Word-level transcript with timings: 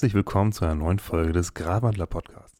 herzlich 0.00 0.14
willkommen 0.14 0.50
zu 0.50 0.64
einer 0.64 0.76
neuen 0.76 0.98
Folge 0.98 1.34
des 1.34 1.52
Grabwandler 1.52 2.06
Podcasts. 2.06 2.56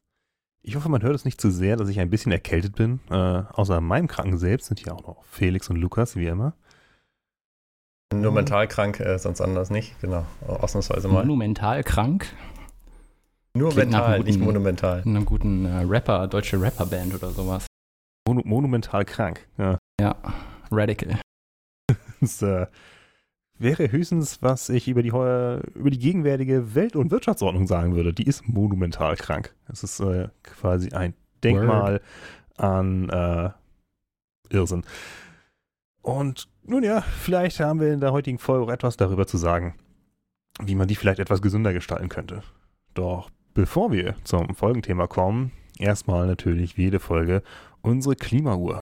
Ich 0.63 0.77
hoffe, 0.77 0.91
man 0.91 1.01
hört 1.01 1.15
es 1.15 1.25
nicht 1.25 1.41
zu 1.41 1.51
sehr, 1.51 1.77
dass 1.77 1.89
ich 1.89 1.99
ein 1.99 2.11
bisschen 2.11 2.33
erkältet 2.33 2.75
bin. 2.77 3.01
Äh, 3.09 3.15
außer 3.15 3.81
meinem 3.81 4.09
Kranken 4.09 4.37
selbst 4.37 4.67
sind 4.67 4.79
hier 4.79 4.95
auch 4.95 5.07
noch 5.07 5.25
Felix 5.25 5.71
und 5.71 5.77
Lukas, 5.77 6.17
wie 6.17 6.27
immer. 6.27 6.53
Nur 8.15 8.33
mental 8.33 8.69
krank, 8.69 9.01
äh, 9.01 9.19
sonst 9.19 9.41
anders 9.41 9.71
nicht, 9.71 9.99
genau. 10.03 10.27
Ausnahmsweise 10.47 11.09
mal. 11.09 11.23
Monumental 11.25 11.83
krank. 11.83 12.27
Nur 13.57 13.71
Klingt 13.71 13.93
mental, 13.93 14.15
einem 14.17 14.25
nicht 14.25 14.35
guten- 14.35 14.45
monumental. 14.45 15.03
In 15.07 15.17
einer 15.17 15.25
guten 15.25 15.65
äh, 15.65 15.85
Rapper, 15.85 16.29
deutsche 16.29 16.61
Rapperband 16.61 17.15
oder 17.15 17.31
sowas. 17.31 17.65
Monu 18.29 18.43
monumental 18.45 19.07
krank. 19.07 19.49
Ja. 19.57 19.79
Ja, 19.99 20.15
Radical. 20.71 21.19
Das 22.21 22.43
äh, 22.43 22.67
wäre 23.61 23.93
höchstens, 23.93 24.43
was 24.43 24.69
ich 24.69 24.89
über 24.89 25.03
die, 25.03 25.09
über 25.11 25.91
die 25.91 25.99
gegenwärtige 25.99 26.75
Welt- 26.75 26.97
und 26.97 27.11
Wirtschaftsordnung 27.11 27.67
sagen 27.67 27.95
würde. 27.95 28.13
Die 28.13 28.25
ist 28.25 28.49
monumental 28.49 29.17
krank. 29.17 29.55
Es 29.71 29.83
ist 29.83 30.01
äh, 30.01 30.29
quasi 30.43 30.91
ein 30.93 31.15
Denkmal 31.45 32.01
an 32.57 33.09
äh, 33.11 33.51
Irrsinn. 34.51 34.83
Und 36.03 36.49
nun 36.65 36.83
ja, 36.83 37.03
vielleicht 37.03 37.61
haben 37.61 37.81
wir 37.81 37.93
in 37.93 38.01
der 38.01 38.13
heutigen 38.13 38.39
Folge 38.39 38.65
auch 38.65 38.71
etwas 38.71 38.97
darüber 38.97 39.27
zu 39.27 39.37
sagen, 39.37 39.75
wie 40.63 40.75
man 40.75 40.89
die 40.89 40.97
vielleicht 40.97 41.21
etwas 41.21 41.43
gesünder 41.43 41.73
gestalten 41.73 42.09
könnte. 42.09 42.43
Doch 42.95 43.31
bevor 43.55 43.93
wir 43.93 44.15
zum 44.25 44.55
Folgenthema 44.55 45.07
kommen, 45.07 45.53
erstmal 45.79 46.27
natürlich 46.27 46.77
wie 46.77 46.85
jede 46.85 47.01
Folge 47.01 47.43
unsere 47.83 48.17
Klimauhr. 48.17 48.81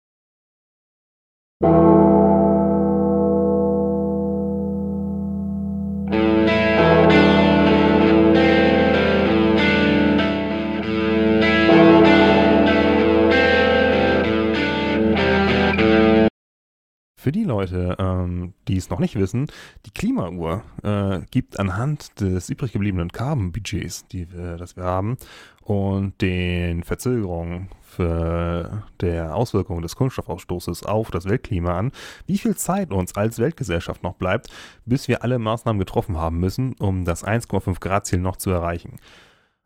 Für 17.22 17.32
die 17.32 17.44
Leute, 17.44 17.98
ähm, 18.00 18.56
die 18.68 18.78
es 18.78 18.90
noch 18.90 18.98
nicht 18.98 19.14
wissen, 19.16 19.46
die 19.86 19.92
Klimauhr 19.92 20.64
äh, 20.82 21.20
gibt 21.30 21.60
anhand 21.60 22.20
des 22.20 22.50
übrig 22.50 22.72
gebliebenen 22.72 23.12
Carbon-Budgets, 23.12 24.06
wir, 24.12 24.58
das 24.58 24.76
wir 24.76 24.86
haben, 24.86 25.18
und 25.62 26.20
den 26.20 26.84
Verzögerungen 26.84 27.70
für 27.84 28.86
der 29.02 29.36
Auswirkung 29.36 29.84
des 29.84 29.96
Kunststoffausstoßes 29.96 30.82
auf 30.84 31.12
das 31.12 31.26
Weltklima 31.26 31.78
an, 31.78 31.92
wie 32.26 32.40
viel 32.40 32.56
Zeit 32.56 32.92
uns 32.92 33.16
als 33.16 33.38
Weltgesellschaft 33.38 34.02
noch 34.02 34.16
bleibt, 34.16 34.48
bis 34.88 35.08
wir 35.08 35.24
alle 35.24 35.38
Maßnahmen 35.38 35.80
getroffen 35.80 36.18
haben 36.18 36.40
müssen, 36.40 36.74
um 36.80 37.06
das 37.06 37.24
1,5 37.24 37.80
Grad 37.80 38.08
Ziel 38.08 38.18
noch 38.18 38.38
zu 38.38 38.50
erreichen. 38.50 38.98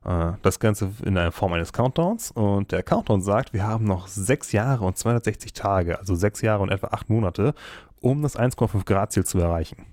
Äh, 0.06 0.34
Das 0.42 0.60
Ganze 0.60 0.92
in 1.04 1.16
der 1.16 1.32
Form 1.32 1.54
eines 1.54 1.74
Countdowns. 1.74 2.32
Und 2.32 2.72
der 2.72 2.84
Countdown 2.84 3.22
sagt, 3.22 3.54
wir 3.54 3.66
haben 3.66 3.86
noch 3.86 4.08
sechs 4.08 4.52
Jahre 4.52 4.86
und 4.86 4.98
260 4.98 5.54
Tage, 5.54 6.00
also 6.00 6.16
sechs 6.16 6.42
Jahre 6.42 6.64
und 6.64 6.70
etwa 6.70 6.88
acht 6.88 7.10
Monate, 7.10 7.54
um 8.02 8.22
das 8.22 8.38
1,5 8.38 8.86
Grad 8.86 9.12
Ziel 9.12 9.26
zu 9.26 9.40
erreichen. 9.40 9.86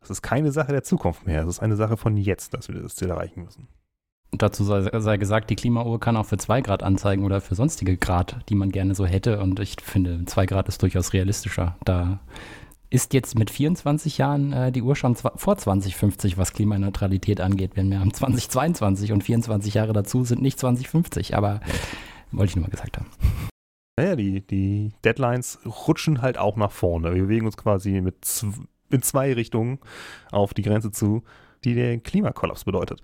Das 0.00 0.10
ist 0.10 0.22
keine 0.22 0.52
Sache 0.52 0.72
der 0.72 0.84
Zukunft 0.84 1.26
mehr. 1.26 1.44
Das 1.44 1.56
ist 1.56 1.60
eine 1.60 1.76
Sache 1.76 1.96
von 1.96 2.16
jetzt, 2.16 2.54
dass 2.54 2.68
wir 2.68 2.80
das 2.80 2.94
Ziel 2.94 3.10
erreichen 3.10 3.42
müssen. 3.42 3.66
Dazu 4.32 4.64
sei, 4.64 4.82
sei 5.00 5.16
gesagt, 5.16 5.50
die 5.50 5.56
Klimauhr 5.56 5.98
kann 5.98 6.16
auch 6.16 6.26
für 6.26 6.36
2 6.36 6.60
Grad 6.60 6.82
anzeigen 6.82 7.24
oder 7.24 7.40
für 7.40 7.54
sonstige 7.54 7.96
Grad, 7.96 8.36
die 8.48 8.54
man 8.54 8.70
gerne 8.70 8.94
so 8.94 9.06
hätte. 9.06 9.40
Und 9.40 9.58
ich 9.60 9.76
finde, 9.82 10.24
2 10.26 10.46
Grad 10.46 10.68
ist 10.68 10.82
durchaus 10.82 11.12
realistischer. 11.12 11.76
Da 11.84 12.20
ist 12.96 13.12
jetzt 13.12 13.38
mit 13.38 13.50
24 13.50 14.16
Jahren 14.16 14.54
äh, 14.54 14.72
die 14.72 14.80
Uhr 14.80 14.96
schon 14.96 15.16
vor 15.16 15.58
2050, 15.58 16.38
was 16.38 16.54
Klimaneutralität 16.54 17.42
angeht. 17.42 17.72
Wenn 17.74 17.90
wir 17.90 18.00
haben 18.00 18.12
2022 18.12 19.12
und 19.12 19.22
24 19.22 19.74
Jahre 19.74 19.92
dazu 19.92 20.24
sind 20.24 20.40
nicht 20.40 20.58
2050. 20.58 21.36
Aber 21.36 21.60
wollte 22.32 22.50
ich 22.50 22.56
nur 22.56 22.64
mal 22.64 22.70
gesagt 22.70 22.96
haben. 22.96 23.10
Naja, 23.98 24.16
die, 24.16 24.40
die 24.40 24.92
Deadlines 25.04 25.58
rutschen 25.66 26.22
halt 26.22 26.38
auch 26.38 26.56
nach 26.56 26.72
vorne. 26.72 27.14
Wir 27.14 27.24
bewegen 27.24 27.44
uns 27.44 27.58
quasi 27.58 28.00
mit 28.00 28.16
in 28.90 29.02
zwei 29.02 29.34
Richtungen 29.34 29.78
auf 30.32 30.54
die 30.54 30.62
Grenze 30.62 30.90
zu, 30.90 31.22
die 31.64 31.74
den 31.74 32.02
Klimakollaps 32.02 32.64
bedeutet. 32.64 33.02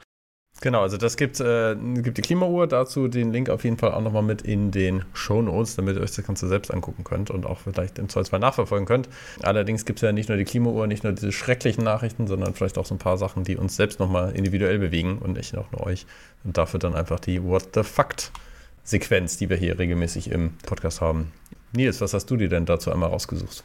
Genau, 0.62 0.82
also 0.82 0.96
das 0.96 1.16
gibt, 1.16 1.40
äh, 1.40 1.74
gibt 1.74 2.18
die 2.18 2.22
Klimauhr, 2.22 2.68
dazu 2.68 3.08
den 3.08 3.32
Link 3.32 3.50
auf 3.50 3.64
jeden 3.64 3.78
Fall 3.78 3.90
auch 3.90 4.00
nochmal 4.00 4.22
mit 4.22 4.42
in 4.42 4.70
den 4.70 5.04
Shownotes, 5.12 5.74
damit 5.74 5.96
ihr 5.96 6.02
euch 6.02 6.14
das 6.14 6.24
Ganze 6.24 6.46
selbst 6.46 6.72
angucken 6.72 7.02
könnt 7.02 7.32
und 7.32 7.46
auch 7.46 7.58
vielleicht 7.58 7.98
im 7.98 8.08
Zweifelsfall 8.08 8.38
nachverfolgen 8.38 8.86
könnt. 8.86 9.08
Allerdings 9.42 9.84
gibt 9.84 9.98
es 9.98 10.02
ja 10.02 10.12
nicht 10.12 10.28
nur 10.28 10.38
die 10.38 10.44
Klimauhr, 10.44 10.86
nicht 10.86 11.02
nur 11.02 11.14
diese 11.14 11.32
schrecklichen 11.32 11.82
Nachrichten, 11.82 12.28
sondern 12.28 12.54
vielleicht 12.54 12.78
auch 12.78 12.86
so 12.86 12.94
ein 12.94 12.98
paar 12.98 13.18
Sachen, 13.18 13.42
die 13.42 13.56
uns 13.56 13.74
selbst 13.74 13.98
nochmal 13.98 14.36
individuell 14.36 14.78
bewegen 14.78 15.18
und 15.18 15.32
nicht 15.32 15.58
auch 15.58 15.68
nur 15.72 15.84
euch. 15.84 16.06
Und 16.44 16.56
dafür 16.56 16.78
dann 16.78 16.94
einfach 16.94 17.18
die 17.18 17.42
What 17.42 17.70
the 17.74 17.82
Fact-Sequenz, 17.82 19.38
die 19.38 19.50
wir 19.50 19.56
hier 19.56 19.80
regelmäßig 19.80 20.30
im 20.30 20.52
Podcast 20.64 21.00
haben. 21.00 21.32
Nils, 21.72 22.00
was 22.00 22.14
hast 22.14 22.26
du 22.26 22.36
dir 22.36 22.48
denn 22.48 22.66
dazu 22.66 22.92
einmal 22.92 23.08
rausgesucht? 23.08 23.64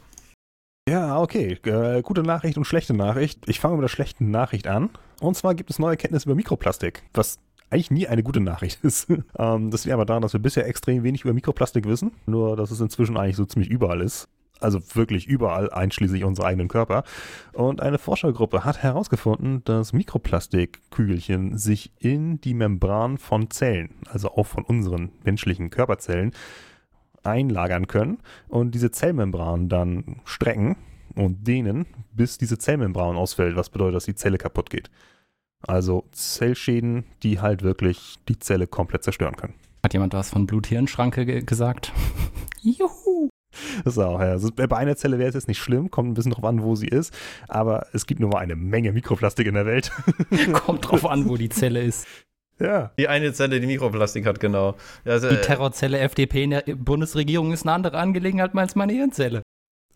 Ja, 0.88 1.20
okay. 1.20 1.58
Äh, 1.64 2.00
gute 2.00 2.22
Nachricht 2.22 2.56
und 2.56 2.64
schlechte 2.64 2.94
Nachricht. 2.94 3.46
Ich 3.46 3.60
fange 3.60 3.76
mit 3.76 3.82
der 3.82 3.88
schlechten 3.88 4.30
Nachricht 4.30 4.66
an. 4.66 4.88
Und 5.20 5.36
zwar 5.36 5.54
gibt 5.54 5.68
es 5.68 5.78
neue 5.78 5.90
Erkenntnisse 5.90 6.26
über 6.26 6.34
Mikroplastik, 6.34 7.02
was 7.12 7.40
eigentlich 7.68 7.90
nie 7.90 8.06
eine 8.06 8.22
gute 8.22 8.40
Nachricht 8.40 8.82
ist. 8.84 9.06
ähm, 9.38 9.70
das 9.70 9.84
liegt 9.84 9.92
aber 9.92 10.06
daran, 10.06 10.22
dass 10.22 10.32
wir 10.32 10.40
bisher 10.40 10.66
extrem 10.66 11.02
wenig 11.02 11.24
über 11.24 11.34
Mikroplastik 11.34 11.86
wissen, 11.86 12.12
nur 12.24 12.56
dass 12.56 12.70
es 12.70 12.80
inzwischen 12.80 13.18
eigentlich 13.18 13.36
so 13.36 13.44
ziemlich 13.44 13.70
überall 13.70 14.00
ist. 14.00 14.28
Also 14.60 14.80
wirklich 14.94 15.26
überall, 15.26 15.70
einschließlich 15.70 16.24
unserer 16.24 16.46
eigenen 16.46 16.68
Körper. 16.68 17.04
Und 17.52 17.82
eine 17.82 17.98
Forschergruppe 17.98 18.64
hat 18.64 18.78
herausgefunden, 18.78 19.62
dass 19.64 19.92
Mikroplastikkügelchen 19.92 21.58
sich 21.58 21.92
in 21.98 22.40
die 22.40 22.54
Membran 22.54 23.18
von 23.18 23.50
Zellen, 23.50 23.90
also 24.10 24.30
auch 24.30 24.46
von 24.46 24.64
unseren 24.64 25.10
menschlichen 25.22 25.68
Körperzellen, 25.68 26.32
einlagern 27.28 27.86
können 27.86 28.18
und 28.48 28.74
diese 28.74 28.90
Zellmembran 28.90 29.68
dann 29.68 30.20
strecken 30.24 30.76
und 31.14 31.46
dehnen, 31.46 31.86
bis 32.12 32.38
diese 32.38 32.58
Zellmembran 32.58 33.16
ausfällt, 33.16 33.56
was 33.56 33.70
bedeutet, 33.70 33.96
dass 33.96 34.04
die 34.04 34.14
Zelle 34.14 34.38
kaputt 34.38 34.70
geht. 34.70 34.90
Also 35.66 36.04
Zellschäden, 36.12 37.04
die 37.22 37.40
halt 37.40 37.62
wirklich 37.62 38.16
die 38.28 38.38
Zelle 38.38 38.66
komplett 38.66 39.02
zerstören 39.02 39.36
können. 39.36 39.54
Hat 39.82 39.92
jemand 39.92 40.14
was 40.14 40.30
von 40.30 40.46
Blut-Hirn-Schranke 40.46 41.26
ge 41.26 41.42
gesagt? 41.42 41.92
Juhu! 42.62 43.28
Das 43.84 43.94
ist 43.94 43.98
auch, 43.98 44.20
ja. 44.20 44.30
Also 44.30 44.50
bei 44.54 44.76
einer 44.76 44.96
Zelle 44.96 45.18
wäre 45.18 45.28
es 45.28 45.34
jetzt 45.34 45.48
nicht 45.48 45.58
schlimm, 45.58 45.90
kommt 45.90 46.10
ein 46.10 46.14
bisschen 46.14 46.32
drauf 46.32 46.44
an, 46.44 46.62
wo 46.62 46.76
sie 46.76 46.88
ist, 46.88 47.16
aber 47.48 47.86
es 47.92 48.06
gibt 48.06 48.20
nur 48.20 48.30
mal 48.30 48.38
eine 48.38 48.56
Menge 48.56 48.92
Mikroplastik 48.92 49.46
in 49.46 49.54
der 49.54 49.66
Welt. 49.66 49.90
Kommt 50.52 50.88
drauf 50.88 51.06
an, 51.06 51.28
wo 51.28 51.36
die 51.36 51.48
Zelle 51.48 51.82
ist. 51.82 52.06
Ja. 52.60 52.92
Die 52.98 53.08
eine 53.08 53.32
Zelle, 53.32 53.60
die 53.60 53.66
Mikroplastik 53.66 54.26
hat, 54.26 54.40
genau. 54.40 54.76
Ja, 55.04 55.12
Also, 55.12 55.28
Die 55.28 55.36
Terrorzelle 55.36 55.98
FDP 55.98 56.44
in 56.44 56.50
der 56.50 56.62
Bundesregierung 56.76 57.52
ist 57.52 57.64
eine 57.64 57.72
andere 57.72 57.98
Angelegenheit 57.98 58.54
als 58.54 58.74
meine 58.74 58.92
Hirnzelle. 58.92 59.42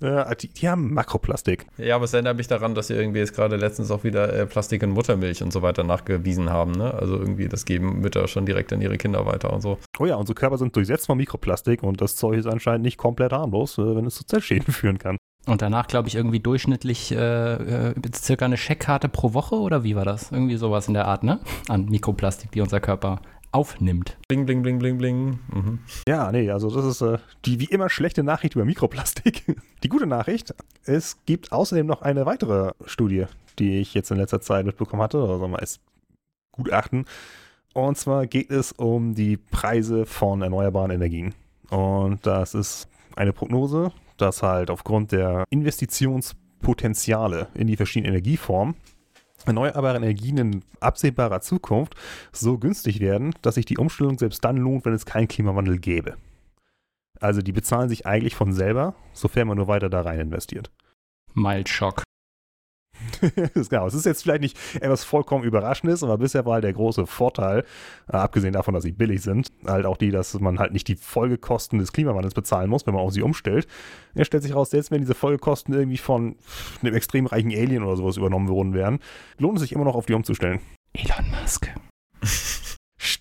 ja 0.00 0.34
die, 0.34 0.48
die 0.48 0.68
haben 0.68 0.92
Makroplastik. 0.94 1.66
Ja, 1.78 1.96
aber 1.96 2.04
es 2.04 2.12
erinnert 2.12 2.36
mich 2.36 2.48
daran, 2.48 2.74
dass 2.74 2.88
sie 2.88 2.94
irgendwie 2.94 3.20
jetzt 3.20 3.34
gerade 3.34 3.56
letztens 3.56 3.90
auch 3.90 4.04
wieder 4.04 4.32
äh, 4.32 4.46
Plastik 4.46 4.82
in 4.82 4.90
Muttermilch 4.90 5.42
und 5.42 5.52
so 5.52 5.62
weiter 5.62 5.84
nachgewiesen 5.84 6.50
haben. 6.50 6.72
Ne? 6.72 6.92
Also 6.94 7.16
irgendwie, 7.16 7.48
das 7.48 7.64
geben 7.64 8.00
Mütter 8.00 8.26
schon 8.28 8.46
direkt 8.46 8.72
an 8.72 8.80
ihre 8.80 8.98
Kinder 8.98 9.26
weiter 9.26 9.52
und 9.52 9.60
so. 9.60 9.78
Oh 9.98 10.06
ja, 10.06 10.16
unsere 10.16 10.34
Körper 10.34 10.58
sind 10.58 10.74
durchsetzt 10.74 11.06
von 11.06 11.18
Mikroplastik 11.18 11.82
und 11.82 12.00
das 12.00 12.16
Zeug 12.16 12.38
ist 12.38 12.46
anscheinend 12.46 12.84
nicht 12.84 12.98
komplett 12.98 13.32
harmlos, 13.32 13.78
äh, 13.78 13.94
wenn 13.96 14.06
es 14.06 14.14
zu 14.16 14.24
Zellschäden 14.24 14.72
führen 14.72 14.98
kann. 14.98 15.16
Und 15.46 15.60
danach, 15.60 15.88
glaube 15.88 16.08
ich, 16.08 16.14
irgendwie 16.14 16.40
durchschnittlich 16.40 17.10
äh, 17.12 17.88
äh, 17.88 17.94
circa 18.14 18.44
eine 18.44 18.56
Scheckkarte 18.56 19.08
pro 19.08 19.34
Woche 19.34 19.56
oder 19.56 19.82
wie 19.82 19.96
war 19.96 20.04
das? 20.04 20.30
Irgendwie 20.30 20.56
sowas 20.56 20.86
in 20.86 20.94
der 20.94 21.06
Art, 21.06 21.24
ne? 21.24 21.40
An 21.68 21.86
Mikroplastik, 21.86 22.52
die 22.52 22.60
unser 22.60 22.80
Körper 22.80 23.20
aufnimmt. 23.50 24.16
Bling, 24.28 24.46
bling, 24.46 24.62
bling, 24.62 24.78
bling, 24.78 24.98
bling. 24.98 25.38
Mhm. 25.52 25.78
Ja, 26.08 26.32
nee, 26.32 26.50
also 26.50 26.70
das 26.70 26.84
ist 26.84 27.00
äh, 27.02 27.18
die 27.44 27.60
wie 27.60 27.66
immer 27.66 27.88
schlechte 27.88 28.22
Nachricht 28.22 28.54
über 28.54 28.64
Mikroplastik. 28.64 29.56
Die 29.82 29.88
gute 29.88 30.06
Nachricht, 30.06 30.54
es 30.84 31.24
gibt 31.26 31.50
außerdem 31.50 31.84
noch 31.84 32.02
eine 32.02 32.24
weitere 32.24 32.70
Studie, 32.86 33.24
die 33.58 33.80
ich 33.80 33.94
jetzt 33.94 34.12
in 34.12 34.16
letzter 34.16 34.40
Zeit 34.40 34.64
mitbekommen 34.64 35.02
hatte, 35.02 35.18
oder 35.18 35.32
sagen 35.32 35.40
wir 35.40 35.48
mal 35.48 35.58
als 35.58 35.80
Gutachten. 36.52 37.04
Und 37.74 37.98
zwar 37.98 38.28
geht 38.28 38.50
es 38.52 38.70
um 38.70 39.14
die 39.14 39.36
Preise 39.36 40.06
von 40.06 40.40
erneuerbaren 40.40 40.92
Energien. 40.92 41.34
Und 41.68 42.24
das 42.26 42.54
ist 42.54 42.88
eine 43.16 43.32
Prognose, 43.32 43.90
dass 44.22 44.42
halt 44.42 44.70
aufgrund 44.70 45.12
der 45.12 45.44
Investitionspotenziale 45.50 47.48
in 47.54 47.66
die 47.66 47.76
verschiedenen 47.76 48.14
Energieformen 48.14 48.76
erneuerbare 49.44 49.96
Energien 49.96 50.38
in 50.38 50.64
absehbarer 50.80 51.40
Zukunft 51.40 51.96
so 52.32 52.58
günstig 52.58 53.00
werden, 53.00 53.34
dass 53.42 53.56
sich 53.56 53.64
die 53.64 53.78
Umstellung 53.78 54.18
selbst 54.18 54.44
dann 54.44 54.56
lohnt, 54.56 54.84
wenn 54.84 54.94
es 54.94 55.04
keinen 55.04 55.26
Klimawandel 55.26 55.78
gäbe. 55.78 56.16
Also 57.20 57.42
die 57.42 57.52
bezahlen 57.52 57.88
sich 57.88 58.06
eigentlich 58.06 58.34
von 58.34 58.52
selber, 58.52 58.94
sofern 59.12 59.48
man 59.48 59.56
nur 59.56 59.68
weiter 59.68 59.90
da 59.90 60.02
rein 60.02 60.20
investiert. 60.20 60.70
Mild 61.34 61.68
Shock. 61.68 62.02
Das 63.36 63.50
ist 63.54 63.70
genau. 63.70 63.86
Es 63.86 63.94
ist 63.94 64.06
jetzt 64.06 64.22
vielleicht 64.22 64.42
nicht 64.42 64.58
etwas 64.74 65.04
vollkommen 65.04 65.44
Überraschendes, 65.44 66.02
aber 66.02 66.18
bisher 66.18 66.44
war 66.44 66.54
halt 66.54 66.64
der 66.64 66.72
große 66.72 67.06
Vorteil, 67.06 67.64
äh, 68.08 68.16
abgesehen 68.16 68.52
davon, 68.52 68.74
dass 68.74 68.82
sie 68.82 68.92
billig 68.92 69.22
sind, 69.22 69.52
halt 69.66 69.86
auch 69.86 69.96
die, 69.96 70.10
dass 70.10 70.38
man 70.40 70.58
halt 70.58 70.72
nicht 70.72 70.88
die 70.88 70.96
Folgekosten 70.96 71.78
des 71.78 71.92
Klimawandels 71.92 72.34
bezahlen 72.34 72.70
muss, 72.70 72.86
wenn 72.86 72.94
man 72.94 73.02
auf 73.02 73.12
sie 73.12 73.22
umstellt. 73.22 73.66
Er 74.14 74.24
stellt 74.24 74.42
sich 74.42 74.54
raus, 74.54 74.70
selbst 74.70 74.90
wenn 74.90 75.00
diese 75.00 75.14
Folgekosten 75.14 75.74
irgendwie 75.74 75.98
von 75.98 76.36
einem 76.82 76.94
extrem 76.94 77.26
reichen 77.26 77.50
Alien 77.50 77.82
oder 77.82 77.96
sowas 77.96 78.16
übernommen 78.16 78.48
worden 78.48 78.74
wären, 78.74 78.98
lohnt 79.38 79.56
es 79.56 79.62
sich 79.62 79.72
immer 79.72 79.84
noch 79.84 79.94
auf 79.94 80.06
die 80.06 80.14
umzustellen. 80.14 80.60
Elon 80.92 81.30
Musk. 81.40 81.68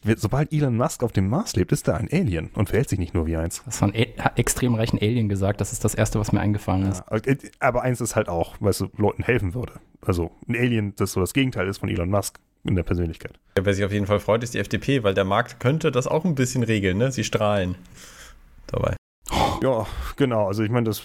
Sobald 0.04 0.52
Elon 0.52 0.78
Musk 0.78 1.04
auf 1.04 1.12
dem 1.12 1.30
Mars 1.30 1.56
lebt, 1.56 1.72
ist 1.72 1.88
er 1.88 1.98
ein 1.98 2.10
Alien 2.12 2.50
und 2.56 2.70
verhält 2.70 2.90
sich 2.90 2.98
nicht 2.98 3.14
nur 3.14 3.28
wie 3.28 3.38
eins. 3.38 3.62
Das 3.66 3.78
von 3.78 3.94
extrem 3.94 4.74
reichen 4.74 4.98
Alien 5.00 5.30
gesagt, 5.30 5.62
das 5.62 5.74
ist 5.74 5.86
das 5.86 5.94
Erste, 5.94 6.20
was 6.20 6.32
mir 6.32 6.40
eingefallen 6.40 6.88
ist. 6.90 7.04
Ja, 7.12 7.36
aber 7.60 7.84
eins 7.84 8.02
ist 8.02 8.16
halt 8.16 8.28
auch, 8.28 8.56
weil 8.60 8.72
es 8.72 8.84
Leuten 8.98 9.24
helfen 9.24 9.54
würde. 9.54 9.74
Also 10.02 10.32
ein 10.48 10.56
Alien, 10.56 10.96
das 10.96 11.12
so 11.12 11.20
das 11.20 11.34
Gegenteil 11.34 11.68
ist 11.68 11.78
von 11.78 11.90
Elon 11.90 12.10
Musk 12.10 12.40
in 12.64 12.76
der 12.76 12.84
Persönlichkeit. 12.84 13.40
Ja, 13.58 13.66
wer 13.66 13.74
sich 13.74 13.86
auf 13.86 13.92
jeden 13.92 14.08
Fall 14.08 14.20
freut, 14.20 14.44
ist 14.44 14.56
die 14.56 14.60
FDP, 14.60 15.04
weil 15.04 15.14
der 15.14 15.26
Markt 15.26 15.60
könnte 15.60 15.92
das 15.92 16.08
auch 16.08 16.26
ein 16.26 16.36
bisschen 16.36 16.64
regeln, 16.64 16.98
ne? 16.98 17.12
Sie 17.12 17.24
strahlen 17.24 17.76
dabei. 18.68 18.96
Ja, 19.62 19.86
genau. 20.16 20.48
Also 20.48 20.64
ich 20.64 20.72
meine, 20.72 20.86
das 20.86 21.04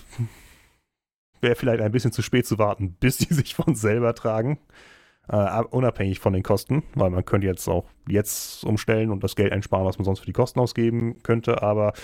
wäre 1.42 1.54
vielleicht 1.54 1.82
ein 1.82 1.92
bisschen 1.92 2.12
zu 2.12 2.22
spät 2.22 2.46
zu 2.46 2.58
warten, 2.58 2.96
bis 2.98 3.18
die 3.18 3.32
sich 3.32 3.54
von 3.54 3.74
selber 3.74 4.14
tragen. 4.14 4.58
Uh, 5.28 5.64
unabhängig 5.70 6.20
von 6.20 6.32
den 6.32 6.44
Kosten, 6.44 6.84
weil 6.94 7.10
man 7.10 7.24
könnte 7.24 7.48
jetzt 7.48 7.66
auch 7.66 7.86
jetzt 8.08 8.64
umstellen 8.64 9.10
und 9.10 9.24
das 9.24 9.34
Geld 9.34 9.52
einsparen, 9.52 9.84
was 9.84 9.98
man 9.98 10.04
sonst 10.04 10.20
für 10.20 10.26
die 10.26 10.32
Kosten 10.32 10.60
ausgeben 10.60 11.20
könnte, 11.24 11.62
aber 11.62 11.94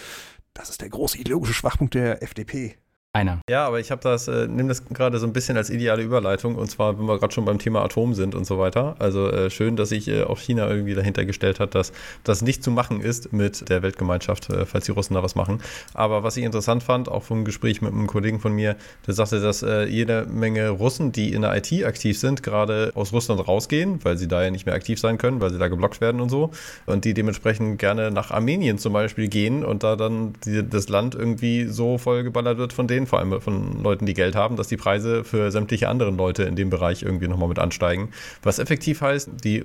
das 0.55 0.71
ist 0.71 0.81
der 0.81 0.89
große 0.89 1.19
ideologische 1.19 1.55
Schwachpunkt 1.55 1.95
der 1.95 2.21
FDP. 2.23 2.75
Einer. 3.15 3.41
Ja, 3.51 3.67
aber 3.67 3.79
ich 3.79 3.91
habe 3.91 4.01
das, 4.01 4.27
äh, 4.27 4.49
nehme 4.49 4.71
das 4.71 4.87
gerade 4.87 5.19
so 5.19 5.27
ein 5.27 5.35
bisschen 5.35 5.59
als 5.59 5.69
ideale 5.69 6.03
Überleitung 6.03 6.55
und 6.55 6.71
zwar, 6.71 6.99
wenn 6.99 7.05
wir 7.05 7.19
gerade 7.19 7.35
schon 7.35 7.45
beim 7.45 7.59
Thema 7.59 7.83
Atom 7.83 8.15
sind 8.15 8.35
und 8.35 8.47
so 8.47 8.59
weiter. 8.59 8.97
Also 9.01 9.29
äh, 9.29 9.51
schön, 9.51 9.77
dass 9.77 9.91
sich 9.91 10.09
äh, 10.09 10.23
auch 10.23 10.39
China 10.39 10.67
irgendwie 10.67 10.95
dahinter 10.95 11.27
gestellt 11.27 11.61
hat, 11.61 11.75
dass 11.75 11.93
das 12.25 12.41
nicht 12.41 12.65
zu 12.65 12.71
machen 12.71 13.03
ist 13.03 13.31
mit 13.31 13.69
der 13.69 13.83
Weltgemeinschaft, 13.83 14.49
äh, 14.49 14.65
falls 14.65 14.87
die 14.87 14.93
Russen 14.93 15.13
da 15.13 15.23
was 15.23 15.35
machen. 15.35 15.61
Aber 15.93 16.23
was 16.23 16.39
ich 16.39 16.45
interessant 16.45 16.83
fand, 16.83 17.11
auch 17.11 17.23
vom 17.23 17.45
Gespräch 17.45 17.83
mit 17.83 17.93
einem 17.93 18.07
Kollegen 18.07 18.41
von 18.41 18.55
mir, 18.55 18.77
der 19.07 19.13
sagte, 19.13 19.43
dass 19.43 19.63
äh, 19.63 19.85
jede 19.85 20.25
Menge 20.25 20.71
Russen, 20.71 21.13
die 21.13 21.35
in 21.35 21.43
der 21.43 21.55
IT 21.55 21.85
aktiv 21.85 22.19
sind, 22.19 22.43
gerade 22.43 22.93
aus 22.95 23.13
Russland 23.13 23.47
rausgehen, 23.47 24.03
weil 24.05 24.17
sie 24.17 24.27
da 24.27 24.43
ja 24.43 24.51
nicht 24.51 24.65
mehr 24.65 24.75
aktiv 24.75 24.99
sein 24.99 25.19
können, 25.19 25.43
weil 25.43 25.53
sie 25.53 25.59
da 25.59 25.69
geblockt 25.69 26.01
werden 26.01 26.23
und 26.23 26.31
so. 26.31 26.51
Und 26.87 27.05
die 27.05 27.13
dementsprechend 27.13 27.79
gerne 27.79 28.11
nach 28.11 28.31
Armenien 28.31 28.79
zum 28.79 28.95
Beispiel 28.95 29.29
gehen 29.29 29.67
und 29.67 29.83
da 29.83 29.97
dann 29.97 30.33
die, 30.47 30.67
das 30.67 30.89
Land 30.89 31.15
irgendwie 31.15 31.67
so 31.67 31.99
vollgeballert 31.99 32.57
wird 32.57 32.73
von 32.73 32.87
denen 32.87 33.02
sehen, 33.03 33.07
vor 33.07 33.19
allem 33.19 33.41
von 33.41 33.83
Leuten, 33.83 34.07
die 34.07 34.15
Geld 34.15 34.35
haben, 34.35 34.57
dass 34.57 34.69
die 34.69 34.77
Preise 34.77 35.25
für 35.25 35.51
sämtliche 35.51 35.89
anderen 35.89 36.17
Leute 36.17 36.45
in 36.45 36.57
dem 36.57 36.71
Bereich 36.71 37.03
irgendwie 37.03 37.29
nochmal 37.29 37.49
mit 37.49 37.59
ansteigen. 37.59 38.11
Was 38.43 38.59
effektiv 38.59 39.01
heißt, 39.01 39.31
die 39.45 39.65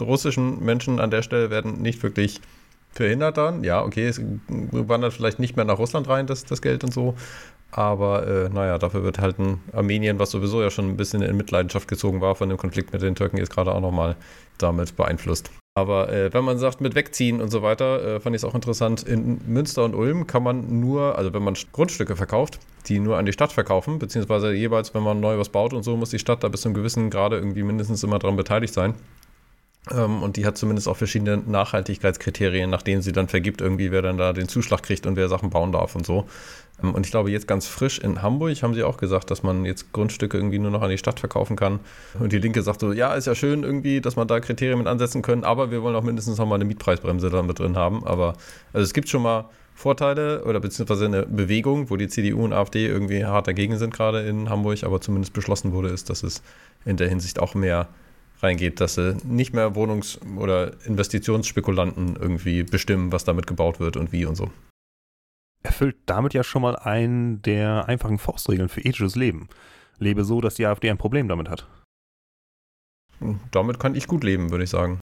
russischen 0.00 0.64
Menschen 0.64 1.00
an 1.00 1.10
der 1.10 1.22
Stelle 1.22 1.50
werden 1.50 1.82
nicht 1.82 2.02
wirklich 2.02 2.40
verhindert 2.92 3.36
dann. 3.36 3.64
Ja, 3.64 3.82
okay, 3.82 4.06
es 4.06 4.20
wandert 4.48 5.14
vielleicht 5.14 5.38
nicht 5.38 5.56
mehr 5.56 5.64
nach 5.64 5.78
Russland 5.78 6.08
rein, 6.08 6.26
das, 6.26 6.44
das 6.44 6.60
Geld 6.60 6.84
und 6.84 6.92
so. 6.92 7.14
Aber 7.70 8.26
äh, 8.26 8.48
naja, 8.50 8.76
dafür 8.76 9.02
wird 9.02 9.18
halt 9.18 9.38
ein 9.38 9.60
Armenien, 9.72 10.18
was 10.18 10.30
sowieso 10.30 10.60
ja 10.60 10.70
schon 10.70 10.90
ein 10.90 10.96
bisschen 10.98 11.22
in 11.22 11.36
Mitleidenschaft 11.36 11.88
gezogen 11.88 12.20
war 12.20 12.34
von 12.34 12.50
dem 12.50 12.58
Konflikt 12.58 12.92
mit 12.92 13.00
den 13.00 13.14
Türken, 13.14 13.38
jetzt 13.38 13.50
gerade 13.50 13.72
auch 13.72 13.80
nochmal 13.80 14.16
damit 14.58 14.94
beeinflusst. 14.94 15.50
Aber 15.74 16.12
äh, 16.12 16.32
wenn 16.34 16.44
man 16.44 16.58
sagt, 16.58 16.82
mit 16.82 16.94
wegziehen 16.94 17.40
und 17.40 17.50
so 17.50 17.62
weiter, 17.62 18.16
äh, 18.16 18.20
fand 18.20 18.36
ich 18.36 18.42
es 18.42 18.44
auch 18.44 18.54
interessant. 18.54 19.02
In 19.04 19.40
Münster 19.46 19.84
und 19.84 19.94
Ulm 19.94 20.26
kann 20.26 20.42
man 20.42 20.80
nur, 20.80 21.16
also 21.16 21.32
wenn 21.32 21.42
man 21.42 21.56
Grundstücke 21.72 22.14
verkauft, 22.14 22.58
die 22.88 22.98
nur 22.98 23.16
an 23.16 23.24
die 23.24 23.32
Stadt 23.32 23.52
verkaufen, 23.52 23.98
beziehungsweise 23.98 24.52
jeweils, 24.52 24.92
wenn 24.92 25.02
man 25.02 25.20
neu 25.20 25.38
was 25.38 25.48
baut 25.48 25.72
und 25.72 25.82
so, 25.82 25.96
muss 25.96 26.10
die 26.10 26.18
Stadt 26.18 26.44
da 26.44 26.48
bis 26.48 26.60
zu 26.62 26.68
einem 26.68 26.74
gewissen 26.74 27.08
Grade 27.08 27.36
irgendwie 27.36 27.62
mindestens 27.62 28.02
immer 28.02 28.18
dran 28.18 28.36
beteiligt 28.36 28.74
sein. 28.74 28.94
Ähm, 29.90 30.22
und 30.22 30.36
die 30.36 30.44
hat 30.44 30.58
zumindest 30.58 30.88
auch 30.88 30.96
verschiedene 30.98 31.38
Nachhaltigkeitskriterien, 31.38 32.68
nach 32.68 32.82
denen 32.82 33.00
sie 33.00 33.12
dann 33.12 33.28
vergibt, 33.28 33.62
irgendwie, 33.62 33.90
wer 33.90 34.02
dann 34.02 34.18
da 34.18 34.34
den 34.34 34.48
Zuschlag 34.48 34.82
kriegt 34.82 35.06
und 35.06 35.16
wer 35.16 35.28
Sachen 35.28 35.48
bauen 35.48 35.72
darf 35.72 35.96
und 35.96 36.04
so. 36.04 36.26
Ähm, 36.82 36.94
und 36.94 37.06
ich 37.06 37.12
glaube, 37.12 37.30
jetzt 37.30 37.48
ganz 37.48 37.66
frisch 37.66 37.98
in 37.98 38.22
Hamburg 38.22 38.62
haben 38.62 38.74
sie 38.74 38.82
auch 38.82 38.96
gesagt, 38.96 39.30
dass 39.30 39.42
man 39.42 39.64
jetzt 39.64 39.92
Grundstücke 39.92 40.36
irgendwie 40.36 40.58
nur 40.58 40.70
noch 40.70 40.82
an 40.82 40.90
die 40.90 40.98
Stadt 40.98 41.20
verkaufen 41.20 41.56
kann. 41.56 41.80
Und 42.18 42.32
die 42.32 42.38
Linke 42.38 42.62
sagt 42.62 42.80
so, 42.80 42.92
ja, 42.92 43.14
ist 43.14 43.26
ja 43.26 43.34
schön 43.34 43.62
irgendwie, 43.62 44.00
dass 44.00 44.16
man 44.16 44.28
da 44.28 44.40
Kriterien 44.40 44.78
mit 44.78 44.86
ansetzen 44.86 45.22
können, 45.22 45.44
aber 45.44 45.70
wir 45.70 45.82
wollen 45.82 45.96
auch 45.96 46.02
mindestens 46.02 46.38
noch 46.38 46.46
mal 46.46 46.56
eine 46.56 46.64
Mietpreisbremse 46.64 47.30
da 47.30 47.42
mit 47.42 47.58
drin 47.58 47.76
haben. 47.76 48.04
Aber 48.04 48.34
also 48.72 48.84
es 48.84 48.92
gibt 48.92 49.08
schon 49.08 49.22
mal 49.22 49.46
Vorteile 49.74 50.44
oder 50.44 50.60
beziehungsweise 50.60 51.06
eine 51.06 51.26
Bewegung, 51.26 51.90
wo 51.90 51.96
die 51.96 52.08
CDU 52.08 52.44
und 52.44 52.52
AfD 52.52 52.86
irgendwie 52.86 53.24
hart 53.24 53.48
dagegen 53.48 53.78
sind 53.78 53.94
gerade 53.94 54.20
in 54.20 54.48
Hamburg, 54.48 54.84
aber 54.84 55.00
zumindest 55.00 55.32
beschlossen 55.32 55.72
wurde, 55.72 55.88
ist, 55.88 56.10
dass 56.10 56.22
es 56.22 56.42
in 56.84 56.96
der 56.96 57.08
Hinsicht 57.08 57.40
auch 57.40 57.54
mehr 57.54 57.88
reingeht, 58.42 58.80
dass 58.80 58.94
sie 58.94 59.16
nicht 59.24 59.54
mehr 59.54 59.74
Wohnungs- 59.74 60.18
oder 60.36 60.72
Investitionsspekulanten 60.84 62.16
irgendwie 62.20 62.64
bestimmen, 62.64 63.12
was 63.12 63.24
damit 63.24 63.46
gebaut 63.46 63.80
wird 63.80 63.96
und 63.96 64.12
wie 64.12 64.26
und 64.26 64.34
so. 64.34 64.50
Erfüllt 65.62 65.96
damit 66.06 66.34
ja 66.34 66.42
schon 66.42 66.62
mal 66.62 66.76
einen 66.76 67.42
der 67.42 67.88
einfachen 67.88 68.18
Faustregeln 68.18 68.68
für 68.68 68.80
ethisches 68.80 69.14
Leben. 69.14 69.48
Lebe 69.98 70.24
so, 70.24 70.40
dass 70.40 70.54
die 70.54 70.66
AfD 70.66 70.90
ein 70.90 70.98
Problem 70.98 71.28
damit 71.28 71.48
hat. 71.48 71.68
Damit 73.52 73.78
kann 73.78 73.94
ich 73.94 74.08
gut 74.08 74.24
leben, 74.24 74.50
würde 74.50 74.64
ich 74.64 74.70
sagen. 74.70 75.00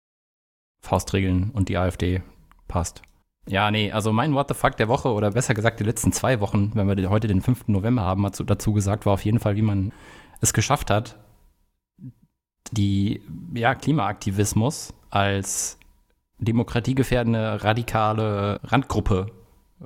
Faustregeln 0.85 1.51
und 1.51 1.69
die 1.69 1.79
AfD 1.79 2.23
passt. 2.69 3.03
Ja, 3.49 3.71
nee, 3.71 3.91
also 3.91 4.13
mein 4.13 4.35
What 4.35 4.49
the 4.49 4.55
fuck 4.55 4.77
der 4.77 4.89
Woche 4.89 5.09
oder 5.09 5.33
besser 5.33 5.55
gesagt 5.55 5.81
die 5.81 5.85
letzten 5.85 6.13
zwei 6.13 6.41
Wochen, 6.41 6.73
wenn 6.75 6.87
wir 6.87 7.11
heute 7.11 7.27
den 7.27 7.41
5. 7.41 7.69
November 7.69 8.03
haben, 8.03 8.29
dazu 8.47 8.73
gesagt, 8.73 9.07
war 9.07 9.15
auf 9.15 9.25
jeden 9.25 9.41
Fall, 9.41 9.57
wie 9.57 9.63
man 9.63 9.93
es 10.41 10.53
geschafft 10.53 10.91
hat, 10.91 11.19
die 12.71 13.21
ja, 13.55 13.75
Klimaaktivismus 13.75 14.95
als 15.11 15.79
demokratiegefährdende 16.39 17.63
radikale 17.65 18.61
Randgruppe 18.65 19.27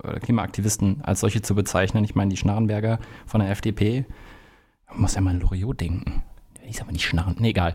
oder 0.03 0.21
Klimaaktivisten 0.21 1.03
als 1.03 1.21
solche 1.21 1.43
zu 1.43 1.55
bezeichnen. 1.55 2.05
Ich 2.05 2.15
meine, 2.15 2.31
die 2.31 2.37
Schnarrenberger 2.37 2.99
von 3.27 3.41
der 3.41 3.51
FDP, 3.51 4.05
man 4.89 5.03
muss 5.03 5.15
ja 5.15 5.21
mal 5.21 5.31
an 5.31 5.41
Loriot 5.41 5.81
denken. 5.81 6.23
Der 6.61 6.69
ist 6.69 6.81
aber 6.81 6.93
nicht 6.93 7.05
Schnarren, 7.05 7.37
nee, 7.39 7.51
egal 7.51 7.75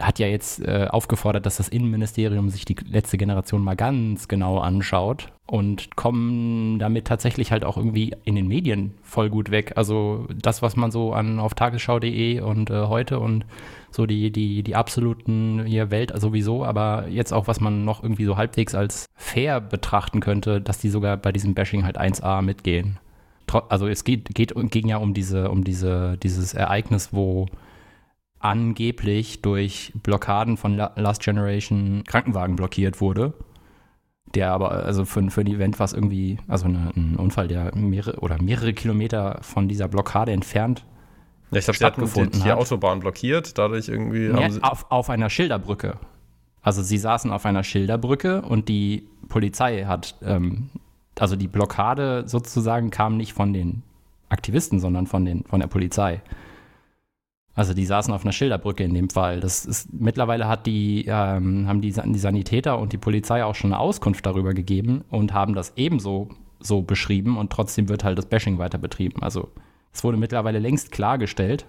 hat 0.00 0.18
ja 0.18 0.26
jetzt 0.26 0.60
äh, 0.60 0.86
aufgefordert, 0.90 1.46
dass 1.46 1.56
das 1.56 1.68
Innenministerium 1.68 2.48
sich 2.50 2.64
die 2.64 2.76
letzte 2.88 3.18
Generation 3.18 3.62
mal 3.62 3.76
ganz 3.76 4.28
genau 4.28 4.58
anschaut 4.58 5.32
und 5.46 5.96
kommen 5.96 6.78
damit 6.78 7.06
tatsächlich 7.06 7.52
halt 7.52 7.64
auch 7.64 7.76
irgendwie 7.76 8.14
in 8.24 8.36
den 8.36 8.48
Medien 8.48 8.94
voll 9.02 9.30
gut 9.30 9.50
weg. 9.50 9.72
Also 9.76 10.26
das, 10.34 10.62
was 10.62 10.76
man 10.76 10.90
so 10.90 11.12
an 11.12 11.40
auf 11.40 11.54
tagesschau.de 11.54 12.40
und 12.40 12.70
äh, 12.70 12.86
heute 12.86 13.18
und 13.18 13.44
so 13.90 14.06
die, 14.06 14.30
die, 14.30 14.62
die 14.62 14.76
absoluten 14.76 15.64
hier 15.66 15.90
Welt 15.90 16.12
sowieso, 16.14 16.64
aber 16.64 17.08
jetzt 17.08 17.32
auch, 17.32 17.48
was 17.48 17.60
man 17.60 17.84
noch 17.84 18.02
irgendwie 18.02 18.24
so 18.24 18.36
halbwegs 18.36 18.74
als 18.74 19.06
fair 19.16 19.60
betrachten 19.60 20.20
könnte, 20.20 20.60
dass 20.60 20.78
die 20.78 20.88
sogar 20.88 21.16
bei 21.16 21.32
diesem 21.32 21.54
Bashing 21.54 21.84
halt 21.84 21.98
1A 22.00 22.42
mitgehen. 22.42 22.98
Also 23.68 23.88
es 23.88 24.04
geht, 24.04 24.32
geht, 24.34 24.54
ging 24.70 24.86
ja 24.86 24.98
um 24.98 25.12
diese, 25.12 25.50
um 25.50 25.64
diese, 25.64 26.16
dieses 26.18 26.54
Ereignis, 26.54 27.08
wo 27.12 27.46
angeblich 28.40 29.42
durch 29.42 29.92
Blockaden 30.02 30.56
von 30.56 30.76
Last 30.76 31.22
Generation 31.22 32.04
Krankenwagen 32.06 32.56
blockiert 32.56 33.00
wurde. 33.00 33.34
Der 34.34 34.52
aber, 34.52 34.70
also 34.70 35.04
für, 35.04 35.28
für 35.30 35.40
ein 35.40 35.46
Event, 35.48 35.80
was 35.80 35.92
irgendwie, 35.92 36.38
also 36.46 36.66
eine, 36.66 36.92
ein 36.96 37.16
Unfall, 37.16 37.48
der 37.48 37.74
mehrere 37.74 38.20
oder 38.20 38.40
mehrere 38.40 38.72
Kilometer 38.72 39.38
von 39.42 39.68
dieser 39.68 39.88
Blockade 39.88 40.32
entfernt 40.32 40.84
ja, 41.50 41.58
ich 41.58 41.64
glaube, 41.64 41.78
sie 41.78 41.84
hatten 41.84 42.30
die, 42.30 42.38
die 42.42 42.52
Autobahn 42.52 43.00
blockiert, 43.00 43.58
dadurch 43.58 43.88
irgendwie 43.88 44.28
sie 44.50 44.62
auf, 44.62 44.86
auf 44.88 45.10
einer 45.10 45.30
Schilderbrücke. 45.30 45.96
Also 46.62 46.82
sie 46.82 46.98
saßen 46.98 47.30
auf 47.30 47.44
einer 47.46 47.64
Schilderbrücke 47.64 48.42
und 48.42 48.68
die 48.68 49.08
Polizei 49.28 49.84
hat, 49.84 50.14
ähm, 50.22 50.70
also 51.18 51.36
die 51.36 51.48
Blockade 51.48 52.24
sozusagen 52.26 52.90
kam 52.90 53.16
nicht 53.16 53.32
von 53.32 53.52
den 53.52 53.82
Aktivisten, 54.28 54.78
sondern 54.78 55.06
von, 55.06 55.24
den, 55.24 55.44
von 55.44 55.60
der 55.60 55.66
Polizei. 55.66 56.22
Also 57.60 57.74
die 57.74 57.84
saßen 57.84 58.14
auf 58.14 58.22
einer 58.24 58.32
Schilderbrücke 58.32 58.84
in 58.84 58.94
dem 58.94 59.10
Fall. 59.10 59.40
Das 59.40 59.66
ist 59.66 59.92
mittlerweile 59.92 60.48
hat 60.48 60.64
die, 60.64 61.04
ähm, 61.06 61.68
haben 61.68 61.82
die, 61.82 61.92
die 61.92 62.18
Sanitäter 62.18 62.78
und 62.78 62.94
die 62.94 62.96
Polizei 62.96 63.44
auch 63.44 63.54
schon 63.54 63.74
eine 63.74 63.78
Auskunft 63.78 64.24
darüber 64.24 64.54
gegeben 64.54 65.04
und 65.10 65.34
haben 65.34 65.52
das 65.52 65.74
ebenso 65.76 66.30
so 66.58 66.80
beschrieben 66.80 67.36
und 67.36 67.52
trotzdem 67.52 67.90
wird 67.90 68.02
halt 68.02 68.16
das 68.16 68.24
Bashing 68.24 68.56
weiter 68.56 68.78
betrieben. 68.78 69.22
Also 69.22 69.50
es 69.92 70.02
wurde 70.02 70.16
mittlerweile 70.16 70.58
längst 70.58 70.90
klargestellt, 70.90 71.66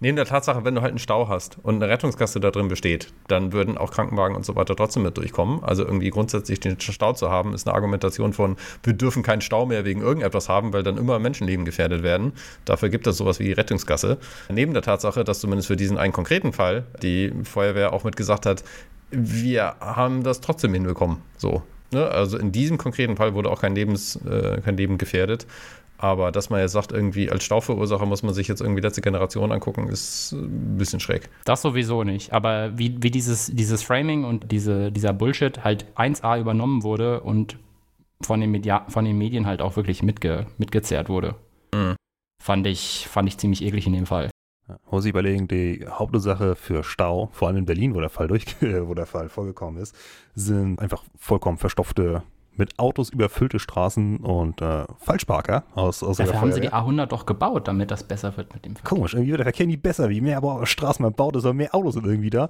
neben 0.00 0.16
der 0.16 0.24
Tatsache, 0.24 0.64
wenn 0.64 0.74
du 0.74 0.82
halt 0.82 0.90
einen 0.90 0.98
Stau 0.98 1.28
hast 1.28 1.58
und 1.62 1.76
eine 1.76 1.90
Rettungskasse 1.90 2.40
da 2.40 2.50
drin 2.50 2.68
besteht, 2.68 3.12
dann 3.28 3.52
würden 3.52 3.78
auch 3.78 3.92
Krankenwagen 3.92 4.34
und 4.34 4.44
so 4.44 4.56
weiter 4.56 4.74
trotzdem 4.74 5.04
mit 5.04 5.16
durchkommen. 5.16 5.62
Also 5.62 5.84
irgendwie 5.84 6.10
grundsätzlich 6.10 6.60
den 6.60 6.80
Stau 6.80 7.12
zu 7.12 7.30
haben, 7.30 7.54
ist 7.54 7.66
eine 7.66 7.74
Argumentation 7.74 8.32
von, 8.32 8.56
wir 8.82 8.94
dürfen 8.94 9.22
keinen 9.22 9.40
Stau 9.40 9.66
mehr 9.66 9.84
wegen 9.84 10.00
irgendetwas 10.00 10.48
haben, 10.48 10.72
weil 10.72 10.82
dann 10.82 10.96
immer 10.96 11.18
Menschenleben 11.18 11.64
gefährdet 11.64 12.02
werden. 12.02 12.32
Dafür 12.64 12.88
gibt 12.88 13.06
es 13.06 13.16
sowas 13.16 13.38
wie 13.38 13.44
die 13.44 13.52
Rettungskasse. 13.52 14.18
Neben 14.48 14.72
der 14.72 14.82
Tatsache, 14.82 15.24
dass 15.24 15.40
zumindest 15.40 15.68
für 15.68 15.76
diesen 15.76 15.98
einen 15.98 16.12
konkreten 16.12 16.52
Fall 16.52 16.84
die 17.02 17.32
Feuerwehr 17.44 17.92
auch 17.92 18.04
mit 18.04 18.16
gesagt 18.16 18.46
hat, 18.46 18.64
wir 19.10 19.74
haben 19.80 20.22
das 20.22 20.40
trotzdem 20.40 20.72
hinbekommen. 20.72 21.18
So. 21.36 21.62
Ne? 21.92 22.06
Also 22.06 22.38
in 22.38 22.52
diesem 22.52 22.78
konkreten 22.78 23.16
Fall 23.16 23.34
wurde 23.34 23.50
auch 23.50 23.60
kein, 23.60 23.74
Lebens, 23.74 24.16
äh, 24.24 24.60
kein 24.60 24.76
Leben 24.76 24.98
gefährdet. 24.98 25.46
Aber 26.02 26.32
dass 26.32 26.48
man 26.48 26.60
jetzt 26.60 26.72
sagt, 26.72 26.92
irgendwie 26.92 27.30
als 27.30 27.44
Stauverursacher 27.44 28.06
muss 28.06 28.22
man 28.22 28.32
sich 28.32 28.48
jetzt 28.48 28.62
irgendwie 28.62 28.80
letzte 28.80 29.02
Generation 29.02 29.52
angucken, 29.52 29.86
ist 29.88 30.32
ein 30.32 30.78
bisschen 30.78 30.98
schräg. 30.98 31.28
Das 31.44 31.60
sowieso 31.60 32.04
nicht. 32.04 32.32
Aber 32.32 32.78
wie, 32.78 32.96
wie 33.02 33.10
dieses, 33.10 33.48
dieses 33.54 33.82
Framing 33.82 34.24
und 34.24 34.50
diese, 34.50 34.90
dieser 34.90 35.12
Bullshit 35.12 35.62
halt 35.62 35.84
1A 35.96 36.40
übernommen 36.40 36.84
wurde 36.84 37.20
und 37.20 37.58
von 38.22 38.40
den, 38.40 38.50
Media 38.50 38.86
von 38.88 39.04
den 39.04 39.18
Medien 39.18 39.46
halt 39.46 39.60
auch 39.60 39.76
wirklich 39.76 40.02
mitge 40.02 40.46
mitgezerrt 40.56 41.10
wurde, 41.10 41.34
mhm. 41.74 41.96
fand, 42.42 42.66
ich, 42.66 43.06
fand 43.06 43.28
ich 43.28 43.36
ziemlich 43.36 43.62
eklig 43.62 43.86
in 43.86 43.92
dem 43.92 44.06
Fall. 44.06 44.30
muss 44.90 45.04
ich 45.04 45.10
überlegen, 45.10 45.48
die 45.48 45.84
Hauptursache 45.86 46.56
für 46.56 46.82
Stau, 46.82 47.28
vor 47.32 47.48
allem 47.48 47.58
in 47.58 47.66
Berlin, 47.66 47.94
wo 47.94 48.00
der 48.00 48.08
Fall 48.08 48.26
durch, 48.26 48.46
wo 48.62 48.94
der 48.94 49.06
Fall 49.06 49.28
vorgekommen 49.28 49.82
ist, 49.82 49.94
sind 50.34 50.80
einfach 50.80 51.04
vollkommen 51.18 51.58
verstopfte 51.58 52.22
mit 52.60 52.78
Autos 52.78 53.10
überfüllte 53.10 53.58
Straßen 53.58 54.18
und 54.18 54.62
äh, 54.62 54.84
Falschparker 55.00 55.64
aus, 55.74 56.02
aus 56.02 56.18
Dafür 56.18 56.40
haben 56.40 56.52
sie 56.52 56.60
die 56.60 56.72
A100 56.72 57.06
doch 57.06 57.26
gebaut, 57.26 57.66
damit 57.66 57.90
das 57.90 58.04
besser 58.04 58.36
wird 58.36 58.54
mit 58.54 58.64
dem 58.64 58.76
Verkehr. 58.76 58.88
Komisch, 58.88 59.14
irgendwie 59.14 59.30
wird 59.30 59.40
der 59.40 59.46
Verkehr 59.46 59.66
nie 59.66 59.76
besser. 59.76 60.08
Wie 60.10 60.20
mehr 60.20 60.36
aber 60.36 60.64
Straßen 60.66 61.02
man 61.02 61.12
baut, 61.12 61.34
desto 61.34 61.52
mehr 61.52 61.74
Autos 61.74 61.94
sind 61.94 62.06
irgendwie 62.06 62.30
da. 62.30 62.48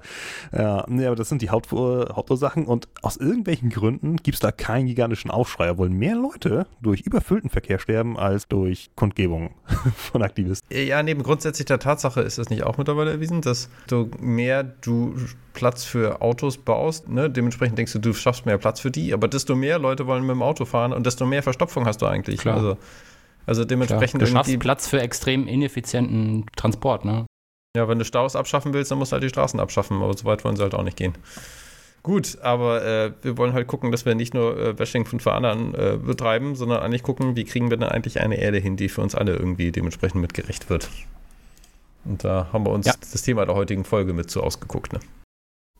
Ja, 0.51 0.85
nee, 0.87 1.05
aber 1.05 1.15
das 1.15 1.29
sind 1.29 1.41
die 1.41 1.49
Haupt, 1.49 1.71
Hauptursachen 1.71 2.65
und 2.65 2.87
aus 3.01 3.17
irgendwelchen 3.17 3.69
Gründen 3.69 4.17
gibt 4.17 4.35
es 4.35 4.39
da 4.41 4.51
keinen 4.51 4.85
gigantischen 4.85 5.31
Aufschrei, 5.31 5.71
obwohl 5.71 5.89
mehr 5.89 6.15
Leute 6.15 6.67
durch 6.81 7.01
überfüllten 7.01 7.49
Verkehr 7.49 7.79
sterben 7.79 8.17
als 8.17 8.47
durch 8.47 8.91
Kundgebungen 8.95 9.51
von 9.95 10.21
Aktivisten. 10.21 10.67
Ja, 10.75 11.01
neben 11.01 11.23
grundsätzlich 11.23 11.65
der 11.65 11.79
Tatsache 11.79 12.21
ist 12.21 12.37
es 12.37 12.49
nicht 12.49 12.63
auch 12.63 12.77
mittlerweile 12.77 13.11
erwiesen, 13.11 13.41
dass 13.41 13.69
du 13.87 14.11
mehr 14.19 14.63
du 14.63 15.15
Platz 15.53 15.83
für 15.83 16.21
Autos 16.21 16.57
baust, 16.57 17.09
ne? 17.09 17.29
dementsprechend 17.29 17.77
denkst 17.77 17.93
du, 17.93 17.99
du 17.99 18.13
schaffst 18.13 18.45
mehr 18.45 18.57
Platz 18.57 18.79
für 18.79 18.91
die, 18.91 19.13
aber 19.13 19.27
desto 19.27 19.55
mehr 19.55 19.79
Leute 19.79 20.00
wollen 20.07 20.23
mit 20.23 20.31
dem 20.31 20.41
Auto 20.41 20.65
fahren 20.65 20.93
und 20.93 21.05
desto 21.05 21.25
mehr 21.25 21.43
Verstopfung 21.43 21.85
hast 21.85 22.01
du 22.01 22.05
eigentlich. 22.05 22.39
Klar. 22.39 22.57
Also, 22.57 22.77
also 23.45 23.65
dementsprechend. 23.65 24.21
Klar. 24.21 24.43
Du 24.43 24.49
schaffst 24.49 24.59
Platz 24.59 24.87
für 24.87 25.01
extrem 25.01 25.47
ineffizienten 25.47 26.45
Transport, 26.55 27.05
ne? 27.05 27.25
Ja, 27.75 27.87
wenn 27.87 27.99
du 27.99 28.05
Staus 28.05 28.35
abschaffen 28.35 28.73
willst, 28.73 28.91
dann 28.91 28.97
musst 28.97 29.11
du 29.11 29.13
halt 29.13 29.23
die 29.23 29.29
Straßen 29.29 29.59
abschaffen, 29.59 30.01
aber 30.01 30.15
so 30.15 30.25
weit 30.25 30.43
wollen 30.43 30.57
sie 30.57 30.63
halt 30.63 30.75
auch 30.75 30.83
nicht 30.83 30.97
gehen. 30.97 31.13
Gut, 32.03 32.39
aber 32.41 32.83
äh, 32.83 33.11
wir 33.21 33.37
wollen 33.37 33.53
halt 33.53 33.67
gucken, 33.67 33.91
dass 33.91 34.05
wir 34.05 34.15
nicht 34.15 34.33
nur 34.33 34.59
äh, 34.59 34.73
Bashing 34.73 35.05
von 35.05 35.19
anderen 35.31 35.75
äh, 35.75 35.97
betreiben, 35.97 36.55
sondern 36.55 36.81
eigentlich 36.81 37.03
gucken, 37.03 37.35
wie 37.35 37.43
kriegen 37.43 37.69
wir 37.69 37.77
denn 37.77 37.87
eigentlich 37.87 38.19
eine 38.19 38.37
Erde 38.37 38.57
hin, 38.57 38.75
die 38.75 38.89
für 38.89 39.01
uns 39.01 39.13
alle 39.13 39.35
irgendwie 39.35 39.71
dementsprechend 39.71 40.19
mitgerecht 40.19 40.69
wird. 40.69 40.89
Und 42.03 42.23
da 42.23 42.47
haben 42.51 42.65
wir 42.65 42.71
uns 42.71 42.87
ja. 42.87 42.93
das 42.99 43.21
Thema 43.21 43.45
der 43.45 43.53
heutigen 43.53 43.85
Folge 43.85 44.13
mit 44.13 44.31
so 44.31 44.41
ausgeguckt, 44.41 44.93
ne? 44.93 44.99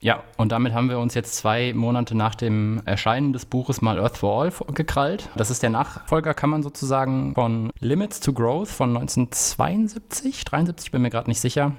Ja, 0.04 0.24
und 0.36 0.52
damit 0.52 0.74
haben 0.74 0.90
wir 0.90 0.98
uns 0.98 1.14
jetzt 1.14 1.36
zwei 1.36 1.74
Monate 1.76 2.16
nach 2.16 2.34
dem 2.34 2.82
Erscheinen 2.86 3.34
des 3.34 3.46
Buches 3.46 3.84
mal 3.84 4.00
Earth 4.00 4.18
for 4.18 4.42
All 4.42 4.52
gekrallt. 4.74 5.30
Das 5.36 5.52
ist 5.52 5.62
der 5.62 5.70
Nachfolger, 5.70 6.34
kann 6.34 6.50
man 6.50 6.64
sozusagen, 6.64 7.36
von 7.36 7.72
Limits 7.80 8.20
to 8.20 8.34
Growth 8.34 8.70
von 8.70 8.90
1972, 8.98 10.44
73, 10.44 10.90
bin 10.90 11.04
mir 11.04 11.12
gerade 11.12 11.30
nicht 11.30 11.40
sicher. 11.40 11.74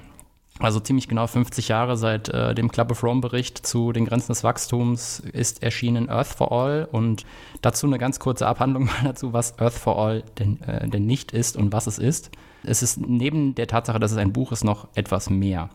Also 0.61 0.79
ziemlich 0.79 1.09
genau 1.09 1.27
50 1.27 1.67
Jahre 1.67 1.97
seit 1.97 2.29
äh, 2.29 2.55
dem 2.55 2.71
Club 2.71 2.93
of 2.93 3.03
Rome 3.03 3.21
Bericht 3.21 3.67
zu 3.67 3.91
den 3.91 4.05
Grenzen 4.05 4.29
des 4.29 4.45
Wachstums 4.45 5.19
ist 5.19 5.65
erschienen 5.65 6.09
Earth 6.09 6.29
for 6.29 6.53
All 6.53 6.87
und 6.93 7.25
dazu 7.61 7.89
eine 7.89 7.99
ganz 7.99 8.21
kurze 8.21 8.47
Abhandlung 8.47 8.85
mal 9.03 9.03
dazu, 9.03 9.33
was 9.33 9.59
Earth 9.59 9.75
for 9.75 9.99
All 9.99 10.23
denn, 10.39 10.63
äh, 10.63 10.89
denn 10.89 11.07
nicht 11.07 11.33
ist 11.33 11.57
und 11.57 11.73
was 11.73 11.89
es 11.89 11.99
ist. 11.99 12.31
Es 12.63 12.85
ist 12.85 13.01
neben 13.01 13.57
der 13.57 13.67
Tatsache, 13.67 13.99
dass 13.99 14.13
es 14.13 14.19
ein 14.19 14.33
Buch 14.33 14.53
ist, 14.53 14.63
noch 14.63 14.87
etwas 14.95 15.29
mehr. 15.29 15.71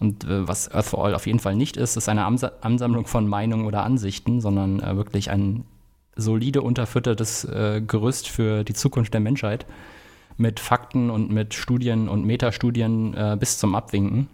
Und 0.00 0.24
äh, 0.24 0.46
was 0.46 0.72
Earth 0.72 0.86
for 0.86 1.04
All 1.04 1.14
auf 1.14 1.26
jeden 1.26 1.40
Fall 1.40 1.56
nicht 1.56 1.76
ist, 1.76 1.96
ist 1.96 2.08
eine 2.08 2.24
Amsa 2.24 2.52
Ansammlung 2.60 3.06
von 3.06 3.26
Meinungen 3.26 3.66
oder 3.66 3.82
Ansichten, 3.82 4.40
sondern 4.40 4.80
äh, 4.80 4.96
wirklich 4.96 5.30
ein 5.30 5.64
solide 6.14 6.62
unterfüttertes 6.62 7.44
äh, 7.44 7.80
Gerüst 7.84 8.28
für 8.28 8.64
die 8.64 8.74
Zukunft 8.74 9.14
der 9.14 9.20
Menschheit 9.20 9.66
mit 10.36 10.60
Fakten 10.60 11.10
und 11.10 11.30
mit 11.30 11.54
Studien 11.54 12.08
und 12.08 12.24
Metastudien 12.24 13.14
äh, 13.14 13.36
bis 13.38 13.58
zum 13.58 13.74
Abwinken. 13.74 14.28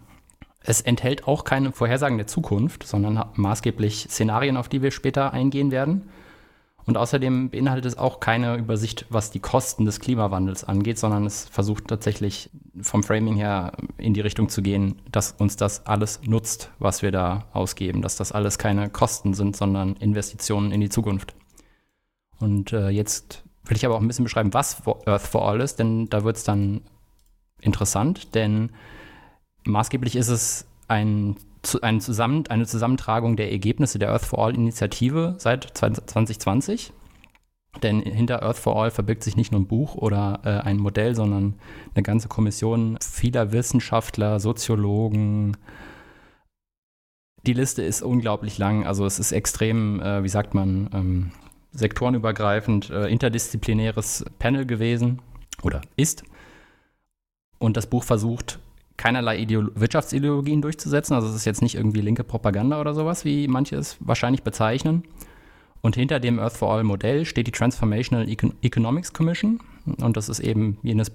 Es 0.61 0.81
enthält 0.81 1.27
auch 1.27 1.43
keine 1.43 1.71
Vorhersagen 1.71 2.17
der 2.17 2.27
Zukunft, 2.27 2.83
sondern 2.83 3.23
maßgeblich 3.35 4.07
Szenarien, 4.09 4.57
auf 4.57 4.67
die 4.67 4.81
wir 4.81 4.91
später 4.91 5.31
eingehen 5.33 5.71
werden. 5.71 6.09
Und 6.85 6.97
außerdem 6.97 7.49
beinhaltet 7.49 7.85
es 7.85 7.97
auch 7.97 8.19
keine 8.19 8.57
Übersicht, 8.57 9.07
was 9.09 9.31
die 9.31 9.39
Kosten 9.39 9.85
des 9.85 9.99
Klimawandels 9.99 10.63
angeht, 10.63 10.99
sondern 10.99 11.25
es 11.25 11.45
versucht 11.49 11.87
tatsächlich 11.87 12.51
vom 12.79 13.01
Framing 13.01 13.35
her 13.35 13.71
in 13.97 14.13
die 14.13 14.21
Richtung 14.21 14.49
zu 14.49 14.61
gehen, 14.61 15.01
dass 15.11 15.31
uns 15.31 15.55
das 15.55 15.87
alles 15.87 16.21
nutzt, 16.25 16.69
was 16.77 17.01
wir 17.01 17.11
da 17.11 17.45
ausgeben, 17.53 18.03
dass 18.03 18.17
das 18.17 18.31
alles 18.31 18.59
keine 18.59 18.89
Kosten 18.89 19.33
sind, 19.33 19.55
sondern 19.55 19.95
Investitionen 19.95 20.71
in 20.71 20.81
die 20.81 20.89
Zukunft. 20.89 21.33
Und 22.39 22.71
äh, 22.71 22.89
jetzt 22.89 23.43
will 23.63 23.77
ich 23.77 23.85
aber 23.85 23.95
auch 23.95 24.01
ein 24.01 24.07
bisschen 24.07 24.25
beschreiben, 24.25 24.53
was 24.53 24.83
Earth 25.07 25.23
for 25.23 25.47
All 25.47 25.61
ist, 25.61 25.79
denn 25.79 26.07
da 26.09 26.23
wird 26.23 26.37
es 26.37 26.43
dann 26.43 26.81
interessant, 27.61 28.35
denn 28.35 28.71
maßgeblich 29.63 30.15
ist 30.15 30.27
es 30.27 30.67
ein 30.87 31.35
ein 31.81 32.01
Zusammen, 32.01 32.45
eine 32.47 32.65
Zusammentragung 32.65 33.35
der 33.35 33.51
Ergebnisse 33.51 33.99
der 33.99 34.11
Earth 34.11 34.25
for 34.25 34.39
All-Initiative 34.39 35.35
seit 35.37 35.77
2020. 35.77 36.93
Denn 37.83 38.01
hinter 38.01 38.43
Earth 38.43 38.57
for 38.57 38.81
All 38.81 38.91
verbirgt 38.91 39.23
sich 39.23 39.35
nicht 39.35 39.51
nur 39.51 39.61
ein 39.61 39.67
Buch 39.67 39.95
oder 39.95 40.39
äh, 40.43 40.49
ein 40.65 40.77
Modell, 40.77 41.15
sondern 41.15 41.55
eine 41.93 42.03
ganze 42.03 42.27
Kommission 42.27 42.97
vieler 43.01 43.51
Wissenschaftler, 43.51 44.39
Soziologen. 44.39 45.57
Die 47.45 47.53
Liste 47.53 47.83
ist 47.83 48.01
unglaublich 48.01 48.57
lang. 48.57 48.85
Also 48.85 49.05
es 49.05 49.19
ist 49.19 49.31
extrem, 49.31 49.99
äh, 50.01 50.23
wie 50.23 50.29
sagt 50.29 50.53
man, 50.53 50.89
ähm, 50.93 51.31
sektorenübergreifend, 51.71 52.89
äh, 52.89 53.07
interdisziplinäres 53.07 54.25
Panel 54.39 54.65
gewesen 54.65 55.21
oder 55.61 55.81
ist. 55.97 56.23
Und 57.59 57.77
das 57.77 57.87
Buch 57.87 58.03
versucht 58.03 58.59
keinerlei 58.97 59.37
Ideolo 59.37 59.71
Wirtschaftsideologien 59.75 60.61
durchzusetzen. 60.61 61.15
Also 61.15 61.27
es 61.27 61.35
ist 61.35 61.45
jetzt 61.45 61.61
nicht 61.61 61.75
irgendwie 61.75 62.01
linke 62.01 62.23
Propaganda 62.23 62.79
oder 62.79 62.93
sowas, 62.93 63.25
wie 63.25 63.47
manche 63.47 63.75
es 63.75 63.97
wahrscheinlich 63.99 64.43
bezeichnen. 64.43 65.03
Und 65.81 65.95
hinter 65.95 66.19
dem 66.19 66.39
Earth 66.39 66.53
for 66.53 66.73
All 66.73 66.83
Modell 66.83 67.25
steht 67.25 67.47
die 67.47 67.51
Transformational 67.51 68.27
Econ 68.27 68.53
Economics 68.61 69.13
Commission. 69.13 69.59
Und 70.01 70.17
das 70.17 70.29
ist 70.29 70.39
eben 70.39 70.77
jenes 70.81 71.11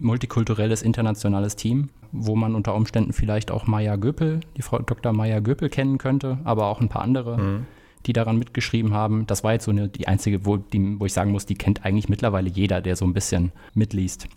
multikulturelles 0.00 0.82
internationales 0.82 1.56
Team, 1.56 1.88
wo 2.12 2.36
man 2.36 2.54
unter 2.54 2.74
Umständen 2.74 3.12
vielleicht 3.12 3.50
auch 3.50 3.66
Maya 3.66 3.96
Göpel, 3.96 4.40
die 4.56 4.62
Frau 4.62 4.78
Dr. 4.78 5.12
Maya 5.12 5.40
Göpel 5.40 5.68
kennen 5.68 5.98
könnte, 5.98 6.38
aber 6.44 6.66
auch 6.66 6.80
ein 6.80 6.88
paar 6.88 7.02
andere, 7.02 7.38
mhm. 7.38 7.66
die 8.06 8.12
daran 8.12 8.38
mitgeschrieben 8.38 8.94
haben. 8.94 9.26
Das 9.26 9.42
war 9.42 9.54
jetzt 9.54 9.64
so 9.64 9.70
eine, 9.70 9.88
die 9.88 10.08
einzige, 10.08 10.46
wo, 10.46 10.56
die, 10.56 11.00
wo 11.00 11.06
ich 11.06 11.12
sagen 11.12 11.32
muss, 11.32 11.46
die 11.46 11.54
kennt 11.54 11.84
eigentlich 11.84 12.08
mittlerweile 12.08 12.48
jeder, 12.48 12.80
der 12.80 12.96
so 12.96 13.04
ein 13.04 13.14
bisschen 13.14 13.52
mitliest 13.74 14.28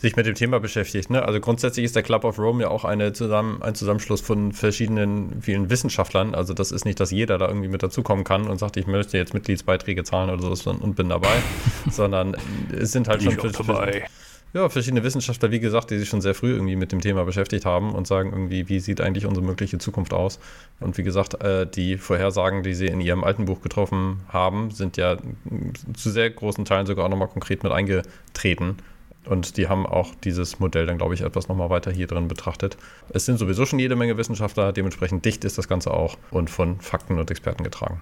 sich 0.00 0.16
mit 0.16 0.26
dem 0.26 0.34
Thema 0.34 0.60
beschäftigt. 0.60 1.10
Ne? 1.10 1.22
Also 1.22 1.40
grundsätzlich 1.40 1.84
ist 1.84 1.94
der 1.94 2.02
Club 2.02 2.24
of 2.24 2.38
Rome 2.38 2.62
ja 2.62 2.68
auch 2.68 2.84
eine 2.84 3.12
zusammen, 3.12 3.62
ein 3.62 3.74
Zusammenschluss 3.74 4.22
von 4.22 4.52
verschiedenen, 4.52 5.42
vielen 5.42 5.68
Wissenschaftlern. 5.68 6.34
Also 6.34 6.54
das 6.54 6.72
ist 6.72 6.86
nicht, 6.86 6.98
dass 7.00 7.10
jeder 7.10 7.36
da 7.36 7.48
irgendwie 7.48 7.68
mit 7.68 7.82
dazukommen 7.82 8.24
kann 8.24 8.48
und 8.48 8.58
sagt, 8.58 8.78
ich 8.78 8.86
möchte 8.86 9.18
jetzt 9.18 9.34
Mitgliedsbeiträge 9.34 10.02
zahlen 10.04 10.30
oder 10.30 10.56
so 10.56 10.70
und 10.70 10.96
bin 10.96 11.10
dabei, 11.10 11.36
sondern 11.90 12.36
es 12.72 12.92
sind 12.92 13.08
halt 13.08 13.22
schon 13.22 13.38
verschiedene, 13.38 14.04
ja, 14.52 14.68
verschiedene 14.68 15.04
Wissenschaftler, 15.04 15.50
wie 15.52 15.60
gesagt, 15.60 15.90
die 15.90 15.98
sich 15.98 16.08
schon 16.08 16.20
sehr 16.20 16.34
früh 16.34 16.52
irgendwie 16.52 16.74
mit 16.74 16.90
dem 16.90 17.00
Thema 17.00 17.24
beschäftigt 17.24 17.66
haben 17.66 17.94
und 17.94 18.06
sagen 18.06 18.32
irgendwie, 18.32 18.68
wie 18.68 18.80
sieht 18.80 19.00
eigentlich 19.00 19.26
unsere 19.26 19.46
mögliche 19.46 19.78
Zukunft 19.78 20.12
aus? 20.12 20.40
Und 20.80 20.98
wie 20.98 21.04
gesagt, 21.04 21.42
äh, 21.42 21.66
die 21.66 21.98
Vorhersagen, 21.98 22.62
die 22.64 22.74
sie 22.74 22.86
in 22.86 23.00
ihrem 23.00 23.22
alten 23.22 23.44
Buch 23.44 23.60
getroffen 23.60 24.22
haben, 24.28 24.70
sind 24.70 24.96
ja 24.96 25.18
zu 25.94 26.10
sehr 26.10 26.30
großen 26.30 26.64
Teilen 26.64 26.86
sogar 26.86 27.04
auch 27.04 27.10
nochmal 27.10 27.28
konkret 27.28 27.62
mit 27.62 27.70
eingetreten. 27.70 28.78
Und 29.26 29.56
die 29.56 29.68
haben 29.68 29.86
auch 29.86 30.14
dieses 30.24 30.60
Modell 30.60 30.86
dann, 30.86 30.98
glaube 30.98 31.14
ich, 31.14 31.20
etwas 31.20 31.48
nochmal 31.48 31.70
weiter 31.70 31.90
hier 31.90 32.06
drin 32.06 32.28
betrachtet. 32.28 32.76
Es 33.10 33.26
sind 33.26 33.38
sowieso 33.38 33.66
schon 33.66 33.78
jede 33.78 33.96
Menge 33.96 34.16
Wissenschaftler, 34.16 34.72
dementsprechend 34.72 35.24
dicht 35.24 35.44
ist 35.44 35.58
das 35.58 35.68
Ganze 35.68 35.92
auch 35.92 36.16
und 36.30 36.48
von 36.48 36.80
Fakten 36.80 37.18
und 37.18 37.30
Experten 37.30 37.62
getragen. 37.62 38.00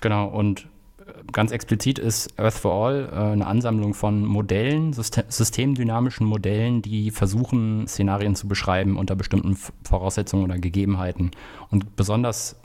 Genau, 0.00 0.26
und 0.28 0.68
äh, 1.00 1.12
ganz 1.32 1.50
explizit 1.50 1.98
ist 1.98 2.38
Earth 2.38 2.54
for 2.54 2.72
All 2.72 3.08
äh, 3.10 3.32
eine 3.32 3.46
Ansammlung 3.46 3.94
von 3.94 4.24
Modellen, 4.24 4.92
systemdynamischen 4.92 6.24
Modellen, 6.24 6.82
die 6.82 7.10
versuchen, 7.10 7.88
Szenarien 7.88 8.36
zu 8.36 8.46
beschreiben 8.46 8.96
unter 8.96 9.16
bestimmten 9.16 9.56
Voraussetzungen 9.82 10.44
oder 10.44 10.58
Gegebenheiten. 10.58 11.32
Und 11.68 11.96
besonders 11.96 12.60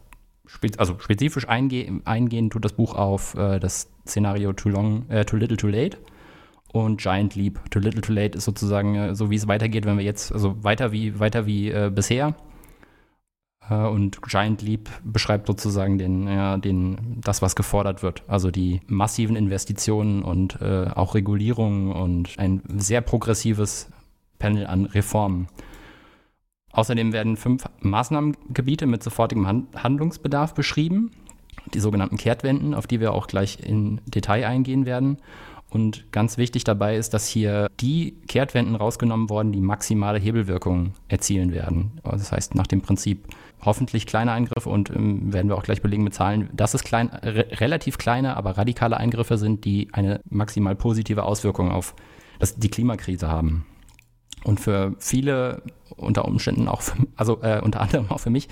also 0.78 1.00
spezifisch 1.00 1.48
einge 1.48 2.02
eingehen 2.06 2.50
tut 2.50 2.66
das 2.66 2.74
Buch 2.74 2.96
auf 2.96 3.34
äh, 3.36 3.60
das 3.60 3.90
Szenario 4.06 4.54
Too 4.54 4.70
Long, 4.70 5.10
äh, 5.10 5.26
Too 5.26 5.38
Little 5.38 5.58
Too 5.58 5.70
Late 5.70 5.98
und 6.74 7.00
Giant 7.00 7.36
Leap. 7.36 7.62
Too 7.70 7.80
Little 7.80 8.02
Too 8.02 8.12
Late 8.12 8.38
ist 8.38 8.44
sozusagen 8.44 8.96
äh, 8.96 9.16
so, 9.16 9.30
wie 9.30 9.36
es 9.36 9.48
weitergeht, 9.48 9.86
wenn 9.86 9.98
wir 9.98 10.04
jetzt, 10.04 10.34
also 10.34 10.62
weiter 10.64 10.92
wie, 10.92 11.20
weiter 11.20 11.46
wie 11.46 11.70
äh, 11.70 11.90
bisher. 11.94 12.36
Äh, 13.70 13.76
und 13.76 14.22
Giant 14.24 14.62
Leap 14.62 14.90
beschreibt 15.04 15.48
sozusagen 15.48 15.98
den, 15.98 16.28
ja, 16.28 16.58
den, 16.58 17.22
das, 17.22 17.42
was 17.42 17.56
gefordert 17.56 18.04
wird. 18.04 18.24
Also 18.28 18.52
die 18.52 18.82
massiven 18.88 19.36
Investitionen 19.36 20.24
und 20.24 20.62
äh, 20.62 20.88
auch 20.94 21.16
Regulierungen 21.16 21.92
und 21.92 22.38
ein 22.38 22.62
sehr 22.76 23.02
progressives 23.02 23.90
Panel 24.40 24.66
an 24.66 24.86
Reformen. 24.86 25.48
Außerdem 26.72 27.14
werden 27.14 27.38
fünf 27.38 27.66
Maßnahmengebiete 27.82 28.88
mit 28.88 29.04
sofortigem 29.04 29.68
Handlungsbedarf 29.76 30.56
beschrieben, 30.56 31.12
die 31.72 31.80
sogenannten 31.80 32.18
Kehrtwenden, 32.18 32.74
auf 32.74 32.88
die 32.88 33.00
wir 33.00 33.14
auch 33.14 33.28
gleich 33.28 33.60
in 33.64 34.02
Detail 34.08 34.48
eingehen 34.48 34.88
werden. 34.88 35.18
Und 35.74 36.12
ganz 36.12 36.38
wichtig 36.38 36.64
dabei 36.64 36.98
ist, 36.98 37.16
dass 37.16 37.28
hier 37.28 37.68
die 37.82 38.14
Kehrtwenden 38.28 38.76
rausgenommen 38.76 39.32
worden, 39.32 39.52
die 39.52 39.60
maximale 39.60 40.20
Hebelwirkung 40.20 40.94
erzielen 41.08 41.52
werden. 41.52 42.00
Also 42.04 42.18
das 42.18 42.32
heißt, 42.32 42.54
nach 42.54 42.68
dem 42.68 42.82
Prinzip 42.82 43.26
hoffentlich 43.60 44.06
kleine 44.06 44.34
Eingriffe 44.34 44.70
und 44.70 44.92
ähm, 44.92 45.34
werden 45.34 45.48
wir 45.48 45.58
auch 45.58 45.64
gleich 45.64 45.82
belegen 45.82 46.04
mit 46.04 46.14
Zahlen, 46.14 46.48
dass 46.54 46.76
es 46.76 46.84
klein, 46.84 47.08
re 47.10 47.48
relativ 47.60 47.98
kleine, 47.98 48.38
aber 48.38 48.56
radikale 48.56 48.98
Eingriffe 48.98 49.40
sind, 49.40 49.66
die 49.66 49.88
eine 49.94 50.22
maximal 50.30 50.76
positive 50.76 51.24
Auswirkung 51.24 51.72
auf 51.72 51.96
das, 52.38 52.56
die 52.56 52.70
Klimakrise 52.70 53.28
haben. 53.28 53.66
Und 54.44 54.60
für 54.60 54.94
viele, 55.00 55.64
unter 55.98 56.26
Umständen 56.26 56.68
auch, 56.68 56.82
für, 56.82 56.98
also 57.16 57.42
äh, 57.42 57.62
unter 57.64 57.82
anderem 57.82 58.12
auch 58.12 58.20
für 58.20 58.30
mich, 58.30 58.48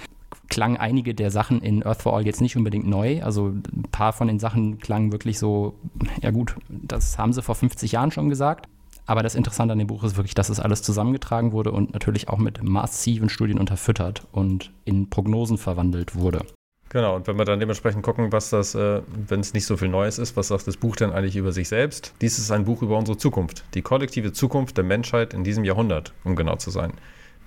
klangen 0.49 0.77
einige 0.77 1.13
der 1.13 1.31
Sachen 1.31 1.61
in 1.61 1.83
Earth 1.83 2.01
for 2.01 2.15
All 2.15 2.25
jetzt 2.25 2.41
nicht 2.41 2.57
unbedingt 2.57 2.87
neu. 2.87 3.23
Also 3.23 3.47
ein 3.47 3.85
paar 3.91 4.13
von 4.13 4.27
den 4.27 4.39
Sachen 4.39 4.79
klangen 4.79 5.11
wirklich 5.11 5.39
so, 5.39 5.75
ja 6.21 6.31
gut, 6.31 6.55
das 6.69 7.17
haben 7.17 7.33
sie 7.33 7.41
vor 7.41 7.55
50 7.55 7.91
Jahren 7.91 8.11
schon 8.11 8.29
gesagt. 8.29 8.67
Aber 9.05 9.23
das 9.23 9.35
Interessante 9.35 9.73
an 9.73 9.79
dem 9.79 9.87
Buch 9.87 10.03
ist 10.03 10.15
wirklich, 10.15 10.35
dass 10.35 10.49
es 10.49 10.59
alles 10.59 10.83
zusammengetragen 10.83 11.51
wurde 11.51 11.71
und 11.71 11.93
natürlich 11.93 12.29
auch 12.29 12.37
mit 12.37 12.63
massiven 12.63 13.29
Studien 13.29 13.59
unterfüttert 13.59 14.27
und 14.31 14.71
in 14.85 15.09
Prognosen 15.09 15.57
verwandelt 15.57 16.15
wurde. 16.15 16.45
Genau, 16.89 17.15
und 17.15 17.25
wenn 17.25 17.37
wir 17.37 17.45
dann 17.45 17.59
dementsprechend 17.59 18.03
gucken, 18.03 18.33
was 18.33 18.49
das, 18.49 18.75
äh, 18.75 19.01
wenn 19.27 19.39
es 19.39 19.53
nicht 19.53 19.65
so 19.65 19.77
viel 19.77 19.87
Neues 19.87 20.19
ist, 20.19 20.35
was 20.35 20.49
sagt 20.49 20.67
das 20.67 20.75
Buch 20.75 20.97
denn 20.97 21.11
eigentlich 21.11 21.37
über 21.37 21.53
sich 21.53 21.69
selbst? 21.69 22.13
Dies 22.19 22.37
ist 22.37 22.51
ein 22.51 22.65
Buch 22.65 22.81
über 22.81 22.97
unsere 22.97 23.17
Zukunft, 23.17 23.63
die 23.75 23.81
kollektive 23.81 24.33
Zukunft 24.33 24.75
der 24.75 24.83
Menschheit 24.83 25.33
in 25.33 25.45
diesem 25.45 25.63
Jahrhundert, 25.63 26.13
um 26.25 26.35
genau 26.35 26.57
zu 26.57 26.69
sein. 26.69 26.91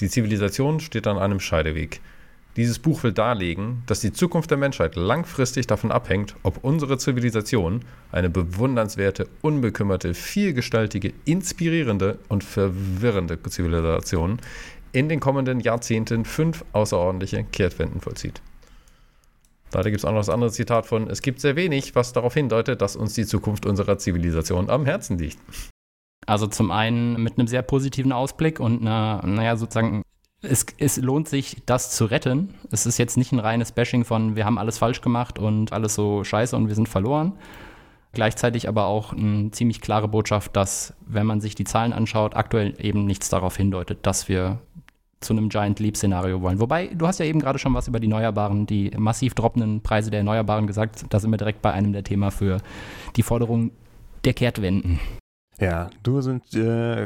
Die 0.00 0.08
Zivilisation 0.08 0.80
steht 0.80 1.06
an 1.06 1.18
einem 1.18 1.40
Scheideweg. 1.40 2.00
Dieses 2.56 2.78
Buch 2.78 3.02
will 3.02 3.12
darlegen, 3.12 3.82
dass 3.86 4.00
die 4.00 4.12
Zukunft 4.12 4.50
der 4.50 4.58
Menschheit 4.58 4.94
langfristig 4.94 5.66
davon 5.66 5.90
abhängt, 5.90 6.36
ob 6.44 6.62
unsere 6.62 6.98
Zivilisation, 6.98 7.80
eine 8.12 8.30
bewundernswerte, 8.30 9.28
unbekümmerte, 9.42 10.14
vielgestaltige, 10.14 11.12
inspirierende 11.24 12.20
und 12.28 12.44
verwirrende 12.44 13.42
Zivilisation, 13.42 14.38
in 14.92 15.08
den 15.08 15.18
kommenden 15.18 15.58
Jahrzehnten 15.58 16.24
fünf 16.24 16.64
außerordentliche 16.72 17.42
Kehrtwenden 17.42 18.00
vollzieht. 18.00 18.40
Da 19.72 19.82
gibt 19.82 19.96
es 19.96 20.04
auch 20.04 20.12
noch 20.12 20.20
das 20.20 20.28
andere 20.28 20.52
Zitat 20.52 20.86
von, 20.86 21.10
es 21.10 21.20
gibt 21.20 21.40
sehr 21.40 21.56
wenig, 21.56 21.96
was 21.96 22.12
darauf 22.12 22.34
hindeutet, 22.34 22.80
dass 22.80 22.94
uns 22.94 23.14
die 23.14 23.26
Zukunft 23.26 23.66
unserer 23.66 23.98
Zivilisation 23.98 24.70
am 24.70 24.84
Herzen 24.84 25.18
liegt. 25.18 25.38
Also 26.26 26.46
zum 26.46 26.70
einen 26.70 27.20
mit 27.20 27.36
einem 27.36 27.48
sehr 27.48 27.62
positiven 27.62 28.12
Ausblick 28.12 28.60
und 28.60 28.82
einer, 28.82 29.26
naja, 29.26 29.56
sozusagen 29.56 30.04
es, 30.44 30.66
es, 30.78 30.96
lohnt 30.96 31.28
sich, 31.28 31.62
das 31.66 31.90
zu 31.90 32.04
retten. 32.04 32.54
Es 32.70 32.86
ist 32.86 32.98
jetzt 32.98 33.16
nicht 33.16 33.32
ein 33.32 33.38
reines 33.38 33.72
Bashing 33.72 34.04
von, 34.04 34.36
wir 34.36 34.44
haben 34.44 34.58
alles 34.58 34.78
falsch 34.78 35.00
gemacht 35.00 35.38
und 35.38 35.72
alles 35.72 35.94
so 35.94 36.24
scheiße 36.24 36.56
und 36.56 36.68
wir 36.68 36.74
sind 36.74 36.88
verloren. 36.88 37.32
Gleichzeitig 38.12 38.68
aber 38.68 38.86
auch 38.86 39.12
eine 39.12 39.50
ziemlich 39.50 39.80
klare 39.80 40.06
Botschaft, 40.06 40.54
dass, 40.56 40.94
wenn 41.04 41.26
man 41.26 41.40
sich 41.40 41.54
die 41.54 41.64
Zahlen 41.64 41.92
anschaut, 41.92 42.36
aktuell 42.36 42.74
eben 42.78 43.06
nichts 43.06 43.28
darauf 43.28 43.56
hindeutet, 43.56 44.06
dass 44.06 44.28
wir 44.28 44.60
zu 45.20 45.32
einem 45.32 45.48
Giant 45.48 45.80
Leap-Szenario 45.80 46.40
wollen. 46.42 46.60
Wobei, 46.60 46.88
du 46.88 47.06
hast 47.06 47.18
ja 47.18 47.24
eben 47.24 47.40
gerade 47.40 47.58
schon 47.58 47.74
was 47.74 47.88
über 47.88 47.98
die 47.98 48.06
Erneuerbaren, 48.06 48.66
die 48.66 48.92
massiv 48.96 49.34
droppenden 49.34 49.80
Preise 49.80 50.10
der 50.10 50.18
Erneuerbaren 50.18 50.66
gesagt. 50.66 51.06
Da 51.10 51.18
sind 51.18 51.30
wir 51.30 51.38
direkt 51.38 51.62
bei 51.62 51.72
einem 51.72 51.92
der 51.92 52.04
Themen 52.04 52.30
für 52.30 52.58
die 53.16 53.22
Forderung 53.22 53.72
der 54.24 54.34
Kehrtwenden. 54.34 55.00
Ja, 55.58 55.90
du 56.02 56.20
sind, 56.20 56.54
äh, 56.54 57.02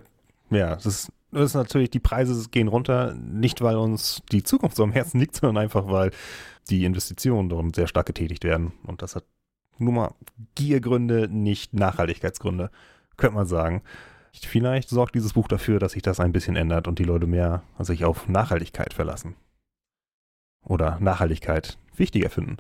ja, 0.51 0.75
das 0.75 0.87
ist 0.87 1.13
das 1.31 1.51
ist 1.51 1.55
natürlich, 1.55 1.91
die 1.91 2.01
Preise 2.01 2.49
gehen 2.49 2.69
runter, 2.69 3.15
nicht 3.15 3.61
weil 3.61 3.77
uns 3.77 4.23
die 4.33 4.43
Zukunft 4.43 4.77
so 4.77 4.83
am 4.83 4.93
Herzen 4.93 5.21
liegt, 5.21 5.37
sondern 5.41 5.63
einfach, 5.63 5.89
weil 5.89 6.11
die 6.71 6.85
Investitionen 6.85 7.49
darum 7.49 7.73
sehr 7.73 7.87
stark 7.87 8.07
getätigt 8.07 8.45
werden. 8.45 8.73
Und 8.85 9.03
das 9.03 9.17
hat 9.17 9.25
nur 9.79 9.93
mal 9.93 10.15
Giergründe, 10.55 11.29
nicht 11.29 11.75
Nachhaltigkeitsgründe, 11.75 12.71
könnte 13.17 13.37
man 13.37 13.47
sagen. 13.47 13.83
Vielleicht 14.33 14.89
sorgt 14.89 15.15
dieses 15.15 15.33
Buch 15.33 15.49
dafür, 15.49 15.79
dass 15.79 15.93
sich 15.93 16.03
das 16.03 16.21
ein 16.21 16.33
bisschen 16.33 16.57
ändert 16.57 16.87
und 16.87 16.99
die 16.99 17.05
Leute 17.05 17.27
mehr 17.27 17.63
sich 17.79 18.05
auf 18.05 18.29
Nachhaltigkeit 18.29 18.93
verlassen. 18.93 19.35
Oder 20.65 20.99
Nachhaltigkeit 21.01 21.79
wichtiger 21.97 22.31
finden. 22.31 22.59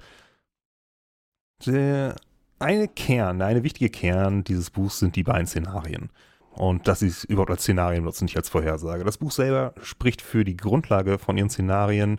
Der 1.66 2.16
eine 2.58 2.88
Kern, 2.88 3.42
eine 3.42 3.62
wichtige 3.62 3.90
Kern 3.90 4.44
dieses 4.44 4.70
Buchs 4.70 4.98
sind 4.98 5.16
die 5.16 5.22
beiden 5.22 5.46
Szenarien 5.46 6.10
und 6.58 6.88
dass 6.88 7.00
sie 7.00 7.06
es 7.06 7.22
überhaupt 7.22 7.50
als 7.50 7.62
Szenarien 7.62 8.04
nutzen, 8.04 8.24
nicht 8.24 8.36
als 8.36 8.48
Vorhersage. 8.48 9.04
Das 9.04 9.18
Buch 9.18 9.30
selber 9.30 9.74
spricht 9.80 10.20
für 10.20 10.44
die 10.44 10.56
Grundlage 10.56 11.18
von 11.18 11.38
ihren 11.38 11.50
Szenarien 11.50 12.18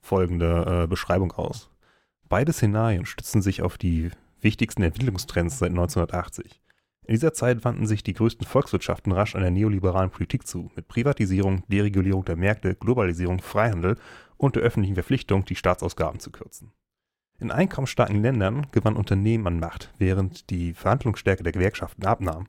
folgende 0.00 0.84
äh, 0.84 0.86
Beschreibung 0.86 1.32
aus. 1.32 1.70
Beide 2.28 2.54
Szenarien 2.54 3.04
stützen 3.04 3.42
sich 3.42 3.60
auf 3.60 3.76
die 3.76 4.10
wichtigsten 4.40 4.82
Entwicklungstrends 4.82 5.58
seit 5.58 5.70
1980. 5.70 6.62
In 7.06 7.12
dieser 7.12 7.34
Zeit 7.34 7.64
wandten 7.66 7.86
sich 7.86 8.02
die 8.02 8.14
größten 8.14 8.46
Volkswirtschaften 8.46 9.12
rasch 9.12 9.36
einer 9.36 9.50
neoliberalen 9.50 10.10
Politik 10.10 10.46
zu, 10.46 10.70
mit 10.74 10.88
Privatisierung, 10.88 11.62
Deregulierung 11.68 12.24
der 12.24 12.36
Märkte, 12.36 12.74
Globalisierung, 12.74 13.42
Freihandel 13.42 13.98
und 14.38 14.56
der 14.56 14.62
öffentlichen 14.62 14.94
Verpflichtung, 14.94 15.44
die 15.44 15.56
Staatsausgaben 15.56 16.20
zu 16.20 16.30
kürzen. 16.30 16.72
In 17.38 17.50
einkommensstarken 17.50 18.22
Ländern 18.22 18.68
gewann 18.72 18.96
Unternehmen 18.96 19.46
an 19.46 19.60
Macht, 19.60 19.92
während 19.98 20.48
die 20.48 20.72
Verhandlungsstärke 20.72 21.42
der 21.42 21.52
Gewerkschaften 21.52 22.06
abnahm. 22.06 22.46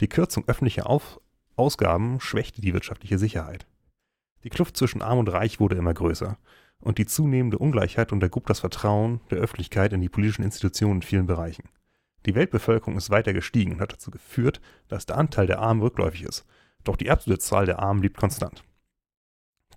Die 0.00 0.08
Kürzung 0.08 0.44
öffentlicher 0.46 0.88
Auf 0.88 1.20
Ausgaben 1.56 2.20
schwächte 2.20 2.60
die 2.60 2.74
wirtschaftliche 2.74 3.18
Sicherheit. 3.18 3.66
Die 4.42 4.50
Kluft 4.50 4.76
zwischen 4.76 5.02
Arm 5.02 5.18
und 5.18 5.28
Reich 5.28 5.60
wurde 5.60 5.76
immer 5.76 5.94
größer 5.94 6.36
und 6.80 6.98
die 6.98 7.06
zunehmende 7.06 7.58
Ungleichheit 7.58 8.12
untergrub 8.12 8.46
das 8.46 8.60
Vertrauen 8.60 9.20
der 9.30 9.38
Öffentlichkeit 9.38 9.92
in 9.92 10.00
die 10.00 10.08
politischen 10.08 10.42
Institutionen 10.42 10.96
in 10.96 11.02
vielen 11.02 11.26
Bereichen. 11.26 11.68
Die 12.26 12.34
Weltbevölkerung 12.34 12.96
ist 12.96 13.10
weiter 13.10 13.32
gestiegen 13.32 13.72
und 13.72 13.80
hat 13.80 13.92
dazu 13.92 14.10
geführt, 14.10 14.60
dass 14.88 15.06
der 15.06 15.16
Anteil 15.16 15.46
der 15.46 15.60
Armen 15.60 15.82
rückläufig 15.82 16.24
ist, 16.24 16.44
doch 16.82 16.96
die 16.96 17.10
absolute 17.10 17.40
Zahl 17.40 17.66
der 17.66 17.78
Armen 17.78 18.00
blieb 18.00 18.16
konstant. 18.16 18.64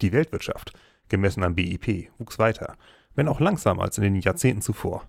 Die 0.01 0.11
Weltwirtschaft, 0.11 0.73
gemessen 1.09 1.43
am 1.43 1.55
BIP, 1.55 2.09
wuchs 2.17 2.39
weiter, 2.39 2.75
wenn 3.15 3.27
auch 3.27 3.39
langsamer 3.39 3.83
als 3.83 3.97
in 3.97 4.03
den 4.03 4.15
Jahrzehnten 4.15 4.61
zuvor. 4.61 5.07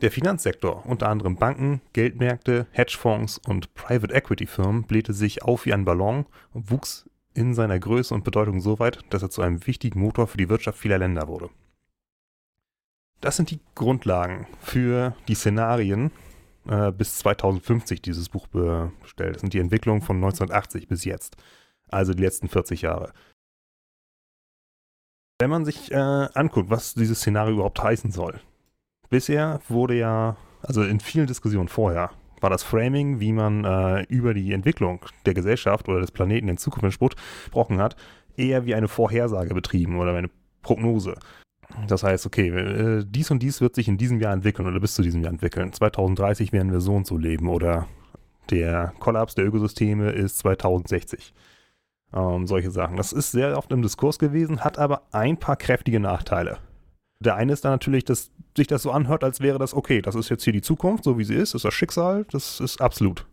Der 0.00 0.10
Finanzsektor, 0.10 0.84
unter 0.86 1.08
anderem 1.08 1.36
Banken, 1.36 1.80
Geldmärkte, 1.92 2.66
Hedgefonds 2.72 3.38
und 3.38 3.74
Private 3.74 4.12
Equity 4.12 4.46
Firmen, 4.46 4.84
blähte 4.84 5.12
sich 5.12 5.42
auf 5.42 5.66
wie 5.66 5.72
ein 5.72 5.84
Ballon 5.84 6.26
und 6.52 6.70
wuchs 6.70 7.08
in 7.32 7.54
seiner 7.54 7.78
Größe 7.78 8.14
und 8.14 8.24
Bedeutung 8.24 8.60
so 8.60 8.78
weit, 8.78 9.00
dass 9.10 9.22
er 9.22 9.30
zu 9.30 9.42
einem 9.42 9.66
wichtigen 9.66 10.00
Motor 10.00 10.26
für 10.26 10.36
die 10.36 10.48
Wirtschaft 10.48 10.78
vieler 10.78 10.98
Länder 10.98 11.28
wurde. 11.28 11.50
Das 13.20 13.36
sind 13.36 13.50
die 13.50 13.60
Grundlagen 13.74 14.46
für 14.60 15.16
die 15.28 15.34
Szenarien 15.34 16.10
äh, 16.66 16.92
bis 16.92 17.18
2050 17.18 18.02
dieses 18.02 18.28
Buch 18.28 18.46
bestellt. 18.48 19.36
Das 19.36 19.40
sind 19.40 19.54
die 19.54 19.58
Entwicklungen 19.60 20.02
von 20.02 20.16
1980 20.16 20.88
bis 20.88 21.04
jetzt, 21.04 21.36
also 21.88 22.14
die 22.14 22.22
letzten 22.22 22.48
40 22.48 22.82
Jahre. 22.82 23.12
Wenn 25.40 25.50
man 25.50 25.64
sich 25.64 25.90
äh, 25.90 25.96
anguckt, 25.96 26.70
was 26.70 26.94
dieses 26.94 27.20
Szenario 27.20 27.54
überhaupt 27.54 27.82
heißen 27.82 28.12
soll, 28.12 28.40
bisher 29.10 29.60
wurde 29.68 29.94
ja, 29.96 30.36
also 30.62 30.82
in 30.82 31.00
vielen 31.00 31.26
Diskussionen 31.26 31.68
vorher, 31.68 32.10
war 32.40 32.50
das 32.50 32.62
Framing, 32.62 33.20
wie 33.20 33.32
man 33.32 33.64
äh, 33.64 34.02
über 34.04 34.34
die 34.34 34.52
Entwicklung 34.52 35.00
der 35.24 35.34
Gesellschaft 35.34 35.88
oder 35.88 36.00
des 36.00 36.10
Planeten 36.10 36.48
in 36.48 36.58
Zukunft 36.58 37.00
gesprochen 37.00 37.78
hat, 37.78 37.96
eher 38.36 38.66
wie 38.66 38.74
eine 38.74 38.88
Vorhersage 38.88 39.54
betrieben 39.54 39.98
oder 39.98 40.14
eine 40.14 40.28
Prognose. 40.62 41.14
Das 41.88 42.02
heißt, 42.02 42.26
okay, 42.26 42.48
äh, 42.48 43.04
dies 43.06 43.30
und 43.30 43.42
dies 43.42 43.60
wird 43.60 43.74
sich 43.74 43.88
in 43.88 43.96
diesem 43.96 44.20
Jahr 44.20 44.32
entwickeln 44.32 44.68
oder 44.68 44.80
bis 44.80 44.94
zu 44.94 45.02
diesem 45.02 45.22
Jahr 45.22 45.32
entwickeln. 45.32 45.72
2030 45.72 46.52
werden 46.52 46.72
wir 46.72 46.80
so 46.80 46.94
und 46.94 47.06
so 47.06 47.16
leben 47.16 47.48
oder 47.48 47.88
der 48.50 48.92
Kollaps 48.98 49.34
der 49.34 49.46
Ökosysteme 49.46 50.10
ist 50.10 50.38
2060. 50.38 51.32
Ähm, 52.12 52.46
solche 52.46 52.70
Sachen. 52.70 52.96
Das 52.96 53.12
ist 53.12 53.32
sehr 53.32 53.56
oft 53.56 53.72
im 53.72 53.82
Diskurs 53.82 54.18
gewesen, 54.18 54.60
hat 54.60 54.78
aber 54.78 55.02
ein 55.12 55.38
paar 55.38 55.56
kräftige 55.56 56.00
Nachteile. 56.00 56.58
Der 57.20 57.36
eine 57.36 57.52
ist 57.52 57.64
dann 57.64 57.72
natürlich, 57.72 58.04
dass 58.04 58.30
sich 58.56 58.66
das 58.66 58.82
so 58.82 58.90
anhört, 58.90 59.24
als 59.24 59.40
wäre 59.40 59.58
das 59.58 59.74
okay, 59.74 60.02
das 60.02 60.14
ist 60.14 60.28
jetzt 60.28 60.44
hier 60.44 60.52
die 60.52 60.62
Zukunft, 60.62 61.04
so 61.04 61.18
wie 61.18 61.24
sie 61.24 61.34
ist, 61.34 61.54
das 61.54 61.60
ist 61.60 61.64
das 61.64 61.74
Schicksal, 61.74 62.26
das 62.30 62.60
ist 62.60 62.80
absolut 62.80 63.26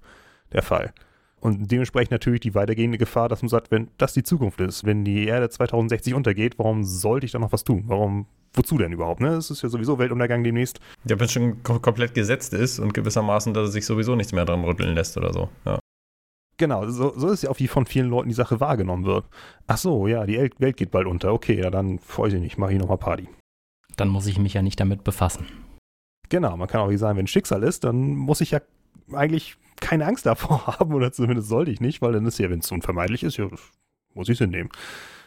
der 0.53 0.61
Fall. 0.61 0.93
Und 1.41 1.71
dementsprechend 1.71 2.11
natürlich 2.11 2.41
die 2.41 2.53
weitergehende 2.53 2.99
Gefahr, 2.99 3.27
dass 3.27 3.41
man 3.41 3.49
sagt, 3.49 3.71
wenn 3.71 3.89
das 3.97 4.13
die 4.13 4.21
Zukunft 4.21 4.61
ist, 4.61 4.85
wenn 4.85 5.03
die 5.03 5.25
Erde 5.25 5.49
2060 5.49 6.13
untergeht, 6.13 6.59
warum 6.59 6.83
sollte 6.83 7.25
ich 7.25 7.31
da 7.31 7.39
noch 7.39 7.51
was 7.51 7.63
tun? 7.63 7.85
Warum, 7.87 8.27
wozu 8.53 8.77
denn 8.77 8.91
überhaupt? 8.91 9.21
Ne? 9.21 9.29
Es 9.29 9.49
ist 9.49 9.63
ja 9.63 9.69
sowieso 9.69 9.97
Weltuntergang 9.97 10.43
demnächst. 10.43 10.79
Ja, 11.05 11.19
wenn 11.19 11.25
es 11.25 11.31
schon 11.31 11.63
komplett 11.63 12.13
gesetzt 12.13 12.53
ist 12.53 12.77
und 12.77 12.93
gewissermaßen, 12.93 13.55
dass 13.55 13.69
es 13.69 13.73
sich 13.73 13.87
sowieso 13.87 14.15
nichts 14.15 14.33
mehr 14.33 14.45
dran 14.45 14.63
rütteln 14.63 14.93
lässt 14.93 15.17
oder 15.17 15.33
so. 15.33 15.49
Ja. 15.65 15.79
Genau, 16.57 16.87
so, 16.87 17.17
so 17.17 17.29
ist 17.29 17.41
ja 17.41 17.49
auch 17.49 17.57
wie 17.57 17.67
von 17.67 17.87
vielen 17.87 18.09
Leuten 18.09 18.29
die 18.29 18.35
Sache 18.35 18.59
wahrgenommen 18.59 19.05
wird. 19.05 19.25
Ach 19.65 19.77
so, 19.77 20.05
ja, 20.05 20.27
die 20.27 20.37
Welt 20.59 20.77
geht 20.77 20.91
bald 20.91 21.07
unter. 21.07 21.33
Okay, 21.33 21.59
ja, 21.59 21.71
dann 21.71 21.97
freue 21.97 22.29
ich 22.29 22.39
mich, 22.39 22.59
mache 22.59 22.73
ich 22.73 22.79
nochmal 22.79 22.99
Party 22.99 23.27
dann 24.01 24.09
muss 24.09 24.25
ich 24.25 24.39
mich 24.39 24.53
ja 24.53 24.61
nicht 24.61 24.79
damit 24.79 25.03
befassen. 25.03 25.45
Genau, 26.29 26.57
man 26.57 26.67
kann 26.67 26.81
auch 26.81 26.89
nicht 26.89 26.99
sagen, 26.99 27.17
wenn 27.17 27.27
Schicksal 27.27 27.61
ist, 27.61 27.83
dann 27.83 28.15
muss 28.15 28.41
ich 28.41 28.51
ja 28.51 28.61
eigentlich 29.13 29.57
keine 29.79 30.05
Angst 30.05 30.25
davor 30.25 30.65
haben, 30.79 30.93
oder 30.93 31.11
zumindest 31.11 31.49
sollte 31.49 31.71
ich 31.71 31.81
nicht, 31.81 32.01
weil 32.01 32.13
dann 32.13 32.25
ist 32.25 32.39
ja, 32.39 32.49
wenn 32.49 32.59
es 32.59 32.71
unvermeidlich 32.71 33.23
ist, 33.23 33.37
ja, 33.37 33.47
muss 34.13 34.27
ich 34.27 34.33
es 34.33 34.39
hinnehmen. 34.39 34.69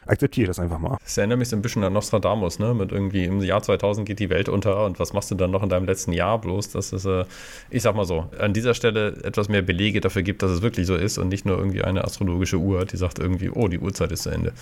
Akzeptiere 0.06 0.48
das 0.48 0.58
einfach 0.58 0.78
mal. 0.78 0.98
Das 1.00 1.16
erinnert 1.16 1.38
mich 1.38 1.48
so 1.48 1.56
ein 1.56 1.62
bisschen 1.62 1.82
an 1.82 1.92
Nostradamus, 1.92 2.58
ne? 2.58 2.74
Mit 2.74 2.92
irgendwie 2.92 3.24
im 3.24 3.40
Jahr 3.40 3.62
2000 3.62 4.06
geht 4.06 4.18
die 4.18 4.28
Welt 4.28 4.50
unter 4.50 4.84
und 4.84 4.98
was 4.98 5.14
machst 5.14 5.30
du 5.30 5.34
dann 5.34 5.50
noch 5.50 5.62
in 5.62 5.70
deinem 5.70 5.86
letzten 5.86 6.12
Jahr 6.12 6.38
bloß? 6.38 6.70
Das 6.70 6.92
ist, 6.92 7.06
äh, 7.06 7.24
ich 7.70 7.82
sag 7.82 7.94
mal 7.94 8.04
so, 8.04 8.28
an 8.38 8.52
dieser 8.52 8.74
Stelle 8.74 9.16
etwas 9.24 9.48
mehr 9.48 9.62
Belege 9.62 10.02
dafür 10.02 10.22
gibt, 10.22 10.42
dass 10.42 10.50
es 10.50 10.60
wirklich 10.60 10.86
so 10.86 10.96
ist 10.96 11.16
und 11.16 11.28
nicht 11.28 11.46
nur 11.46 11.56
irgendwie 11.56 11.82
eine 11.82 12.04
astrologische 12.04 12.58
Uhr, 12.58 12.84
die 12.84 12.98
sagt 12.98 13.18
irgendwie, 13.18 13.48
oh, 13.48 13.68
die 13.68 13.78
Uhrzeit 13.78 14.12
ist 14.12 14.24
zu 14.24 14.30
Ende. 14.30 14.52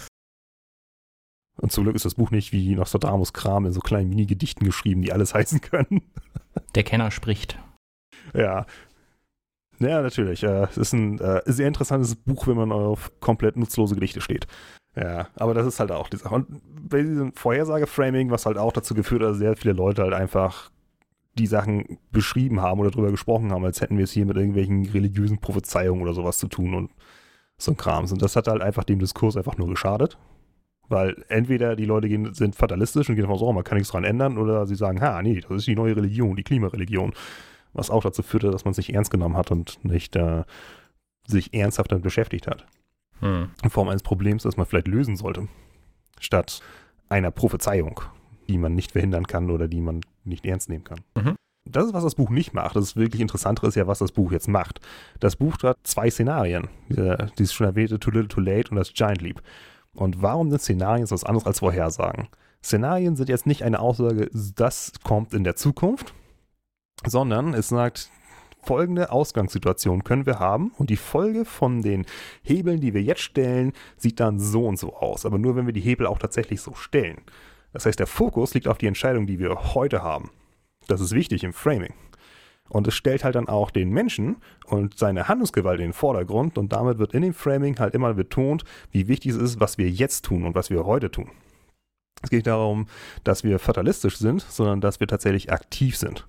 Und 1.62 1.70
zum 1.70 1.84
Glück 1.84 1.94
ist 1.94 2.04
das 2.04 2.16
Buch 2.16 2.32
nicht 2.32 2.52
wie 2.52 2.74
Nostradamus 2.74 3.32
Kram 3.32 3.66
in 3.66 3.72
so 3.72 3.80
kleinen 3.80 4.10
Mini-Gedichten 4.10 4.66
geschrieben, 4.66 5.00
die 5.00 5.12
alles 5.12 5.32
heißen 5.34 5.60
können. 5.60 6.02
Der 6.74 6.82
Kenner 6.82 7.12
spricht. 7.12 7.56
Ja. 8.34 8.66
Ja, 9.78 10.02
natürlich. 10.02 10.42
Äh, 10.42 10.64
es 10.64 10.76
ist 10.76 10.92
ein 10.92 11.20
äh, 11.20 11.40
sehr 11.46 11.68
interessantes 11.68 12.16
Buch, 12.16 12.48
wenn 12.48 12.56
man 12.56 12.72
auf 12.72 13.12
komplett 13.20 13.56
nutzlose 13.56 13.94
Gedichte 13.94 14.20
steht. 14.20 14.48
Ja, 14.96 15.28
aber 15.36 15.54
das 15.54 15.66
ist 15.66 15.78
halt 15.78 15.92
auch 15.92 16.08
die 16.08 16.16
Sache. 16.16 16.34
Und 16.34 16.48
bei 16.88 17.00
diesem 17.00 17.32
Vorhersage-Framing, 17.32 18.30
was 18.30 18.44
halt 18.44 18.58
auch 18.58 18.72
dazu 18.72 18.94
geführt 18.94 19.22
hat, 19.22 19.30
dass 19.30 19.38
sehr 19.38 19.56
viele 19.56 19.72
Leute 19.72 20.02
halt 20.02 20.14
einfach 20.14 20.70
die 21.38 21.46
Sachen 21.46 21.98
beschrieben 22.10 22.60
haben 22.60 22.80
oder 22.80 22.90
drüber 22.90 23.12
gesprochen 23.12 23.52
haben, 23.52 23.64
als 23.64 23.80
hätten 23.80 23.96
wir 23.96 24.04
es 24.04 24.12
hier 24.12 24.26
mit 24.26 24.36
irgendwelchen 24.36 24.84
religiösen 24.86 25.38
Prophezeiungen 25.38 26.02
oder 26.02 26.12
sowas 26.12 26.38
zu 26.38 26.48
tun 26.48 26.74
und 26.74 26.90
so 27.56 27.70
ein 27.70 27.76
Krams. 27.76 28.10
Und 28.10 28.20
das 28.20 28.34
hat 28.34 28.48
halt 28.48 28.60
einfach 28.62 28.82
dem 28.82 28.98
Diskurs 28.98 29.36
einfach 29.36 29.56
nur 29.56 29.68
geschadet. 29.68 30.18
Weil 30.92 31.24
entweder 31.28 31.74
die 31.74 31.86
Leute 31.86 32.06
gehen, 32.06 32.34
sind 32.34 32.54
fatalistisch 32.54 33.08
und 33.08 33.14
gehen 33.14 33.22
davon 33.22 33.36
aus, 33.36 33.42
oh, 33.42 33.52
man 33.54 33.64
kann 33.64 33.78
nichts 33.78 33.90
dran 33.90 34.04
ändern, 34.04 34.36
oder 34.36 34.66
sie 34.66 34.74
sagen, 34.74 35.00
ha, 35.00 35.22
nee, 35.22 35.40
das 35.40 35.50
ist 35.50 35.66
die 35.66 35.74
neue 35.74 35.96
Religion, 35.96 36.36
die 36.36 36.42
Klimareligion. 36.42 37.14
Was 37.72 37.88
auch 37.88 38.02
dazu 38.02 38.22
führte, 38.22 38.50
dass 38.50 38.66
man 38.66 38.74
sich 38.74 38.92
ernst 38.92 39.10
genommen 39.10 39.38
hat 39.38 39.50
und 39.50 39.82
nicht 39.86 40.14
äh, 40.16 40.44
sich 41.26 41.54
ernsthaft 41.54 41.92
damit 41.92 42.04
beschäftigt 42.04 42.46
hat. 42.46 42.66
Hm. 43.20 43.48
In 43.62 43.70
Form 43.70 43.88
eines 43.88 44.02
Problems, 44.02 44.42
das 44.42 44.58
man 44.58 44.66
vielleicht 44.66 44.86
lösen 44.86 45.16
sollte. 45.16 45.48
Statt 46.20 46.60
einer 47.08 47.30
Prophezeiung, 47.30 48.02
die 48.48 48.58
man 48.58 48.74
nicht 48.74 48.92
verhindern 48.92 49.26
kann 49.26 49.50
oder 49.50 49.68
die 49.68 49.80
man 49.80 50.02
nicht 50.24 50.44
ernst 50.44 50.68
nehmen 50.68 50.84
kann. 50.84 51.00
Mhm. 51.16 51.36
Das 51.64 51.86
ist, 51.86 51.94
was 51.94 52.04
das 52.04 52.16
Buch 52.16 52.28
nicht 52.28 52.52
macht. 52.52 52.76
Das 52.76 52.84
ist 52.84 52.96
wirklich 52.96 53.22
Interessantere 53.22 53.68
ist 53.68 53.76
ja, 53.76 53.86
was 53.86 54.00
das 54.00 54.12
Buch 54.12 54.30
jetzt 54.30 54.48
macht. 54.48 54.80
Das 55.20 55.36
Buch 55.36 55.56
hat 55.62 55.78
zwei 55.84 56.10
Szenarien. 56.10 56.68
Dieses 57.38 57.54
schon 57.54 57.66
erwähnte 57.66 57.98
Too 57.98 58.10
Little 58.10 58.28
Too 58.28 58.40
Late 58.40 58.70
und 58.70 58.76
das 58.76 58.92
Giant 58.92 59.22
Leap. 59.22 59.40
Und 59.94 60.22
warum 60.22 60.50
sind 60.50 60.60
Szenarien 60.60 61.10
was 61.10 61.24
anderes 61.24 61.46
als 61.46 61.58
Vorhersagen? 61.60 62.28
Szenarien 62.62 63.16
sind 63.16 63.28
jetzt 63.28 63.46
nicht 63.46 63.62
eine 63.62 63.80
Aussage, 63.80 64.30
das 64.32 64.92
kommt 65.02 65.34
in 65.34 65.44
der 65.44 65.56
Zukunft, 65.56 66.14
sondern 67.04 67.54
es 67.54 67.68
sagt, 67.68 68.10
folgende 68.62 69.10
Ausgangssituation 69.10 70.04
können 70.04 70.24
wir 70.24 70.38
haben 70.38 70.72
und 70.78 70.88
die 70.88 70.96
Folge 70.96 71.44
von 71.44 71.82
den 71.82 72.06
Hebeln, 72.42 72.80
die 72.80 72.94
wir 72.94 73.02
jetzt 73.02 73.22
stellen, 73.22 73.72
sieht 73.96 74.20
dann 74.20 74.38
so 74.38 74.66
und 74.66 74.78
so 74.78 74.94
aus. 74.94 75.26
Aber 75.26 75.38
nur 75.38 75.56
wenn 75.56 75.66
wir 75.66 75.72
die 75.72 75.80
Hebel 75.80 76.06
auch 76.06 76.18
tatsächlich 76.18 76.60
so 76.60 76.74
stellen. 76.74 77.20
Das 77.72 77.86
heißt, 77.86 77.98
der 77.98 78.06
Fokus 78.06 78.54
liegt 78.54 78.68
auf 78.68 78.78
die 78.78 78.86
Entscheidung, 78.86 79.26
die 79.26 79.38
wir 79.38 79.74
heute 79.74 80.02
haben. 80.02 80.30
Das 80.86 81.00
ist 81.00 81.12
wichtig 81.12 81.42
im 81.42 81.52
Framing. 81.52 81.94
Und 82.72 82.88
es 82.88 82.94
stellt 82.94 83.22
halt 83.22 83.34
dann 83.34 83.48
auch 83.48 83.70
den 83.70 83.90
Menschen 83.90 84.36
und 84.64 84.98
seine 84.98 85.28
Handlungsgewalt 85.28 85.78
in 85.78 85.88
den 85.88 85.92
Vordergrund 85.92 86.56
und 86.56 86.72
damit 86.72 86.96
wird 86.98 87.12
in 87.12 87.20
dem 87.20 87.34
Framing 87.34 87.78
halt 87.78 87.94
immer 87.94 88.14
betont, 88.14 88.64
wie 88.90 89.08
wichtig 89.08 89.32
es 89.32 89.36
ist, 89.36 89.60
was 89.60 89.76
wir 89.76 89.90
jetzt 89.90 90.24
tun 90.24 90.44
und 90.44 90.54
was 90.54 90.70
wir 90.70 90.86
heute 90.86 91.10
tun. 91.10 91.30
Es 92.22 92.30
geht 92.30 92.46
darum, 92.46 92.86
dass 93.24 93.44
wir 93.44 93.58
fatalistisch 93.58 94.16
sind, 94.16 94.40
sondern 94.40 94.80
dass 94.80 95.00
wir 95.00 95.06
tatsächlich 95.06 95.52
aktiv 95.52 95.96
sind 95.96 96.26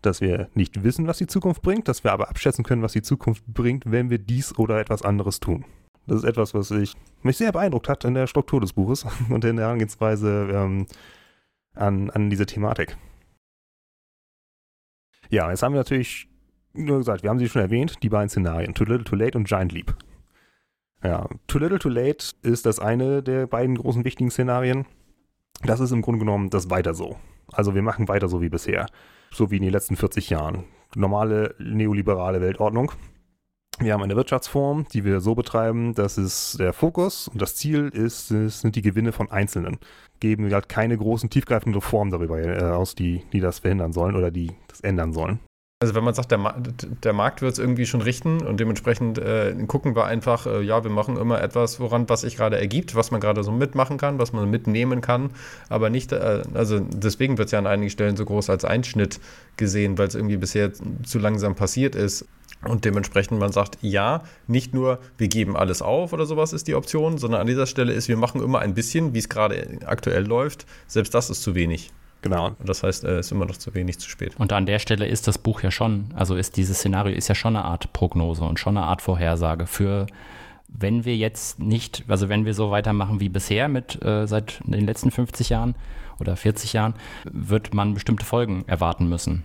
dass 0.00 0.20
wir 0.20 0.48
nicht 0.54 0.84
wissen, 0.84 1.08
was 1.08 1.18
die 1.18 1.26
Zukunft 1.26 1.60
bringt, 1.60 1.88
dass 1.88 2.04
wir 2.04 2.12
aber 2.12 2.28
abschätzen 2.28 2.64
können, 2.64 2.82
was 2.82 2.92
die 2.92 3.02
Zukunft 3.02 3.44
bringt, 3.48 3.90
wenn 3.90 4.10
wir 4.10 4.18
dies 4.18 4.56
oder 4.56 4.78
etwas 4.78 5.02
anderes 5.02 5.40
tun. 5.40 5.64
Das 6.06 6.18
ist 6.18 6.24
etwas, 6.24 6.54
was 6.54 6.70
ich, 6.70 6.94
mich 7.22 7.36
sehr 7.36 7.50
beeindruckt 7.50 7.88
hat 7.88 8.04
in 8.04 8.14
der 8.14 8.28
Struktur 8.28 8.60
des 8.60 8.72
Buches 8.72 9.04
und 9.28 9.44
in 9.44 9.56
der 9.56 9.66
Herangehensweise 9.66 10.48
ähm, 10.52 10.86
an, 11.74 12.10
an 12.10 12.30
diese 12.30 12.46
Thematik. 12.46 12.96
Ja, 15.30 15.50
jetzt 15.50 15.62
haben 15.62 15.72
wir 15.72 15.80
natürlich 15.80 16.28
nur 16.72 16.98
gesagt, 16.98 17.22
wir 17.22 17.30
haben 17.30 17.38
sie 17.38 17.48
schon 17.48 17.62
erwähnt, 17.62 18.02
die 18.02 18.08
beiden 18.08 18.28
Szenarien, 18.28 18.74
Too 18.74 18.84
Little 18.84 19.04
Too 19.04 19.16
Late 19.16 19.36
und 19.36 19.48
Giant 19.48 19.72
Leap. 19.72 19.94
Ja, 21.02 21.28
Too 21.46 21.58
Little 21.58 21.78
Too 21.78 21.88
Late 21.88 22.34
ist 22.42 22.66
das 22.66 22.78
eine 22.78 23.22
der 23.22 23.46
beiden 23.46 23.76
großen 23.76 24.04
wichtigen 24.04 24.30
Szenarien. 24.30 24.86
Das 25.62 25.80
ist 25.80 25.92
im 25.92 26.02
Grunde 26.02 26.20
genommen 26.20 26.50
das 26.50 26.70
weiter 26.70 26.94
so. 26.94 27.16
Also 27.52 27.74
wir 27.74 27.82
machen 27.82 28.08
weiter 28.08 28.28
so 28.28 28.40
wie 28.42 28.48
bisher 28.48 28.86
so 29.30 29.50
wie 29.50 29.56
in 29.56 29.62
den 29.62 29.72
letzten 29.72 29.96
40 29.96 30.30
Jahren. 30.30 30.64
Normale 30.94 31.54
neoliberale 31.58 32.40
Weltordnung. 32.40 32.92
Wir 33.80 33.92
haben 33.92 34.02
eine 34.02 34.16
Wirtschaftsform, 34.16 34.86
die 34.92 35.04
wir 35.04 35.20
so 35.20 35.36
betreiben, 35.36 35.94
dass 35.94 36.18
es 36.18 36.56
der 36.58 36.72
Fokus 36.72 37.28
und 37.28 37.40
das 37.40 37.54
Ziel 37.54 37.88
ist, 37.88 38.32
es 38.32 38.60
sind 38.60 38.74
die 38.74 38.82
Gewinne 38.82 39.12
von 39.12 39.30
Einzelnen. 39.30 39.78
Geben 40.18 40.48
wir 40.48 40.54
halt 40.54 40.68
keine 40.68 40.98
großen, 40.98 41.30
tiefgreifenden 41.30 41.80
Reformen 41.80 42.10
darüber 42.10 42.40
äh, 42.40 42.60
aus, 42.72 42.96
die, 42.96 43.22
die 43.32 43.38
das 43.38 43.60
verhindern 43.60 43.92
sollen 43.92 44.16
oder 44.16 44.32
die 44.32 44.50
das 44.66 44.80
ändern 44.80 45.12
sollen. 45.12 45.38
Also 45.80 45.94
wenn 45.94 46.02
man 46.02 46.12
sagt, 46.12 46.32
der, 46.32 46.38
Ma 46.38 46.56
der 47.04 47.12
Markt 47.12 47.40
wird 47.40 47.52
es 47.52 47.60
irgendwie 47.60 47.86
schon 47.86 48.02
richten 48.02 48.44
und 48.44 48.58
dementsprechend 48.58 49.18
äh, 49.18 49.54
gucken 49.68 49.94
wir 49.94 50.06
einfach, 50.06 50.46
äh, 50.46 50.60
ja, 50.60 50.82
wir 50.82 50.90
machen 50.90 51.16
immer 51.16 51.40
etwas, 51.40 51.78
woran, 51.78 52.08
was 52.08 52.22
sich 52.22 52.36
gerade 52.36 52.58
ergibt, 52.58 52.96
was 52.96 53.12
man 53.12 53.20
gerade 53.20 53.44
so 53.44 53.52
mitmachen 53.52 53.96
kann, 53.96 54.18
was 54.18 54.32
man 54.32 54.50
mitnehmen 54.50 55.02
kann, 55.02 55.30
aber 55.68 55.88
nicht, 55.88 56.10
äh, 56.10 56.42
also 56.52 56.80
deswegen 56.80 57.38
wird 57.38 57.46
es 57.46 57.52
ja 57.52 57.60
an 57.60 57.68
einigen 57.68 57.90
Stellen 57.90 58.16
so 58.16 58.24
groß 58.24 58.50
als 58.50 58.64
Einschnitt 58.64 59.20
gesehen, 59.56 59.98
weil 59.98 60.08
es 60.08 60.16
irgendwie 60.16 60.36
bisher 60.36 60.72
zu 60.72 61.20
langsam 61.20 61.54
passiert 61.54 61.94
ist. 61.94 62.26
Und 62.64 62.84
dementsprechend 62.84 63.38
man 63.38 63.52
sagt, 63.52 63.78
ja, 63.82 64.22
nicht 64.46 64.74
nur 64.74 64.98
wir 65.16 65.28
geben 65.28 65.56
alles 65.56 65.80
auf 65.80 66.12
oder 66.12 66.26
sowas 66.26 66.52
ist 66.52 66.66
die 66.66 66.74
Option, 66.74 67.18
sondern 67.18 67.40
an 67.40 67.46
dieser 67.46 67.66
Stelle 67.66 67.92
ist, 67.92 68.08
wir 68.08 68.16
machen 68.16 68.42
immer 68.42 68.58
ein 68.58 68.74
bisschen, 68.74 69.14
wie 69.14 69.18
es 69.18 69.28
gerade 69.28 69.78
aktuell 69.86 70.26
läuft. 70.26 70.66
Selbst 70.86 71.14
das 71.14 71.30
ist 71.30 71.42
zu 71.42 71.54
wenig. 71.54 71.92
Genau. 72.22 72.56
Das 72.64 72.82
heißt, 72.82 73.04
es 73.04 73.26
ist 73.26 73.32
immer 73.32 73.46
noch 73.46 73.58
zu 73.58 73.74
wenig 73.74 73.98
zu 73.98 74.10
spät. 74.10 74.34
Und 74.38 74.52
an 74.52 74.66
der 74.66 74.80
Stelle 74.80 75.06
ist 75.06 75.28
das 75.28 75.38
Buch 75.38 75.62
ja 75.62 75.70
schon, 75.70 76.06
also 76.16 76.34
ist 76.34 76.56
dieses 76.56 76.78
Szenario 76.78 77.16
ist 77.16 77.28
ja 77.28 77.36
schon 77.36 77.54
eine 77.54 77.64
Art 77.64 77.92
Prognose 77.92 78.42
und 78.44 78.58
schon 78.58 78.76
eine 78.76 78.86
Art 78.86 79.02
Vorhersage 79.02 79.66
für 79.66 80.06
wenn 80.68 81.04
wir 81.04 81.16
jetzt 81.16 81.58
nicht, 81.58 82.04
also 82.08 82.28
wenn 82.28 82.44
wir 82.44 82.54
so 82.54 82.70
weitermachen 82.70 83.20
wie 83.20 83.30
bisher 83.30 83.68
mit 83.68 84.02
äh, 84.04 84.26
seit 84.26 84.60
den 84.64 84.84
letzten 84.84 85.10
50 85.10 85.48
Jahren 85.48 85.74
oder 86.20 86.36
40 86.36 86.74
Jahren, 86.74 86.94
wird 87.24 87.72
man 87.74 87.94
bestimmte 87.94 88.24
Folgen 88.24 88.64
erwarten 88.66 89.08
müssen. 89.08 89.44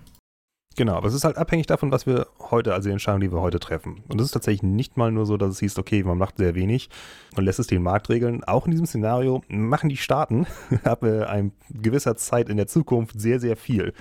Genau, 0.76 0.96
aber 0.96 1.08
es 1.08 1.14
ist 1.14 1.24
halt 1.24 1.38
abhängig 1.38 1.68
davon, 1.68 1.92
was 1.92 2.08
wir 2.08 2.28
heute, 2.40 2.74
also 2.74 2.90
die 2.90 2.94
Entscheidung, 2.94 3.22
die 3.22 3.32
wir 3.32 3.42
heute 3.42 3.60
treffen. 3.60 4.04
Und 4.08 4.20
es 4.20 4.28
ist 4.28 4.32
tatsächlich 4.32 4.64
nicht 4.64 4.98
mal 4.98 5.12
nur 5.12 5.26
so, 5.26 5.38
dass 5.38 5.52
es 5.52 5.60
hieß, 5.60 5.78
okay, 5.78 6.04
man 6.04 6.18
macht 6.18 6.38
sehr 6.38 6.56
wenig 6.56 6.90
und 7.36 7.44
lässt 7.44 7.60
es 7.60 7.68
den 7.68 7.84
Markt 7.84 8.10
regeln. 8.10 8.44
Auch 8.44 8.66
in 8.66 8.72
diesem 8.72 8.88
Szenario 8.88 9.44
machen 9.48 9.90
die 9.90 9.98
Staaten 9.98 10.48
ab 10.84 11.04
äh, 11.04 11.26
ein 11.26 11.52
gewisser 11.70 12.16
Zeit 12.16 12.50
in 12.50 12.58
der 12.58 12.68
Zukunft 12.68 13.20
sehr, 13.20 13.40
sehr 13.40 13.56
viel. 13.56 13.94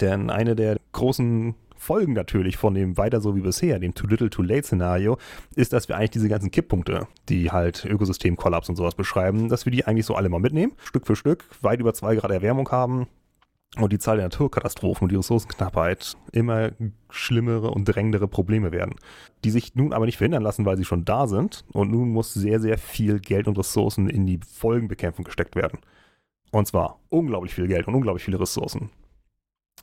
Denn 0.00 0.30
eine 0.30 0.54
der 0.54 0.78
großen 0.92 1.56
Folgen 1.76 2.12
natürlich 2.12 2.58
von 2.58 2.74
dem 2.74 2.98
weiter 2.98 3.20
so 3.22 3.34
wie 3.34 3.40
bisher, 3.40 3.78
dem 3.78 3.94
Too 3.94 4.06
Little 4.06 4.28
Too 4.28 4.42
Late 4.42 4.64
Szenario, 4.66 5.16
ist, 5.56 5.72
dass 5.72 5.88
wir 5.88 5.96
eigentlich 5.96 6.10
diese 6.10 6.28
ganzen 6.28 6.50
Kipppunkte, 6.50 7.08
die 7.28 7.50
halt 7.50 7.86
Ökosystemkollaps 7.86 8.68
und 8.68 8.76
sowas 8.76 8.94
beschreiben, 8.94 9.48
dass 9.48 9.64
wir 9.64 9.72
die 9.72 9.86
eigentlich 9.86 10.04
so 10.04 10.14
alle 10.14 10.28
mal 10.28 10.40
mitnehmen, 10.40 10.74
Stück 10.84 11.06
für 11.06 11.16
Stück, 11.16 11.44
weit 11.62 11.80
über 11.80 11.94
zwei 11.94 12.14
Grad 12.14 12.30
Erwärmung 12.30 12.70
haben, 12.70 13.08
und 13.76 13.92
die 13.92 13.98
Zahl 13.98 14.16
der 14.16 14.26
Naturkatastrophen 14.26 15.04
und 15.04 15.12
die 15.12 15.16
Ressourcenknappheit 15.16 16.16
immer 16.32 16.72
schlimmere 17.08 17.70
und 17.70 17.84
drängendere 17.84 18.26
Probleme 18.26 18.72
werden, 18.72 18.96
die 19.44 19.50
sich 19.50 19.74
nun 19.76 19.92
aber 19.92 20.06
nicht 20.06 20.16
verhindern 20.16 20.42
lassen, 20.42 20.66
weil 20.66 20.76
sie 20.76 20.84
schon 20.84 21.04
da 21.04 21.28
sind 21.28 21.64
und 21.72 21.90
nun 21.90 22.10
muss 22.10 22.34
sehr, 22.34 22.60
sehr 22.60 22.78
viel 22.78 23.20
Geld 23.20 23.46
und 23.46 23.58
Ressourcen 23.58 24.08
in 24.08 24.26
die 24.26 24.40
Folgenbekämpfung 24.44 25.24
gesteckt 25.24 25.54
werden. 25.54 25.78
Und 26.50 26.66
zwar 26.66 26.98
unglaublich 27.08 27.54
viel 27.54 27.68
Geld 27.68 27.86
und 27.86 27.94
unglaublich 27.94 28.24
viele 28.24 28.40
Ressourcen. 28.40 28.90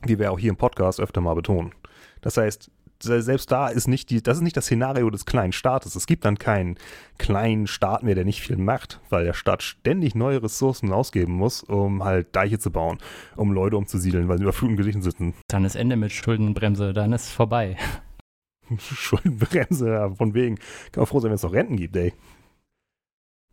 Wie 0.02 0.18
wir 0.18 0.30
auch 0.30 0.38
hier 0.38 0.50
im 0.50 0.56
Podcast 0.56 1.00
öfter 1.00 1.22
mal 1.22 1.34
betonen. 1.34 1.72
Das 2.20 2.36
heißt, 2.36 2.70
selbst 3.02 3.50
da 3.52 3.68
ist 3.68 3.86
nicht 3.86 4.10
die, 4.10 4.22
das 4.22 4.38
ist 4.38 4.42
nicht 4.42 4.56
das 4.56 4.66
Szenario 4.66 5.08
des 5.10 5.24
kleinen 5.24 5.52
Staates. 5.52 5.94
Es 5.94 6.06
gibt 6.06 6.24
dann 6.24 6.38
keinen 6.38 6.76
kleinen 7.18 7.66
Staat 7.66 8.02
mehr, 8.02 8.14
der 8.14 8.24
nicht 8.24 8.40
viel 8.40 8.56
macht, 8.56 9.00
weil 9.08 9.24
der 9.24 9.34
Staat 9.34 9.62
ständig 9.62 10.14
neue 10.14 10.42
Ressourcen 10.42 10.92
ausgeben 10.92 11.34
muss, 11.34 11.62
um 11.62 12.04
halt 12.04 12.34
Deiche 12.34 12.58
zu 12.58 12.70
bauen, 12.70 12.98
um 13.36 13.52
Leute 13.52 13.76
umzusiedeln, 13.76 14.28
weil 14.28 14.38
sie 14.38 14.44
über 14.44 14.52
Fluten 14.52 14.76
gesichert 14.76 15.02
sitzen. 15.02 15.34
Dann 15.48 15.64
ist 15.64 15.76
Ende 15.76 15.96
mit 15.96 16.12
Schuldenbremse, 16.12 16.92
dann 16.92 17.12
ist 17.12 17.26
es 17.26 17.32
vorbei. 17.32 17.76
Schuldenbremse, 18.78 19.88
ja, 19.88 20.10
von 20.10 20.34
wegen. 20.34 20.56
Kann 20.92 21.02
man 21.02 21.06
froh 21.06 21.20
sein, 21.20 21.30
wenn 21.30 21.36
es 21.36 21.42
noch 21.42 21.52
Renten 21.52 21.76
gibt, 21.76 21.96
ey. 21.96 22.12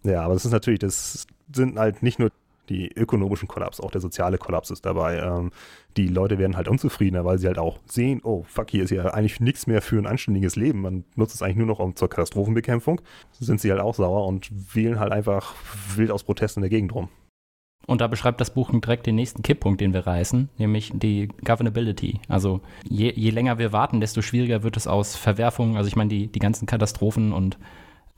Ja, 0.03 0.23
aber 0.23 0.33
das 0.35 0.45
ist 0.45 0.51
natürlich, 0.51 0.79
das 0.79 1.25
sind 1.53 1.77
halt 1.77 2.03
nicht 2.03 2.19
nur 2.19 2.31
die 2.69 2.91
ökonomischen 2.95 3.47
Kollaps, 3.47 3.79
auch 3.79 3.91
der 3.91 4.01
soziale 4.01 4.37
Kollaps 4.37 4.71
ist 4.71 4.85
dabei. 4.85 5.19
Ähm, 5.19 5.51
die 5.97 6.07
Leute 6.07 6.37
werden 6.37 6.57
halt 6.57 6.67
unzufriedener, 6.67 7.25
weil 7.25 7.37
sie 7.37 7.47
halt 7.47 7.57
auch 7.57 7.79
sehen, 7.85 8.21
oh 8.23 8.43
fuck, 8.47 8.69
hier 8.69 8.83
ist 8.83 8.91
ja 8.91 9.05
eigentlich 9.05 9.39
nichts 9.39 9.67
mehr 9.67 9.81
für 9.81 9.97
ein 9.97 10.07
anständiges 10.07 10.55
Leben. 10.55 10.81
Man 10.81 11.05
nutzt 11.15 11.35
es 11.35 11.41
eigentlich 11.41 11.57
nur 11.57 11.67
noch 11.67 11.79
um 11.79 11.95
zur 11.95 12.09
Katastrophenbekämpfung. 12.09 13.01
Sind 13.31 13.61
sie 13.61 13.71
halt 13.71 13.81
auch 13.81 13.95
sauer 13.95 14.27
und 14.27 14.49
wählen 14.75 14.99
halt 14.99 15.11
einfach 15.11 15.55
wild 15.95 16.11
aus 16.11 16.23
Protesten 16.23 16.61
der 16.61 16.69
Gegend 16.69 16.93
rum. 16.93 17.09
Und 17.87 18.01
da 18.01 18.07
beschreibt 18.07 18.41
das 18.41 18.53
Buch 18.53 18.71
direkt 18.71 19.05
den 19.05 19.15
nächsten 19.15 19.43
Kipppunkt, 19.43 19.79
den 19.79 19.93
wir 19.93 20.07
reißen, 20.07 20.49
nämlich 20.57 20.91
die 20.93 21.27
Governability. 21.43 22.19
Also 22.27 22.61
je, 22.87 23.11
je 23.15 23.29
länger 23.29 23.59
wir 23.59 23.71
warten, 23.73 24.01
desto 24.01 24.21
schwieriger 24.21 24.63
wird 24.63 24.75
es 24.75 24.87
aus 24.87 25.15
Verwerfungen. 25.15 25.77
Also 25.77 25.87
ich 25.87 25.95
meine, 25.95 26.09
die, 26.09 26.27
die 26.27 26.39
ganzen 26.39 26.65
Katastrophen 26.65 27.31
und 27.31 27.57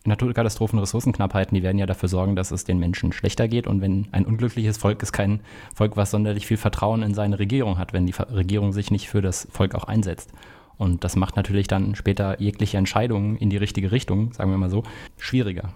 Naturkatastrophen, 0.08 0.80
Ressourcenknappheiten, 0.80 1.56
die 1.56 1.64
werden 1.64 1.78
ja 1.78 1.86
dafür 1.86 2.10
sorgen, 2.10 2.36
dass 2.36 2.52
es 2.52 2.64
den 2.64 2.80
Menschen 2.80 3.12
schlechter 3.12 3.48
geht. 3.48 3.68
Und 3.68 3.82
wenn 3.82 4.08
ein 4.12 4.26
unglückliches 4.26 4.78
Volk 4.78 5.04
ist 5.04 5.12
kein 5.12 5.42
Volk, 5.76 5.98
was 5.98 6.12
sonderlich 6.12 6.48
viel 6.48 6.58
Vertrauen 6.58 7.04
in 7.04 7.14
seine 7.14 7.40
Regierung 7.40 7.78
hat, 7.78 7.94
wenn 7.94 8.06
die 8.06 8.14
Regierung 8.14 8.74
sich 8.74 8.90
nicht 8.92 9.10
für 9.10 9.22
das 9.22 9.48
Volk 9.52 9.76
auch 9.76 9.84
einsetzt. 9.84 10.32
Und 10.78 11.04
das 11.04 11.16
macht 11.16 11.36
natürlich 11.36 11.68
dann 11.68 11.96
später 11.96 12.40
jegliche 12.40 12.78
Entscheidungen 12.78 13.36
in 13.38 13.50
die 13.50 13.58
richtige 13.58 13.92
Richtung, 13.92 14.32
sagen 14.34 14.52
wir 14.52 14.58
mal 14.58 14.70
so, 14.70 14.84
schwieriger. 15.18 15.74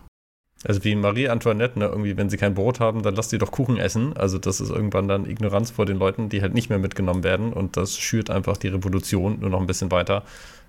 Also 0.64 0.84
wie 0.84 0.96
Marie 0.96 1.28
Antoinette, 1.28 1.80
ne, 1.80 1.86
irgendwie, 1.86 2.18
wenn 2.18 2.30
sie 2.30 2.38
kein 2.38 2.54
Brot 2.54 2.80
haben, 2.80 3.02
dann 3.02 3.16
lasst 3.16 3.32
sie 3.32 3.40
doch 3.40 3.52
Kuchen 3.52 3.78
essen. 3.78 4.16
Also 4.16 4.38
das 4.38 4.62
ist 4.62 4.70
irgendwann 4.70 5.08
dann 5.08 5.26
Ignoranz 5.26 5.72
vor 5.72 5.86
den 5.86 5.98
Leuten, 5.98 6.30
die 6.30 6.42
halt 6.42 6.54
nicht 6.54 6.70
mehr 6.70 6.78
mitgenommen 6.78 7.24
werden 7.24 7.52
und 7.52 7.78
das 7.78 7.98
schürt 7.98 8.30
einfach 8.30 8.58
die 8.58 8.68
Revolution 8.68 9.40
nur 9.40 9.50
noch 9.50 9.60
ein 9.60 9.68
bisschen 9.68 9.92
weiter. 9.92 10.24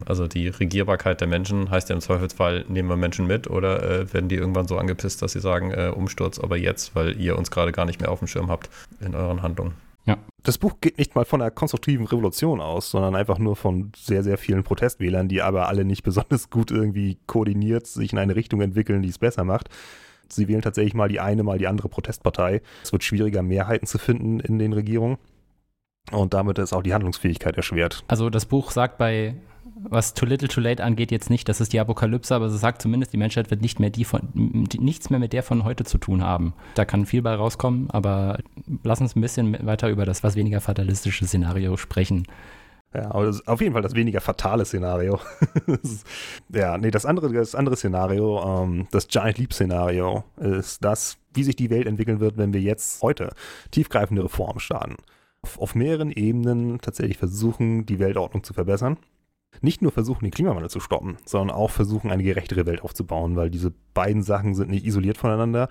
Also 0.07 0.27
die 0.27 0.49
Regierbarkeit 0.49 1.21
der 1.21 1.29
Menschen 1.29 1.71
heißt 1.71 1.91
ja 1.91 1.95
im 1.95 2.01
Zweifelsfall, 2.01 2.65
nehmen 2.69 2.89
wir 2.89 2.97
Menschen 2.97 3.27
mit 3.27 3.49
oder 3.49 3.83
äh, 3.83 4.13
werden 4.13 4.29
die 4.29 4.37
irgendwann 4.37 4.67
so 4.67 4.79
angepisst, 4.79 5.21
dass 5.23 5.33
sie 5.33 5.41
sagen, 5.41 5.71
äh, 5.71 5.93
Umsturz 5.95 6.39
aber 6.39 6.57
jetzt, 6.57 6.95
weil 6.95 7.21
ihr 7.21 7.37
uns 7.37 7.51
gerade 7.51 7.73
gar 7.73 7.85
nicht 7.85 8.01
mehr 8.01 8.11
auf 8.11 8.19
dem 8.19 8.29
Schirm 8.29 8.51
habt 8.51 8.71
in 9.01 9.15
euren 9.15 9.43
Handlungen. 9.43 9.75
Ja. 10.05 10.19
Das 10.43 10.59
Buch 10.59 10.75
geht 10.81 10.99
nicht 10.99 11.15
mal 11.15 11.25
von 11.25 11.41
einer 11.41 11.51
konstruktiven 11.51 12.07
Revolution 12.07 12.61
aus, 12.61 12.91
sondern 12.91 13.15
einfach 13.15 13.39
nur 13.39 13.55
von 13.55 13.93
sehr, 13.97 14.25
sehr 14.25 14.37
vielen 14.37 14.65
Protestwählern, 14.65 15.29
die 15.29 15.43
aber 15.43 15.69
alle 15.69 15.85
nicht 15.85 16.03
besonders 16.05 16.51
gut 16.51 16.71
irgendwie 16.71 17.19
koordiniert 17.27 17.87
sich 17.87 18.13
in 18.13 18.19
eine 18.19 18.37
Richtung 18.37 18.61
entwickeln, 18.61 19.03
die 19.03 19.09
es 19.09 19.19
besser 19.19 19.45
macht. 19.45 19.69
Sie 20.29 20.49
wählen 20.49 20.63
tatsächlich 20.63 20.95
mal 20.95 21.09
die 21.09 21.21
eine, 21.21 21.43
mal 21.43 21.59
die 21.59 21.69
andere 21.69 21.89
Protestpartei. 21.89 22.63
Es 22.83 22.93
wird 22.93 23.05
schwieriger, 23.05 23.43
Mehrheiten 23.43 23.87
zu 23.87 23.99
finden 23.99 24.41
in 24.41 24.59
den 24.59 24.73
Regierungen. 24.73 25.19
Und 26.11 26.35
damit 26.35 26.59
ist 26.59 26.73
auch 26.73 26.83
die 26.83 26.95
Handlungsfähigkeit 26.95 27.57
erschwert. 27.57 28.03
Also 28.09 28.31
das 28.31 28.47
Buch 28.47 28.71
sagt 28.71 28.99
bei 28.99 29.37
was 29.65 30.15
Too 30.15 30.27
Little 30.27 30.49
Too 30.49 30.61
Late 30.61 30.83
angeht, 30.83 31.11
jetzt 31.11 31.31
nicht, 31.31 31.49
das 31.49 31.61
ist 31.61 31.73
die 31.73 31.81
Apokalypse, 31.81 32.35
aber 32.35 32.47
es 32.47 32.61
sagt 32.61 32.83
zumindest, 32.83 33.13
die 33.13 33.19
Menschheit 33.19 33.51
wird 33.51 33.63
nicht 33.63 33.81
mehr 33.81 33.91
die 33.91 34.05
von, 34.05 34.29
nichts 34.35 35.11
mehr 35.11 35.21
mit 35.21 35.33
der 35.33 35.43
von 35.43 35.65
heute 35.65 35.85
zu 35.85 35.99
tun 35.99 36.23
haben. 36.23 36.55
Da 36.75 36.85
kann 36.85 37.07
viel 37.07 37.23
bei 37.23 37.35
rauskommen, 37.35 37.91
aber 37.91 38.39
lass 38.83 39.01
uns 39.01 39.17
ein 39.17 39.21
bisschen 39.21 39.67
weiter 39.67 39.89
über 39.89 40.05
das 40.05 40.23
was 40.23 40.37
weniger 40.37 40.61
fatalistische 40.61 41.27
Szenario 41.27 41.77
sprechen. 41.77 42.27
Ja, 42.95 43.11
aber 43.11 43.25
das 43.25 43.37
ist 43.37 43.49
auf 43.49 43.61
jeden 43.61 43.73
Fall 43.73 43.83
das 43.83 43.95
weniger 43.95 44.21
fatale 44.21 44.65
Szenario. 44.67 45.19
ja, 46.51 46.77
nee, 46.77 46.91
das 46.91 47.07
andere, 47.07 47.33
das 47.33 47.55
andere 47.55 47.77
Szenario, 47.77 48.43
ähm, 48.45 48.87
das 48.91 49.09
Giant 49.09 49.39
Leap 49.39 49.55
Szenario, 49.55 50.25
ist 50.37 50.85
das, 50.85 51.17
wie 51.33 51.43
sich 51.43 51.57
die 51.57 51.71
Welt 51.71 51.87
entwickeln 51.87 52.21
wird, 52.21 52.37
wenn 52.37 52.53
wir 52.53 52.61
jetzt 52.61 53.03
heute 53.03 53.31
tiefgreifende 53.71 54.25
Reformen 54.25 54.61
starten. 54.61 54.97
Auf, 55.41 55.59
auf 55.59 55.75
mehreren 55.75 56.11
Ebenen 56.11 56.81
tatsächlich 56.81 57.17
versuchen, 57.17 57.87
die 57.87 57.99
Weltordnung 57.99 58.45
zu 58.45 58.53
verbessern 58.53 58.99
nicht 59.61 59.83
nur 59.83 59.93
versuchen, 59.93 60.25
den 60.25 60.33
Klimawandel 60.33 60.71
zu 60.71 60.81
stoppen, 60.81 61.19
sondern 61.25 61.57
auch 61.57 61.71
versuchen, 61.71 62.11
eine 62.11 62.23
gerechtere 62.23 62.67
Welt 62.67 62.83
aufzubauen, 62.83 63.37
weil 63.37 63.51
diese 63.51 63.73
beiden 63.95 64.23
Sachen 64.23 64.55
sind 64.55 64.71
nicht 64.71 64.87
isoliert 64.87 65.19
voneinander, 65.19 65.69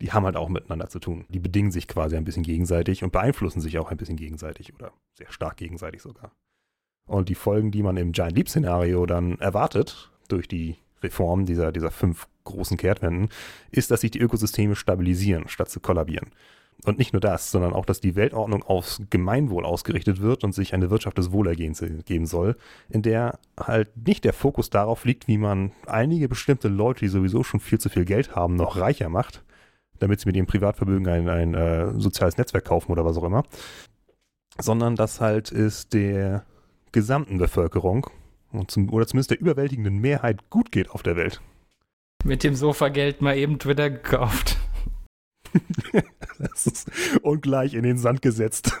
die 0.00 0.12
haben 0.12 0.24
halt 0.24 0.36
auch 0.36 0.48
miteinander 0.48 0.88
zu 0.88 1.00
tun. 1.00 1.24
Die 1.28 1.40
bedingen 1.40 1.72
sich 1.72 1.88
quasi 1.88 2.16
ein 2.16 2.24
bisschen 2.24 2.44
gegenseitig 2.44 3.02
und 3.02 3.12
beeinflussen 3.12 3.60
sich 3.60 3.78
auch 3.78 3.90
ein 3.90 3.96
bisschen 3.96 4.16
gegenseitig 4.16 4.74
oder 4.74 4.92
sehr 5.14 5.30
stark 5.32 5.56
gegenseitig 5.56 6.02
sogar. 6.02 6.32
Und 7.06 7.28
die 7.28 7.34
Folgen, 7.34 7.70
die 7.70 7.82
man 7.82 7.96
im 7.96 8.12
Giant 8.12 8.36
Leap-Szenario 8.36 9.04
dann 9.04 9.38
erwartet, 9.38 10.10
durch 10.28 10.48
die 10.48 10.76
Reform 11.02 11.44
dieser, 11.44 11.70
dieser 11.70 11.90
fünf 11.90 12.26
großen 12.44 12.76
Kehrtwenden, 12.76 13.28
ist, 13.70 13.90
dass 13.90 14.00
sich 14.00 14.10
die 14.10 14.20
Ökosysteme 14.20 14.74
stabilisieren, 14.74 15.48
statt 15.48 15.68
zu 15.68 15.80
kollabieren. 15.80 16.30
Und 16.84 16.98
nicht 16.98 17.14
nur 17.14 17.20
das, 17.20 17.50
sondern 17.50 17.72
auch, 17.72 17.86
dass 17.86 18.00
die 18.00 18.14
Weltordnung 18.14 18.62
aufs 18.62 19.00
Gemeinwohl 19.08 19.64
ausgerichtet 19.64 20.20
wird 20.20 20.44
und 20.44 20.54
sich 20.54 20.74
eine 20.74 20.90
Wirtschaft 20.90 21.16
des 21.16 21.32
Wohlergehens 21.32 21.82
geben 22.04 22.26
soll, 22.26 22.56
in 22.90 23.00
der 23.00 23.38
halt 23.58 23.96
nicht 24.06 24.24
der 24.24 24.34
Fokus 24.34 24.68
darauf 24.68 25.06
liegt, 25.06 25.26
wie 25.26 25.38
man 25.38 25.72
einige 25.86 26.28
bestimmte 26.28 26.68
Leute, 26.68 27.00
die 27.00 27.08
sowieso 27.08 27.42
schon 27.42 27.60
viel 27.60 27.78
zu 27.78 27.88
viel 27.88 28.04
Geld 28.04 28.36
haben, 28.36 28.56
noch 28.56 28.76
reicher 28.76 29.08
macht, 29.08 29.42
damit 29.98 30.20
sie 30.20 30.26
mit 30.26 30.36
ihrem 30.36 30.46
Privatvermögen 30.46 31.08
ein, 31.08 31.28
ein 31.28 31.54
äh, 31.54 31.98
soziales 31.98 32.36
Netzwerk 32.36 32.66
kaufen 32.66 32.92
oder 32.92 33.04
was 33.04 33.16
auch 33.16 33.24
immer, 33.24 33.44
sondern 34.58 34.94
dass 34.94 35.22
halt 35.22 35.52
es 35.52 35.88
der 35.88 36.44
gesamten 36.92 37.38
Bevölkerung 37.38 38.08
und 38.52 38.70
zum, 38.70 38.92
oder 38.92 39.06
zumindest 39.06 39.30
der 39.30 39.40
überwältigenden 39.40 39.98
Mehrheit 39.98 40.50
gut 40.50 40.70
geht 40.70 40.90
auf 40.90 41.02
der 41.02 41.16
Welt. 41.16 41.40
Mit 42.24 42.44
dem 42.44 42.54
Sofageld 42.54 43.20
mal 43.20 43.36
eben 43.36 43.58
Twitter 43.58 43.90
gekauft. 43.90 44.58
Und 47.22 47.42
gleich 47.42 47.74
in 47.74 47.82
den 47.82 47.98
Sand 47.98 48.22
gesetzt. 48.22 48.72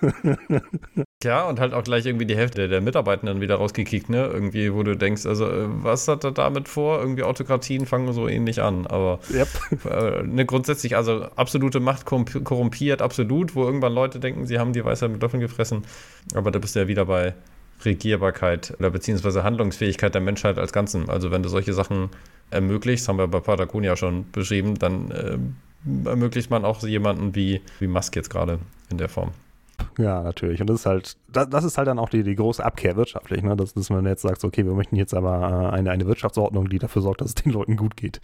ja, 1.22 1.48
und 1.48 1.60
halt 1.60 1.74
auch 1.74 1.84
gleich 1.84 2.06
irgendwie 2.06 2.26
die 2.26 2.36
Hälfte 2.36 2.68
der 2.68 2.80
Mitarbeitenden 2.80 3.40
wieder 3.40 3.56
rausgekickt, 3.56 4.08
ne? 4.08 4.26
Irgendwie, 4.26 4.72
wo 4.72 4.82
du 4.82 4.96
denkst, 4.96 5.26
also 5.26 5.46
äh, 5.46 5.66
was 5.68 6.08
hat 6.08 6.24
er 6.24 6.32
damit 6.32 6.68
vor? 6.68 6.98
Irgendwie 6.98 7.22
Autokratien 7.22 7.86
fangen 7.86 8.12
so 8.12 8.28
ähnlich 8.28 8.62
an. 8.62 8.86
Aber 8.86 9.20
yep. 9.32 9.48
äh, 9.90 10.22
ne, 10.22 10.46
grundsätzlich, 10.46 10.96
also 10.96 11.24
absolute 11.36 11.80
Macht 11.80 12.04
korrumpiert, 12.06 13.02
absolut, 13.02 13.54
wo 13.54 13.64
irgendwann 13.64 13.92
Leute 13.92 14.20
denken, 14.20 14.46
sie 14.46 14.58
haben 14.58 14.72
die 14.72 14.84
Weisheit 14.84 15.10
mit 15.10 15.22
Löffeln 15.22 15.40
gefressen. 15.40 15.82
Aber 16.34 16.50
da 16.50 16.58
bist 16.58 16.74
du 16.74 16.80
ja 16.80 16.88
wieder 16.88 17.06
bei 17.06 17.34
Regierbarkeit 17.84 18.74
oder 18.78 18.90
beziehungsweise 18.90 19.44
Handlungsfähigkeit 19.44 20.14
der 20.14 20.22
Menschheit 20.22 20.58
als 20.58 20.72
Ganzen. 20.72 21.08
Also 21.08 21.30
wenn 21.30 21.42
du 21.42 21.48
solche 21.48 21.72
Sachen 21.72 22.10
ermöglicht, 22.50 23.06
haben 23.08 23.18
wir 23.18 23.28
bei 23.28 23.40
Patagonia 23.40 23.96
schon 23.96 24.30
beschrieben, 24.30 24.76
dann 24.78 25.10
äh, 25.10 25.38
ermöglicht 26.04 26.50
man 26.50 26.64
auch 26.64 26.82
jemanden 26.82 27.34
wie, 27.34 27.60
wie 27.78 27.86
Musk 27.86 28.16
jetzt 28.16 28.30
gerade 28.30 28.58
in 28.90 28.98
der 28.98 29.08
Form. 29.08 29.30
Ja, 29.98 30.22
natürlich. 30.22 30.60
Und 30.60 30.68
das 30.68 30.80
ist 30.80 30.86
halt, 30.86 31.16
das, 31.28 31.48
das 31.48 31.64
ist 31.64 31.78
halt 31.78 31.88
dann 31.88 31.98
auch 31.98 32.08
die, 32.08 32.22
die 32.22 32.34
große 32.34 32.64
Abkehr 32.64 32.96
wirtschaftlich, 32.96 33.42
ne? 33.42 33.56
dass, 33.56 33.74
dass 33.74 33.90
man 33.90 34.06
jetzt 34.06 34.22
sagt, 34.22 34.44
okay, 34.44 34.64
wir 34.64 34.72
möchten 34.72 34.96
jetzt 34.96 35.14
aber 35.14 35.70
äh, 35.72 35.74
eine, 35.76 35.90
eine 35.90 36.06
Wirtschaftsordnung, 36.06 36.68
die 36.68 36.78
dafür 36.78 37.02
sorgt, 37.02 37.20
dass 37.20 37.28
es 37.28 37.34
den 37.34 37.52
Leuten 37.52 37.76
gut 37.76 37.96
geht. 37.96 38.20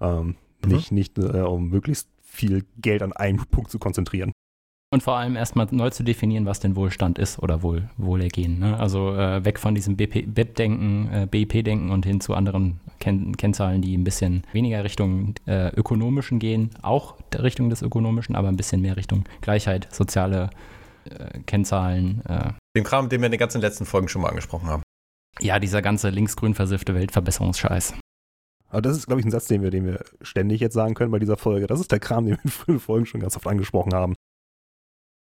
Ähm, 0.00 0.36
mhm. 0.64 0.72
Nicht, 0.72 0.92
nicht 0.92 1.18
äh, 1.18 1.40
um 1.40 1.68
möglichst 1.68 2.08
viel 2.22 2.64
Geld 2.78 3.02
an 3.02 3.12
einem 3.12 3.44
Punkt 3.46 3.70
zu 3.70 3.78
konzentrieren. 3.78 4.32
Und 4.92 5.04
vor 5.04 5.16
allem 5.16 5.36
erstmal 5.36 5.68
neu 5.70 5.90
zu 5.90 6.02
definieren, 6.02 6.46
was 6.46 6.58
denn 6.58 6.74
Wohlstand 6.74 7.16
ist 7.20 7.38
oder 7.38 7.62
Wohl, 7.62 7.88
Wohlergehen. 7.96 8.58
Ne? 8.58 8.76
Also 8.76 9.14
äh, 9.14 9.44
weg 9.44 9.60
von 9.60 9.76
diesem 9.76 9.96
BIP-Denken, 9.96 11.08
äh, 11.12 11.26
BIP-Denken 11.30 11.90
und 11.90 12.04
hin 12.04 12.20
zu 12.20 12.34
anderen 12.34 12.80
Ken 12.98 13.36
Kennzahlen, 13.36 13.82
die 13.82 13.96
ein 13.96 14.02
bisschen 14.02 14.42
weniger 14.52 14.82
Richtung 14.82 15.34
äh, 15.46 15.68
ökonomischen 15.76 16.40
gehen, 16.40 16.70
auch 16.82 17.14
Richtung 17.32 17.70
des 17.70 17.82
ökonomischen, 17.82 18.34
aber 18.34 18.48
ein 18.48 18.56
bisschen 18.56 18.80
mehr 18.80 18.96
Richtung 18.96 19.26
Gleichheit, 19.42 19.86
soziale 19.94 20.50
äh, 21.04 21.38
Kennzahlen. 21.46 22.22
Äh. 22.26 22.52
Den 22.76 22.82
Kram, 22.82 23.08
den 23.08 23.20
wir 23.20 23.26
in 23.26 23.32
den 23.32 23.40
ganzen 23.40 23.60
letzten 23.60 23.86
Folgen 23.86 24.08
schon 24.08 24.22
mal 24.22 24.30
angesprochen 24.30 24.68
haben. 24.68 24.82
Ja, 25.38 25.60
dieser 25.60 25.82
ganze 25.82 26.10
linksgrün 26.10 26.54
versiffte 26.54 26.96
Weltverbesserungsscheiß. 26.96 27.94
Aber 28.70 28.82
das 28.82 28.96
ist, 28.96 29.06
glaube 29.06 29.20
ich, 29.20 29.26
ein 29.26 29.30
Satz, 29.30 29.46
den 29.46 29.62
wir, 29.62 29.70
den 29.70 29.86
wir 29.86 30.04
ständig 30.20 30.60
jetzt 30.60 30.74
sagen 30.74 30.94
können 30.94 31.12
bei 31.12 31.20
dieser 31.20 31.36
Folge. 31.36 31.68
Das 31.68 31.78
ist 31.78 31.92
der 31.92 32.00
Kram, 32.00 32.26
den 32.26 32.36
wir 32.38 32.44
in 32.44 32.50
frühen 32.50 32.80
Folgen 32.80 33.06
schon 33.06 33.20
ganz 33.20 33.36
oft 33.36 33.46
angesprochen 33.46 33.94
haben. 33.94 34.14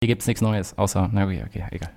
Hier 0.06 0.12
gibt 0.12 0.22
es 0.22 0.28
nichts 0.28 0.41
Neues, 0.44 0.78
außer, 0.78 1.10
na 1.12 1.26
okay, 1.26 1.44
okay, 1.48 1.63
egal. 1.72 1.89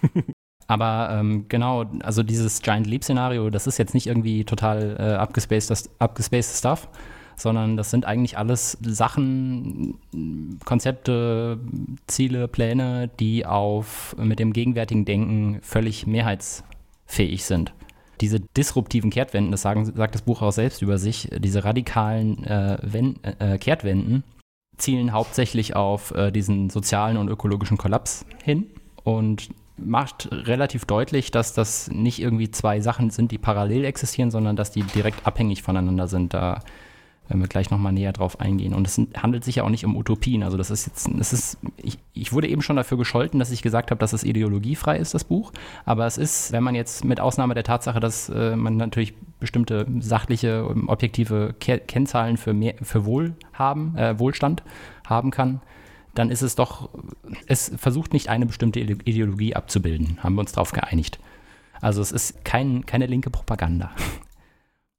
Aber 0.66 1.10
ähm, 1.12 1.44
genau, 1.46 1.84
also 2.02 2.22
dieses 2.22 2.62
Giant 2.62 2.86
Leap-Szenario, 2.86 3.50
das 3.50 3.66
ist 3.66 3.76
jetzt 3.76 3.92
nicht 3.92 4.06
irgendwie 4.06 4.44
total 4.44 4.96
äh, 4.98 5.12
abgespaced, 5.16 5.90
abgespaced 5.98 6.56
Stuff, 6.56 6.88
sondern 7.36 7.76
das 7.76 7.90
sind 7.90 8.06
eigentlich 8.06 8.38
alles 8.38 8.78
Sachen, 8.80 9.98
Konzepte, 10.64 11.60
Ziele, 12.06 12.48
Pläne, 12.48 13.10
die 13.20 13.44
auf 13.44 14.16
mit 14.18 14.38
dem 14.38 14.54
gegenwärtigen 14.54 15.04
Denken 15.04 15.58
völlig 15.60 16.06
mehrheitsfähig 16.06 17.44
sind. 17.44 17.74
Diese 18.22 18.40
disruptiven 18.40 19.10
Kehrtwenden, 19.10 19.50
das 19.50 19.60
sagen, 19.60 19.84
sagt 19.84 20.14
das 20.14 20.22
Buch 20.22 20.40
auch 20.40 20.52
selbst 20.52 20.80
über 20.80 20.96
sich, 20.96 21.28
diese 21.36 21.62
radikalen 21.62 22.42
äh, 22.44 22.78
Wenn, 22.80 23.22
äh, 23.22 23.58
Kehrtwenden, 23.58 24.24
zielen 24.78 25.12
hauptsächlich 25.12 25.76
auf 25.76 26.12
äh, 26.12 26.30
diesen 26.30 26.70
sozialen 26.70 27.16
und 27.16 27.28
ökologischen 27.28 27.76
Kollaps 27.76 28.24
hin 28.42 28.66
und 29.04 29.48
macht 29.76 30.28
relativ 30.32 30.84
deutlich, 30.84 31.30
dass 31.30 31.52
das 31.54 31.88
nicht 31.90 32.20
irgendwie 32.20 32.50
zwei 32.50 32.80
Sachen 32.80 33.10
sind, 33.10 33.30
die 33.30 33.38
parallel 33.38 33.84
existieren, 33.84 34.30
sondern 34.30 34.56
dass 34.56 34.70
die 34.70 34.82
direkt 34.82 35.26
abhängig 35.26 35.62
voneinander 35.62 36.08
sind. 36.08 36.34
Da 36.34 36.62
werden 37.28 37.40
wir 37.40 37.48
gleich 37.48 37.70
nochmal 37.70 37.92
näher 37.92 38.12
drauf 38.12 38.40
eingehen. 38.40 38.74
Und 38.74 38.86
es 38.86 39.00
handelt 39.16 39.44
sich 39.44 39.56
ja 39.56 39.64
auch 39.64 39.68
nicht 39.68 39.84
um 39.84 39.96
Utopien. 39.96 40.42
Also 40.42 40.56
das 40.56 40.70
ist 40.70 40.86
jetzt, 40.86 41.08
das 41.14 41.32
ist, 41.32 41.58
ich, 41.76 41.98
ich 42.14 42.32
wurde 42.32 42.48
eben 42.48 42.62
schon 42.62 42.76
dafür 42.76 42.96
gescholten, 42.96 43.38
dass 43.38 43.50
ich 43.50 43.62
gesagt 43.62 43.90
habe, 43.90 43.98
dass 43.98 44.12
es 44.12 44.24
ideologiefrei 44.24 44.98
ist, 44.98 45.14
das 45.14 45.24
Buch. 45.24 45.52
Aber 45.84 46.06
es 46.06 46.18
ist, 46.18 46.52
wenn 46.52 46.62
man 46.62 46.74
jetzt 46.74 47.04
mit 47.04 47.20
Ausnahme 47.20 47.54
der 47.54 47.64
Tatsache, 47.64 48.00
dass 48.00 48.28
äh, 48.30 48.56
man 48.56 48.76
natürlich 48.76 49.14
bestimmte 49.40 49.86
sachliche, 50.00 50.66
objektive 50.86 51.54
Ke 51.60 51.78
Kennzahlen 51.78 52.36
für, 52.36 52.54
mehr, 52.54 52.74
für 52.82 53.04
Wohlhaben, 53.04 53.96
äh, 53.96 54.18
Wohlstand 54.18 54.62
haben 55.06 55.30
kann, 55.30 55.60
dann 56.14 56.30
ist 56.30 56.42
es 56.42 56.56
doch, 56.56 56.88
es 57.46 57.70
versucht 57.76 58.12
nicht 58.12 58.28
eine 58.28 58.46
bestimmte 58.46 58.80
Ideologie 58.80 59.54
abzubilden, 59.54 60.18
haben 60.22 60.34
wir 60.34 60.40
uns 60.40 60.52
darauf 60.52 60.72
geeinigt. 60.72 61.20
Also 61.80 62.02
es 62.02 62.10
ist 62.10 62.44
kein, 62.44 62.86
keine 62.86 63.06
linke 63.06 63.30
Propaganda. 63.30 63.92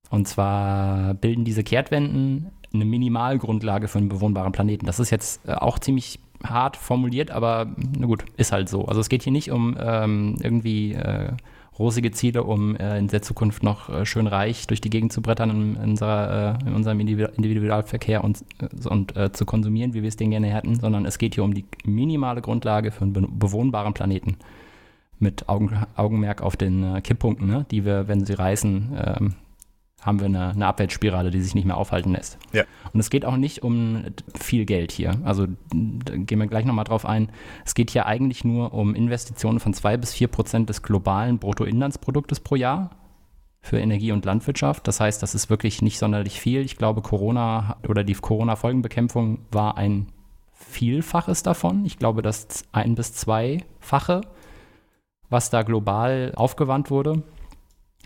Und 0.09 0.27
zwar 0.27 1.13
bilden 1.15 1.45
diese 1.45 1.63
Kehrtwenden 1.63 2.51
eine 2.73 2.85
Minimalgrundlage 2.85 3.87
für 3.87 3.97
einen 3.99 4.09
bewohnbaren 4.09 4.51
Planeten. 4.51 4.85
Das 4.85 4.99
ist 4.99 5.09
jetzt 5.09 5.47
äh, 5.47 5.53
auch 5.53 5.79
ziemlich 5.79 6.19
hart 6.43 6.77
formuliert, 6.77 7.31
aber 7.31 7.67
na 7.97 8.05
gut, 8.05 8.23
ist 8.37 8.51
halt 8.51 8.69
so. 8.69 8.85
Also 8.85 9.01
es 9.01 9.09
geht 9.09 9.23
hier 9.23 9.33
nicht 9.33 9.51
um 9.51 9.75
ähm, 9.79 10.37
irgendwie 10.41 10.93
äh, 10.93 11.33
rosige 11.77 12.11
Ziele, 12.11 12.43
um 12.43 12.75
äh, 12.75 12.97
in 12.97 13.07
der 13.07 13.21
Zukunft 13.21 13.63
noch 13.63 13.89
äh, 13.89 14.05
schön 14.05 14.27
reich 14.27 14.67
durch 14.67 14.81
die 14.81 14.89
Gegend 14.89 15.11
zu 15.11 15.21
brettern 15.21 15.49
in, 15.49 15.75
in, 15.75 15.89
unserer, 15.91 16.59
äh, 16.63 16.67
in 16.67 16.75
unserem 16.75 16.99
Individualverkehr 16.99 18.23
und, 18.23 18.43
äh, 18.59 18.87
und 18.87 19.13
zu 19.33 19.45
konsumieren, 19.45 19.93
wie 19.93 20.01
wir 20.01 20.09
es 20.09 20.17
den 20.17 20.31
gerne 20.31 20.47
hätten, 20.47 20.75
sondern 20.79 21.05
es 21.05 21.17
geht 21.17 21.35
hier 21.35 21.43
um 21.43 21.53
die 21.53 21.65
minimale 21.85 22.41
Grundlage 22.41 22.91
für 22.91 23.01
einen 23.01 23.39
bewohnbaren 23.39 23.93
Planeten. 23.93 24.37
Mit 25.21 25.49
Augen, 25.49 25.83
Augenmerk 25.97 26.41
auf 26.41 26.55
den 26.55 27.03
Kipppunkten, 27.03 27.45
ne, 27.45 27.65
die 27.71 27.83
wir, 27.83 28.07
wenn 28.07 28.23
sie 28.23 28.31
reißen, 28.31 28.97
ähm, 28.97 29.33
haben 30.09 30.19
wir 30.19 30.25
eine, 30.25 30.49
eine 30.49 30.67
Abwärtsspirale, 30.67 31.31
die 31.31 31.39
sich 31.41 31.55
nicht 31.55 31.63
mehr 31.65 31.77
aufhalten 31.77 32.11
lässt. 32.11 32.37
Ja. 32.51 32.63
Und 32.91 32.99
es 32.99 33.09
geht 33.09 33.23
auch 33.23 33.37
nicht 33.37 33.63
um 33.63 34.03
viel 34.37 34.65
Geld 34.65 34.91
hier. 34.91 35.13
Also 35.23 35.47
da 35.73 36.17
gehen 36.17 36.39
wir 36.39 36.47
gleich 36.47 36.65
nochmal 36.65 36.83
drauf 36.83 37.05
ein. 37.05 37.31
Es 37.65 37.73
geht 37.75 37.91
hier 37.91 38.05
eigentlich 38.05 38.43
nur 38.43 38.73
um 38.73 38.93
Investitionen 38.95 39.61
von 39.61 39.73
zwei 39.73 39.95
bis 39.95 40.13
vier 40.13 40.27
Prozent 40.27 40.67
des 40.69 40.81
globalen 40.83 41.39
Bruttoinlandsproduktes 41.39 42.41
pro 42.41 42.55
Jahr 42.55 42.89
für 43.61 43.77
Energie 43.79 44.11
und 44.11 44.25
Landwirtschaft. 44.25 44.87
Das 44.87 44.99
heißt, 44.99 45.21
das 45.23 45.35
ist 45.35 45.49
wirklich 45.49 45.81
nicht 45.81 45.99
sonderlich 45.99 46.39
viel. 46.39 46.61
Ich 46.61 46.75
glaube, 46.77 47.01
Corona 47.01 47.77
oder 47.87 48.03
die 48.03 48.13
Corona-Folgenbekämpfung 48.13 49.39
war 49.51 49.77
ein 49.77 50.07
Vielfaches 50.53 51.43
davon. 51.43 51.85
Ich 51.85 51.97
glaube, 51.99 52.21
das 52.21 52.63
ein- 52.71 52.95
bis 52.95 53.13
zweifache, 53.13 54.21
was 55.29 55.49
da 55.49 55.63
global 55.63 56.33
aufgewandt 56.35 56.89
wurde. 56.91 57.23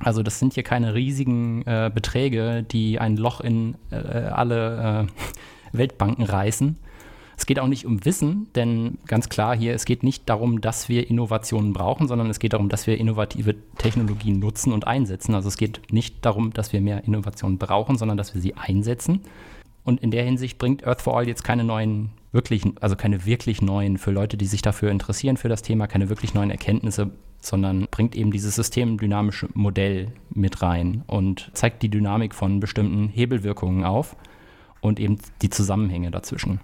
Also 0.04 0.24
das 0.24 0.40
sind 0.40 0.54
hier 0.54 0.64
keine 0.64 0.94
riesigen 0.94 1.64
äh, 1.64 1.92
Beträge, 1.94 2.64
die 2.64 3.00
ein 3.00 3.18
Loch 3.18 3.42
in 3.42 3.76
äh, 3.92 3.96
alle 3.96 5.08
äh, 5.08 5.78
Weltbanken 5.78 6.24
reißen. 6.24 6.78
Es 7.36 7.46
geht 7.46 7.60
auch 7.60 7.68
nicht 7.68 7.86
um 7.86 8.06
Wissen, 8.06 8.48
denn 8.56 9.00
ganz 9.08 9.28
klar 9.28 9.56
hier, 9.56 9.74
es 9.74 9.86
geht 9.86 10.04
nicht 10.04 10.30
darum, 10.30 10.62
dass 10.62 10.88
wir 10.88 11.10
Innovationen 11.10 11.74
brauchen, 11.74 12.08
sondern 12.08 12.30
es 12.30 12.40
geht 12.40 12.54
darum, 12.54 12.70
dass 12.70 12.86
wir 12.86 12.98
innovative 12.98 13.56
Technologien 13.78 14.40
nutzen 14.40 14.72
und 14.72 14.88
einsetzen. 14.88 15.34
Also 15.34 15.48
es 15.48 15.58
geht 15.58 15.82
nicht 15.92 16.24
darum, 16.24 16.54
dass 16.54 16.74
wir 16.74 16.82
mehr 16.82 17.04
Innovationen 17.06 17.58
brauchen, 17.58 17.98
sondern 17.98 18.18
dass 18.18 18.36
wir 18.36 18.42
sie 18.42 18.54
einsetzen. 18.54 19.22
Und 19.84 20.02
in 20.02 20.12
der 20.12 20.24
Hinsicht 20.24 20.60
bringt 20.60 20.86
Earth 20.86 21.02
for 21.02 21.18
All 21.18 21.28
jetzt 21.28 21.44
keine 21.44 21.64
neuen, 21.64 22.12
wirklichen, 22.32 22.76
also 22.80 22.96
keine 22.96 23.26
wirklich 23.26 23.62
neuen, 23.62 23.98
für 23.98 24.12
Leute, 24.12 24.38
die 24.38 24.46
sich 24.46 24.62
dafür 24.62 24.92
interessieren, 24.92 25.38
für 25.38 25.50
das 25.50 25.64
Thema, 25.64 25.88
keine 25.88 26.10
wirklich 26.10 26.34
neuen 26.34 26.52
Erkenntnisse, 26.52 27.12
sondern 27.46 27.88
bringt 27.92 28.16
eben 28.16 28.32
dieses 28.32 28.56
systemdynamische 28.56 29.50
Modell 29.54 30.14
mit 30.34 30.62
rein 30.62 31.04
und 31.08 31.52
zeigt 31.54 31.84
die 31.84 31.90
Dynamik 31.90 32.34
von 32.34 32.60
bestimmten 32.60 33.10
Hebelwirkungen 33.10 33.84
auf 33.84 34.16
und 34.82 35.00
eben 35.00 35.18
die 35.42 35.50
Zusammenhänge 35.50 36.12
dazwischen. 36.12 36.60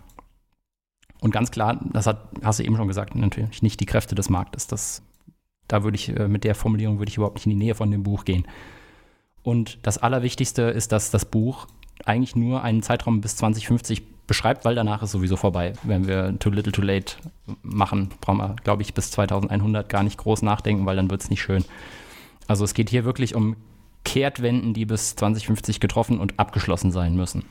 Und 1.22 1.32
ganz 1.32 1.52
klar, 1.52 1.80
das 1.92 2.08
hat, 2.08 2.30
hast 2.44 2.60
du 2.60 2.64
eben 2.64 2.78
schon 2.78 2.88
gesagt, 2.88 3.16
natürlich 3.16 3.62
nicht 3.62 3.80
die 3.80 3.86
Kräfte 3.86 4.16
des 4.16 4.30
Marktes. 4.30 4.68
Das, 4.68 5.04
da 5.68 5.84
würde 5.84 5.96
ich, 5.96 6.16
äh, 6.16 6.28
mit 6.28 6.44
der 6.44 6.56
Formulierung 6.56 7.00
würde 7.00 7.10
ich 7.10 7.18
überhaupt 7.18 7.36
nicht 7.36 7.46
in 7.46 7.52
die 7.52 7.66
Nähe 7.66 7.76
von 7.76 7.92
dem 7.92 8.04
Buch 8.04 8.24
gehen. 8.24 8.48
Und 9.44 9.80
das 9.84 9.98
Allerwichtigste 9.98 10.64
ist, 10.64 10.92
dass 10.92 11.12
das 11.12 11.26
Buch 11.26 11.68
eigentlich 12.06 12.36
nur 12.36 12.64
einen 12.64 12.82
Zeitraum 12.82 13.20
bis 13.20 13.36
2050 13.36 14.04
beschreibt, 14.30 14.64
weil 14.64 14.76
danach 14.76 15.04
ist 15.04 15.12
sowieso 15.12 15.36
vorbei. 15.36 15.74
Wenn 15.84 16.08
wir 16.08 16.40
Too 16.40 16.52
Little 16.52 16.72
Too 16.72 16.82
Late 16.82 17.18
machen, 17.62 18.10
brauchen 18.22 18.38
wir, 18.38 18.56
glaube 18.64 18.82
ich, 18.84 18.94
bis 18.94 19.12
2100 19.12 19.90
gar 19.90 20.04
nicht 20.04 20.18
groß 20.18 20.44
nachdenken, 20.44 20.86
weil 20.86 20.96
dann 20.96 21.10
wird 21.12 21.22
es 21.22 21.30
nicht 21.30 21.42
schön. 21.42 21.66
Also 22.48 22.64
es 22.64 22.74
geht 22.74 22.90
hier 22.90 23.04
wirklich 23.04 23.36
um 23.36 23.58
Kehrtwenden, 24.06 24.74
die 24.74 24.86
bis 24.86 25.16
2050 25.18 25.82
getroffen 25.82 26.20
und 26.20 26.40
abgeschlossen 26.40 26.92
sein 26.92 27.16
müssen. 27.16 27.44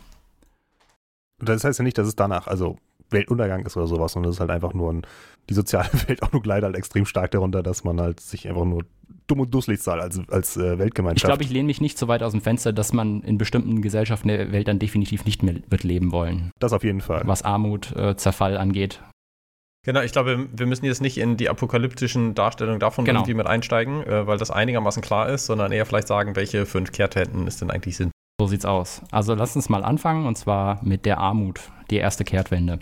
Das 1.41 1.63
heißt 1.63 1.79
ja 1.79 1.83
nicht, 1.83 1.99
dass 1.99 2.09
es 2.09 2.17
danach, 2.17 2.47
also 2.47 2.79
Weltuntergang 3.11 3.65
ist 3.67 3.77
oder 3.77 3.87
sowas, 3.87 4.13
sondern 4.13 4.31
es 4.31 4.37
ist 4.37 4.41
halt 4.41 4.51
einfach 4.51 4.75
nur 4.75 4.93
ein, 4.93 5.03
die 5.49 5.55
soziale 5.55 5.89
Welt 6.07 6.23
auch 6.23 6.33
nur 6.33 6.43
leider 6.45 6.67
halt 6.67 6.77
extrem 6.77 7.07
stark 7.07 7.31
darunter, 7.31 7.63
dass 7.63 7.85
man 7.85 8.01
halt 8.01 8.21
sich 8.21 8.49
einfach 8.49 8.65
nur 8.65 8.85
dumm 9.27 9.41
und 9.41 9.53
dusselig 9.55 9.81
zahlt 9.81 10.01
als, 10.01 10.21
als 10.31 10.57
äh, 10.57 10.79
Weltgemeinschaft. 10.79 11.25
Ich 11.25 11.29
glaube, 11.29 11.43
ich 11.43 11.51
lehne 11.51 11.67
mich 11.67 11.81
nicht 11.81 11.99
so 11.99 12.09
weit 12.09 12.23
aus 12.23 12.33
dem 12.33 12.41
Fenster, 12.41 12.73
dass 12.73 12.93
man 12.93 13.23
in 13.23 13.39
bestimmten 13.39 13.83
Gesellschaften 13.83 14.29
der 14.29 14.53
Welt 14.53 14.69
dann 14.69 14.79
definitiv 14.79 15.25
nicht 15.25 15.43
mehr 15.43 15.57
wird 15.69 15.85
leben 15.85 16.13
wollen. 16.13 16.51
Das 16.59 16.73
auf 16.73 16.85
jeden 16.85 17.01
Fall. 17.01 17.23
Was 17.27 17.43
Armut, 17.43 17.95
äh, 17.97 18.17
Zerfall 18.17 18.57
angeht. 18.57 19.03
Genau, 19.85 20.01
ich 20.01 20.13
glaube, 20.13 20.49
wir 20.53 20.67
müssen 20.67 20.85
jetzt 20.85 21.01
nicht 21.01 21.19
in 21.19 21.37
die 21.37 21.49
apokalyptischen 21.49 22.35
Darstellungen 22.35 22.81
davon 22.81 23.05
Genau. 23.05 23.21
irgendwie 23.21 23.35
mit 23.35 23.47
einsteigen, 23.47 24.03
äh, 24.03 24.27
weil 24.27 24.39
das 24.39 24.51
einigermaßen 24.51 25.03
klar 25.03 25.29
ist, 25.29 25.47
sondern 25.47 25.73
eher 25.73 25.87
vielleicht 25.87 26.09
sagen, 26.09 26.37
welche 26.37 26.67
fünf 26.67 26.93
Kehrtwenden 26.93 27.47
es 27.47 27.59
denn 27.59 27.71
eigentlich 27.71 27.97
sind. 27.97 28.11
So 28.41 28.47
sieht's 28.47 28.65
aus. 28.65 29.03
Also 29.11 29.35
lass 29.35 29.57
uns 29.57 29.69
mal 29.69 29.85
anfangen 29.85 30.27
und 30.27 30.37
zwar 30.37 30.83
mit 30.85 31.07
der 31.07 31.19
Armut, 31.19 31.71
die 31.91 31.97
erste 31.97 32.25
Kehrtwende. 32.25 32.79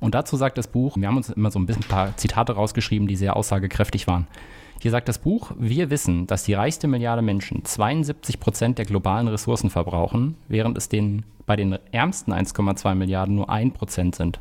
Und 0.00 0.14
dazu 0.14 0.36
sagt 0.36 0.58
das 0.58 0.66
Buch, 0.66 0.96
wir 0.96 1.06
haben 1.06 1.18
uns 1.18 1.28
immer 1.28 1.50
so 1.50 1.58
ein 1.58 1.66
bisschen 1.66 1.84
ein 1.84 1.88
paar 1.88 2.16
Zitate 2.16 2.54
rausgeschrieben, 2.54 3.06
die 3.06 3.16
sehr 3.16 3.36
aussagekräftig 3.36 4.06
waren. 4.06 4.26
Hier 4.80 4.90
sagt 4.90 5.08
das 5.08 5.18
Buch, 5.18 5.52
wir 5.58 5.90
wissen, 5.90 6.26
dass 6.26 6.44
die 6.44 6.54
reichste 6.54 6.88
Milliarde 6.88 7.20
Menschen 7.20 7.64
72 7.66 8.40
Prozent 8.40 8.78
der 8.78 8.86
globalen 8.86 9.28
Ressourcen 9.28 9.68
verbrauchen, 9.68 10.36
während 10.48 10.78
es 10.78 10.88
den, 10.88 11.24
bei 11.44 11.54
den 11.54 11.78
ärmsten 11.92 12.32
1,2 12.32 12.94
Milliarden 12.94 13.34
nur 13.34 13.50
1 13.50 13.74
Prozent 13.74 14.14
sind. 14.14 14.40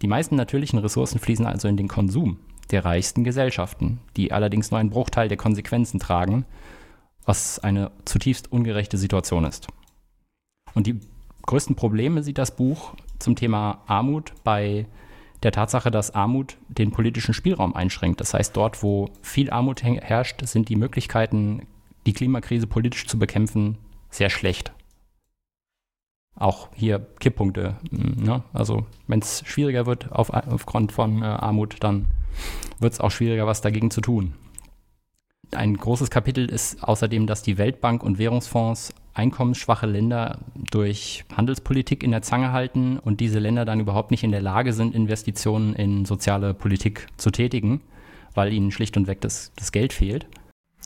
Die 0.00 0.06
meisten 0.06 0.36
natürlichen 0.36 0.78
Ressourcen 0.78 1.18
fließen 1.18 1.44
also 1.44 1.68
in 1.68 1.76
den 1.76 1.88
Konsum 1.88 2.38
der 2.70 2.86
reichsten 2.86 3.24
Gesellschaften, 3.24 4.00
die 4.16 4.32
allerdings 4.32 4.70
nur 4.70 4.80
einen 4.80 4.88
Bruchteil 4.88 5.28
der 5.28 5.36
Konsequenzen 5.36 6.00
tragen, 6.00 6.46
was 7.26 7.58
eine 7.58 7.90
zutiefst 8.06 8.50
ungerechte 8.50 8.96
Situation 8.96 9.44
ist. 9.44 9.68
Und 10.74 10.86
die 10.86 10.98
größten 11.42 11.76
Probleme 11.76 12.22
sieht 12.22 12.38
das 12.38 12.56
Buch 12.56 12.94
zum 13.18 13.36
Thema 13.36 13.82
Armut 13.86 14.32
bei 14.44 14.86
der 15.42 15.52
Tatsache, 15.52 15.90
dass 15.90 16.14
Armut 16.14 16.56
den 16.68 16.90
politischen 16.90 17.34
Spielraum 17.34 17.74
einschränkt. 17.76 18.20
Das 18.20 18.32
heißt, 18.34 18.56
dort, 18.56 18.82
wo 18.82 19.10
viel 19.22 19.50
Armut 19.50 19.82
her- 19.82 20.00
herrscht, 20.02 20.40
sind 20.46 20.68
die 20.68 20.76
Möglichkeiten, 20.76 21.66
die 22.06 22.12
Klimakrise 22.14 22.66
politisch 22.66 23.06
zu 23.06 23.18
bekämpfen, 23.18 23.78
sehr 24.10 24.30
schlecht. 24.30 24.72
Auch 26.36 26.68
hier 26.74 27.06
Kipppunkte. 27.20 27.76
mm, 27.90 28.22
Ne? 28.24 28.42
Also 28.52 28.86
wenn 29.06 29.20
es 29.20 29.42
schwieriger 29.46 29.86
wird 29.86 30.10
auf, 30.10 30.30
aufgrund 30.30 30.92
von 30.92 31.22
äh, 31.22 31.26
Armut, 31.26 31.76
dann 31.80 32.06
wird 32.80 32.92
es 32.94 33.00
auch 33.00 33.10
schwieriger, 33.10 33.46
was 33.46 33.60
dagegen 33.60 33.90
zu 33.90 34.00
tun. 34.00 34.34
Ein 35.52 35.76
großes 35.76 36.10
Kapitel 36.10 36.48
ist 36.50 36.82
außerdem, 36.82 37.26
dass 37.26 37.42
die 37.42 37.58
Weltbank 37.58 38.02
und 38.02 38.18
Währungsfonds 38.18 38.92
einkommensschwache 39.14 39.86
Länder 39.86 40.38
durch 40.70 41.24
Handelspolitik 41.36 42.02
in 42.02 42.10
der 42.10 42.22
Zange 42.22 42.52
halten 42.52 42.98
und 42.98 43.20
diese 43.20 43.38
Länder 43.38 43.64
dann 43.64 43.80
überhaupt 43.80 44.10
nicht 44.10 44.24
in 44.24 44.32
der 44.32 44.42
Lage 44.42 44.72
sind, 44.72 44.94
Investitionen 44.94 45.74
in 45.74 46.04
soziale 46.04 46.52
Politik 46.52 47.06
zu 47.16 47.30
tätigen, 47.30 47.80
weil 48.34 48.52
ihnen 48.52 48.70
schlicht 48.72 48.96
und 48.96 49.06
weg 49.06 49.20
das, 49.20 49.52
das 49.56 49.72
Geld 49.72 49.92
fehlt. 49.92 50.26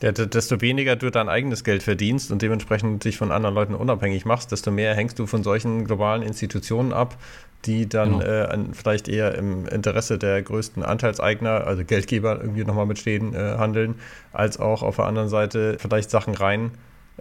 Ja, 0.01 0.13
desto 0.13 0.61
weniger 0.61 0.95
du 0.95 1.09
dein 1.09 1.27
eigenes 1.27 1.65
Geld 1.65 1.83
verdienst 1.83 2.31
und 2.31 2.41
dementsprechend 2.41 3.03
dich 3.03 3.17
von 3.17 3.33
anderen 3.33 3.53
Leuten 3.53 3.75
unabhängig 3.75 4.23
machst, 4.23 4.51
desto 4.51 4.71
mehr 4.71 4.95
hängst 4.95 5.19
du 5.19 5.25
von 5.25 5.43
solchen 5.43 5.83
globalen 5.83 6.21
Institutionen 6.21 6.93
ab, 6.93 7.17
die 7.65 7.89
dann 7.89 8.19
Genau. 8.19 8.23
äh, 8.23 8.57
vielleicht 8.71 9.09
eher 9.09 9.35
im 9.35 9.65
Interesse 9.65 10.17
der 10.17 10.41
größten 10.41 10.83
Anteilseigner, 10.83 11.67
also 11.67 11.83
Geldgeber 11.83 12.39
irgendwie 12.39 12.63
nochmal 12.63 12.85
mitstehen, 12.85 13.33
äh, 13.33 13.55
handeln, 13.57 13.95
als 14.31 14.57
auch 14.57 14.83
auf 14.83 14.95
der 14.95 15.05
anderen 15.05 15.27
Seite 15.27 15.75
vielleicht 15.79 16.09
Sachen 16.09 16.33
rein, 16.33 16.71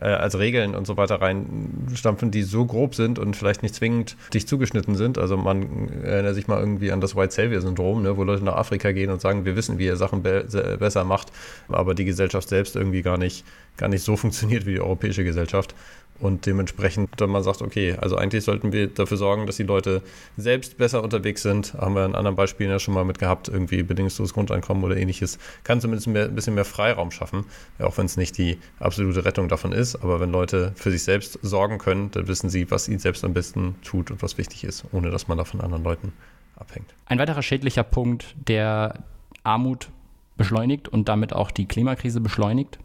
äh, 0.01 0.07
als 0.07 0.39
Regeln 0.39 0.75
und 0.75 0.87
so 0.87 0.97
weiter 0.97 1.21
reinstampfen, 1.21 2.31
die 2.31 2.43
so 2.43 2.65
grob 2.65 2.95
sind 2.95 3.19
und 3.19 3.37
vielleicht 3.37 3.63
nicht 3.63 3.75
zwingend 3.75 4.17
dich 4.33 4.47
zugeschnitten 4.47 4.95
sind. 4.95 5.19
Also 5.19 5.37
man 5.37 5.89
erinnert 6.03 6.35
sich 6.35 6.49
mal 6.49 6.59
irgendwie 6.61 6.93
an 6.93 7.01
das 7.01 7.17
White 7.17 7.35
Savior-Syndrom, 7.35 8.03
ne, 8.03 8.17
wo 8.17 8.25
Leute 8.25 8.45
nach 8.45 8.57
Afrika 8.57 8.93
gehen 8.93 9.11
und 9.11 9.21
sagen, 9.21 9.45
wir 9.45 9.57
wissen, 9.57 9.79
wie 9.79 9.87
ihr 9.87 9.97
Sachen 9.97 10.23
be 10.23 10.45
se- 10.49 10.77
besser 10.79 11.05
macht, 11.05 11.33
aber 11.69 11.95
die 11.95 12.05
Gesellschaft 12.05 12.49
selbst 12.49 12.77
irgendwie 12.77 13.03
gar 13.03 13.19
nicht, 13.19 13.45
gar 13.77 13.89
nicht 13.89 14.03
so 14.03 14.17
funktioniert 14.17 14.67
wie 14.67 14.73
die 14.75 14.81
europäische 14.81 15.25
Gesellschaft. 15.25 15.75
Und 16.21 16.47
dementsprechend 16.47 17.11
dann 17.17 17.31
man 17.31 17.43
sagt, 17.43 17.63
okay, 17.63 17.97
also 18.01 18.17
eigentlich 18.17 18.45
sollten 18.45 18.73
wir 18.73 18.89
dafür 18.89 19.17
sorgen, 19.17 19.47
dass 19.47 19.57
die 19.57 19.63
Leute 19.63 20.03
selbst 20.37 20.77
besser 20.77 21.03
unterwegs 21.03 21.43
sind. 21.43 21.75
Haben 21.75 21.95
wir 21.95 22.05
in 22.05 22.15
anderen 22.15 22.37
Beispielen 22.37 22.71
ja 22.71 22.79
schon 22.79 22.95
mal 22.95 23.05
mit 23.05 23.19
gehabt, 23.19 23.49
irgendwie 23.49 23.83
bedingungsloses 23.83 24.35
Grundeinkommen 24.35 24.83
oder 24.83 24.97
ähnliches. 24.97 25.39
Kann 25.63 25.81
zumindest 25.81 26.09
mehr, 26.09 26.25
ein 26.25 26.35
bisschen 26.35 26.55
mehr 26.55 26.65
Freiraum 26.65 27.11
schaffen, 27.11 27.45
auch 27.79 27.99
wenn 27.99 28.07
es 28.07 28.17
nicht 28.17 28.37
die 28.37 28.59
absolute 28.81 29.25
Rettung 29.25 29.49
davon 29.49 29.73
ist. 29.73 29.97
Aber 29.97 30.19
wenn 30.21 30.33
Leute 30.33 30.73
für 30.75 30.91
sich 30.91 31.05
selbst 31.05 31.39
sorgen 31.43 31.79
können, 31.79 32.11
dann 32.11 32.27
wissen 32.27 32.51
sie, 32.51 32.71
was 32.71 32.89
ihnen 32.89 32.99
selbst 32.99 33.25
am 33.25 33.33
besten 33.33 33.77
tut 33.83 34.11
und 34.11 34.23
was 34.23 34.39
wichtig 34.39 34.65
ist, 34.65 34.85
ohne 34.93 35.11
dass 35.11 35.29
man 35.29 35.39
da 35.39 35.45
von 35.45 35.61
anderen 35.61 35.85
Leuten 35.85 36.13
abhängt. 36.57 36.93
Ein 37.07 37.19
weiterer 37.19 37.43
schädlicher 37.43 37.85
Punkt, 37.85 38.35
der 38.49 39.05
Armut 39.45 39.89
beschleunigt 40.37 40.89
und 40.89 41.09
damit 41.09 41.33
auch 41.33 41.51
die 41.51 41.67
Klimakrise 41.67 42.21
beschleunigt, 42.21 42.79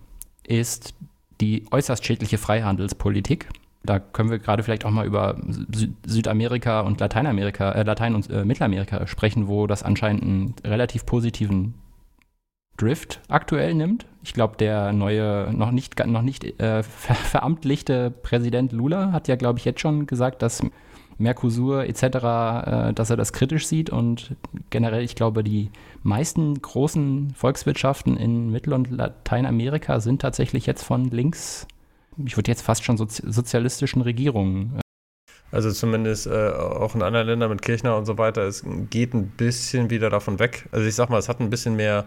ist 0.46 0.94
die 1.42 1.66
äußerst 1.72 2.06
schädliche 2.06 2.38
Freihandelspolitik. 2.38 3.50
Da 3.84 4.00
können 4.00 4.30
wir 4.30 4.40
gerade 4.40 4.64
vielleicht 4.64 4.86
auch 4.86 4.92
mal 4.92 5.06
über 5.06 5.36
Sü 5.46 5.88
Südamerika 6.06 6.82
und 6.82 7.00
Lateinamerika, 7.00 7.72
äh, 7.72 7.84
Latein- 7.84 8.16
und 8.16 8.30
äh, 8.30 8.46
Mittelamerika 8.46 9.08
sprechen, 9.08 9.48
wo 9.48 9.68
das 9.68 9.84
anscheinend 9.84 10.24
einen 10.24 10.56
relativ 10.64 11.06
positiven 11.06 11.74
Drift 12.78 13.22
aktuell 13.28 13.76
nimmt. 13.76 14.06
Ich 14.24 14.34
glaube, 14.34 14.58
der 14.58 14.94
neue, 14.94 15.52
noch 15.54 15.72
nicht, 15.72 16.04
noch 16.06 16.22
nicht 16.22 16.60
äh, 16.60 16.82
ver 16.82 17.16
veramtlichte 17.16 18.10
Präsident 18.10 18.72
Lula 18.72 19.12
hat 19.12 19.28
ja, 19.28 19.36
glaube 19.36 19.60
ich, 19.60 19.66
jetzt 19.66 19.82
schon 19.82 20.08
gesagt, 20.08 20.42
dass 20.42 20.62
Mercosur 21.18 21.86
etc., 21.86 22.04
äh, 22.04 22.94
dass 22.94 23.10
er 23.10 23.18
das 23.18 23.34
kritisch 23.34 23.68
sieht 23.68 23.90
und 23.90 24.36
generell, 24.70 25.04
ich 25.04 25.16
glaube, 25.16 25.44
die 25.44 25.70
meisten 26.04 26.62
großen 26.62 27.34
Volkswirtschaften 27.36 28.18
in 28.18 28.52
Mittel- 28.52 28.74
und 28.74 28.92
Lateinamerika 28.92 30.00
sind 30.00 30.22
tatsächlich 30.22 30.66
jetzt 30.66 30.84
von 30.84 31.06
links, 31.06 31.68
ich 32.24 32.38
würde 32.38 32.52
jetzt 32.52 32.62
fast 32.62 32.84
schon 32.84 32.98
sozi 32.98 33.24
sozialistischen 33.26 34.02
Regierungen. 34.02 34.80
Also 35.52 35.72
zumindest 35.72 36.26
äh, 36.26 36.50
auch 36.50 36.96
in 36.96 37.04
anderen 37.04 37.28
Ländern 37.28 37.52
mit 37.52 37.62
Kirchner 37.62 37.96
und 37.96 38.06
so 38.06 38.18
weiter, 38.18 38.42
es 38.42 38.66
geht 38.90 39.14
ein 39.14 39.28
bisschen 39.28 39.92
wieder 39.92 40.10
davon 40.10 40.40
weg. 40.40 40.68
Also 40.72 40.88
ich 40.88 40.96
sag 40.96 41.10
mal, 41.10 41.20
es 41.20 41.30
hat 41.30 41.40
ein 41.40 41.52
bisschen 41.52 41.76
mehr 41.76 42.06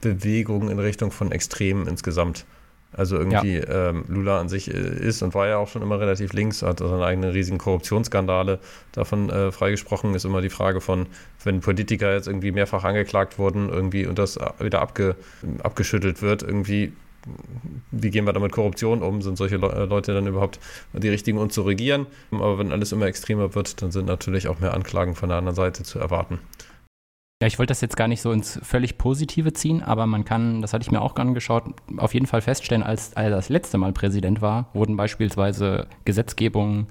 Bewegung 0.00 0.70
in 0.70 0.78
Richtung 0.78 1.10
von 1.10 1.30
Extremen 1.30 1.86
insgesamt. 1.86 2.46
Also 2.92 3.16
irgendwie 3.16 3.58
ja. 3.58 3.90
ähm, 3.90 4.04
Lula 4.08 4.40
an 4.40 4.48
sich 4.48 4.72
äh, 4.72 4.78
ist 4.78 5.22
und 5.22 5.34
war 5.34 5.46
ja 5.46 5.58
auch 5.58 5.68
schon 5.68 5.82
immer 5.82 6.00
relativ 6.00 6.32
links, 6.32 6.62
hat 6.62 6.80
seine 6.80 7.04
eigenen 7.04 7.30
riesigen 7.30 7.58
Korruptionsskandale 7.58 8.58
davon 8.92 9.30
äh, 9.30 9.52
freigesprochen. 9.52 10.14
Ist 10.14 10.24
immer 10.24 10.40
die 10.40 10.50
Frage 10.50 10.80
von, 10.80 11.06
wenn 11.44 11.60
Politiker 11.60 12.12
jetzt 12.12 12.26
irgendwie 12.26 12.50
mehrfach 12.50 12.84
angeklagt 12.84 13.38
wurden, 13.38 13.68
irgendwie 13.68 14.06
und 14.06 14.18
das 14.18 14.38
wieder 14.58 14.82
abge, 14.82 15.14
abgeschüttelt 15.62 16.20
wird, 16.20 16.42
irgendwie 16.42 16.92
wie 17.90 18.10
gehen 18.10 18.24
wir 18.24 18.32
damit 18.32 18.52
Korruption 18.52 19.02
um? 19.02 19.20
Sind 19.22 19.36
solche 19.36 19.56
Le 19.56 19.86
Leute 19.86 20.14
dann 20.14 20.26
überhaupt 20.26 20.58
die 20.92 21.08
richtigen, 21.08 21.38
uns 21.38 21.54
zu 21.54 21.62
regieren? 21.62 22.06
Aber 22.30 22.58
wenn 22.58 22.72
alles 22.72 22.92
immer 22.92 23.06
extremer 23.06 23.54
wird, 23.54 23.82
dann 23.82 23.90
sind 23.90 24.06
natürlich 24.06 24.48
auch 24.48 24.60
mehr 24.60 24.74
Anklagen 24.74 25.14
von 25.14 25.28
der 25.28 25.38
anderen 25.38 25.56
Seite 25.56 25.82
zu 25.82 25.98
erwarten. 25.98 26.38
Ja, 27.42 27.46
ich 27.46 27.58
wollte 27.58 27.70
das 27.70 27.80
jetzt 27.80 27.96
gar 27.96 28.06
nicht 28.06 28.20
so 28.20 28.32
ins 28.32 28.60
völlig 28.62 28.98
Positive 28.98 29.54
ziehen, 29.54 29.82
aber 29.82 30.06
man 30.06 30.26
kann, 30.26 30.60
das 30.60 30.74
hatte 30.74 30.82
ich 30.82 30.90
mir 30.90 31.00
auch 31.00 31.16
angeschaut, 31.16 31.64
auf 31.96 32.12
jeden 32.12 32.26
Fall 32.26 32.42
feststellen, 32.42 32.82
als 32.82 33.14
er 33.14 33.30
das 33.30 33.48
letzte 33.48 33.78
Mal 33.78 33.94
Präsident 33.94 34.42
war, 34.42 34.68
wurden 34.74 34.98
beispielsweise 34.98 35.86
Gesetzgebungen 36.04 36.88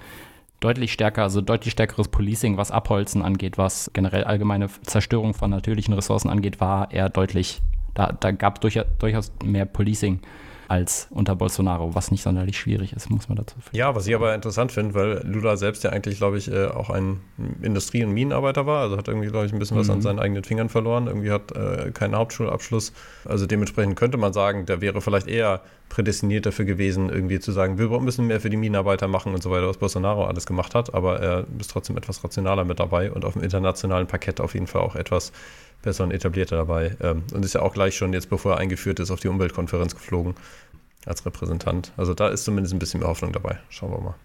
deutlich 0.59 0.91
stärker, 0.91 1.21
also 1.21 1.41
deutlich 1.41 1.73
stärkeres 1.73 2.07
Policing, 2.07 2.57
was 2.57 2.71
Abholzen 2.71 3.21
angeht, 3.21 3.59
was 3.59 3.91
generell 3.93 4.23
allgemeine 4.23 4.69
Zerstörung 4.81 5.35
von 5.35 5.51
natürlichen 5.51 5.93
Ressourcen 5.93 6.31
angeht, 6.31 6.59
war 6.59 6.91
er 6.91 7.09
deutlich, 7.09 7.61
da, 7.93 8.11
da 8.11 8.31
gab 8.31 8.55
es 8.55 8.61
durchaus, 8.61 8.85
durchaus 8.97 9.31
mehr 9.45 9.65
Policing 9.65 10.19
als 10.69 11.07
unter 11.09 11.35
Bolsonaro, 11.35 11.95
was 11.95 12.11
nicht 12.11 12.21
sonderlich 12.21 12.57
schwierig 12.59 12.93
ist, 12.93 13.09
muss 13.09 13.27
man 13.27 13.37
dazu 13.37 13.55
finden. 13.55 13.75
Ja, 13.75 13.95
was 13.95 14.05
ich 14.05 14.13
aber 14.13 14.35
interessant 14.35 14.71
finde, 14.71 14.93
weil 14.93 15.21
Lula 15.25 15.57
selbst 15.57 15.83
ja 15.83 15.89
eigentlich, 15.89 16.17
glaube 16.17 16.37
ich, 16.37 16.51
äh, 16.51 16.67
auch 16.67 16.91
ein 16.91 17.21
Industrie- 17.63 18.03
und 18.03 18.11
Minenarbeiter 18.11 18.67
war, 18.67 18.81
also 18.81 18.95
hat 18.95 19.07
irgendwie, 19.07 19.29
glaube 19.29 19.47
ich, 19.47 19.51
ein 19.51 19.57
bisschen 19.57 19.77
mhm. 19.77 19.81
was 19.81 19.89
an 19.89 19.97
mhm. 19.97 20.01
seinen 20.03 20.19
eigenen 20.19 20.43
Fingern 20.43 20.69
verloren, 20.69 21.07
irgendwie 21.07 21.31
hat 21.31 21.51
äh, 21.53 21.89
keinen 21.91 22.15
Hauptschulabschluss. 22.15 22.93
Also 23.25 23.47
dementsprechend 23.47 23.95
könnte 23.95 24.17
man 24.17 24.31
sagen, 24.31 24.67
der 24.67 24.79
wäre 24.79 25.01
vielleicht 25.01 25.27
eher 25.27 25.61
prädestiniert 25.89 26.45
dafür 26.45 26.65
gewesen, 26.65 27.09
irgendwie 27.09 27.39
zu 27.39 27.51
sagen, 27.51 27.79
wir 27.79 27.89
müssen 27.99 28.27
mehr 28.27 28.39
für 28.39 28.51
die 28.51 28.57
Minenarbeiter 28.57 29.07
machen 29.07 29.33
und 29.33 29.41
so 29.41 29.49
weiter, 29.49 29.67
was 29.67 29.77
Bolsonaro 29.77 30.25
alles 30.25 30.45
gemacht 30.45 30.75
hat, 30.75 30.93
aber 30.93 31.19
er 31.19 31.45
ist 31.59 31.71
trotzdem 31.71 31.97
etwas 31.97 32.23
rationaler 32.23 32.63
mit 32.63 32.79
dabei 32.79 33.11
und 33.11 33.25
auf 33.25 33.33
dem 33.33 33.41
internationalen 33.41 34.05
Parkett 34.05 34.39
auf 34.39 34.53
jeden 34.53 34.67
Fall 34.67 34.83
auch 34.83 34.95
etwas 34.95 35.31
besser 35.81 36.03
und 36.03 36.11
etablierter 36.11 36.57
dabei. 36.57 36.95
Ähm, 37.01 37.23
und 37.33 37.45
ist 37.45 37.53
ja 37.53 37.61
auch 37.61 37.73
gleich 37.73 37.95
schon 37.95 38.13
jetzt, 38.13 38.29
bevor 38.29 38.53
er 38.53 38.57
eingeführt 38.59 38.99
ist, 38.99 39.11
auf 39.11 39.19
die 39.19 39.27
Umweltkonferenz 39.27 39.95
geflogen 39.95 40.35
als 41.05 41.25
Repräsentant. 41.25 41.91
Also 41.97 42.13
da 42.13 42.29
ist 42.29 42.43
zumindest 42.43 42.73
ein 42.73 42.79
bisschen 42.79 42.99
mehr 42.99 43.09
Hoffnung 43.09 43.31
dabei. 43.31 43.59
Schauen 43.69 43.91
wir 43.91 43.99
mal. 43.99 44.15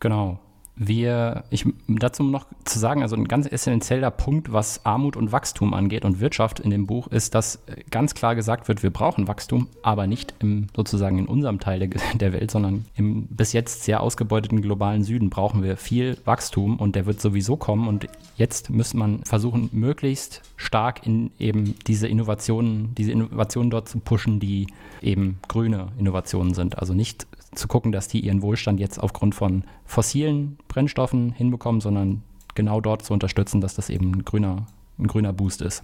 Genau 0.00 0.40
wir, 0.76 1.44
ich, 1.48 1.64
dazu 1.88 2.22
noch 2.22 2.46
zu 2.64 2.78
sagen, 2.78 3.02
also 3.02 3.16
ein 3.16 3.28
ganz 3.28 3.50
essentieller 3.50 4.10
Punkt, 4.10 4.52
was 4.52 4.84
Armut 4.84 5.16
und 5.16 5.32
Wachstum 5.32 5.72
angeht 5.72 6.04
und 6.04 6.20
Wirtschaft 6.20 6.60
in 6.60 6.70
dem 6.70 6.86
Buch, 6.86 7.08
ist, 7.08 7.34
dass 7.34 7.60
ganz 7.90 8.14
klar 8.14 8.34
gesagt 8.34 8.68
wird, 8.68 8.82
wir 8.82 8.90
brauchen 8.90 9.26
Wachstum, 9.26 9.68
aber 9.82 10.06
nicht 10.06 10.34
im, 10.38 10.66
sozusagen 10.76 11.18
in 11.18 11.26
unserem 11.26 11.60
Teil 11.60 11.80
der, 11.80 11.88
der 12.14 12.32
Welt, 12.34 12.50
sondern 12.50 12.84
im 12.94 13.26
bis 13.26 13.54
jetzt 13.54 13.84
sehr 13.84 14.02
ausgebeuteten 14.02 14.60
globalen 14.60 15.02
Süden 15.02 15.30
brauchen 15.30 15.62
wir 15.62 15.78
viel 15.78 16.18
Wachstum 16.26 16.76
und 16.76 16.94
der 16.94 17.06
wird 17.06 17.20
sowieso 17.22 17.56
kommen 17.56 17.88
und 17.88 18.06
jetzt 18.36 18.68
muss 18.68 18.92
man 18.92 19.24
versuchen, 19.24 19.70
möglichst 19.72 20.42
stark 20.56 21.06
in 21.06 21.30
eben 21.38 21.74
diese 21.86 22.06
Innovationen, 22.06 22.94
diese 22.94 23.12
Innovationen 23.12 23.70
dort 23.70 23.88
zu 23.88 23.98
pushen, 23.98 24.40
die 24.40 24.66
eben 25.00 25.38
grüne 25.48 25.88
Innovationen 25.98 26.54
sind. 26.54 26.78
Also 26.78 26.92
nicht 26.92 27.26
zu 27.58 27.68
gucken, 27.68 27.92
dass 27.92 28.08
die 28.08 28.20
ihren 28.20 28.42
Wohlstand 28.42 28.80
jetzt 28.80 28.98
aufgrund 28.98 29.34
von 29.34 29.64
fossilen 29.84 30.58
Brennstoffen 30.68 31.32
hinbekommen, 31.32 31.80
sondern 31.80 32.22
genau 32.54 32.80
dort 32.80 33.02
zu 33.02 33.12
unterstützen, 33.12 33.60
dass 33.60 33.74
das 33.74 33.90
eben 33.90 34.12
ein 34.12 34.24
grüner, 34.24 34.66
ein 34.98 35.06
grüner 35.06 35.32
Boost 35.32 35.62
ist. 35.62 35.82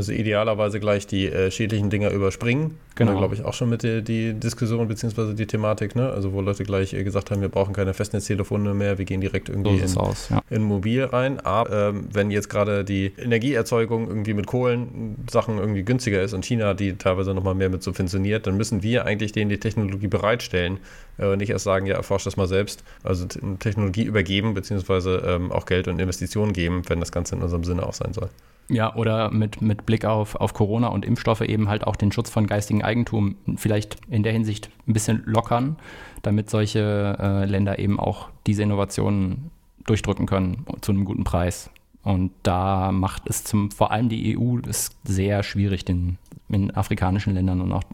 Also 0.00 0.12
idealerweise 0.12 0.78
gleich 0.78 1.08
die 1.08 1.26
äh, 1.26 1.50
schädlichen 1.50 1.90
Dinger 1.90 2.12
überspringen. 2.12 2.78
Genau. 2.94 3.18
glaube 3.18 3.34
ich, 3.34 3.44
auch 3.44 3.52
schon 3.52 3.68
mit 3.68 3.82
der 3.82 4.00
die 4.00 4.32
Diskussion 4.32 4.86
bzw. 4.86 5.34
die 5.34 5.48
Thematik, 5.48 5.96
ne? 5.96 6.10
Also 6.10 6.32
wo 6.32 6.40
Leute 6.40 6.62
gleich 6.62 6.94
äh, 6.94 7.02
gesagt 7.02 7.32
haben, 7.32 7.40
wir 7.40 7.48
brauchen 7.48 7.74
keine 7.74 7.94
Festnetztelefone 7.94 8.74
mehr, 8.74 8.98
wir 8.98 9.04
gehen 9.04 9.20
direkt 9.20 9.48
irgendwie 9.48 9.76
in, 9.78 9.96
aus, 9.96 10.28
ja. 10.28 10.40
in 10.50 10.62
Mobil 10.62 11.02
rein. 11.02 11.40
Aber 11.40 11.88
ähm, 11.88 12.06
wenn 12.12 12.30
jetzt 12.30 12.48
gerade 12.48 12.84
die 12.84 13.12
Energieerzeugung 13.18 14.06
irgendwie 14.06 14.34
mit 14.34 14.46
Kohlensachen 14.46 15.58
irgendwie 15.58 15.82
günstiger 15.82 16.22
ist 16.22 16.32
und 16.32 16.44
China 16.44 16.74
die 16.74 16.92
teilweise 16.92 17.34
nochmal 17.34 17.56
mehr 17.56 17.68
mit 17.68 17.82
subventioniert, 17.82 18.46
dann 18.46 18.56
müssen 18.56 18.84
wir 18.84 19.04
eigentlich 19.04 19.32
denen 19.32 19.48
die 19.48 19.58
Technologie 19.58 20.06
bereitstellen 20.06 20.78
äh, 21.18 21.26
und 21.26 21.38
nicht 21.38 21.50
erst 21.50 21.64
sagen, 21.64 21.86
ja, 21.86 21.96
erforscht 21.96 22.28
das 22.28 22.36
mal 22.36 22.46
selbst. 22.46 22.84
Also 23.02 23.26
Technologie 23.58 24.04
übergeben 24.04 24.54
beziehungsweise 24.54 25.24
ähm, 25.26 25.50
auch 25.50 25.66
Geld 25.66 25.88
und 25.88 25.98
Investitionen 25.98 26.52
geben, 26.52 26.82
wenn 26.86 27.00
das 27.00 27.10
Ganze 27.10 27.34
in 27.34 27.42
unserem 27.42 27.64
Sinne 27.64 27.84
auch 27.84 27.94
sein 27.94 28.12
soll. 28.12 28.28
Ja, 28.70 28.94
oder 28.94 29.30
mit, 29.30 29.62
mit 29.62 29.86
Blick 29.86 30.04
auf, 30.04 30.34
auf 30.34 30.52
Corona 30.52 30.88
und 30.88 31.04
Impfstoffe 31.04 31.40
eben 31.40 31.68
halt 31.68 31.86
auch 31.86 31.96
den 31.96 32.12
Schutz 32.12 32.28
von 32.28 32.46
geistigem 32.46 32.82
Eigentum 32.82 33.36
vielleicht 33.56 33.96
in 34.10 34.22
der 34.22 34.32
Hinsicht 34.32 34.68
ein 34.86 34.92
bisschen 34.92 35.22
lockern, 35.24 35.76
damit 36.22 36.50
solche 36.50 37.16
äh, 37.18 37.44
Länder 37.46 37.78
eben 37.78 37.98
auch 37.98 38.28
diese 38.46 38.62
Innovationen 38.62 39.50
durchdrücken 39.86 40.26
können 40.26 40.66
zu 40.82 40.92
einem 40.92 41.06
guten 41.06 41.24
Preis. 41.24 41.70
Und 42.02 42.32
da 42.42 42.92
macht 42.92 43.22
es 43.28 43.42
zum, 43.42 43.70
vor 43.70 43.90
allem 43.90 44.10
die 44.10 44.36
EU 44.36 44.58
ist 44.58 44.96
sehr 45.04 45.42
schwierig, 45.42 45.86
den, 45.86 46.18
in 46.50 46.70
afrikanischen 46.70 47.34
Ländern 47.34 47.62
und 47.62 47.72
auch 47.72 47.84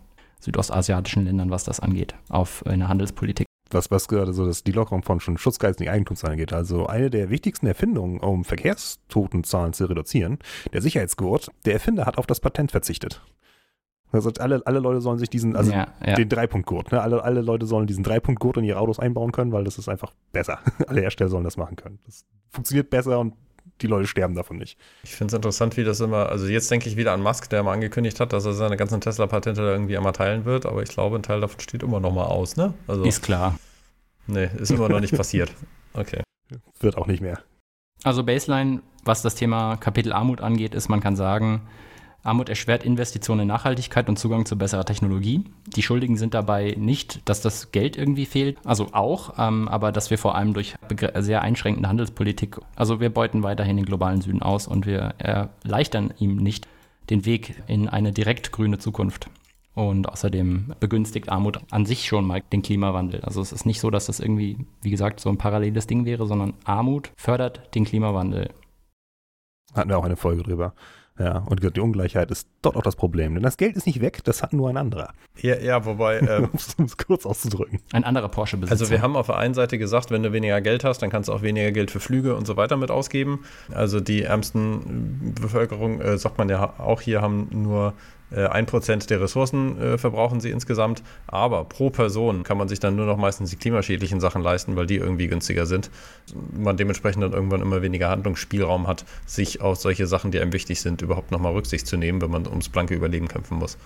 südostasiatischen 0.40 1.24
Ländern, 1.24 1.50
was 1.50 1.64
das 1.64 1.78
angeht, 1.80 2.14
auf 2.28 2.66
eine 2.66 2.88
Handelspolitik 2.88 3.46
was, 3.74 3.90
was 3.90 4.08
gerade 4.08 4.32
so 4.32 4.46
das, 4.46 4.64
die 4.64 4.72
Lockerung 4.72 5.02
von 5.02 5.20
schon 5.20 5.38
schutzgeistigen 5.38 5.92
Eigentums 5.92 6.24
angeht. 6.24 6.52
Also 6.52 6.86
eine 6.86 7.10
der 7.10 7.30
wichtigsten 7.30 7.66
Erfindungen, 7.66 8.20
um 8.20 8.44
Verkehrstotenzahlen 8.44 9.72
zu 9.72 9.86
reduzieren, 9.86 10.38
der 10.72 10.82
Sicherheitsgurt, 10.82 11.50
der 11.64 11.74
Erfinder 11.74 12.06
hat 12.06 12.18
auf 12.18 12.26
das 12.26 12.40
Patent 12.40 12.70
verzichtet. 12.70 13.22
Also 14.14 14.30
alle, 14.38 14.62
alle 14.64 14.78
Leute 14.78 15.00
sollen 15.00 15.18
sich 15.18 15.28
diesen, 15.28 15.56
also 15.56 15.72
ja, 15.72 15.88
ja. 16.04 16.14
den 16.14 16.28
Dreipunktgurt, 16.28 16.92
ne? 16.92 17.02
alle, 17.02 17.24
alle 17.24 17.40
Leute 17.40 17.66
sollen 17.66 17.88
diesen 17.88 18.04
Dreipunktgurt 18.04 18.58
in 18.58 18.64
ihre 18.64 18.78
Autos 18.78 19.00
einbauen 19.00 19.32
können, 19.32 19.50
weil 19.50 19.64
das 19.64 19.76
ist 19.76 19.88
einfach 19.88 20.12
besser. 20.32 20.60
alle 20.86 21.00
Hersteller 21.00 21.30
sollen 21.30 21.44
das 21.44 21.56
machen 21.56 21.76
können. 21.76 21.98
Das 22.06 22.24
funktioniert 22.50 22.90
besser 22.90 23.18
und 23.18 23.34
die 23.80 23.86
Leute 23.86 24.06
sterben 24.06 24.34
davon 24.34 24.56
nicht. 24.56 24.78
Ich 25.02 25.14
finde 25.14 25.32
es 25.32 25.36
interessant, 25.36 25.76
wie 25.76 25.84
das 25.84 26.00
immer, 26.00 26.28
also 26.28 26.46
jetzt 26.46 26.70
denke 26.70 26.88
ich 26.88 26.96
wieder 26.96 27.12
an 27.12 27.22
Musk, 27.22 27.50
der 27.50 27.62
mal 27.62 27.72
angekündigt 27.72 28.20
hat, 28.20 28.32
dass 28.32 28.44
er 28.44 28.52
seine 28.52 28.76
ganzen 28.76 29.00
Tesla-Patente 29.00 29.62
irgendwie 29.62 29.96
einmal 29.96 30.12
teilen 30.12 30.44
wird, 30.44 30.66
aber 30.66 30.82
ich 30.82 30.88
glaube, 30.88 31.16
ein 31.16 31.22
Teil 31.22 31.40
davon 31.40 31.60
steht 31.60 31.82
immer 31.82 32.00
noch 32.00 32.12
mal 32.12 32.24
aus, 32.24 32.56
ne? 32.56 32.74
Also, 32.86 33.04
ist 33.04 33.22
klar. 33.22 33.58
Nee, 34.26 34.48
ist 34.58 34.70
immer 34.70 34.88
noch 34.88 35.00
nicht 35.00 35.14
passiert. 35.16 35.52
Okay. 35.92 36.22
Wird 36.80 36.96
auch 36.96 37.06
nicht 37.06 37.20
mehr. 37.20 37.40
Also 38.04 38.22
Baseline, 38.22 38.82
was 39.04 39.22
das 39.22 39.34
Thema 39.34 39.76
Kapitel 39.76 40.12
Armut 40.12 40.40
angeht, 40.40 40.74
ist, 40.74 40.88
man 40.88 41.00
kann 41.00 41.16
sagen, 41.16 41.62
Armut 42.24 42.48
erschwert 42.48 42.84
Investitionen 42.84 43.42
in 43.42 43.48
Nachhaltigkeit 43.48 44.08
und 44.08 44.18
Zugang 44.18 44.46
zu 44.46 44.56
besserer 44.56 44.84
Technologie. 44.84 45.44
Die 45.76 45.82
Schuldigen 45.82 46.16
sind 46.16 46.32
dabei 46.32 46.74
nicht, 46.78 47.28
dass 47.28 47.42
das 47.42 47.70
Geld 47.70 47.96
irgendwie 47.96 48.24
fehlt, 48.24 48.56
also 48.64 48.88
auch, 48.92 49.34
ähm, 49.38 49.68
aber 49.68 49.92
dass 49.92 50.10
wir 50.10 50.16
vor 50.16 50.34
allem 50.34 50.54
durch 50.54 50.74
sehr 51.18 51.42
einschränkende 51.42 51.88
Handelspolitik, 51.88 52.58
also 52.76 52.98
wir 52.98 53.10
beuten 53.10 53.42
weiterhin 53.42 53.76
den 53.76 53.84
globalen 53.84 54.22
Süden 54.22 54.42
aus 54.42 54.66
und 54.66 54.86
wir 54.86 55.14
erleichtern 55.18 56.14
ihm 56.18 56.36
nicht 56.36 56.66
den 57.10 57.26
Weg 57.26 57.62
in 57.66 57.88
eine 57.88 58.12
direkt 58.12 58.52
grüne 58.52 58.78
Zukunft. 58.78 59.28
Und 59.74 60.08
außerdem 60.08 60.72
begünstigt 60.78 61.28
Armut 61.28 61.58
an 61.70 61.84
sich 61.84 62.06
schon 62.06 62.24
mal 62.24 62.42
den 62.52 62.62
Klimawandel. 62.62 63.22
Also 63.22 63.40
es 63.40 63.52
ist 63.52 63.66
nicht 63.66 63.80
so, 63.80 63.90
dass 63.90 64.06
das 64.06 64.20
irgendwie, 64.20 64.56
wie 64.82 64.90
gesagt, 64.90 65.18
so 65.18 65.28
ein 65.28 65.36
paralleles 65.36 65.88
Ding 65.88 66.04
wäre, 66.04 66.26
sondern 66.26 66.54
Armut 66.64 67.10
fördert 67.16 67.74
den 67.74 67.84
Klimawandel. 67.84 68.50
Hatten 69.74 69.90
wir 69.90 69.98
auch 69.98 70.04
eine 70.04 70.16
Folge 70.16 70.44
drüber. 70.44 70.74
Ja, 71.18 71.38
und 71.46 71.62
die 71.76 71.80
Ungleichheit 71.80 72.32
ist 72.32 72.48
dort 72.60 72.76
auch 72.76 72.82
das 72.82 72.96
Problem. 72.96 73.34
Denn 73.34 73.42
das 73.42 73.56
Geld 73.56 73.76
ist 73.76 73.86
nicht 73.86 74.00
weg, 74.00 74.24
das 74.24 74.42
hat 74.42 74.52
nur 74.52 74.68
ein 74.68 74.76
anderer. 74.76 75.12
Ja, 75.40 75.56
ja 75.58 75.84
wobei. 75.84 76.22
Ähm, 76.34 76.48
um 76.78 76.84
es 76.86 76.96
kurz 76.96 77.26
auszudrücken. 77.26 77.80
Ein 77.92 78.02
anderer 78.02 78.28
Porsche-Besitzer. 78.28 78.72
Also, 78.72 78.90
wir 78.90 79.02
haben 79.02 79.14
auf 79.14 79.26
der 79.26 79.36
einen 79.36 79.52
Seite 79.52 79.78
gesagt, 79.78 80.10
wenn 80.10 80.22
du 80.22 80.32
weniger 80.32 80.60
Geld 80.62 80.84
hast, 80.84 81.02
dann 81.02 81.10
kannst 81.10 81.28
du 81.28 81.32
auch 81.32 81.42
weniger 81.42 81.70
Geld 81.70 81.90
für 81.90 82.00
Flüge 82.00 82.34
und 82.34 82.46
so 82.46 82.56
weiter 82.56 82.76
mit 82.76 82.90
ausgeben. 82.90 83.44
Also, 83.72 84.00
die 84.00 84.22
ärmsten 84.22 85.34
Bevölkerung, 85.38 86.00
äh, 86.00 86.16
sagt 86.16 86.38
man 86.38 86.48
ja 86.48 86.74
auch 86.78 87.02
hier, 87.02 87.20
haben 87.20 87.48
nur 87.52 87.88
äh, 87.88 87.92
ein 88.30 88.66
Prozent 88.66 89.10
der 89.10 89.20
Ressourcen 89.20 89.80
äh, 89.80 89.98
verbrauchen 89.98 90.40
sie 90.40 90.50
insgesamt, 90.50 91.02
aber 91.26 91.64
pro 91.64 91.90
Person 91.90 92.42
kann 92.42 92.58
man 92.58 92.68
sich 92.68 92.80
dann 92.80 92.96
nur 92.96 93.06
noch 93.06 93.16
meistens 93.16 93.50
die 93.50 93.56
klimaschädlichen 93.56 94.20
Sachen 94.20 94.42
leisten, 94.42 94.76
weil 94.76 94.86
die 94.86 94.96
irgendwie 94.96 95.28
günstiger 95.28 95.66
sind. 95.66 95.90
Man 96.52 96.76
dementsprechend 96.76 97.22
dann 97.22 97.32
irgendwann 97.32 97.62
immer 97.62 97.82
weniger 97.82 98.08
Handlungsspielraum 98.08 98.86
hat, 98.86 99.04
sich 99.26 99.60
auf 99.60 99.76
solche 99.76 100.06
Sachen, 100.06 100.30
die 100.30 100.40
einem 100.40 100.52
wichtig 100.52 100.80
sind, 100.80 101.02
überhaupt 101.02 101.30
nochmal 101.30 101.52
Rücksicht 101.52 101.86
zu 101.86 101.96
nehmen, 101.96 102.20
wenn 102.20 102.30
man 102.30 102.46
ums 102.46 102.68
blanke 102.68 102.94
Überleben 102.94 103.28
kämpfen 103.28 103.58
muss. 103.58 103.78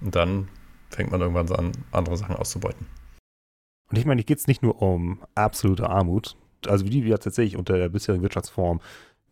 Und 0.00 0.14
dann 0.14 0.48
fängt 0.90 1.10
man 1.10 1.20
irgendwann 1.20 1.50
an, 1.52 1.72
andere 1.90 2.16
Sachen 2.16 2.36
auszubeuten. 2.36 2.86
Und 3.90 3.98
ich 3.98 4.04
meine, 4.04 4.20
hier 4.20 4.26
geht 4.26 4.38
es 4.38 4.46
nicht 4.46 4.62
nur 4.62 4.80
um 4.82 5.20
absolute 5.34 5.88
Armut, 5.88 6.36
also 6.66 6.84
wie 6.84 6.90
die 6.90 7.00
ja 7.00 7.18
tatsächlich 7.18 7.56
unter 7.56 7.78
der 7.78 7.88
bisherigen 7.88 8.22
Wirtschaftsform 8.22 8.80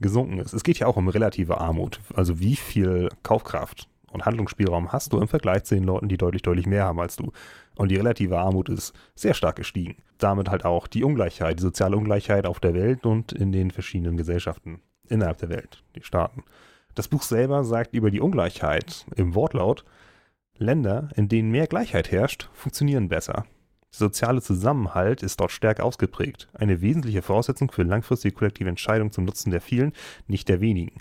gesunken 0.01 0.39
ist. 0.39 0.53
Es 0.53 0.63
geht 0.63 0.79
ja 0.79 0.87
auch 0.87 0.97
um 0.97 1.09
relative 1.09 1.59
Armut, 1.59 2.01
also 2.15 2.39
wie 2.41 2.57
viel 2.57 3.09
Kaufkraft 3.23 3.89
und 4.13 4.25
Handlungsspielraum 4.25 4.93
hast 4.93 5.13
du 5.13 5.19
im 5.19 5.29
Vergleich 5.29 5.65
zu 5.65 5.75
den 5.75 5.85
Leuten, 5.85 6.09
die 6.09 6.17
deutlich, 6.17 6.43
deutlich 6.43 6.67
mehr 6.67 6.85
haben 6.85 7.01
als 7.01 7.17
du. 7.17 7.33
Und 7.77 7.91
die 7.91 7.97
relative 7.97 8.39
Armut 8.39 8.69
ist 8.69 8.95
sehr 9.15 9.35
stark 9.35 9.57
gestiegen. 9.57 9.97
Damit 10.19 10.49
halt 10.49 10.65
auch 10.65 10.87
die 10.87 11.05
Ungleichheit, 11.05 11.59
die 11.59 11.63
soziale 11.63 11.97
Ungleichheit 11.97 12.47
auf 12.47 12.61
der 12.61 12.75
Welt 12.75 13.05
und 13.05 13.33
in 13.33 13.53
den 13.53 13.71
verschiedenen 13.71 14.17
Gesellschaften 14.17 14.81
innerhalb 15.09 15.39
der 15.39 15.51
Welt, 15.51 15.83
die 15.95 16.03
Staaten. 16.03 16.45
Das 16.95 17.09
Buch 17.09 17.23
selber 17.23 17.65
sagt 17.65 17.95
über 17.95 18.11
die 18.11 18.21
Ungleichheit 18.21 19.07
im 19.17 19.35
Wortlaut, 19.35 19.85
Länder, 20.59 21.11
in 21.15 21.29
denen 21.29 21.51
mehr 21.51 21.67
Gleichheit 21.67 22.11
herrscht, 22.11 22.49
funktionieren 22.55 23.09
besser. 23.09 23.45
Der 23.93 23.99
soziale 24.09 24.41
Zusammenhalt 24.41 25.23
ist 25.23 25.39
dort 25.41 25.53
stärker 25.53 25.85
ausgeprägt, 25.85 26.49
eine 26.55 26.81
wesentliche 26.81 27.23
Voraussetzung 27.23 27.71
für 27.71 27.83
langfristige 27.83 28.35
kollektive 28.35 28.71
Entscheidungen 28.71 29.13
zum 29.13 29.25
Nutzen 29.25 29.51
der 29.51 29.61
vielen, 29.61 29.93
nicht 30.27 30.49
der 30.49 30.61
wenigen. 30.61 30.99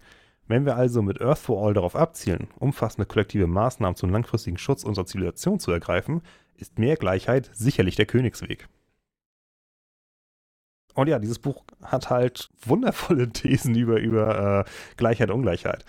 Wenn 0.47 0.65
wir 0.65 0.75
also 0.75 1.01
mit 1.01 1.21
Earth 1.21 1.39
for 1.39 1.65
All 1.65 1.73
darauf 1.73 1.95
abzielen, 1.95 2.47
umfassende 2.59 3.07
kollektive 3.07 3.47
Maßnahmen 3.47 3.95
zum 3.95 4.11
langfristigen 4.11 4.57
Schutz 4.57 4.83
unserer 4.83 5.05
Zivilisation 5.05 5.59
zu 5.59 5.71
ergreifen, 5.71 6.21
ist 6.55 6.77
mehr 6.77 6.97
Gleichheit 6.97 7.49
sicherlich 7.53 7.95
der 7.95 8.05
Königsweg. 8.05 8.67
Und 10.93 11.07
ja, 11.07 11.19
dieses 11.19 11.39
Buch 11.39 11.63
hat 11.83 12.09
halt 12.09 12.49
wundervolle 12.65 13.29
Thesen 13.33 13.75
über, 13.75 13.99
über 13.99 14.65
äh, 14.65 14.71
Gleichheit, 14.97 15.31
Ungleichheit. 15.31 15.83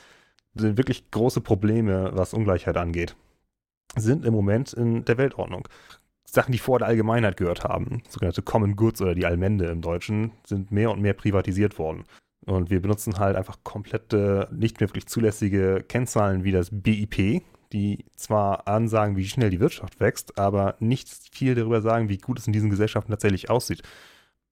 Das 0.55 0.63
sind 0.63 0.79
wirklich 0.79 1.11
große 1.11 1.43
Probleme, 1.43 2.11
was 2.15 2.33
Ungleichheit 2.33 2.79
angeht, 2.79 3.15
sind 3.95 4.25
im 4.25 4.33
Moment 4.33 4.73
in 4.73 5.05
der 5.05 5.19
Weltordnung. 5.19 5.69
Sachen, 6.25 6.53
die 6.53 6.59
vor 6.59 6.79
der 6.79 6.89
Allgemeinheit 6.89 7.37
gehört 7.37 7.63
haben, 7.63 8.03
sogenannte 8.09 8.43
Common 8.43 8.75
Goods 8.75 9.01
oder 9.01 9.15
die 9.15 9.27
Allmende 9.27 9.67
im 9.67 9.81
Deutschen, 9.81 10.33
sind 10.45 10.73
mehr 10.73 10.91
und 10.91 11.01
mehr 11.01 11.15
privatisiert 11.15 11.79
worden. 11.79 12.05
Und 12.47 12.71
wir 12.71 12.81
benutzen 12.81 13.19
halt 13.19 13.37
einfach 13.37 13.59
komplette, 13.65 14.49
nicht 14.53 14.81
mehr 14.81 14.89
wirklich 14.89 15.07
zulässige 15.07 15.85
Kennzahlen 15.87 16.45
wie 16.45 16.53
das 16.53 16.69
BIP, 16.71 17.43
die 17.73 18.05
zwar 18.15 18.69
ansagen, 18.69 19.17
wie 19.17 19.27
schnell 19.27 19.51
die 19.51 19.59
Wirtschaft 19.59 19.99
wächst, 19.99 20.39
aber 20.39 20.77
nicht 20.79 21.09
viel 21.33 21.57
darüber 21.57 21.83
sagen, 21.83 22.09
wie 22.09 22.19
gut 22.19 22.39
es 22.39 22.47
in 22.47 22.53
diesen 22.53 22.71
Gesellschaften 22.71 23.11
tatsächlich 23.11 23.51
aussieht. 23.51 23.83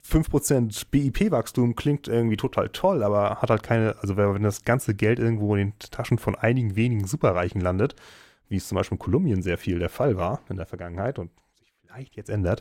5% 0.06 0.86
BIP-Wachstum 0.90 1.76
klingt 1.76 2.08
irgendwie 2.08 2.36
total 2.36 2.68
toll, 2.68 3.02
aber 3.02 3.36
hat 3.36 3.48
halt 3.48 3.62
keine, 3.62 3.96
also 4.00 4.16
wenn 4.16 4.42
das 4.42 4.64
ganze 4.64 4.94
Geld 4.94 5.18
irgendwo 5.18 5.54
in 5.54 5.70
den 5.70 5.78
Taschen 5.78 6.18
von 6.18 6.34
einigen 6.34 6.76
wenigen 6.76 7.06
Superreichen 7.06 7.60
landet, 7.60 7.94
wie 8.48 8.56
es 8.56 8.68
zum 8.68 8.76
Beispiel 8.76 8.96
in 8.96 9.00
Kolumbien 9.00 9.42
sehr 9.42 9.56
viel 9.56 9.78
der 9.78 9.88
Fall 9.88 10.16
war 10.16 10.40
in 10.50 10.56
der 10.56 10.66
Vergangenheit 10.66 11.18
und 11.18 11.30
sich 11.54 11.72
vielleicht 11.80 12.16
jetzt 12.16 12.28
ändert, 12.28 12.60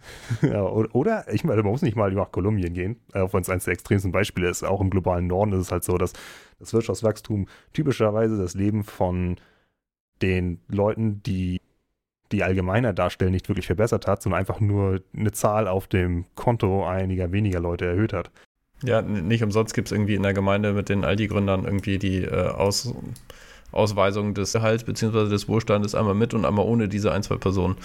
ja, 0.42 0.62
oder, 0.62 1.32
ich 1.32 1.44
meine, 1.44 1.62
man 1.62 1.72
muss 1.72 1.82
nicht 1.82 1.96
mal 1.96 2.12
nach 2.12 2.32
Kolumbien 2.32 2.74
gehen, 2.74 2.96
auch 3.12 3.32
wenn 3.32 3.42
es 3.42 3.50
eines 3.50 3.64
der 3.64 3.74
extremsten 3.74 4.12
Beispiele 4.12 4.48
ist. 4.48 4.64
Auch 4.64 4.80
im 4.80 4.90
globalen 4.90 5.26
Norden 5.26 5.52
ist 5.52 5.60
es 5.60 5.72
halt 5.72 5.84
so, 5.84 5.98
dass 5.98 6.12
das 6.58 6.72
Wirtschaftswachstum 6.72 7.46
typischerweise 7.72 8.36
das 8.38 8.54
Leben 8.54 8.84
von 8.84 9.36
den 10.22 10.60
Leuten, 10.68 11.22
die 11.22 11.60
die 12.32 12.42
Allgemeinheit 12.42 12.98
darstellen, 12.98 13.32
nicht 13.32 13.48
wirklich 13.48 13.66
verbessert 13.66 14.06
hat, 14.06 14.22
sondern 14.22 14.40
einfach 14.40 14.60
nur 14.60 15.00
eine 15.16 15.32
Zahl 15.32 15.66
auf 15.66 15.86
dem 15.86 16.26
Konto 16.34 16.86
einiger 16.86 17.32
weniger 17.32 17.60
Leute 17.60 17.86
erhöht 17.86 18.12
hat. 18.12 18.30
Ja, 18.82 19.02
nicht 19.02 19.42
umsonst 19.42 19.74
gibt 19.74 19.88
es 19.88 19.92
irgendwie 19.92 20.14
in 20.14 20.22
der 20.22 20.34
Gemeinde 20.34 20.72
mit 20.72 20.88
den 20.88 21.04
Aldi-Gründern 21.04 21.64
irgendwie 21.64 21.98
die 21.98 22.22
äh, 22.22 22.48
Aus, 22.48 22.94
Ausweisung 23.72 24.34
des 24.34 24.52
Gehalts 24.52 24.84
bzw. 24.84 25.28
des 25.28 25.48
Wohlstandes 25.48 25.94
einmal 25.94 26.14
mit 26.14 26.34
und 26.34 26.44
einmal 26.44 26.64
ohne 26.64 26.88
diese 26.88 27.12
ein, 27.12 27.22
zwei 27.22 27.36
Personen, 27.36 27.76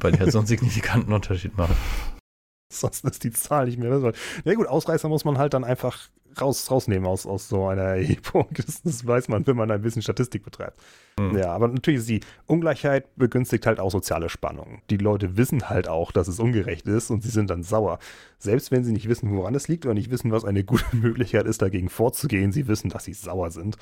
weil 0.00 0.12
die 0.12 0.20
halt 0.20 0.32
so 0.32 0.38
einen 0.38 0.46
signifikanten 0.46 1.12
Unterschied 1.12 1.56
machen. 1.56 1.76
Sonst 2.72 3.04
ist 3.04 3.24
die 3.24 3.32
Zahl 3.32 3.66
nicht 3.66 3.78
mehr. 3.78 4.12
Ja 4.44 4.54
gut, 4.54 4.68
Ausreißer 4.68 5.08
muss 5.08 5.24
man 5.24 5.38
halt 5.38 5.54
dann 5.54 5.64
einfach 5.64 6.08
raus, 6.40 6.70
rausnehmen 6.70 7.06
aus, 7.06 7.26
aus 7.26 7.48
so 7.48 7.66
einer 7.66 7.82
Erhebung. 7.96 8.46
Das, 8.52 8.82
das, 8.82 9.06
weiß 9.06 9.28
man, 9.28 9.46
wenn 9.46 9.56
man 9.56 9.70
ein 9.70 9.82
bisschen 9.82 10.02
Statistik 10.02 10.44
betreibt. 10.44 10.78
Mhm. 11.18 11.36
Ja, 11.36 11.52
aber 11.52 11.68
natürlich 11.68 12.00
ist 12.00 12.08
die 12.08 12.20
Ungleichheit 12.46 13.14
begünstigt 13.16 13.66
halt 13.66 13.80
auch 13.80 13.90
soziale 13.90 14.28
Spannungen. 14.28 14.82
Die 14.90 14.96
Leute 14.96 15.36
wissen 15.36 15.68
halt 15.68 15.88
auch, 15.88 16.12
dass 16.12 16.28
es 16.28 16.38
ungerecht 16.38 16.86
ist 16.86 17.10
und 17.10 17.22
sie 17.22 17.30
sind 17.30 17.50
dann 17.50 17.62
sauer. 17.62 17.98
Selbst 18.38 18.70
wenn 18.70 18.84
sie 18.84 18.92
nicht 18.92 19.08
wissen, 19.08 19.34
woran 19.34 19.54
es 19.54 19.68
liegt 19.68 19.84
oder 19.84 19.94
nicht 19.94 20.10
wissen, 20.10 20.30
was 20.30 20.44
eine 20.44 20.64
gute 20.64 20.84
Möglichkeit 20.96 21.46
ist, 21.46 21.62
dagegen 21.62 21.88
vorzugehen, 21.88 22.52
sie 22.52 22.68
wissen, 22.68 22.90
dass 22.90 23.04
sie 23.04 23.14
sauer 23.14 23.50
sind. 23.50 23.76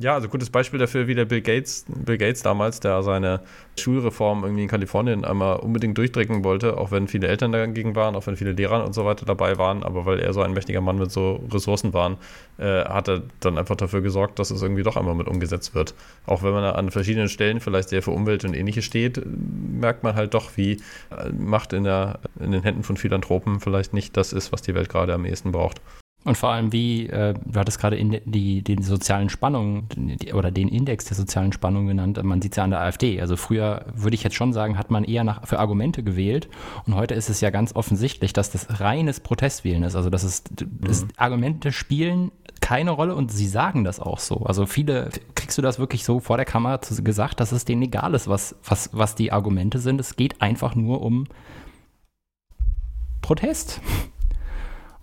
Ja, 0.00 0.14
also 0.14 0.28
gutes 0.28 0.50
Beispiel 0.50 0.80
dafür 0.80 1.06
wie 1.06 1.14
der 1.14 1.24
Bill 1.24 1.40
Gates, 1.40 1.84
Bill 1.86 2.18
Gates 2.18 2.42
damals, 2.42 2.80
der 2.80 3.04
seine 3.04 3.42
Schulreform 3.78 4.42
irgendwie 4.42 4.64
in 4.64 4.68
Kalifornien 4.68 5.24
einmal 5.24 5.60
unbedingt 5.60 5.96
durchdrücken 5.96 6.42
wollte, 6.42 6.78
auch 6.78 6.90
wenn 6.90 7.06
viele 7.06 7.28
Eltern 7.28 7.52
dagegen 7.52 7.94
waren, 7.94 8.16
auch 8.16 8.26
wenn 8.26 8.36
viele 8.36 8.52
Lehrer 8.52 8.84
und 8.84 8.92
so 8.92 9.04
weiter 9.04 9.24
dabei 9.24 9.56
waren, 9.56 9.84
aber 9.84 10.04
weil 10.04 10.18
er 10.18 10.32
so 10.32 10.42
ein 10.42 10.52
mächtiger 10.52 10.80
Mann 10.80 10.98
mit 10.98 11.12
so 11.12 11.44
Ressourcen 11.48 11.92
war, 11.92 12.18
äh, 12.58 12.84
hat 12.84 13.06
er 13.06 13.22
dann 13.38 13.56
einfach 13.56 13.76
dafür 13.76 14.00
gesorgt, 14.00 14.40
dass 14.40 14.50
es 14.50 14.62
irgendwie 14.62 14.82
doch 14.82 14.96
einmal 14.96 15.14
mit 15.14 15.28
umgesetzt 15.28 15.76
wird. 15.76 15.94
Auch 16.26 16.42
wenn 16.42 16.52
man 16.52 16.64
an 16.64 16.90
verschiedenen 16.90 17.28
Stellen 17.28 17.60
vielleicht 17.60 17.90
sehr 17.90 18.02
für 18.02 18.10
Umwelt 18.10 18.44
und 18.44 18.54
ähnliches 18.54 18.84
steht, 18.84 19.22
merkt 19.24 20.02
man 20.02 20.16
halt 20.16 20.34
doch, 20.34 20.56
wie 20.56 20.72
äh, 20.72 21.30
Macht 21.38 21.72
in, 21.72 21.84
der, 21.84 22.18
in 22.40 22.50
den 22.50 22.64
Händen 22.64 22.82
von 22.82 22.96
Philanthropen 22.96 23.60
vielleicht 23.60 23.94
nicht 23.94 24.16
das 24.16 24.32
ist, 24.32 24.50
was 24.50 24.60
die 24.60 24.74
Welt 24.74 24.88
gerade 24.88 25.14
am 25.14 25.24
ehesten 25.24 25.52
braucht. 25.52 25.80
Und 26.24 26.38
vor 26.38 26.50
allem, 26.50 26.72
wie, 26.72 27.06
äh, 27.06 27.34
du 27.34 27.60
hattest 27.60 27.78
gerade 27.78 27.96
in 27.96 28.20
die, 28.24 28.62
die 28.62 28.82
sozialen 28.82 29.28
Spannungen 29.28 29.88
die, 29.94 30.32
oder 30.32 30.50
den 30.50 30.68
Index 30.68 31.04
der 31.04 31.16
sozialen 31.16 31.52
Spannungen 31.52 31.88
genannt, 31.88 32.22
man 32.22 32.40
sieht 32.40 32.52
es 32.52 32.56
ja 32.56 32.64
an 32.64 32.70
der 32.70 32.80
AfD. 32.80 33.20
Also 33.20 33.36
früher 33.36 33.84
würde 33.94 34.14
ich 34.14 34.22
jetzt 34.22 34.34
schon 34.34 34.54
sagen, 34.54 34.78
hat 34.78 34.90
man 34.90 35.04
eher 35.04 35.22
nach, 35.22 35.46
für 35.46 35.58
Argumente 35.58 36.02
gewählt 36.02 36.48
und 36.86 36.94
heute 36.94 37.14
ist 37.14 37.28
es 37.28 37.42
ja 37.42 37.50
ganz 37.50 37.76
offensichtlich, 37.76 38.32
dass 38.32 38.50
das 38.50 38.80
reines 38.80 39.20
Protestwählen 39.20 39.82
ist. 39.82 39.96
Also 39.96 40.08
dass 40.08 40.24
es 40.24 40.44
mhm. 40.60 41.08
Argumente 41.16 41.72
spielen 41.72 42.30
keine 42.64 42.92
Rolle 42.92 43.14
und 43.14 43.30
sie 43.30 43.46
sagen 43.46 43.84
das 43.84 44.00
auch 44.00 44.18
so. 44.18 44.38
Also 44.46 44.64
viele, 44.64 45.10
kriegst 45.34 45.58
du 45.58 45.62
das 45.62 45.78
wirklich 45.78 46.02
so 46.04 46.20
vor 46.20 46.38
der 46.38 46.46
Kamera 46.46 46.80
gesagt, 47.02 47.40
dass 47.40 47.52
es 47.52 47.66
denen 47.66 47.82
egal 47.82 48.14
ist, 48.14 48.26
was, 48.26 48.56
was, 48.64 48.88
was 48.94 49.14
die 49.14 49.32
Argumente 49.32 49.78
sind. 49.78 50.00
Es 50.00 50.16
geht 50.16 50.40
einfach 50.40 50.74
nur 50.74 51.02
um 51.02 51.26
Protest. 53.20 53.82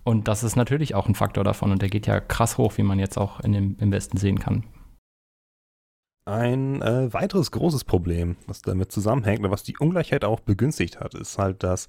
Und 0.04 0.28
das 0.28 0.42
ist 0.42 0.56
natürlich 0.56 0.94
auch 0.94 1.06
ein 1.06 1.14
Faktor 1.14 1.44
davon 1.44 1.70
und 1.70 1.82
der 1.82 1.88
geht 1.88 2.06
ja 2.06 2.20
krass 2.20 2.58
hoch, 2.58 2.76
wie 2.76 2.82
man 2.82 2.98
jetzt 2.98 3.16
auch 3.18 3.40
in 3.40 3.52
dem, 3.52 3.76
im 3.78 3.92
Westen 3.92 4.16
sehen 4.16 4.38
kann. 4.38 4.64
Ein 6.24 6.82
äh, 6.82 7.12
weiteres 7.12 7.50
großes 7.50 7.84
Problem, 7.84 8.36
was 8.46 8.62
damit 8.62 8.92
zusammenhängt 8.92 9.44
und 9.44 9.50
was 9.50 9.64
die 9.64 9.76
Ungleichheit 9.76 10.24
auch 10.24 10.40
begünstigt 10.40 11.00
hat, 11.00 11.14
ist 11.14 11.38
halt, 11.38 11.62
dass 11.62 11.88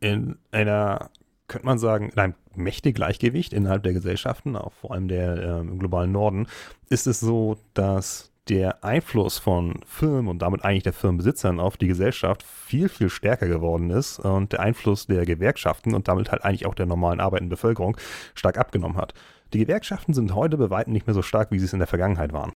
in 0.00 0.38
einer, 0.50 1.10
könnte 1.48 1.66
man 1.66 1.78
sagen, 1.78 2.10
in 2.10 2.18
einem 2.18 2.34
Mächtegleichgewicht 2.54 3.52
innerhalb 3.52 3.82
der 3.82 3.92
Gesellschaften, 3.92 4.56
auch 4.56 4.72
vor 4.72 4.92
allem 4.92 5.08
der 5.08 5.36
äh, 5.36 5.60
im 5.60 5.78
globalen 5.78 6.12
Norden, 6.12 6.46
ist 6.88 7.06
es 7.06 7.20
so, 7.20 7.58
dass 7.74 8.32
der 8.48 8.82
Einfluss 8.82 9.38
von 9.38 9.80
Firmen 9.86 10.28
und 10.28 10.40
damit 10.40 10.64
eigentlich 10.64 10.82
der 10.82 10.92
Firmenbesitzern 10.92 11.60
auf 11.60 11.76
die 11.76 11.86
Gesellschaft 11.86 12.42
viel, 12.42 12.88
viel 12.88 13.10
stärker 13.10 13.46
geworden 13.46 13.90
ist 13.90 14.18
und 14.18 14.52
der 14.52 14.60
Einfluss 14.60 15.06
der 15.06 15.26
Gewerkschaften 15.26 15.94
und 15.94 16.08
damit 16.08 16.32
halt 16.32 16.44
eigentlich 16.44 16.66
auch 16.66 16.74
der 16.74 16.86
normalen 16.86 17.20
arbeitenden 17.20 17.50
Bevölkerung 17.50 17.96
stark 18.34 18.58
abgenommen 18.58 18.96
hat. 18.96 19.14
Die 19.52 19.58
Gewerkschaften 19.58 20.14
sind 20.14 20.34
heute 20.34 20.56
bei 20.56 20.70
weitem 20.70 20.92
nicht 20.92 21.06
mehr 21.06 21.14
so 21.14 21.22
stark, 21.22 21.50
wie 21.50 21.58
sie 21.58 21.66
es 21.66 21.72
in 21.72 21.78
der 21.78 21.88
Vergangenheit 21.88 22.32
waren. 22.32 22.52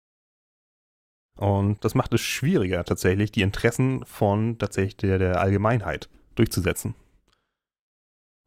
Und 1.37 1.83
das 1.83 1.95
macht 1.95 2.13
es 2.13 2.21
schwieriger, 2.21 2.83
tatsächlich 2.83 3.31
die 3.31 3.41
Interessen 3.41 4.05
von 4.05 4.57
tatsächlich 4.59 4.97
der, 4.97 5.17
der 5.17 5.41
Allgemeinheit 5.41 6.09
durchzusetzen. 6.35 6.95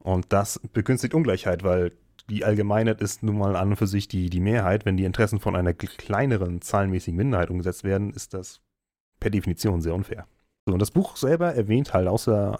Und 0.02 0.32
das 0.32 0.60
begünstigt 0.72 1.14
Ungleichheit, 1.14 1.64
weil 1.64 1.92
die 2.28 2.44
Allgemeinheit 2.44 3.00
ist 3.00 3.22
nun 3.22 3.38
mal 3.38 3.56
an 3.56 3.70
und 3.70 3.76
für 3.76 3.86
sich 3.86 4.08
die, 4.08 4.30
die 4.30 4.40
Mehrheit. 4.40 4.84
Wenn 4.84 4.96
die 4.96 5.04
Interessen 5.04 5.40
von 5.40 5.54
einer 5.56 5.74
kleineren 5.74 6.60
zahlenmäßigen 6.60 7.16
Minderheit 7.16 7.50
umgesetzt 7.50 7.84
werden, 7.84 8.12
ist 8.12 8.34
das 8.34 8.60
per 9.20 9.30
Definition 9.30 9.80
sehr 9.80 9.94
unfair. 9.94 10.26
So, 10.66 10.72
und 10.72 10.80
das 10.80 10.90
Buch 10.90 11.16
selber 11.16 11.54
erwähnt 11.54 11.94
halt 11.94 12.08
außer, 12.08 12.58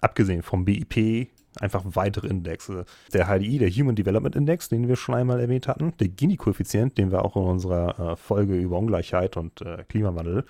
abgesehen 0.00 0.42
vom 0.42 0.64
BIP, 0.64 1.28
einfach 1.60 1.82
weitere 1.84 2.28
Indexe. 2.28 2.84
Der 3.12 3.26
HDI, 3.26 3.58
der 3.58 3.70
Human 3.70 3.96
Development 3.96 4.36
Index, 4.36 4.68
den 4.68 4.86
wir 4.86 4.96
schon 4.96 5.16
einmal 5.16 5.40
erwähnt 5.40 5.66
hatten, 5.66 5.92
der 5.98 6.08
Gini-Koeffizient, 6.08 6.96
den 6.98 7.10
wir 7.10 7.24
auch 7.24 7.36
in 7.36 7.42
unserer 7.42 8.12
äh, 8.12 8.16
Folge 8.16 8.54
über 8.56 8.78
Ungleichheit 8.78 9.36
und 9.36 9.60
äh, 9.62 9.84
Klimawandel 9.88 10.44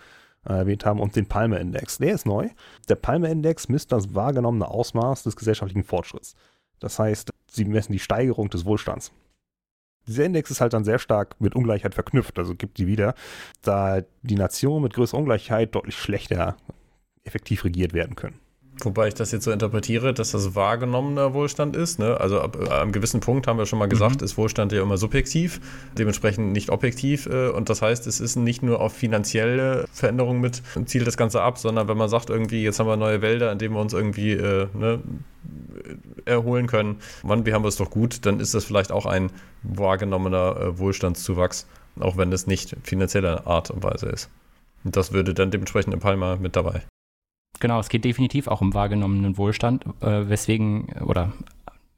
äh, 0.47 0.53
erwähnt 0.53 0.85
haben, 0.85 1.01
und 1.01 1.16
den 1.16 1.27
Palmer-Index. 1.27 1.99
Der 1.99 2.12
ist 2.12 2.27
neu. 2.27 2.49
Der 2.89 2.97
Palmer-Index 2.97 3.69
misst 3.69 3.93
das 3.93 4.14
wahrgenommene 4.14 4.69
Ausmaß 4.69 5.23
des 5.23 5.37
gesellschaftlichen 5.37 5.85
Fortschritts. 5.85 6.35
Das 6.81 6.99
heißt, 6.99 7.31
sie 7.51 7.64
messen 7.64 7.93
die 7.93 7.99
Steigerung 7.99 8.51
des 8.51 8.64
Wohlstands. 8.64 9.12
Dieser 10.07 10.24
Index 10.24 10.51
ist 10.51 10.61
halt 10.61 10.72
dann 10.72 10.85
sehr 10.85 10.99
stark 10.99 11.37
mit 11.39 11.55
Ungleichheit 11.55 11.95
verknüpft, 11.95 12.39
also 12.39 12.55
gibt 12.55 12.79
die 12.79 12.87
wieder, 12.87 13.14
da 13.61 14.01
die 14.22 14.37
Nationen 14.37 14.83
mit 14.83 14.95
größerer 14.95 15.18
Ungleichheit 15.18 15.74
deutlich 15.74 15.99
schlechter 15.99 16.57
effektiv 17.24 17.64
regiert 17.64 17.93
werden 17.93 18.16
können. 18.16 18.41
Wobei 18.85 19.09
ich 19.09 19.14
das 19.14 19.33
jetzt 19.33 19.45
so 19.45 19.51
interpretiere, 19.51 20.14
dass 20.14 20.33
das 20.33 20.55
wahrgenommener 20.55 21.35
Wohlstand 21.35 21.74
ist. 21.74 21.99
Ne? 21.99 22.18
Also 22.20 22.41
ab 22.41 22.57
äh, 22.61 22.68
einem 22.68 22.93
gewissen 22.93 23.20
Punkt 23.20 23.47
haben 23.47 23.59
wir 23.59 23.66
schon 23.66 23.79
mal 23.79 23.89
gesagt, 23.89 24.20
mhm. 24.20 24.24
ist 24.24 24.37
Wohlstand 24.37 24.72
ja 24.72 24.83
immer 24.83 24.99
subjektiv, 24.99 25.61
dementsprechend 25.97 26.53
nicht 26.53 26.70
objektiv. 26.70 27.26
Äh, 27.26 27.49
und 27.49 27.68
das 27.68 27.83
heißt, 27.83 28.07
es 28.07 28.20
ist 28.20 28.37
nicht 28.37 28.62
nur 28.62 28.81
auf 28.81 28.93
finanzielle 28.93 29.87
Veränderungen 29.93 30.41
mit 30.41 30.62
zielt 30.87 31.07
das 31.07 31.16
Ganze 31.16 31.43
ab, 31.43 31.59
sondern 31.59 31.89
wenn 31.89 31.97
man 31.97 32.09
sagt, 32.09 32.31
irgendwie, 32.31 32.62
jetzt 32.62 32.79
haben 32.79 32.87
wir 32.87 32.97
neue 32.97 33.20
Wälder, 33.20 33.51
in 33.51 33.59
denen 33.59 33.74
wir 33.74 33.81
uns 33.81 33.93
irgendwie 33.93 34.33
äh, 34.33 34.68
ne, 34.74 35.01
erholen 36.29 36.66
können, 36.66 36.99
Mann, 37.22 37.47
wir 37.47 37.55
haben 37.55 37.64
es 37.64 37.76
doch 37.76 37.91
gut, 37.91 38.24
dann 38.26 38.41
ist 38.41 38.55
das 38.55 38.64
vielleicht 38.64 38.93
auch 38.93 39.07
ein 39.07 39.31
wahrgenommener 39.62 40.57
äh, 40.57 40.79
Wohlstandszuwachs, 40.79 41.66
auch 41.99 42.16
wenn 42.16 42.33
es 42.33 42.47
nicht 42.47 42.76
finanzieller 42.83 43.47
Art 43.47 43.70
und 43.70 43.83
Weise 43.83 44.07
ist. 44.07 44.31
Und 44.85 44.97
das 44.97 45.12
würde 45.12 45.35
dann 45.35 45.51
dementsprechend 45.51 45.95
in 45.95 46.01
Palma 46.01 46.37
mit 46.37 46.55
dabei. 46.55 46.83
Genau, 47.61 47.81
es 47.81 47.89
geht 47.89 48.05
definitiv 48.05 48.47
auch 48.47 48.61
um 48.61 48.74
wahrgenommenen 48.74 49.37
Wohlstand, 49.37 49.85
äh, 50.01 50.29
weswegen 50.29 50.93
oder 51.05 51.33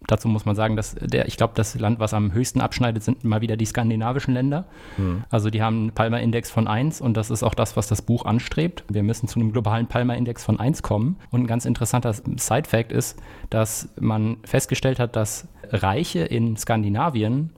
Dazu 0.06 0.28
muss 0.28 0.46
man 0.46 0.56
sagen, 0.56 0.76
dass 0.76 0.94
der, 0.94 1.28
ich 1.28 1.36
glaube, 1.36 1.52
das 1.56 1.78
Land, 1.78 2.00
was 2.00 2.14
am 2.14 2.32
höchsten 2.32 2.60
abschneidet, 2.60 3.02
sind 3.02 3.22
mal 3.22 3.42
wieder 3.42 3.56
die 3.56 3.66
skandinavischen 3.66 4.32
Länder. 4.32 4.64
Hm. 4.96 5.24
Also 5.30 5.50
die 5.50 5.62
haben 5.62 5.76
einen 5.76 5.92
Palmer-Index 5.92 6.50
von 6.50 6.66
1 6.66 7.00
und 7.00 7.16
das 7.16 7.30
ist 7.30 7.42
auch 7.42 7.54
das, 7.54 7.76
was 7.76 7.86
das 7.86 8.02
Buch 8.02 8.24
anstrebt. 8.24 8.84
Wir 8.88 9.02
müssen 9.02 9.28
zu 9.28 9.38
einem 9.38 9.52
globalen 9.52 9.86
Palmer-Index 9.86 10.44
von 10.44 10.58
1 10.58 10.82
kommen. 10.82 11.16
Und 11.30 11.42
ein 11.42 11.46
ganz 11.46 11.66
interessanter 11.66 12.14
Side-Fact 12.14 12.92
ist, 12.92 13.18
dass 13.50 13.90
man 14.00 14.38
festgestellt 14.44 14.98
hat, 14.98 15.16
dass 15.16 15.48
Reiche 15.70 16.20
in 16.20 16.56
Skandinavien 16.56 17.50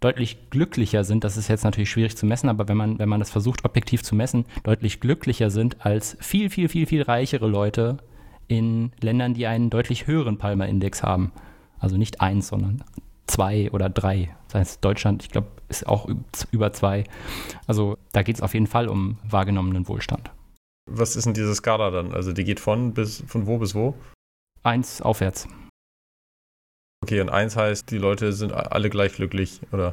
deutlich 0.00 0.50
glücklicher 0.50 1.04
sind, 1.04 1.24
das 1.24 1.36
ist 1.36 1.48
jetzt 1.48 1.64
natürlich 1.64 1.90
schwierig 1.90 2.16
zu 2.16 2.26
messen, 2.26 2.48
aber 2.48 2.68
wenn 2.68 2.76
man, 2.76 2.98
wenn 2.98 3.08
man 3.08 3.20
das 3.20 3.30
versucht, 3.30 3.64
objektiv 3.64 4.02
zu 4.02 4.14
messen, 4.14 4.44
deutlich 4.62 5.00
glücklicher 5.00 5.50
sind 5.50 5.84
als 5.84 6.16
viel, 6.20 6.50
viel, 6.50 6.68
viel, 6.68 6.86
viel 6.86 7.02
reichere 7.02 7.48
Leute 7.48 7.98
in 8.46 8.92
Ländern, 9.00 9.34
die 9.34 9.46
einen 9.46 9.70
deutlich 9.70 10.06
höheren 10.06 10.38
Palmer-Index 10.38 11.02
haben. 11.02 11.32
Also 11.78 11.96
nicht 11.96 12.20
eins, 12.20 12.48
sondern 12.48 12.82
zwei 13.28 13.70
oder 13.70 13.88
drei. 13.88 14.34
Das 14.48 14.54
heißt, 14.54 14.84
Deutschland, 14.84 15.22
ich 15.22 15.30
glaube, 15.30 15.48
ist 15.68 15.86
auch 15.86 16.08
über 16.50 16.72
zwei. 16.72 17.04
Also 17.66 17.98
da 18.12 18.22
geht 18.22 18.36
es 18.36 18.42
auf 18.42 18.54
jeden 18.54 18.66
Fall 18.66 18.88
um 18.88 19.18
wahrgenommenen 19.28 19.86
Wohlstand. 19.88 20.30
Was 20.90 21.16
ist 21.16 21.26
denn 21.26 21.34
diese 21.34 21.54
Skala 21.54 21.90
dann? 21.90 22.12
Also 22.12 22.32
die 22.32 22.44
geht 22.44 22.60
von 22.60 22.94
bis 22.94 23.22
von 23.26 23.46
wo 23.46 23.58
bis 23.58 23.74
wo? 23.74 23.94
Eins 24.62 25.02
aufwärts. 25.02 25.46
Okay, 27.04 27.20
und 27.20 27.28
eins 27.28 27.54
heißt, 27.54 27.90
die 27.92 27.98
Leute 27.98 28.32
sind 28.32 28.52
alle 28.52 28.90
gleich 28.90 29.12
glücklich, 29.12 29.60
oder? 29.70 29.92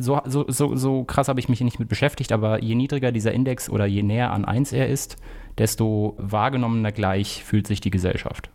So, 0.00 0.22
so, 0.24 0.46
so, 0.48 0.74
so 0.74 1.04
krass 1.04 1.28
habe 1.28 1.38
ich 1.38 1.50
mich 1.50 1.60
nicht 1.60 1.78
mit 1.78 1.88
beschäftigt, 1.88 2.32
aber 2.32 2.62
je 2.62 2.74
niedriger 2.74 3.12
dieser 3.12 3.32
Index 3.32 3.68
oder 3.68 3.84
je 3.84 4.02
näher 4.02 4.32
an 4.32 4.46
eins 4.46 4.72
er 4.72 4.88
ist, 4.88 5.16
desto 5.58 6.14
wahrgenommener 6.16 6.92
gleich 6.92 7.44
fühlt 7.44 7.66
sich 7.66 7.82
die 7.82 7.90
Gesellschaft. 7.90 8.48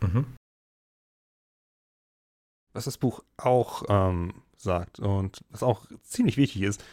Mhm 0.00 0.26
was 2.72 2.84
das 2.84 2.98
Buch 2.98 3.22
auch 3.36 3.82
ähm, 3.88 4.34
sagt 4.56 5.00
und 5.00 5.44
was 5.50 5.62
auch 5.62 5.86
ziemlich 6.02 6.36
wichtig 6.36 6.62
ist, 6.62 6.84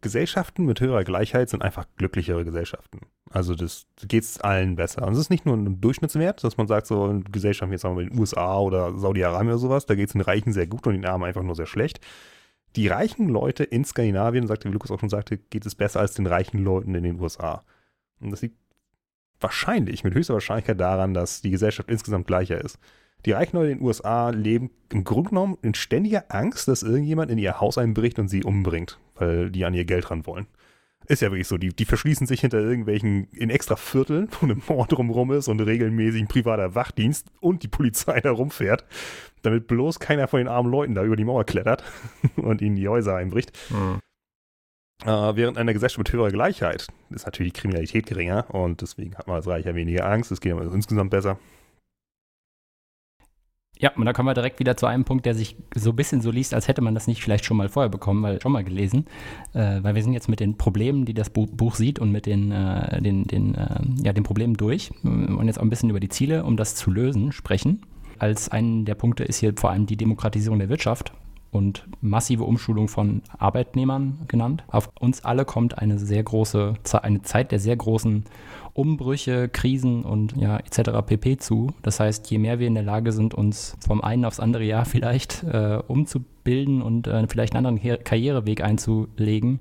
Gesellschaften 0.00 0.66
mit 0.66 0.80
höherer 0.80 1.04
Gleichheit 1.04 1.48
sind 1.48 1.62
einfach 1.62 1.86
glücklichere 1.96 2.44
Gesellschaften. 2.44 3.00
Also 3.30 3.54
das 3.54 3.86
geht 4.06 4.22
es 4.22 4.40
allen 4.40 4.76
besser. 4.76 5.06
Und 5.06 5.14
es 5.14 5.18
ist 5.18 5.30
nicht 5.30 5.46
nur 5.46 5.56
ein 5.56 5.80
Durchschnittswert, 5.80 6.44
dass 6.44 6.56
man 6.56 6.68
sagt, 6.68 6.86
so 6.86 7.20
Gesellschaften 7.30 7.72
jetzt 7.72 7.82
sagen 7.82 7.96
wir 7.96 8.04
in 8.04 8.10
den 8.10 8.18
USA 8.18 8.58
oder 8.58 8.96
Saudi-Arabien 8.96 9.48
oder 9.48 9.58
sowas, 9.58 9.86
da 9.86 9.94
geht 9.94 10.08
es 10.08 10.12
den 10.12 10.20
Reichen 10.20 10.52
sehr 10.52 10.66
gut 10.66 10.86
und 10.86 10.92
den 10.94 11.06
Armen 11.06 11.24
einfach 11.24 11.42
nur 11.42 11.56
sehr 11.56 11.66
schlecht. 11.66 12.00
Die 12.76 12.88
reichen 12.88 13.28
Leute 13.28 13.64
in 13.64 13.84
Skandinavien, 13.84 14.46
sagte, 14.46 14.68
wie 14.68 14.72
Lukas 14.72 14.90
auch 14.90 15.00
schon 15.00 15.08
sagte, 15.08 15.38
geht 15.38 15.64
es 15.64 15.74
besser 15.74 16.00
als 16.00 16.14
den 16.14 16.26
reichen 16.26 16.62
Leuten 16.62 16.94
in 16.94 17.02
den 17.02 17.20
USA. 17.20 17.64
Und 18.20 18.30
das 18.30 18.42
liegt 18.42 18.58
wahrscheinlich, 19.40 20.04
mit 20.04 20.14
höchster 20.14 20.34
Wahrscheinlichkeit 20.34 20.78
daran, 20.78 21.14
dass 21.14 21.40
die 21.40 21.50
Gesellschaft 21.50 21.90
insgesamt 21.90 22.26
gleicher 22.26 22.60
ist. 22.62 22.78
Die 23.26 23.32
reichen 23.32 23.56
Leute 23.56 23.72
in 23.72 23.78
den 23.78 23.86
USA 23.86 24.30
leben 24.30 24.70
im 24.92 25.02
Grunde 25.02 25.30
genommen 25.30 25.58
in 25.60 25.74
ständiger 25.74 26.24
Angst, 26.28 26.68
dass 26.68 26.84
irgendjemand 26.84 27.30
in 27.30 27.38
ihr 27.38 27.60
Haus 27.60 27.76
einbricht 27.76 28.20
und 28.20 28.28
sie 28.28 28.44
umbringt, 28.44 29.00
weil 29.16 29.50
die 29.50 29.64
an 29.64 29.74
ihr 29.74 29.84
Geld 29.84 30.10
ran 30.12 30.26
wollen. 30.26 30.46
Ist 31.08 31.22
ja 31.22 31.30
wirklich 31.30 31.48
so. 31.48 31.58
Die, 31.58 31.68
die 31.70 31.84
verschließen 31.84 32.26
sich 32.26 32.40
hinter 32.40 32.58
irgendwelchen 32.58 33.28
in 33.32 33.50
extra 33.50 33.74
Vierteln, 33.74 34.28
wo 34.40 34.46
eine 34.46 34.56
Mord 34.68 34.92
drumherum 34.92 35.32
ist 35.32 35.48
und 35.48 35.60
regelmäßig 35.60 36.22
ein 36.22 36.28
privater 36.28 36.76
Wachdienst 36.76 37.26
und 37.40 37.64
die 37.64 37.68
Polizei 37.68 38.20
da 38.22 38.30
rumfährt, 38.30 38.84
damit 39.42 39.66
bloß 39.66 39.98
keiner 39.98 40.28
von 40.28 40.38
den 40.38 40.48
armen 40.48 40.70
Leuten 40.70 40.94
da 40.94 41.04
über 41.04 41.16
die 41.16 41.24
Mauer 41.24 41.44
klettert 41.44 41.82
und 42.36 42.62
ihnen 42.62 42.76
die 42.76 42.88
Häuser 42.88 43.16
einbricht. 43.16 43.52
Mhm. 43.70 44.00
Äh, 45.04 45.36
während 45.36 45.58
einer 45.58 45.72
Gesellschaft 45.72 45.98
mit 45.98 46.12
höherer 46.12 46.30
Gleichheit 46.30 46.86
ist 47.10 47.26
natürlich 47.26 47.52
die 47.52 47.60
Kriminalität 47.60 48.06
geringer 48.06 48.46
und 48.54 48.82
deswegen 48.82 49.16
hat 49.16 49.26
man 49.26 49.36
als 49.36 49.48
Reicher 49.48 49.74
weniger 49.74 50.08
Angst. 50.08 50.30
Es 50.30 50.40
geht 50.40 50.56
insgesamt 50.56 51.10
besser. 51.10 51.38
Ja, 53.78 53.92
und 53.94 54.06
da 54.06 54.12
kommen 54.12 54.28
wir 54.28 54.34
direkt 54.34 54.58
wieder 54.58 54.76
zu 54.76 54.86
einem 54.86 55.04
Punkt, 55.04 55.26
der 55.26 55.34
sich 55.34 55.56
so 55.74 55.90
ein 55.90 55.96
bisschen 55.96 56.22
so 56.22 56.30
liest, 56.30 56.54
als 56.54 56.66
hätte 56.66 56.80
man 56.80 56.94
das 56.94 57.06
nicht 57.06 57.22
vielleicht 57.22 57.44
schon 57.44 57.58
mal 57.58 57.68
vorher 57.68 57.90
bekommen, 57.90 58.22
weil 58.22 58.40
schon 58.40 58.52
mal 58.52 58.64
gelesen. 58.64 59.06
Äh, 59.52 59.82
weil 59.82 59.94
wir 59.94 60.02
sind 60.02 60.14
jetzt 60.14 60.28
mit 60.28 60.40
den 60.40 60.56
Problemen, 60.56 61.04
die 61.04 61.14
das 61.14 61.28
Buch, 61.28 61.48
Buch 61.50 61.74
sieht 61.74 61.98
und 61.98 62.10
mit 62.10 62.26
den, 62.26 62.52
äh, 62.52 63.02
den, 63.02 63.24
den, 63.24 63.54
äh, 63.54 63.80
ja, 64.02 64.12
den 64.12 64.24
Problemen 64.24 64.56
durch 64.56 64.90
und 65.02 65.46
jetzt 65.46 65.58
auch 65.58 65.62
ein 65.62 65.70
bisschen 65.70 65.90
über 65.90 66.00
die 66.00 66.08
Ziele, 66.08 66.44
um 66.44 66.56
das 66.56 66.74
zu 66.74 66.90
lösen, 66.90 67.32
sprechen. 67.32 67.82
Als 68.18 68.48
einen 68.48 68.86
der 68.86 68.94
Punkte 68.94 69.24
ist 69.24 69.38
hier 69.38 69.52
vor 69.56 69.70
allem 69.70 69.86
die 69.86 69.96
Demokratisierung 69.96 70.58
der 70.58 70.70
Wirtschaft 70.70 71.12
und 71.50 71.86
massive 72.00 72.44
Umschulung 72.44 72.88
von 72.88 73.22
Arbeitnehmern 73.38 74.20
genannt. 74.28 74.64
Auf 74.68 74.90
uns 74.98 75.24
alle 75.24 75.44
kommt 75.44 75.78
eine 75.78 75.98
sehr 75.98 76.22
große, 76.22 76.74
eine 77.02 77.22
Zeit 77.22 77.52
der 77.52 77.58
sehr 77.58 77.76
großen 77.76 78.24
Umbrüche, 78.76 79.48
Krisen 79.48 80.04
und 80.04 80.36
ja, 80.36 80.58
etc. 80.58 80.90
pp. 81.06 81.38
zu. 81.38 81.72
Das 81.82 81.98
heißt, 81.98 82.30
je 82.30 82.38
mehr 82.38 82.58
wir 82.58 82.66
in 82.66 82.74
der 82.74 82.82
Lage 82.82 83.12
sind, 83.12 83.32
uns 83.34 83.76
vom 83.84 84.02
einen 84.02 84.24
aufs 84.24 84.38
andere 84.38 84.64
Jahr 84.64 84.84
vielleicht 84.86 85.42
äh, 85.44 85.78
umzubilden 85.86 86.82
und 86.82 87.06
äh, 87.06 87.26
vielleicht 87.28 87.54
einen 87.54 87.66
anderen 87.66 88.04
Karriereweg 88.04 88.62
einzulegen, 88.62 89.60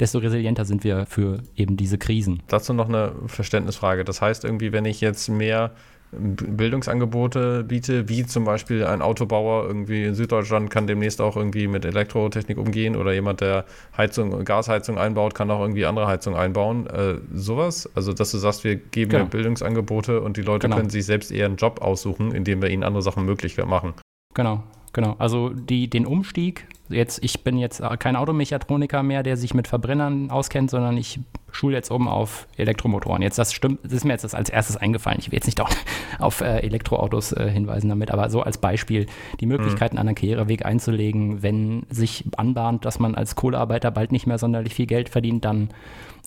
desto 0.00 0.18
resilienter 0.18 0.64
sind 0.64 0.82
wir 0.82 1.06
für 1.06 1.42
eben 1.54 1.76
diese 1.76 1.98
Krisen. 1.98 2.42
Dazu 2.48 2.72
noch 2.72 2.88
eine 2.88 3.12
Verständnisfrage. 3.26 4.04
Das 4.04 4.20
heißt 4.20 4.44
irgendwie, 4.44 4.72
wenn 4.72 4.84
ich 4.84 5.00
jetzt 5.00 5.28
mehr 5.28 5.72
Bildungsangebote 6.10 7.64
biete, 7.64 8.08
wie 8.08 8.24
zum 8.24 8.44
Beispiel 8.44 8.84
ein 8.84 9.02
Autobauer 9.02 9.66
irgendwie 9.66 10.04
in 10.04 10.14
Süddeutschland 10.14 10.70
kann 10.70 10.86
demnächst 10.86 11.20
auch 11.20 11.36
irgendwie 11.36 11.68
mit 11.68 11.84
Elektrotechnik 11.84 12.56
umgehen 12.56 12.96
oder 12.96 13.12
jemand, 13.12 13.42
der 13.42 13.66
Heizung, 13.96 14.44
Gasheizung 14.44 14.98
einbaut, 14.98 15.34
kann 15.34 15.50
auch 15.50 15.60
irgendwie 15.60 15.84
andere 15.84 16.06
Heizung 16.06 16.34
einbauen. 16.34 16.86
Äh, 16.86 17.16
sowas? 17.32 17.90
Also, 17.94 18.14
dass 18.14 18.30
du 18.30 18.38
sagst, 18.38 18.64
wir 18.64 18.76
geben 18.76 19.10
genau. 19.10 19.26
Bildungsangebote 19.26 20.20
und 20.20 20.36
die 20.36 20.42
Leute 20.42 20.66
genau. 20.66 20.76
können 20.76 20.90
sich 20.90 21.04
selbst 21.04 21.30
eher 21.30 21.46
einen 21.46 21.56
Job 21.56 21.82
aussuchen, 21.82 22.32
indem 22.32 22.62
wir 22.62 22.70
ihnen 22.70 22.84
andere 22.84 23.02
Sachen 23.02 23.26
möglich 23.26 23.56
machen. 23.58 23.92
Genau, 24.34 24.62
genau. 24.92 25.16
Also 25.18 25.50
die, 25.50 25.90
den 25.90 26.06
Umstieg, 26.06 26.66
jetzt, 26.88 27.22
ich 27.22 27.44
bin 27.44 27.58
jetzt 27.58 27.82
kein 27.98 28.16
Automechatroniker 28.16 29.02
mehr, 29.02 29.22
der 29.22 29.36
sich 29.36 29.54
mit 29.54 29.68
Verbrennern 29.68 30.30
auskennt, 30.30 30.70
sondern 30.70 30.96
ich 30.96 31.20
schule 31.50 31.76
jetzt 31.76 31.90
um 31.90 32.08
auf 32.08 32.46
Elektromotoren. 32.56 33.22
Jetzt, 33.22 33.38
das 33.38 33.52
stimmt, 33.52 33.80
das 33.84 33.92
ist 33.92 34.04
mir 34.04 34.12
jetzt 34.12 34.34
als 34.34 34.50
erstes 34.50 34.76
eingefallen. 34.76 35.18
Ich 35.20 35.30
will 35.30 35.36
jetzt 35.36 35.46
nicht 35.46 35.60
auf, 35.60 35.70
auf 36.18 36.40
äh, 36.40 36.58
Elektroautos 36.60 37.32
äh, 37.32 37.50
hinweisen 37.50 37.88
damit, 37.88 38.10
aber 38.10 38.30
so 38.30 38.42
als 38.42 38.58
Beispiel 38.58 39.06
die 39.40 39.46
Möglichkeiten, 39.46 39.96
mhm. 39.96 40.00
einen 40.00 40.14
Karriereweg 40.14 40.64
einzulegen, 40.64 41.42
wenn 41.42 41.86
sich 41.90 42.24
anbahnt, 42.36 42.84
dass 42.84 42.98
man 42.98 43.14
als 43.14 43.34
Kohlearbeiter 43.34 43.90
bald 43.90 44.12
nicht 44.12 44.26
mehr 44.26 44.38
sonderlich 44.38 44.74
viel 44.74 44.86
Geld 44.86 45.08
verdient, 45.08 45.44
dann 45.44 45.70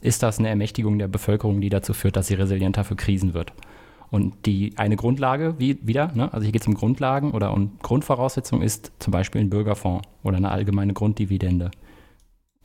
ist 0.01 0.23
das 0.23 0.39
eine 0.39 0.49
Ermächtigung 0.49 0.97
der 0.97 1.07
Bevölkerung, 1.07 1.61
die 1.61 1.69
dazu 1.69 1.93
führt, 1.93 2.15
dass 2.15 2.27
sie 2.27 2.33
resilienter 2.33 2.83
für 2.83 2.95
Krisen 2.95 3.33
wird. 3.33 3.53
Und 4.11 4.45
die 4.45 4.73
eine 4.75 4.97
Grundlage, 4.97 5.55
wie, 5.57 5.79
wieder, 5.81 6.11
ne? 6.13 6.31
also 6.33 6.43
hier 6.43 6.51
geht 6.51 6.61
es 6.61 6.67
um 6.67 6.73
Grundlagen 6.73 7.31
oder 7.31 7.53
um 7.53 7.79
Grundvoraussetzung 7.81 8.61
ist 8.61 8.91
zum 8.99 9.11
Beispiel 9.11 9.39
ein 9.39 9.49
Bürgerfonds 9.49 10.05
oder 10.21 10.35
eine 10.35 10.51
allgemeine 10.51 10.93
Grunddividende. 10.93 11.71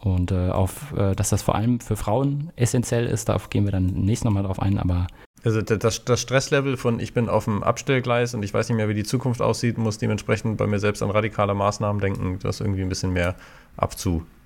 Und 0.01 0.33
äh, 0.33 0.51
auf, 0.51 0.93
äh, 0.97 1.15
dass 1.15 1.31
das 1.31 1.43
vor 1.43 1.55
allem 1.55 1.79
für 1.79 1.95
Frauen 1.95 2.51
essentiell 2.57 3.07
ist, 3.07 3.29
darauf 3.29 3.49
gehen 3.49 3.65
wir 3.65 3.71
dann 3.71 3.87
nächstes 3.87 4.25
nochmal 4.25 4.43
drauf 4.43 4.61
ein, 4.61 4.79
aber 4.79 5.07
also 5.45 5.63
das, 5.63 6.05
das, 6.05 6.21
Stresslevel 6.21 6.77
von 6.77 6.99
ich 6.99 7.15
bin 7.15 7.29
auf 7.29 7.45
dem 7.45 7.63
Abstellgleis 7.63 8.35
und 8.35 8.43
ich 8.43 8.53
weiß 8.53 8.69
nicht 8.69 8.77
mehr, 8.77 8.89
wie 8.89 8.95
die 8.95 9.05
Zukunft 9.05 9.41
aussieht, 9.41 9.79
muss 9.79 9.99
dementsprechend 9.99 10.57
bei 10.57 10.67
mir 10.67 10.81
selbst 10.81 11.05
an 11.05 11.11
radikale 11.11 11.55
Maßnahmen 11.55 12.01
denken, 12.01 12.41
das 12.43 12.61
irgendwie 12.61 12.83
ein 12.83 12.89
bisschen 12.89 13.13
mehr 13.13 13.37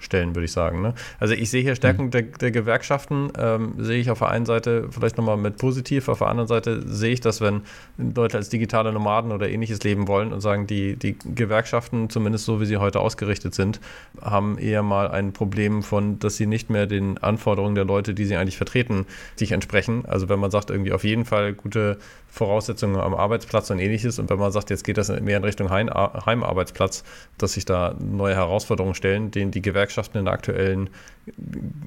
abzustellen, 0.01 0.34
würde 0.34 0.46
ich 0.46 0.53
sagen. 0.53 0.80
Ne? 0.82 0.94
Also 1.18 1.34
ich 1.34 1.51
sehe 1.51 1.62
hier 1.62 1.74
Stärken 1.74 2.07
mhm. 2.07 2.11
der, 2.11 2.22
der, 2.22 2.51
Gewerkschaften, 2.51 3.30
ähm, 3.38 3.74
sehe 3.78 4.01
ich 4.01 4.11
auf 4.11 4.20
der 4.20 4.28
einen 4.28 4.46
Seite 4.46 4.88
vielleicht 4.90 5.18
nochmal 5.18 5.36
mit 5.36 5.59
positiv, 5.59 6.09
auf 6.09 6.18
der 6.18 6.28
anderen 6.28 6.48
Seite 6.48 6.82
sehe 6.86 7.12
ich, 7.12 7.20
dass 7.20 7.40
wenn 7.40 7.62
Leute 7.98 8.38
als 8.38 8.48
digitale 8.48 8.92
Nomaden 8.92 9.32
oder 9.32 9.48
ähnliches 9.48 9.82
leben 9.82 10.09
wollen 10.09 10.32
und 10.32 10.40
sagen, 10.40 10.66
die, 10.66 10.96
die 10.96 11.16
Gewerkschaften, 11.18 12.11
zumindest 12.11 12.44
so 12.44 12.61
wie 12.61 12.66
sie 12.66 12.78
heute 12.78 13.01
ausgerichtet 13.01 13.55
sind, 13.55 13.80
haben 14.20 14.59
eher 14.59 14.82
mal 14.82 15.09
ein 15.09 15.32
Problem 15.32 15.82
von, 15.82 16.18
dass 16.18 16.36
sie 16.36 16.46
nicht 16.46 16.70
mehr 16.70 16.86
den 16.86 17.18
Anforderungen 17.18 17.74
der 17.74 17.84
Leute, 17.84 18.14
die 18.14 18.24
sie 18.24 18.36
eigentlich 18.36 18.57
vertreten, 18.57 19.07
sich 19.36 19.53
entsprechen. 19.53 20.05
Also 20.07 20.28
wenn 20.28 20.40
man 20.40 20.51
sagt, 20.51 20.70
irgendwie 20.70 20.92
auf 20.92 21.05
jeden 21.05 21.24
Fall 21.24 21.53
gute 21.53 21.98
Voraussetzungen 22.32 22.96
am 23.01 23.14
Arbeitsplatz 23.14 23.70
und 23.70 23.80
ähnliches. 23.80 24.18
Und 24.20 24.30
wenn 24.30 24.38
man 24.38 24.53
sagt, 24.53 24.70
jetzt 24.70 24.84
geht 24.84 24.96
das 24.98 25.09
mehr 25.09 25.36
in 25.36 25.44
Richtung 25.44 25.68
Heim 25.68 25.90
Heimarbeitsplatz, 25.90 27.03
dass 27.38 27.55
sich 27.55 27.64
da 27.64 27.94
neue 27.98 28.36
Herausforderungen 28.36 28.94
stellen, 28.94 29.32
denen 29.32 29.51
die 29.51 29.61
Gewerkschaften 29.61 29.89
in 29.99 30.24
der 30.24 30.34
aktuellen 30.34 30.91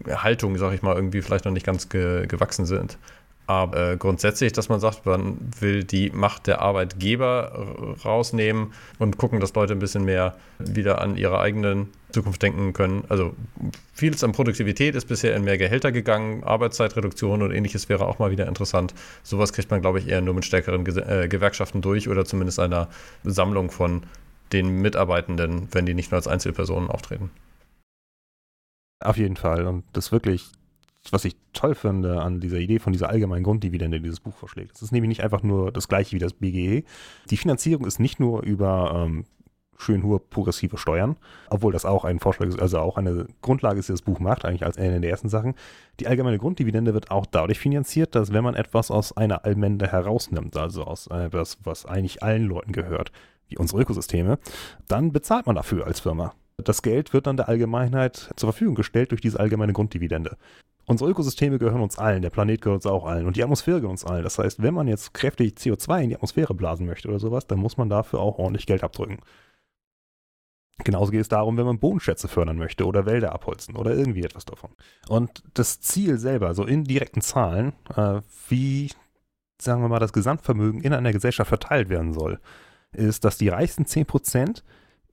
Haltung, 0.08 0.58
sage 0.58 0.76
ich 0.76 0.82
mal, 0.82 0.96
irgendwie 0.96 1.22
vielleicht 1.22 1.46
noch 1.46 1.52
nicht 1.52 1.66
ganz 1.66 1.90
ge 1.90 2.28
gewachsen 2.28 2.66
sind. 2.66 2.98
Aber 3.46 3.92
äh, 3.92 3.98
grundsätzlich, 3.98 4.54
dass 4.54 4.70
man 4.70 4.80
sagt, 4.80 5.06
man 5.06 5.38
will 5.60 5.84
die 5.84 6.12
Macht 6.12 6.48
der 6.48 6.62
Arbeitgeber 6.62 7.98
rausnehmen 8.06 8.72
und 9.00 9.18
gucken, 9.18 9.42
dass 9.42 9.54
Leute 9.54 9.74
ein 9.74 9.80
bisschen 9.80 10.06
mehr 10.06 10.36
wieder 10.60 11.02
an 11.02 11.18
ihre 11.18 11.40
eigenen 11.40 11.90
Zukunft 12.14 12.42
denken 12.42 12.72
können. 12.72 13.04
Also 13.10 13.36
vieles 13.94 14.24
an 14.24 14.32
Produktivität 14.32 14.96
ist 14.96 15.10
bisher 15.10 15.36
in 15.36 15.44
mehr 15.44 15.58
Gehälter 15.58 15.92
gegangen, 15.92 16.46
Arbeitszeitreduktion 16.46 17.42
und 17.42 17.52
ähnliches 17.52 17.90
wäre 17.90 18.08
auch 18.08 18.18
mal 18.18 18.32
wieder 18.32 18.48
interessant. 18.48 18.94
Sowas 19.24 19.52
kriegt 19.52 19.70
man, 19.72 19.82
glaube 19.82 20.00
ich, 20.00 20.08
eher 20.08 20.22
nur 20.22 20.36
mit 20.36 20.46
stärkeren 20.46 20.86
Ge 20.86 21.00
äh, 21.00 21.28
Gewerkschaften 21.28 21.82
durch 21.82 22.08
oder 22.08 22.24
zumindest 22.24 22.60
einer 22.60 22.88
Sammlung 23.26 23.72
von 23.72 24.04
den 24.54 24.82
Mitarbeitenden, 24.82 25.68
wenn 25.72 25.86
die 25.86 25.96
nicht 25.96 26.12
nur 26.12 26.18
als 26.18 26.28
Einzelpersonen 26.28 26.90
auftreten. 26.90 27.30
Auf 29.04 29.18
jeden 29.18 29.36
Fall. 29.36 29.68
Und 29.68 29.84
das 29.94 30.12
wirklich 30.12 30.52
was 31.12 31.26
ich 31.26 31.36
toll 31.52 31.76
finde 31.76 32.22
an 32.22 32.40
dieser 32.40 32.60
Idee 32.60 32.80
von 32.80 32.94
dieser 32.94 33.10
allgemeinen 33.10 33.44
Grunddividende, 33.44 33.98
die 33.98 34.04
dieses 34.04 34.20
Buch 34.20 34.34
vorschlägt. 34.34 34.76
Es 34.76 34.82
ist 34.82 34.92
nämlich 34.92 35.10
nicht 35.10 35.24
einfach 35.24 35.44
nur 35.44 35.72
das 35.72 35.88
gleiche 35.88 36.16
wie 36.16 36.20
das 36.20 36.34
BGE. 36.34 36.84
Die 37.30 37.38
Finanzierung 37.38 37.86
ist 37.86 38.00
nicht 38.00 38.20
nur 38.20 38.44
über 38.44 39.04
ähm, 39.06 39.26
schön 39.78 40.04
hohe 40.04 40.20
progressive 40.20 40.78
Steuern, 40.78 41.18
obwohl 41.50 41.74
das 41.74 41.84
auch 41.84 42.06
ein 42.06 42.20
Vorschlag 42.20 42.48
ist, 42.48 42.60
also 42.60 42.80
auch 42.80 42.98
eine 42.98 43.28
Grundlage 43.42 43.80
ist, 43.80 43.90
die 43.90 43.94
das 43.94 44.02
Buch 44.02 44.20
macht, 44.20 44.46
eigentlich 44.46 44.66
als 44.66 44.78
eine 44.78 45.02
der 45.02 45.10
ersten 45.10 45.30
Sachen. 45.30 45.56
Die 46.00 46.08
allgemeine 46.08 46.38
Grunddividende 46.38 46.94
wird 46.94 47.12
auch 47.12 47.26
dadurch 47.26 47.60
finanziert, 47.60 48.16
dass 48.16 48.32
wenn 48.32 48.44
man 48.44 48.56
etwas 48.56 48.92
aus 48.92 49.16
einer 49.18 49.46
Allmende 49.46 49.92
herausnimmt, 49.92 50.56
also 50.56 50.84
aus 50.86 51.08
etwas, 51.08 51.58
was 51.64 51.86
eigentlich 51.86 52.24
allen 52.24 52.46
Leuten 52.46 52.72
gehört, 52.72 53.12
wie 53.50 53.58
unsere 53.58 53.82
Ökosysteme, 53.82 54.40
dann 54.88 55.12
bezahlt 55.12 55.48
man 55.48 55.56
dafür 55.56 55.86
als 55.86 56.00
Firma. 56.00 56.34
Das 56.64 56.82
Geld 56.82 57.14
wird 57.14 57.28
dann 57.28 57.38
der 57.38 57.50
Allgemeinheit 57.50 58.32
zur 58.36 58.52
Verfügung 58.52 58.76
gestellt 58.76 59.12
durch 59.12 59.22
diese 59.22 59.40
allgemeine 59.40 59.74
Grunddividende. 59.74 60.38
Unsere 60.86 61.10
Ökosysteme 61.10 61.60
gehören 61.60 61.82
uns 61.82 61.98
allen, 61.98 62.22
der 62.22 62.30
Planet 62.30 62.62
gehört 62.62 62.84
uns 62.84 62.86
auch 62.86 63.06
allen 63.06 63.26
und 63.26 63.38
die 63.38 63.44
Atmosphäre 63.44 63.80
gehört 63.80 63.92
uns 63.92 64.06
allen. 64.06 64.24
Das 64.24 64.38
heißt, 64.38 64.62
wenn 64.62 64.74
man 64.74 64.88
jetzt 64.88 65.14
kräftig 65.14 65.58
CO2 65.58 66.04
in 66.04 66.10
die 66.10 66.16
Atmosphäre 66.16 66.54
blasen 66.54 66.86
möchte 66.86 67.08
oder 67.08 67.20
sowas, 67.20 67.48
dann 67.48 67.60
muss 67.60 67.78
man 67.78 67.90
dafür 67.90 68.20
auch 68.20 68.38
ordentlich 68.38 68.66
Geld 68.66 68.84
abdrücken. 68.84 69.20
Genauso 70.84 71.12
geht 71.12 71.22
es 71.22 71.30
darum, 71.30 71.56
wenn 71.56 71.66
man 71.66 71.80
Bodenschätze 71.80 72.28
fördern 72.28 72.58
möchte 72.58 72.86
oder 72.86 73.06
Wälder 73.06 73.32
abholzen 73.32 73.76
oder 73.76 73.96
irgendwie 73.96 74.24
etwas 74.24 74.44
davon. 74.44 74.72
Und 75.08 75.44
das 75.54 75.80
Ziel 75.80 76.18
selber, 76.18 76.54
so 76.56 76.66
in 76.66 76.84
direkten 76.84 77.22
Zahlen, 77.22 77.74
äh, 77.96 78.22
wie, 78.50 78.90
sagen 79.62 79.82
wir 79.82 79.88
mal, 79.88 80.00
das 80.00 80.14
Gesamtvermögen 80.14 80.82
in 80.82 80.94
einer 80.94 81.14
Gesellschaft 81.14 81.48
verteilt 81.48 81.90
werden 81.90 82.14
soll, 82.14 82.40
ist, 82.92 83.24
dass 83.24 83.38
die 83.38 83.50
reichsten 83.50 83.86
10% 83.86 84.64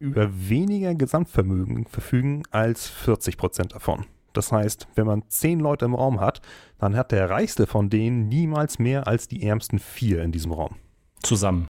über 0.00 0.48
weniger 0.48 0.94
Gesamtvermögen 0.94 1.86
verfügen 1.86 2.42
als 2.50 2.90
40% 2.90 3.68
davon. 3.68 4.06
Das 4.32 4.50
heißt, 4.50 4.88
wenn 4.94 5.06
man 5.06 5.24
10 5.28 5.60
Leute 5.60 5.84
im 5.84 5.94
Raum 5.94 6.20
hat, 6.20 6.40
dann 6.78 6.96
hat 6.96 7.12
der 7.12 7.28
reichste 7.30 7.66
von 7.66 7.90
denen 7.90 8.28
niemals 8.28 8.78
mehr 8.78 9.06
als 9.06 9.28
die 9.28 9.42
ärmsten 9.46 9.78
vier 9.78 10.22
in 10.22 10.32
diesem 10.32 10.52
Raum. 10.52 10.76
Zusammen. 11.22 11.66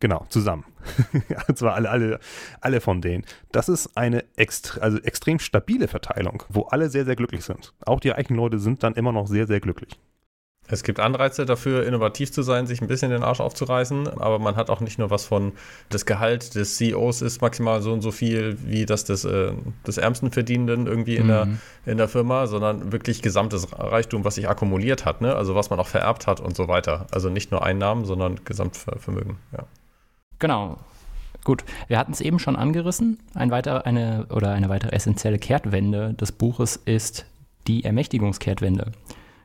Genau, 0.00 0.24
zusammen. 0.30 0.64
Und 1.48 1.58
zwar 1.58 1.74
alle, 1.74 1.90
alle, 1.90 2.20
alle 2.62 2.80
von 2.80 3.02
denen. 3.02 3.24
Das 3.52 3.68
ist 3.68 3.98
eine 3.98 4.24
extre 4.36 4.80
also 4.80 4.98
extrem 4.98 5.38
stabile 5.38 5.88
Verteilung, 5.88 6.42
wo 6.48 6.62
alle 6.62 6.88
sehr, 6.88 7.04
sehr 7.04 7.16
glücklich 7.16 7.44
sind. 7.44 7.74
Auch 7.84 8.00
die 8.00 8.08
reichen 8.08 8.34
Leute 8.34 8.58
sind 8.58 8.82
dann 8.82 8.94
immer 8.94 9.12
noch 9.12 9.26
sehr, 9.26 9.46
sehr 9.46 9.60
glücklich. 9.60 10.00
Es 10.70 10.82
gibt 10.82 11.00
Anreize 11.00 11.46
dafür, 11.46 11.86
innovativ 11.86 12.32
zu 12.32 12.42
sein, 12.42 12.66
sich 12.66 12.80
ein 12.80 12.88
bisschen 12.88 13.10
den 13.10 13.22
Arsch 13.22 13.40
aufzureißen, 13.40 14.08
aber 14.08 14.38
man 14.38 14.56
hat 14.56 14.70
auch 14.70 14.80
nicht 14.80 14.98
nur 14.98 15.10
was 15.10 15.24
von, 15.24 15.52
das 15.88 16.06
Gehalt 16.06 16.54
des 16.54 16.76
CEOs 16.76 17.22
ist 17.22 17.40
maximal 17.42 17.82
so 17.82 17.92
und 17.92 18.02
so 18.02 18.10
viel 18.10 18.56
wie 18.64 18.86
das 18.86 19.04
des, 19.04 19.24
äh, 19.24 19.52
des 19.86 19.98
Ärmsten 19.98 20.30
Verdienenden 20.30 20.86
irgendwie 20.86 21.16
in, 21.16 21.24
mhm. 21.24 21.28
der, 21.28 21.48
in 21.86 21.98
der 21.98 22.08
Firma, 22.08 22.46
sondern 22.46 22.92
wirklich 22.92 23.22
gesamtes 23.22 23.68
Reichtum, 23.76 24.24
was 24.24 24.36
sich 24.36 24.48
akkumuliert 24.48 25.04
hat, 25.04 25.20
ne? 25.20 25.34
also 25.34 25.54
was 25.54 25.70
man 25.70 25.80
auch 25.80 25.88
vererbt 25.88 26.26
hat 26.26 26.40
und 26.40 26.56
so 26.56 26.68
weiter. 26.68 27.06
Also 27.10 27.28
nicht 27.28 27.50
nur 27.50 27.64
Einnahmen, 27.64 28.04
sondern 28.04 28.40
Gesamtvermögen. 28.44 29.36
Ja. 29.52 29.64
Genau. 30.38 30.78
Gut, 31.44 31.64
wir 31.88 31.98
hatten 31.98 32.12
es 32.12 32.20
eben 32.20 32.38
schon 32.38 32.56
angerissen. 32.56 33.18
Ein 33.34 33.50
weiter, 33.50 33.86
eine, 33.86 34.26
oder 34.30 34.52
eine 34.52 34.68
weitere 34.68 34.92
essentielle 34.92 35.38
Kehrtwende 35.38 36.14
des 36.14 36.32
Buches 36.32 36.76
ist 36.76 37.24
die 37.66 37.84
Ermächtigungskehrtwende. 37.84 38.92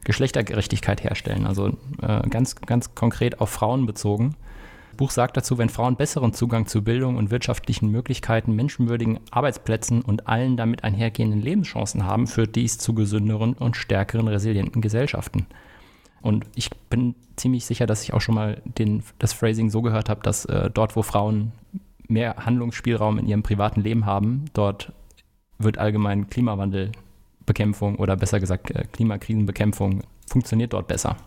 Geschlechtergerechtigkeit 0.06 1.04
herstellen, 1.04 1.46
also 1.46 1.78
äh, 2.02 2.28
ganz, 2.30 2.56
ganz 2.56 2.96
konkret 2.96 3.42
auf 3.42 3.50
Frauen 3.50 3.86
bezogen. 3.86 4.36
Das 4.92 4.98
Buch 4.98 5.12
sagt 5.12 5.36
dazu, 5.36 5.58
wenn 5.58 5.68
Frauen 5.68 5.98
besseren 5.98 6.32
Zugang 6.32 6.68
zu 6.68 6.82
Bildung 6.82 7.18
und 7.18 7.32
wirtschaftlichen 7.32 7.92
Möglichkeiten, 7.92 8.56
menschenwürdigen 8.56 9.20
Arbeitsplätzen 9.32 10.02
und 10.02 10.30
allen 10.30 10.56
damit 10.56 10.86
einhergehenden 10.86 11.42
Lebenschancen 11.42 12.06
haben, 12.06 12.28
führt 12.28 12.56
dies 12.56 12.78
zu 12.78 12.94
gesünderen 12.94 13.54
und 13.54 13.76
stärkeren, 13.76 14.30
resilienten 14.30 14.82
Gesellschaften. 14.82 15.48
Und 16.22 16.46
ich 16.56 16.70
bin 16.90 17.16
ziemlich 17.36 17.66
sicher, 17.66 17.88
dass 17.88 18.04
ich 18.04 18.14
auch 18.14 18.22
schon 18.22 18.36
mal 18.36 18.62
den, 18.64 19.04
das 19.20 19.34
Phrasing 19.34 19.70
so 19.70 19.82
gehört 19.82 20.10
habe, 20.10 20.22
dass 20.24 20.46
äh, 20.46 20.70
dort, 20.74 20.96
wo 20.96 21.02
Frauen 21.02 21.52
mehr 22.08 22.38
Handlungsspielraum 22.46 23.18
in 23.18 23.28
ihrem 23.28 23.44
privaten 23.44 23.82
Leben 23.82 24.06
haben, 24.06 24.46
dort 24.54 24.94
wird 25.58 25.78
allgemein 25.78 26.28
Klimawandelbekämpfung 27.46 27.96
oder 27.96 28.16
besser 28.16 28.40
gesagt 28.40 28.72
äh, 28.72 28.86
Klimakrisenbekämpfung 28.92 30.04
funktioniert 30.30 30.74
dort 30.74 30.88
besser. 30.88 31.18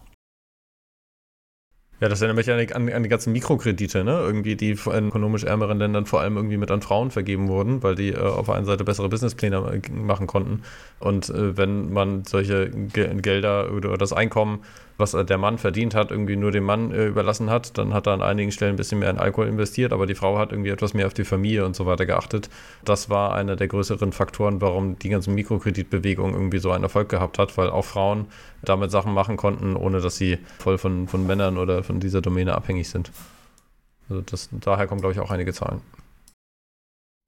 Ja, 2.00 2.08
das 2.08 2.20
erinnert 2.20 2.36
mich 2.36 2.50
an 2.52 2.58
die, 2.58 2.72
an, 2.72 2.92
an 2.92 3.02
die 3.02 3.08
ganzen 3.08 3.32
Mikrokredite, 3.32 4.04
ne? 4.04 4.12
Irgendwie, 4.20 4.54
die 4.54 4.70
in 4.70 5.08
ökonomisch 5.08 5.42
ärmeren 5.42 5.78
Ländern 5.78 6.06
vor 6.06 6.20
allem 6.20 6.36
irgendwie 6.36 6.56
mit 6.56 6.70
an 6.70 6.80
Frauen 6.80 7.10
vergeben 7.10 7.48
wurden, 7.48 7.82
weil 7.82 7.96
die 7.96 8.10
äh, 8.10 8.18
auf 8.18 8.46
der 8.46 8.54
einen 8.54 8.66
Seite 8.66 8.84
bessere 8.84 9.08
Businesspläne 9.08 9.56
äh, 9.56 9.90
machen 9.90 10.28
konnten. 10.28 10.62
Und 11.00 11.28
äh, 11.30 11.56
wenn 11.56 11.92
man 11.92 12.24
solche 12.24 12.70
Ge 12.70 13.20
Gelder 13.20 13.72
oder 13.72 13.96
das 13.96 14.12
Einkommen 14.12 14.60
was 14.98 15.12
der 15.12 15.38
Mann 15.38 15.58
verdient 15.58 15.94
hat, 15.94 16.10
irgendwie 16.10 16.36
nur 16.36 16.50
dem 16.50 16.64
Mann 16.64 16.92
äh, 16.92 17.06
überlassen 17.06 17.48
hat. 17.50 17.78
Dann 17.78 17.94
hat 17.94 18.06
er 18.08 18.14
an 18.14 18.22
einigen 18.22 18.50
Stellen 18.50 18.74
ein 18.74 18.76
bisschen 18.76 18.98
mehr 18.98 19.10
in 19.10 19.18
Alkohol 19.18 19.46
investiert, 19.46 19.92
aber 19.92 20.06
die 20.06 20.16
Frau 20.16 20.38
hat 20.38 20.50
irgendwie 20.50 20.70
etwas 20.70 20.92
mehr 20.92 21.06
auf 21.06 21.14
die 21.14 21.24
Familie 21.24 21.64
und 21.64 21.76
so 21.76 21.86
weiter 21.86 22.04
geachtet. 22.04 22.50
Das 22.84 23.08
war 23.08 23.32
einer 23.34 23.54
der 23.54 23.68
größeren 23.68 24.12
Faktoren, 24.12 24.60
warum 24.60 24.98
die 24.98 25.08
ganze 25.08 25.30
Mikrokreditbewegung 25.30 26.34
irgendwie 26.34 26.58
so 26.58 26.72
einen 26.72 26.82
Erfolg 26.82 27.08
gehabt 27.08 27.38
hat, 27.38 27.56
weil 27.56 27.70
auch 27.70 27.84
Frauen 27.84 28.26
damit 28.62 28.90
Sachen 28.90 29.14
machen 29.14 29.36
konnten, 29.36 29.76
ohne 29.76 30.00
dass 30.00 30.16
sie 30.16 30.38
voll 30.58 30.78
von, 30.78 31.06
von 31.06 31.26
Männern 31.26 31.58
oder 31.58 31.84
von 31.84 32.00
dieser 32.00 32.20
Domäne 32.20 32.54
abhängig 32.54 32.88
sind. 32.90 33.12
Also 34.10 34.22
das, 34.22 34.48
daher 34.52 34.88
kommen, 34.88 35.00
glaube 35.00 35.14
ich, 35.14 35.20
auch 35.20 35.30
einige 35.30 35.52
Zahlen. 35.52 35.80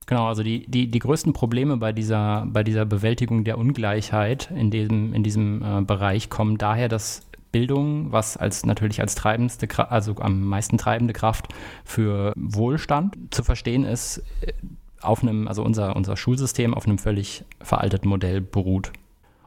Genau, 0.06 0.26
also 0.26 0.42
die, 0.42 0.68
die, 0.68 0.90
die 0.90 0.98
größten 0.98 1.32
Probleme 1.32 1.76
bei 1.76 1.92
dieser, 1.92 2.44
bei 2.48 2.64
dieser 2.64 2.84
Bewältigung 2.84 3.44
der 3.44 3.58
Ungleichheit 3.58 4.50
in 4.50 4.72
diesem, 4.72 5.14
in 5.14 5.22
diesem 5.22 5.62
äh, 5.62 5.82
Bereich 5.82 6.28
kommen 6.28 6.58
daher, 6.58 6.88
dass 6.88 7.29
Bildung, 7.52 8.12
was 8.12 8.36
als 8.36 8.64
natürlich 8.64 9.00
als 9.00 9.14
treibendste, 9.14 9.90
also 9.90 10.16
am 10.16 10.42
meisten 10.42 10.78
treibende 10.78 11.12
Kraft 11.12 11.48
für 11.84 12.32
Wohlstand 12.36 13.16
zu 13.30 13.42
verstehen 13.42 13.84
ist, 13.84 14.22
äh, 14.42 14.52
auf 15.00 15.22
einem, 15.22 15.48
also 15.48 15.62
unser, 15.62 15.96
unser 15.96 16.16
Schulsystem 16.16 16.74
auf 16.74 16.86
einem 16.86 16.98
völlig 16.98 17.44
veralteten 17.60 18.08
Modell 18.08 18.40
beruht 18.40 18.92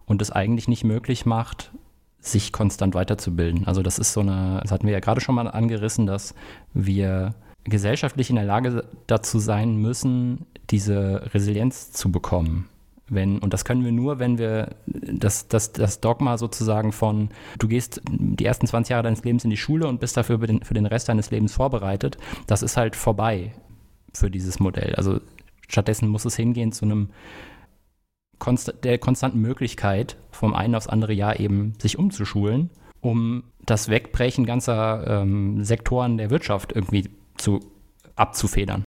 und 0.05 0.21
es 0.21 0.31
eigentlich 0.31 0.67
nicht 0.67 0.83
möglich 0.83 1.25
macht, 1.25 1.71
sich 2.19 2.51
konstant 2.51 2.95
weiterzubilden. 2.95 3.67
Also 3.67 3.83
das 3.83 3.99
ist 3.99 4.13
so 4.13 4.21
eine, 4.21 4.59
das 4.61 4.71
hatten 4.71 4.87
wir 4.87 4.93
ja 4.93 4.99
gerade 4.99 5.21
schon 5.21 5.35
mal 5.35 5.47
angerissen, 5.47 6.05
dass 6.05 6.33
wir 6.73 7.35
gesellschaftlich 7.65 8.29
in 8.29 8.35
der 8.37 8.45
Lage 8.45 8.85
dazu 9.07 9.39
sein 9.39 9.75
müssen, 9.77 10.45
diese 10.69 11.29
Resilienz 11.33 11.91
zu 11.91 12.11
bekommen. 12.11 12.69
Wenn, 13.09 13.39
und 13.39 13.53
das 13.53 13.65
können 13.65 13.83
wir 13.83 13.91
nur, 13.91 14.19
wenn 14.19 14.37
wir 14.37 14.75
das, 14.85 15.47
das, 15.47 15.73
das 15.73 15.99
Dogma 15.99 16.37
sozusagen 16.37 16.93
von, 16.93 17.29
du 17.59 17.67
gehst 17.67 18.01
die 18.09 18.45
ersten 18.45 18.65
20 18.65 18.91
Jahre 18.91 19.03
deines 19.03 19.23
Lebens 19.23 19.43
in 19.43 19.49
die 19.49 19.57
Schule 19.57 19.87
und 19.87 19.99
bist 19.99 20.15
dafür 20.15 20.39
für 20.39 20.47
den, 20.47 20.63
für 20.63 20.73
den 20.73 20.85
Rest 20.85 21.09
deines 21.09 21.29
Lebens 21.29 21.53
vorbereitet, 21.53 22.17
das 22.47 22.63
ist 22.63 22.77
halt 22.77 22.95
vorbei 22.95 23.53
für 24.13 24.31
dieses 24.31 24.59
Modell. 24.59 24.95
Also 24.95 25.19
stattdessen 25.67 26.07
muss 26.07 26.25
es 26.25 26.35
hingehen 26.35 26.71
zu 26.71 26.85
einem 26.85 27.09
Konst 28.39 28.73
der 28.83 28.97
konstanten 28.97 29.39
Möglichkeit, 29.39 30.17
vom 30.31 30.53
einen 30.53 30.75
aufs 30.75 30.87
andere 30.87 31.13
Jahr 31.13 31.39
eben 31.39 31.73
sich 31.79 31.97
umzuschulen, 31.97 32.69
um 33.01 33.43
das 33.65 33.89
Wegbrechen 33.89 34.45
ganzer 34.45 35.21
ähm, 35.21 35.63
Sektoren 35.63 36.17
der 36.17 36.29
Wirtschaft 36.29 36.73
irgendwie 36.73 37.09
zu 37.37 37.59
abzufedern. 38.15 38.83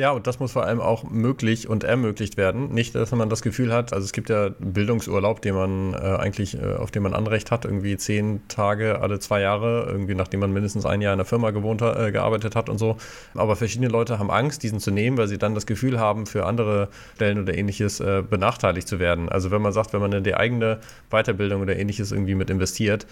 Ja, 0.00 0.12
und 0.12 0.26
das 0.26 0.40
muss 0.40 0.52
vor 0.52 0.64
allem 0.64 0.80
auch 0.80 1.04
möglich 1.04 1.68
und 1.68 1.84
ermöglicht 1.84 2.38
werden. 2.38 2.72
Nicht, 2.72 2.94
dass 2.94 3.12
man 3.12 3.28
das 3.28 3.42
Gefühl 3.42 3.70
hat, 3.70 3.92
also 3.92 4.02
es 4.02 4.14
gibt 4.14 4.30
ja 4.30 4.48
Bildungsurlaub, 4.58 5.42
den 5.42 5.54
man 5.54 5.92
äh, 5.92 5.96
eigentlich, 5.98 6.58
äh, 6.58 6.76
auf 6.76 6.90
den 6.90 7.02
man 7.02 7.12
Anrecht 7.12 7.50
hat, 7.50 7.66
irgendwie 7.66 7.98
zehn 7.98 8.40
Tage 8.48 9.02
alle 9.02 9.18
zwei 9.18 9.42
Jahre, 9.42 9.84
irgendwie 9.90 10.14
nachdem 10.14 10.40
man 10.40 10.54
mindestens 10.54 10.86
ein 10.86 11.02
Jahr 11.02 11.12
in 11.12 11.18
der 11.18 11.26
Firma 11.26 11.50
gewohnt 11.50 11.82
hat, 11.82 11.98
äh, 11.98 12.12
gearbeitet 12.12 12.56
hat 12.56 12.70
und 12.70 12.78
so. 12.78 12.96
Aber 13.34 13.56
verschiedene 13.56 13.88
Leute 13.88 14.18
haben 14.18 14.30
Angst, 14.30 14.62
diesen 14.62 14.80
zu 14.80 14.90
nehmen, 14.90 15.18
weil 15.18 15.28
sie 15.28 15.36
dann 15.36 15.54
das 15.54 15.66
Gefühl 15.66 16.00
haben, 16.00 16.24
für 16.24 16.46
andere 16.46 16.88
Stellen 17.16 17.42
oder 17.42 17.54
ähnliches 17.54 18.00
äh, 18.00 18.22
benachteiligt 18.22 18.88
zu 18.88 19.00
werden. 19.00 19.28
Also 19.28 19.50
wenn 19.50 19.60
man 19.60 19.74
sagt, 19.74 19.92
wenn 19.92 20.00
man 20.00 20.12
in 20.12 20.24
die 20.24 20.34
eigene 20.34 20.78
Weiterbildung 21.10 21.60
oder 21.60 21.76
ähnliches 21.76 22.10
irgendwie 22.10 22.36
mit 22.36 22.48
investiert, 22.48 23.06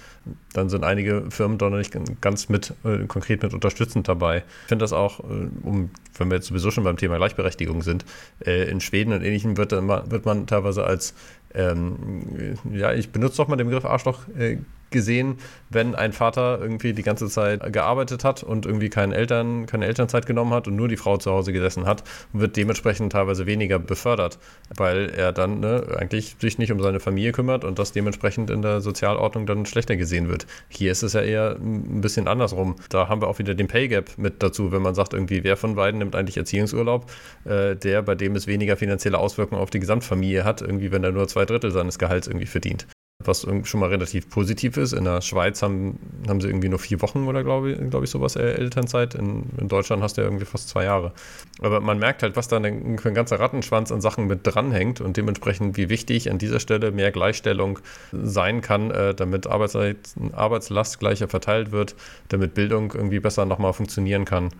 dann 0.54 0.70
sind 0.70 0.84
einige 0.84 1.30
Firmen 1.30 1.58
doch 1.58 1.68
noch 1.68 1.76
nicht 1.76 1.94
ganz 2.22 2.48
mit, 2.48 2.72
äh, 2.84 3.04
konkret 3.06 3.42
mit 3.42 3.52
unterstützend 3.52 4.08
dabei. 4.08 4.38
Ich 4.62 4.68
finde 4.68 4.84
das 4.84 4.94
auch, 4.94 5.20
äh, 5.20 5.48
um, 5.64 5.90
wenn 6.16 6.30
wir 6.30 6.36
jetzt 6.36 6.46
sowieso 6.46 6.70
schon 6.70 6.77
schon 6.78 6.84
beim 6.84 6.96
Thema 6.96 7.16
Gleichberechtigung 7.16 7.82
sind, 7.82 8.04
äh, 8.44 8.70
in 8.70 8.80
Schweden 8.80 9.12
und 9.12 9.22
Ähnlichem 9.22 9.56
wird, 9.56 9.72
wird 9.72 10.24
man 10.24 10.46
teilweise 10.46 10.84
als, 10.84 11.14
ähm, 11.54 12.56
ja, 12.72 12.92
ich 12.92 13.10
benutze 13.10 13.38
doch 13.38 13.48
mal 13.48 13.56
den 13.56 13.66
Begriff 13.66 13.84
Arschloch, 13.84 14.20
äh, 14.38 14.58
gesehen, 14.90 15.38
wenn 15.70 15.94
ein 15.94 16.12
Vater 16.12 16.58
irgendwie 16.60 16.92
die 16.92 17.02
ganze 17.02 17.28
Zeit 17.28 17.72
gearbeitet 17.72 18.24
hat 18.24 18.42
und 18.42 18.66
irgendwie 18.66 18.88
keine, 18.88 19.14
Eltern, 19.14 19.66
keine 19.66 19.86
Elternzeit 19.86 20.26
genommen 20.26 20.52
hat 20.52 20.66
und 20.66 20.76
nur 20.76 20.88
die 20.88 20.96
Frau 20.96 21.16
zu 21.16 21.30
Hause 21.30 21.52
gesessen 21.52 21.86
hat, 21.86 22.04
wird 22.32 22.56
dementsprechend 22.56 23.12
teilweise 23.12 23.46
weniger 23.46 23.78
befördert, 23.78 24.38
weil 24.74 25.10
er 25.10 25.32
dann 25.32 25.60
ne, 25.60 25.84
eigentlich 25.96 26.36
sich 26.40 26.58
nicht 26.58 26.72
um 26.72 26.80
seine 26.80 27.00
Familie 27.00 27.32
kümmert 27.32 27.64
und 27.64 27.78
das 27.78 27.92
dementsprechend 27.92 28.50
in 28.50 28.62
der 28.62 28.80
Sozialordnung 28.80 29.46
dann 29.46 29.66
schlechter 29.66 29.96
gesehen 29.96 30.28
wird. 30.28 30.46
Hier 30.68 30.92
ist 30.92 31.02
es 31.02 31.12
ja 31.12 31.20
eher 31.20 31.56
ein 31.58 32.00
bisschen 32.00 32.28
andersrum. 32.28 32.76
Da 32.88 33.08
haben 33.08 33.20
wir 33.20 33.28
auch 33.28 33.38
wieder 33.38 33.54
den 33.54 33.68
Pay 33.68 33.88
Gap 33.88 34.10
mit 34.16 34.42
dazu, 34.42 34.72
wenn 34.72 34.82
man 34.82 34.94
sagt, 34.94 35.12
irgendwie, 35.12 35.44
wer 35.44 35.56
von 35.56 35.74
beiden 35.74 35.98
nimmt 35.98 36.16
eigentlich 36.16 36.36
Erziehungsurlaub, 36.36 37.10
äh, 37.44 37.76
der, 37.76 38.02
bei 38.02 38.14
dem 38.14 38.34
es 38.36 38.46
weniger 38.46 38.76
finanzielle 38.76 39.18
Auswirkungen 39.18 39.60
auf 39.60 39.70
die 39.70 39.80
Gesamtfamilie 39.80 40.44
hat, 40.44 40.62
irgendwie, 40.62 40.92
wenn 40.92 41.04
er 41.04 41.12
nur 41.12 41.28
zwei 41.28 41.44
Drittel 41.44 41.70
seines 41.70 41.98
Gehalts 41.98 42.26
irgendwie 42.26 42.46
verdient 42.46 42.86
was 43.24 43.44
schon 43.64 43.80
mal 43.80 43.88
relativ 43.88 44.30
positiv 44.30 44.76
ist. 44.76 44.92
In 44.92 45.04
der 45.04 45.20
Schweiz 45.22 45.60
haben, 45.60 45.98
haben 46.28 46.40
sie 46.40 46.46
irgendwie 46.46 46.68
nur 46.68 46.78
vier 46.78 47.02
Wochen 47.02 47.26
oder 47.26 47.42
glaube 47.42 47.72
ich, 47.72 47.90
glaub 47.90 48.04
ich 48.04 48.10
sowas 48.10 48.36
äh, 48.36 48.52
Elternzeit. 48.52 49.16
In, 49.16 49.46
in, 49.58 49.66
Deutschland 49.66 50.04
hast 50.04 50.16
du 50.16 50.20
ja 50.20 50.28
irgendwie 50.28 50.44
fast 50.44 50.68
zwei 50.68 50.84
Jahre. 50.84 51.12
Aber 51.60 51.80
man 51.80 51.98
merkt 51.98 52.22
halt, 52.22 52.36
was 52.36 52.46
da 52.46 52.60
für 52.60 52.66
ein 52.66 53.14
ganzer 53.14 53.40
Rattenschwanz 53.40 53.90
an 53.90 54.00
Sachen 54.00 54.28
mit 54.28 54.40
dranhängt 54.44 55.00
und 55.00 55.16
dementsprechend, 55.16 55.76
wie 55.76 55.88
wichtig 55.88 56.30
an 56.30 56.38
dieser 56.38 56.60
Stelle 56.60 56.92
mehr 56.92 57.10
Gleichstellung 57.10 57.80
sein 58.12 58.60
kann, 58.60 58.92
äh, 58.92 59.16
damit 59.16 59.48
Arbeitszeit, 59.48 59.96
Arbeitslast 60.32 61.00
gleicher 61.00 61.26
verteilt 61.26 61.72
wird, 61.72 61.96
damit 62.28 62.54
Bildung 62.54 62.92
irgendwie 62.94 63.18
besser 63.18 63.46
nochmal 63.46 63.72
funktionieren 63.72 64.26
kann. 64.26 64.50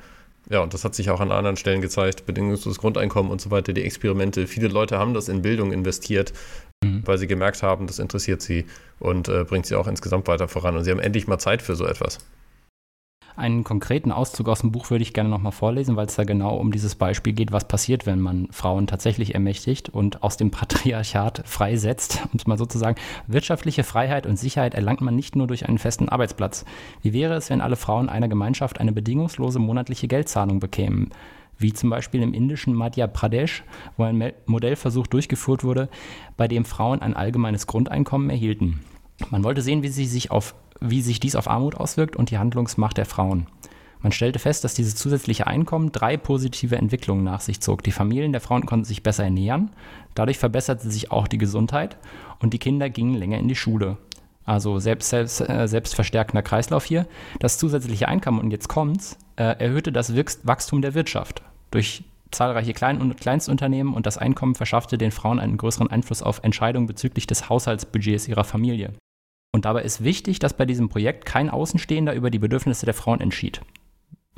Ja, 0.50 0.61
und 0.61 0.72
das 0.72 0.84
hat 0.84 0.94
sich 0.94 1.11
auch 1.11 1.20
an 1.20 1.30
anderen 1.30 1.56
Stellen 1.56 1.82
gezeigt, 1.82 2.24
bedingungsloses 2.24 2.78
Grundeinkommen 2.78 3.30
und 3.30 3.40
so 3.40 3.50
weiter, 3.50 3.72
die 3.72 3.84
Experimente. 3.84 4.46
Viele 4.46 4.68
Leute 4.68 4.98
haben 4.98 5.12
das 5.12 5.28
in 5.28 5.42
Bildung 5.42 5.72
investiert, 5.72 6.32
mhm. 6.85 7.03
weil 7.05 7.18
sie 7.18 7.26
gemerkt 7.26 7.62
haben, 7.62 7.87
das 7.87 7.99
interessiert 7.99 8.43
sie 8.43 8.66
und 8.99 9.29
äh, 9.29 9.45
bringt 9.45 9.66
sie 9.66 9.76
auch 9.76 9.87
insgesamt 9.87 10.29
weiter 10.29 10.49
voran. 10.49 10.76
Und 10.76 10.85
sie 10.85 10.91
haben 10.91 11.01
endlich 11.01 11.26
mal 11.26 11.39
Zeit 11.39 11.62
für 11.62 11.76
so 11.76 11.87
etwas. 11.87 12.18
Einen 13.39 13.62
konkreten 13.62 14.11
Auszug 14.11 14.49
aus 14.49 14.62
dem 14.62 14.72
Buch 14.72 14.91
würde 14.91 15.03
ich 15.03 15.14
gerne 15.14 15.29
nochmal 15.29 15.53
vorlesen, 15.53 15.95
weil 15.95 16.07
es 16.07 16.16
da 16.16 16.24
genau 16.24 16.57
um 16.57 16.72
dieses 16.72 16.97
Beispiel 16.97 17.33
geht, 17.33 17.53
was 17.53 17.68
passiert, 17.68 18.05
wenn 18.05 18.18
man 18.18 18.49
Frauen 18.51 18.89
tatsächlich 18.89 19.35
ermächtigt 19.35 19.89
und 19.89 20.24
aus 20.24 20.37
dem 20.37 20.51
Patriarchat 20.51 21.45
freisetzt, 21.47 22.20
um 22.33 22.37
es 22.37 22.49
mal 22.49 22.59
so 22.59 22.66
zu 22.66 22.79
sagen. 22.79 22.97
Wirtschaftliche 23.29 23.85
Freiheit 23.85 24.26
und 24.26 24.41
Sicherheit 24.41 24.74
erlangt 24.74 25.03
man 25.03 25.14
nicht 25.14 25.37
nur 25.37 25.47
durch 25.47 25.68
einen 25.68 25.79
festen 25.79 26.09
Arbeitsplatz. 26.09 26.64
Wie 27.01 27.12
wäre 27.12 27.35
es, 27.35 27.49
wenn 27.49 27.61
alle 27.61 27.76
Frauen 27.76 28.09
einer 28.09 28.26
Gemeinschaft 28.26 28.81
eine 28.81 28.91
bedingungslose 28.91 29.61
monatliche 29.61 30.09
Geldzahlung 30.09 30.59
bekämen? 30.59 31.11
Wie 31.59 31.72
zum 31.72 31.90
Beispiel 31.90 32.22
im 32.22 32.32
indischen 32.32 32.74
Madhya 32.74 33.06
Pradesh, 33.06 33.64
wo 33.96 34.04
ein 34.04 34.32
Modellversuch 34.46 35.06
durchgeführt 35.06 35.64
wurde, 35.64 35.88
bei 36.36 36.48
dem 36.48 36.64
Frauen 36.64 37.02
ein 37.02 37.14
allgemeines 37.14 37.66
Grundeinkommen 37.66 38.30
erhielten. 38.30 38.80
Man 39.30 39.44
wollte 39.44 39.62
sehen, 39.62 39.82
wie, 39.82 39.88
sich 39.88 40.30
auf, 40.30 40.54
wie 40.80 41.02
sich 41.02 41.20
dies 41.20 41.36
auf 41.36 41.48
Armut 41.48 41.74
auswirkt 41.74 42.16
und 42.16 42.30
die 42.30 42.38
Handlungsmacht 42.38 42.96
der 42.96 43.06
Frauen. 43.06 43.46
Man 44.00 44.12
stellte 44.12 44.38
fest, 44.38 44.62
dass 44.62 44.74
dieses 44.74 44.94
zusätzliche 44.94 45.48
Einkommen 45.48 45.90
drei 45.90 46.16
positive 46.16 46.76
Entwicklungen 46.76 47.24
nach 47.24 47.40
sich 47.40 47.61
zog. 47.61 47.82
Die 47.82 47.90
Familien 47.90 48.30
der 48.30 48.40
Frauen 48.40 48.64
konnten 48.64 48.84
sich 48.84 49.02
besser 49.02 49.24
ernähren, 49.24 49.70
dadurch 50.14 50.38
verbesserte 50.38 50.88
sich 50.88 51.11
auch 51.11 51.26
die 51.26 51.38
Gesundheit 51.38 51.96
und 52.38 52.54
die 52.54 52.61
Kinder 52.61 52.90
gingen 52.90 53.14
länger 53.14 53.38
in 53.38 53.48
die 53.48 53.56
Schule. 53.56 53.96
Also 54.44 54.78
selbst, 54.78 55.11
selbst, 55.11 55.40
äh, 55.40 55.66
selbstverstärkender 55.66 56.42
Kreislauf 56.42 56.84
hier. 56.84 57.06
Das 57.38 57.59
zusätzliche 57.59 58.09
Einkommen, 58.09 58.40
und 58.40 58.50
jetzt 58.50 58.68
kommt's, 58.68 59.18
erhöhte 59.43 59.93
das 59.93 60.14
Wachstum 60.45 60.82
der 60.82 60.95
Wirtschaft. 60.95 61.43
Durch 61.70 62.05
zahlreiche 62.30 62.74
Klein- 62.74 63.01
und 63.01 63.20
Kleinstunternehmen 63.20 63.95
und 63.95 64.07
das 64.07 64.18
Einkommen 64.18 64.55
verschaffte 64.55 64.99
den 64.99 65.11
Frauen 65.11 65.41
einen 65.41 65.57
größeren 65.57 65.91
Einfluss 65.91 66.22
auf 66.22 66.41
Entscheidungen 66.43 66.86
bezüglich 66.86 67.26
des 67.26 67.49
Haushaltsbudgets 67.49 68.28
ihrer 68.28 68.45
Familie. 68.45 68.93
Und 69.55 69.64
dabei 69.64 69.82
ist 69.82 70.05
wichtig, 70.05 70.39
dass 70.39 70.55
bei 70.55 70.66
diesem 70.66 70.89
Projekt 70.89 71.24
kein 71.24 71.49
Außenstehender 71.49 72.14
über 72.14 72.30
die 72.30 72.39
Bedürfnisse 72.39 72.84
der 72.84 72.95
Frauen 72.95 73.20
entschied, 73.20 73.62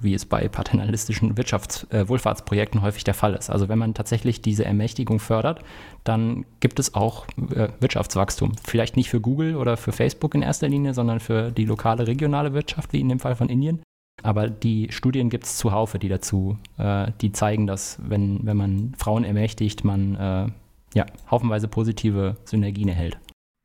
wie 0.00 0.14
es 0.14 0.24
bei 0.24 0.48
paternalistischen 0.48 1.34
Wirtschafts-, 1.34 1.90
äh, 1.92 2.82
häufig 2.82 3.04
der 3.04 3.14
Fall 3.14 3.34
ist. 3.34 3.50
Also 3.50 3.68
wenn 3.68 3.78
man 3.78 3.94
tatsächlich 3.94 4.40
diese 4.40 4.64
Ermächtigung 4.64 5.18
fördert, 5.18 5.62
dann 6.04 6.46
gibt 6.60 6.78
es 6.78 6.94
auch 6.94 7.26
äh, 7.54 7.68
Wirtschaftswachstum. 7.80 8.52
Vielleicht 8.64 8.96
nicht 8.96 9.10
für 9.10 9.20
Google 9.20 9.56
oder 9.56 9.76
für 9.76 9.92
Facebook 9.92 10.34
in 10.36 10.42
erster 10.42 10.68
Linie, 10.68 10.94
sondern 10.94 11.18
für 11.18 11.50
die 11.50 11.64
lokale, 11.64 12.06
regionale 12.06 12.54
Wirtschaft, 12.54 12.92
wie 12.92 13.00
in 13.00 13.08
dem 13.08 13.18
Fall 13.18 13.34
von 13.34 13.48
Indien. 13.48 13.82
Aber 14.22 14.48
die 14.48 14.88
Studien 14.90 15.30
gibt 15.30 15.44
es 15.44 15.56
zuhaufe, 15.56 15.98
die 15.98 16.08
dazu, 16.08 16.58
äh, 16.78 17.12
die 17.20 17.32
zeigen, 17.32 17.66
dass 17.66 17.98
wenn, 18.02 18.40
wenn 18.44 18.56
man 18.56 18.94
Frauen 18.98 19.24
ermächtigt, 19.24 19.84
man 19.84 20.14
äh, 20.16 20.46
ja, 20.94 21.06
haufenweise 21.30 21.68
positive 21.68 22.36
Synergien 22.44 22.88
erhält. 22.88 23.18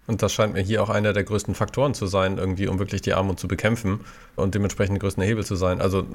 Und 0.07 0.21
das 0.21 0.33
scheint 0.33 0.53
mir 0.53 0.61
hier 0.61 0.83
auch 0.83 0.89
einer 0.89 1.13
der 1.13 1.23
größten 1.23 1.55
Faktoren 1.55 1.95
zu 1.95 2.05
sein, 2.05 2.37
irgendwie, 2.37 2.67
um 2.67 2.77
wirklich 2.77 3.01
die 3.01 3.13
Armut 3.13 3.39
zu 3.39 3.47
bekämpfen 3.47 4.01
und 4.35 4.53
dementsprechend 4.53 4.95
der 4.95 4.99
größte 4.99 5.23
Hebel 5.23 5.43
zu 5.43 5.55
sein. 5.55 5.81
Also, 5.81 6.05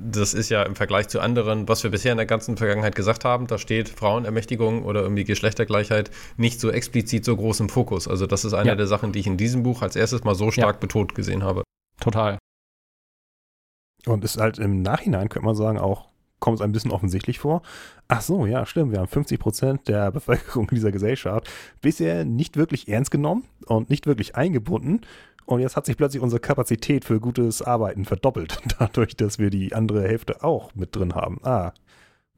das 0.00 0.32
ist 0.32 0.48
ja 0.48 0.62
im 0.62 0.76
Vergleich 0.76 1.08
zu 1.08 1.20
anderen, 1.20 1.68
was 1.68 1.82
wir 1.82 1.90
bisher 1.90 2.12
in 2.12 2.18
der 2.18 2.26
ganzen 2.26 2.56
Vergangenheit 2.56 2.94
gesagt 2.94 3.24
haben, 3.24 3.48
da 3.48 3.58
steht 3.58 3.88
Frauenermächtigung 3.88 4.84
oder 4.84 5.02
irgendwie 5.02 5.24
Geschlechtergleichheit 5.24 6.12
nicht 6.36 6.60
so 6.60 6.70
explizit 6.70 7.24
so 7.24 7.36
groß 7.36 7.60
im 7.60 7.68
Fokus. 7.68 8.06
Also, 8.06 8.26
das 8.26 8.44
ist 8.44 8.54
eine 8.54 8.70
ja. 8.70 8.74
der 8.76 8.86
Sachen, 8.86 9.10
die 9.10 9.18
ich 9.18 9.26
in 9.26 9.36
diesem 9.36 9.64
Buch 9.64 9.82
als 9.82 9.96
erstes 9.96 10.22
mal 10.22 10.36
so 10.36 10.52
stark 10.52 10.76
ja. 10.76 10.80
betont 10.80 11.16
gesehen 11.16 11.42
habe. 11.42 11.64
Total. 11.98 12.38
Und 14.06 14.24
ist 14.24 14.38
halt 14.38 14.58
im 14.58 14.82
Nachhinein, 14.82 15.28
könnte 15.28 15.46
man 15.46 15.54
sagen, 15.54 15.78
auch 15.78 16.08
kommt 16.40 16.56
es 16.58 16.60
ein 16.60 16.72
bisschen 16.72 16.90
offensichtlich 16.90 17.38
vor. 17.38 17.62
Ach 18.08 18.20
so, 18.20 18.46
ja, 18.46 18.66
stimmt. 18.66 18.92
Wir 18.92 18.98
haben 18.98 19.08
50 19.08 19.38
Prozent 19.38 19.88
der 19.88 20.10
Bevölkerung 20.12 20.66
dieser 20.66 20.90
Gesellschaft 20.90 21.48
bisher 21.80 22.24
nicht 22.24 22.56
wirklich 22.56 22.88
ernst 22.88 23.10
genommen 23.10 23.44
und 23.66 23.88
nicht 23.88 24.06
wirklich 24.06 24.34
eingebunden. 24.34 25.02
Und 25.44 25.60
jetzt 25.60 25.76
hat 25.76 25.86
sich 25.86 25.96
plötzlich 25.96 26.22
unsere 26.22 26.40
Kapazität 26.40 27.04
für 27.04 27.20
gutes 27.20 27.62
Arbeiten 27.62 28.04
verdoppelt, 28.04 28.60
dadurch, 28.78 29.16
dass 29.16 29.38
wir 29.38 29.50
die 29.50 29.74
andere 29.74 30.02
Hälfte 30.02 30.42
auch 30.42 30.74
mit 30.74 30.94
drin 30.94 31.14
haben. 31.14 31.38
Ah, 31.44 31.72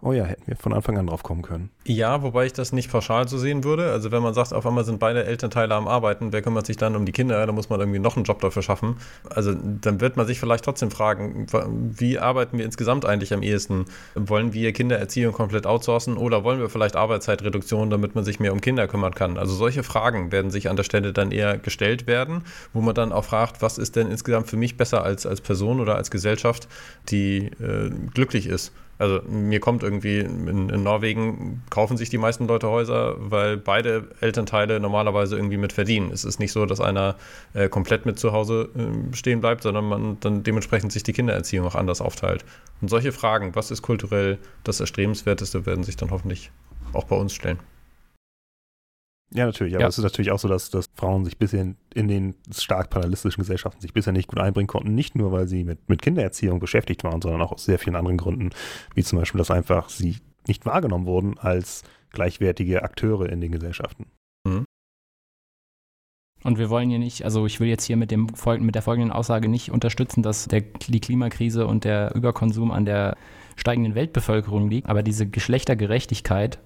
Oh 0.06 0.12
ja, 0.12 0.24
hätten 0.24 0.46
wir 0.46 0.56
von 0.56 0.74
Anfang 0.74 0.98
an 0.98 1.06
drauf 1.06 1.22
kommen 1.22 1.40
können. 1.40 1.70
Ja, 1.86 2.22
wobei 2.22 2.44
ich 2.44 2.52
das 2.52 2.74
nicht 2.74 2.92
pauschal 2.92 3.26
so 3.26 3.38
sehen 3.38 3.64
würde. 3.64 3.90
Also 3.90 4.12
wenn 4.12 4.22
man 4.22 4.34
sagt, 4.34 4.52
auf 4.52 4.66
einmal 4.66 4.84
sind 4.84 4.98
beide 4.98 5.24
Elternteile 5.24 5.74
am 5.74 5.88
Arbeiten, 5.88 6.30
wer 6.30 6.42
kümmert 6.42 6.66
sich 6.66 6.76
dann 6.76 6.94
um 6.94 7.06
die 7.06 7.12
Kinder? 7.12 7.46
Da 7.46 7.52
muss 7.52 7.70
man 7.70 7.80
irgendwie 7.80 8.00
noch 8.00 8.14
einen 8.14 8.26
Job 8.26 8.38
dafür 8.42 8.60
schaffen. 8.60 8.96
Also 9.30 9.54
dann 9.54 10.02
wird 10.02 10.18
man 10.18 10.26
sich 10.26 10.38
vielleicht 10.38 10.62
trotzdem 10.62 10.90
fragen, 10.90 11.46
wie 11.96 12.18
arbeiten 12.18 12.58
wir 12.58 12.66
insgesamt 12.66 13.06
eigentlich 13.06 13.32
am 13.32 13.42
ehesten? 13.42 13.86
Wollen 14.14 14.52
wir 14.52 14.74
Kindererziehung 14.74 15.32
komplett 15.32 15.66
outsourcen 15.66 16.18
oder 16.18 16.44
wollen 16.44 16.60
wir 16.60 16.68
vielleicht 16.68 16.96
Arbeitszeitreduktion, 16.96 17.88
damit 17.88 18.14
man 18.14 18.24
sich 18.24 18.38
mehr 18.38 18.52
um 18.52 18.60
Kinder 18.60 18.86
kümmern 18.86 19.14
kann? 19.14 19.38
Also 19.38 19.54
solche 19.54 19.84
Fragen 19.84 20.32
werden 20.32 20.50
sich 20.50 20.68
an 20.68 20.76
der 20.76 20.84
Stelle 20.84 21.14
dann 21.14 21.32
eher 21.32 21.56
gestellt 21.56 22.06
werden, 22.06 22.42
wo 22.74 22.82
man 22.82 22.94
dann 22.94 23.10
auch 23.10 23.24
fragt, 23.24 23.62
was 23.62 23.78
ist 23.78 23.96
denn 23.96 24.10
insgesamt 24.10 24.50
für 24.50 24.58
mich 24.58 24.76
besser 24.76 25.02
als, 25.02 25.24
als 25.24 25.40
Person 25.40 25.80
oder 25.80 25.96
als 25.96 26.10
Gesellschaft, 26.10 26.68
die 27.08 27.46
äh, 27.46 27.90
glücklich 28.12 28.46
ist? 28.46 28.70
Also 29.04 29.20
mir 29.28 29.60
kommt 29.60 29.82
irgendwie, 29.82 30.20
in, 30.20 30.70
in, 30.70 30.82
Norwegen 30.82 31.62
kaufen 31.68 31.98
sich 31.98 32.08
die 32.08 32.16
meisten 32.16 32.46
Leute 32.46 32.70
Häuser, 32.70 33.16
weil 33.18 33.58
beide 33.58 34.08
Elternteile 34.22 34.80
normalerweise 34.80 35.36
irgendwie 35.36 35.58
mit 35.58 35.74
verdienen. 35.74 36.10
Es 36.10 36.24
ist 36.24 36.38
nicht 36.38 36.52
so, 36.52 36.64
dass 36.64 36.80
einer 36.80 37.16
äh, 37.52 37.68
komplett 37.68 38.06
mit 38.06 38.18
zu 38.18 38.32
Hause 38.32 38.70
äh, 38.74 39.14
stehen 39.14 39.42
bleibt, 39.42 39.62
sondern 39.62 39.84
man 39.84 40.16
dann 40.20 40.42
dementsprechend 40.42 40.90
sich 40.90 41.02
die 41.02 41.12
Kindererziehung 41.12 41.66
auch 41.66 41.74
anders 41.74 42.00
aufteilt. 42.00 42.46
Und 42.80 42.88
solche 42.88 43.12
Fragen, 43.12 43.54
was 43.54 43.70
ist 43.70 43.82
kulturell 43.82 44.38
das 44.64 44.80
Erstrebenswerteste, 44.80 45.66
werden 45.66 45.84
sich 45.84 45.96
dann 45.96 46.10
hoffentlich 46.10 46.50
auch 46.94 47.04
bei 47.04 47.16
uns 47.16 47.34
stellen. 47.34 47.58
Ja, 49.32 49.46
natürlich. 49.46 49.74
Aber 49.74 49.82
ja. 49.82 49.88
es 49.88 49.98
ist 49.98 50.04
natürlich 50.04 50.30
auch 50.30 50.38
so, 50.38 50.48
dass, 50.48 50.70
dass 50.70 50.86
Frauen 50.94 51.24
sich 51.24 51.38
bisher 51.38 51.74
in 51.94 52.08
den 52.08 52.34
stark 52.52 52.90
parallelistischen 52.90 53.42
Gesellschaften 53.42 53.80
sich 53.80 53.92
bisher 53.92 54.12
nicht 54.12 54.28
gut 54.28 54.38
einbringen 54.38 54.68
konnten. 54.68 54.94
Nicht 54.94 55.16
nur, 55.16 55.32
weil 55.32 55.48
sie 55.48 55.64
mit, 55.64 55.88
mit 55.88 56.02
Kindererziehung 56.02 56.60
beschäftigt 56.60 57.02
waren, 57.04 57.20
sondern 57.20 57.42
auch 57.42 57.52
aus 57.52 57.64
sehr 57.64 57.78
vielen 57.78 57.96
anderen 57.96 58.16
Gründen. 58.16 58.50
Wie 58.94 59.02
zum 59.02 59.18
Beispiel, 59.18 59.38
dass 59.38 59.50
einfach 59.50 59.88
sie 59.88 60.18
nicht 60.46 60.66
wahrgenommen 60.66 61.06
wurden 61.06 61.38
als 61.38 61.82
gleichwertige 62.10 62.82
Akteure 62.82 63.28
in 63.28 63.40
den 63.40 63.50
Gesellschaften. 63.50 64.06
Mhm. 64.46 64.64
Und 66.44 66.58
wir 66.58 66.68
wollen 66.68 66.90
hier 66.90 66.98
nicht, 66.98 67.24
also 67.24 67.46
ich 67.46 67.58
will 67.58 67.68
jetzt 67.68 67.84
hier 67.84 67.96
mit, 67.96 68.10
dem, 68.10 68.28
mit 68.60 68.74
der 68.74 68.82
folgenden 68.82 69.10
Aussage 69.10 69.48
nicht 69.48 69.70
unterstützen, 69.70 70.22
dass 70.22 70.46
der, 70.46 70.60
die 70.60 71.00
Klimakrise 71.00 71.66
und 71.66 71.84
der 71.84 72.14
Überkonsum 72.14 72.70
an 72.70 72.84
der 72.84 73.16
steigenden 73.56 73.94
Weltbevölkerung 73.94 74.68
liegt, 74.68 74.88
aber 74.88 75.02
diese 75.02 75.26
Geschlechtergerechtigkeit 75.26 76.58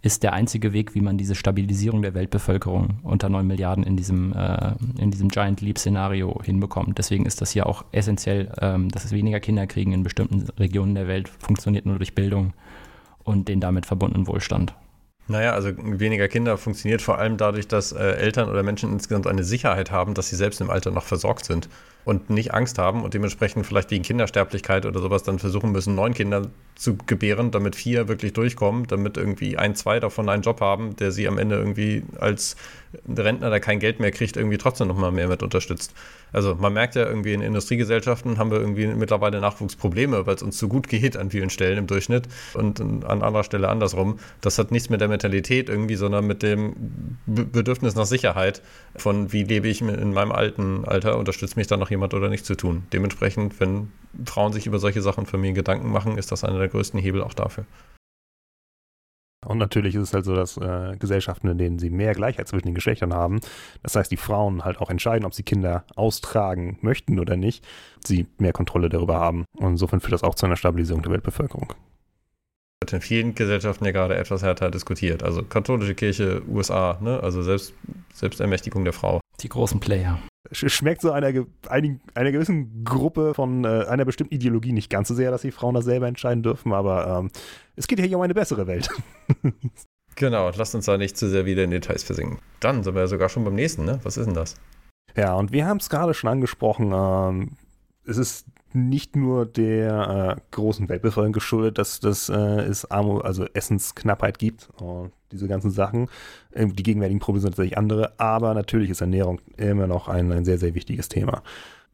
ist 0.00 0.22
der 0.22 0.32
einzige 0.32 0.72
Weg, 0.72 0.94
wie 0.94 1.00
man 1.00 1.18
diese 1.18 1.34
Stabilisierung 1.34 2.02
der 2.02 2.14
Weltbevölkerung 2.14 3.00
unter 3.02 3.28
9 3.28 3.46
Milliarden 3.46 3.84
in 3.84 3.96
diesem, 3.96 4.32
äh, 4.32 4.72
in 4.98 5.10
diesem 5.10 5.28
Giant 5.28 5.60
Leap-Szenario 5.60 6.40
hinbekommt. 6.42 6.98
Deswegen 6.98 7.26
ist 7.26 7.40
das 7.40 7.50
hier 7.50 7.66
auch 7.66 7.84
essentiell, 7.90 8.52
ähm, 8.60 8.90
dass 8.90 9.04
es 9.04 9.12
weniger 9.12 9.40
Kinder 9.40 9.66
kriegen 9.66 9.92
in 9.92 10.04
bestimmten 10.04 10.48
Regionen 10.58 10.94
der 10.94 11.08
Welt, 11.08 11.28
funktioniert 11.28 11.84
nur 11.84 11.96
durch 11.96 12.14
Bildung 12.14 12.52
und 13.24 13.48
den 13.48 13.60
damit 13.60 13.86
verbundenen 13.86 14.28
Wohlstand. 14.28 14.74
Naja, 15.26 15.52
also 15.52 15.72
weniger 15.76 16.26
Kinder 16.26 16.56
funktioniert 16.56 17.02
vor 17.02 17.18
allem 17.18 17.36
dadurch, 17.36 17.68
dass 17.68 17.92
äh, 17.92 17.98
Eltern 17.98 18.48
oder 18.48 18.62
Menschen 18.62 18.92
insgesamt 18.92 19.26
eine 19.26 19.44
Sicherheit 19.44 19.90
haben, 19.90 20.14
dass 20.14 20.30
sie 20.30 20.36
selbst 20.36 20.60
im 20.60 20.70
Alter 20.70 20.90
noch 20.90 21.04
versorgt 21.04 21.44
sind. 21.44 21.68
Und 22.08 22.30
nicht 22.30 22.54
Angst 22.54 22.78
haben 22.78 23.02
und 23.02 23.12
dementsprechend 23.12 23.66
vielleicht 23.66 23.90
wegen 23.90 24.02
Kindersterblichkeit 24.02 24.86
oder 24.86 24.98
sowas 24.98 25.24
dann 25.24 25.38
versuchen 25.38 25.72
müssen, 25.72 25.94
neun 25.94 26.14
Kinder 26.14 26.46
zu 26.74 26.96
gebären, 26.96 27.50
damit 27.50 27.76
vier 27.76 28.08
wirklich 28.08 28.32
durchkommen, 28.32 28.86
damit 28.86 29.18
irgendwie 29.18 29.58
ein, 29.58 29.74
zwei 29.74 30.00
davon 30.00 30.26
einen 30.30 30.42
Job 30.42 30.62
haben, 30.62 30.96
der 30.96 31.12
sie 31.12 31.28
am 31.28 31.36
Ende 31.36 31.56
irgendwie 31.56 32.04
als 32.18 32.56
Rentner, 33.06 33.50
der 33.50 33.60
kein 33.60 33.80
Geld 33.80 34.00
mehr 34.00 34.10
kriegt, 34.10 34.36
irgendwie 34.36 34.56
trotzdem 34.56 34.88
nochmal 34.88 35.12
mehr 35.12 35.28
mit 35.28 35.42
unterstützt. 35.42 35.92
Also 36.32 36.54
man 36.54 36.72
merkt 36.72 36.94
ja 36.94 37.06
irgendwie 37.06 37.32
in 37.32 37.42
Industriegesellschaften 37.42 38.38
haben 38.38 38.50
wir 38.50 38.58
irgendwie 38.58 38.86
mittlerweile 38.86 39.40
Nachwuchsprobleme, 39.40 40.26
weil 40.26 40.34
es 40.34 40.42
uns 40.42 40.56
zu 40.56 40.68
gut 40.68 40.88
geht 40.88 41.16
an 41.16 41.30
vielen 41.30 41.50
Stellen 41.50 41.78
im 41.78 41.86
Durchschnitt 41.86 42.28
und 42.54 42.80
an 42.80 43.22
anderer 43.22 43.44
Stelle 43.44 43.68
andersrum. 43.68 44.18
Das 44.40 44.58
hat 44.58 44.70
nichts 44.70 44.88
mit 44.88 45.00
der 45.00 45.08
Mentalität 45.08 45.68
irgendwie, 45.68 45.96
sondern 45.96 46.26
mit 46.26 46.42
dem 46.42 47.18
Bedürfnis 47.26 47.94
nach 47.94 48.06
Sicherheit 48.06 48.62
von 48.96 49.32
wie 49.32 49.44
lebe 49.44 49.68
ich 49.68 49.80
in 49.80 50.12
meinem 50.12 50.32
alten 50.32 50.84
Alter, 50.84 51.18
unterstützt 51.18 51.56
mich 51.56 51.66
da 51.66 51.76
noch 51.76 51.90
jemand 51.90 51.97
oder 52.02 52.28
nicht 52.28 52.46
zu 52.46 52.56
tun. 52.56 52.86
Dementsprechend, 52.92 53.58
wenn 53.60 53.92
Frauen 54.24 54.52
sich 54.52 54.66
über 54.66 54.78
solche 54.78 55.02
Sachen 55.02 55.26
für 55.26 55.38
mich 55.38 55.54
Gedanken 55.54 55.90
machen, 55.90 56.18
ist 56.18 56.32
das 56.32 56.44
einer 56.44 56.58
der 56.58 56.68
größten 56.68 57.00
Hebel 57.00 57.22
auch 57.22 57.34
dafür. 57.34 57.64
Und 59.46 59.58
natürlich 59.58 59.94
ist 59.94 60.02
es 60.02 60.14
halt 60.14 60.24
so, 60.24 60.34
dass 60.34 60.56
äh, 60.56 60.96
Gesellschaften, 60.98 61.48
in 61.48 61.58
denen 61.58 61.78
sie 61.78 61.90
mehr 61.90 62.12
Gleichheit 62.12 62.48
zwischen 62.48 62.66
den 62.66 62.74
Geschlechtern 62.74 63.14
haben, 63.14 63.40
das 63.82 63.94
heißt, 63.94 64.10
die 64.10 64.16
Frauen 64.16 64.64
halt 64.64 64.78
auch 64.78 64.90
entscheiden, 64.90 65.24
ob 65.24 65.32
sie 65.32 65.44
Kinder 65.44 65.84
austragen 65.94 66.78
möchten 66.82 67.20
oder 67.20 67.36
nicht, 67.36 67.64
sie 68.04 68.26
mehr 68.38 68.52
Kontrolle 68.52 68.88
darüber 68.88 69.18
haben. 69.18 69.44
Und 69.56 69.72
insofern 69.72 70.00
führt 70.00 70.12
das 70.12 70.24
auch 70.24 70.34
zu 70.34 70.46
einer 70.46 70.56
Stabilisierung 70.56 71.02
der 71.02 71.12
Weltbevölkerung. 71.12 71.72
Wird 72.82 72.92
in 72.92 73.00
vielen 73.00 73.34
Gesellschaften 73.34 73.84
ja 73.84 73.92
gerade 73.92 74.16
etwas 74.16 74.42
härter 74.42 74.70
diskutiert. 74.70 75.22
Also 75.22 75.42
katholische 75.44 75.94
Kirche, 75.94 76.42
USA, 76.48 76.98
ne? 77.00 77.20
also 77.22 77.42
selbst, 77.42 77.74
Selbstermächtigung 78.12 78.84
der 78.84 78.92
Frau. 78.92 79.20
Die 79.40 79.48
großen 79.48 79.80
Player 79.80 80.18
schmeckt 80.52 81.02
so 81.02 81.12
einer, 81.12 81.44
einer, 81.68 81.98
einer 82.14 82.32
gewissen 82.32 82.84
Gruppe 82.84 83.34
von 83.34 83.64
äh, 83.64 83.84
einer 83.88 84.04
bestimmten 84.04 84.34
Ideologie 84.34 84.72
nicht 84.72 84.90
ganz 84.90 85.08
so 85.08 85.14
sehr, 85.14 85.30
dass 85.30 85.42
die 85.42 85.50
Frauen 85.50 85.74
das 85.74 85.84
selber 85.84 86.06
entscheiden 86.06 86.42
dürfen, 86.42 86.72
aber 86.72 87.18
ähm, 87.18 87.30
es 87.76 87.86
geht 87.86 88.00
hier 88.00 88.16
um 88.16 88.22
eine 88.22 88.34
bessere 88.34 88.66
Welt. 88.66 88.88
genau, 90.16 90.50
lasst 90.50 90.74
uns 90.74 90.86
da 90.86 90.96
nicht 90.96 91.16
zu 91.16 91.28
sehr 91.28 91.46
wieder 91.46 91.64
in 91.64 91.70
Details 91.70 92.02
versinken. 92.02 92.38
Dann 92.60 92.82
sind 92.82 92.94
wir 92.94 93.02
ja 93.02 93.06
sogar 93.06 93.28
schon 93.28 93.44
beim 93.44 93.54
nächsten, 93.54 93.84
ne? 93.84 94.00
Was 94.02 94.16
ist 94.16 94.26
denn 94.26 94.34
das? 94.34 94.56
Ja, 95.16 95.34
und 95.34 95.52
wir 95.52 95.66
haben 95.66 95.78
es 95.78 95.90
gerade 95.90 96.14
schon 96.14 96.30
angesprochen, 96.30 96.92
ähm, 96.94 97.56
es 98.04 98.16
ist 98.16 98.46
nicht 98.72 99.16
nur 99.16 99.46
der 99.46 100.36
äh, 100.36 100.40
großen 100.50 100.88
Weltbevölkerung 100.88 101.32
geschuldet, 101.32 101.78
dass, 101.78 102.00
dass 102.00 102.28
äh, 102.28 102.34
es 102.34 102.90
Armut, 102.90 103.24
also 103.24 103.46
Essensknappheit 103.54 104.38
gibt 104.38 104.68
und 104.80 105.12
diese 105.32 105.48
ganzen 105.48 105.70
Sachen. 105.70 106.08
Äh, 106.52 106.66
die 106.66 106.82
gegenwärtigen 106.82 107.20
Probleme 107.20 107.42
sind 107.42 107.50
tatsächlich 107.52 107.78
andere, 107.78 108.18
aber 108.18 108.54
natürlich 108.54 108.90
ist 108.90 109.00
Ernährung 109.00 109.40
immer 109.56 109.86
noch 109.86 110.08
ein, 110.08 110.30
ein 110.32 110.44
sehr, 110.44 110.58
sehr 110.58 110.74
wichtiges 110.74 111.08
Thema. 111.08 111.42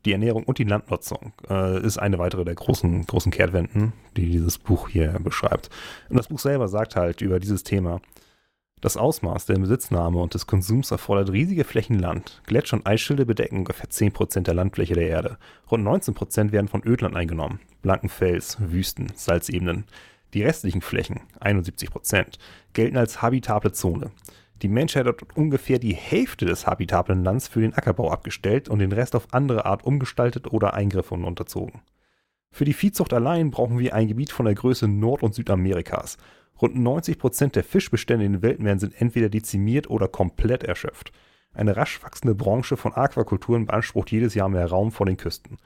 Die 0.05 0.13
Ernährung 0.13 0.45
und 0.45 0.59
die 0.59 0.65
Landnutzung 0.65 1.33
äh, 1.49 1.81
ist 1.81 1.99
eine 1.99 2.19
weitere 2.19 2.45
der 2.45 2.55
großen, 2.55 3.07
großen 3.07 3.33
Kehrtwenden, 3.33 3.95
die 4.17 4.31
dieses 4.31 4.59
Buch 4.59 4.89
hier 4.89 5.17
beschreibt. 5.21 5.71
Und 6.11 6.17
das 6.17 6.29
Buch 6.29 6.39
selber 6.39 6.69
sagt 6.69 6.97
halt 6.97 7.23
über 7.23 7.41
dieses 7.41 7.63
Thema, 7.63 8.01
das 8.85 8.99
Ausmaß 8.99 9.47
der 9.47 9.55
Besitznahme 9.55 10.19
und 10.19 10.35
des 10.35 10.47
Konsums 10.47 10.91
erfordert 10.91 11.33
riesige 11.33 11.65
Flächen 11.65 11.99
Land. 11.99 12.43
Gletscher 12.45 12.77
und 12.77 12.87
Eisschilde 12.87 13.25
bedecken 13.25 13.57
ungefähr 13.57 13.89
10% 13.89 14.41
der 14.43 14.53
Landfläche 14.53 14.93
der 14.93 15.09
Erde. 15.09 15.39
Rund 15.71 15.87
19% 15.87 16.53
werden 16.53 16.69
von 16.69 16.83
Ödland 16.85 17.17
eingenommen. 17.17 17.61
Blanken 17.81 18.11
Fels, 18.11 18.59
Wüsten, 18.61 19.11
Salzebenen. 19.15 19.87
Die 20.35 20.43
restlichen 20.43 20.83
Flächen, 20.83 21.21
71%, 21.41 22.39
gelten 22.75 22.99
als 22.99 23.23
habitable 23.23 23.73
Zone. 23.73 24.11
Die 24.61 24.69
Menschheit 24.69 25.07
hat 25.07 25.35
ungefähr 25.35 25.79
die 25.79 25.95
Hälfte 25.95 26.45
des 26.45 26.67
habitablen 26.67 27.25
Lands 27.25 27.49
für 27.49 27.61
den 27.61 27.73
Ackerbau 27.73 28.11
abgestellt 28.11 28.69
und 28.69 28.81
den 28.81 28.93
Rest 28.93 29.17
auf 29.17 29.33
andere 29.33 29.65
Art 29.65 29.85
umgestaltet 29.85 30.53
oder 30.53 30.75
Eingriffen 30.75 31.25
unterzogen. 31.25 31.81
Für 32.51 32.67
die 32.67 32.75
Viehzucht 32.75 33.15
allein 33.15 33.51
brauchen 33.51 33.79
wir 33.79 33.95
ein 33.95 34.09
Gebiet 34.09 34.31
von 34.31 34.45
der 34.45 34.55
Größe 34.55 34.89
Nord- 34.89 35.23
und 35.23 35.35
Südamerikas 35.35 36.19
Rund 36.61 36.77
90 36.77 37.19
Prozent 37.19 37.57
der 37.57 37.65
Fischbestände 37.65 38.25
in 38.25 38.33
den 38.35 38.43
Weltmeeren 38.43 38.79
sind 38.79 39.01
entweder 39.01 39.29
dezimiert 39.29 39.91
oder 39.91 40.09
komplett 40.09 40.63
erschöpft. 40.63 41.13
Eine 41.53 41.77
rasch 41.77 42.03
wachsende 42.03 42.35
Branche 42.35 42.77
von 42.77 42.93
Aquakulturen 42.93 43.67
beansprucht 43.67 44.11
jedes 44.11 44.35
Jahr 44.35 44.49
mehr 44.49 44.67
Raum 44.67 44.93
vor 44.93 45.07
den 45.07 45.17
Küsten. 45.17 45.59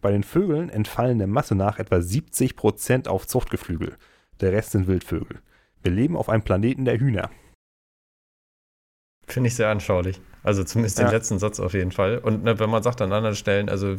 Bei 0.00 0.10
den 0.10 0.22
Vögeln 0.22 0.68
entfallen 0.68 1.18
der 1.18 1.26
Masse 1.26 1.54
nach 1.54 1.78
etwa 1.78 2.00
70 2.00 2.56
Prozent 2.56 3.08
auf 3.08 3.26
Zuchtgeflügel. 3.26 3.96
Der 4.40 4.52
Rest 4.52 4.72
sind 4.72 4.86
Wildvögel. 4.86 5.40
Wir 5.82 5.92
leben 5.92 6.16
auf 6.16 6.28
einem 6.28 6.42
Planeten 6.42 6.84
der 6.84 6.98
Hühner. 6.98 7.30
Finde 9.26 9.48
ich 9.48 9.54
sehr 9.54 9.68
anschaulich. 9.68 10.20
Also 10.42 10.64
zumindest 10.64 10.98
den 10.98 11.06
ja. 11.06 11.12
letzten 11.12 11.38
Satz 11.38 11.58
auf 11.58 11.72
jeden 11.72 11.92
Fall. 11.92 12.18
Und 12.18 12.44
ne, 12.44 12.58
wenn 12.58 12.68
man 12.68 12.82
sagt 12.82 13.00
an 13.00 13.12
anderen 13.12 13.34
Stellen, 13.34 13.70
also 13.70 13.96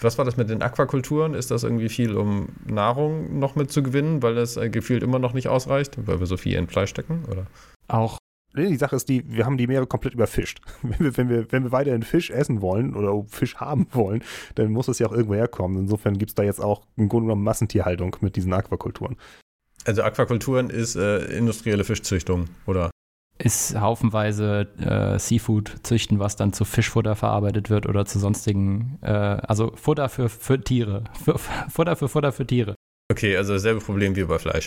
was 0.00 0.18
war 0.18 0.24
das 0.24 0.36
mit 0.36 0.50
den 0.50 0.62
Aquakulturen? 0.62 1.34
Ist 1.34 1.50
das 1.50 1.62
irgendwie 1.62 1.88
viel, 1.88 2.16
um 2.16 2.48
Nahrung 2.66 3.38
noch 3.38 3.54
mit 3.54 3.72
zu 3.72 3.82
gewinnen, 3.82 4.22
weil 4.22 4.34
das 4.34 4.56
äh, 4.56 4.68
gefühlt 4.68 5.02
immer 5.02 5.18
noch 5.18 5.32
nicht 5.32 5.48
ausreicht, 5.48 5.96
weil 6.06 6.20
wir 6.20 6.26
so 6.26 6.36
viel 6.36 6.54
in 6.54 6.68
Fleisch 6.68 6.90
stecken? 6.90 7.24
Oder? 7.30 7.46
Auch. 7.88 8.18
Die 8.54 8.76
Sache 8.76 8.96
ist 8.96 9.10
die, 9.10 9.22
wir 9.30 9.44
haben 9.44 9.58
die 9.58 9.66
Meere 9.66 9.86
komplett 9.86 10.14
überfischt. 10.14 10.60
Wenn 10.82 10.98
wir, 10.98 11.16
wenn 11.16 11.28
wir, 11.28 11.52
wenn 11.52 11.64
wir 11.64 11.72
weiterhin 11.72 12.02
Fisch 12.02 12.30
essen 12.30 12.62
wollen 12.62 12.94
oder 12.94 13.22
Fisch 13.28 13.56
haben 13.56 13.86
wollen, 13.92 14.22
dann 14.54 14.70
muss 14.72 14.88
es 14.88 14.98
ja 14.98 15.06
auch 15.06 15.12
irgendwo 15.12 15.34
herkommen. 15.34 15.78
Insofern 15.78 16.16
gibt 16.16 16.30
es 16.30 16.34
da 16.34 16.42
jetzt 16.42 16.60
auch 16.60 16.82
im 16.96 17.08
Grunde 17.08 17.26
genommen 17.26 17.44
Massentierhaltung 17.44 18.16
mit 18.20 18.36
diesen 18.36 18.54
Aquakulturen. 18.54 19.16
Also 19.84 20.02
Aquakulturen 20.02 20.70
ist 20.70 20.96
äh, 20.96 21.24
industrielle 21.36 21.84
Fischzüchtung, 21.84 22.48
oder? 22.66 22.90
Ist 23.38 23.78
haufenweise 23.78 24.68
äh, 24.78 25.18
Seafood 25.18 25.74
züchten, 25.82 26.18
was 26.18 26.36
dann 26.36 26.52
zu 26.52 26.64
Fischfutter 26.64 27.16
verarbeitet 27.16 27.70
wird 27.70 27.86
oder 27.86 28.06
zu 28.06 28.18
sonstigen, 28.18 28.98
äh, 29.02 29.08
also 29.08 29.72
Futter 29.74 30.08
für, 30.08 30.28
für 30.28 30.60
Tiere. 30.60 31.04
Für, 31.24 31.38
Futter 31.38 31.96
für 31.96 32.08
Futter 32.08 32.32
für 32.32 32.46
Tiere. 32.46 32.74
Okay, 33.10 33.36
also 33.36 33.54
dasselbe 33.54 33.80
Problem 33.80 34.14
wie 34.16 34.24
bei 34.24 34.38
Fleisch. 34.38 34.66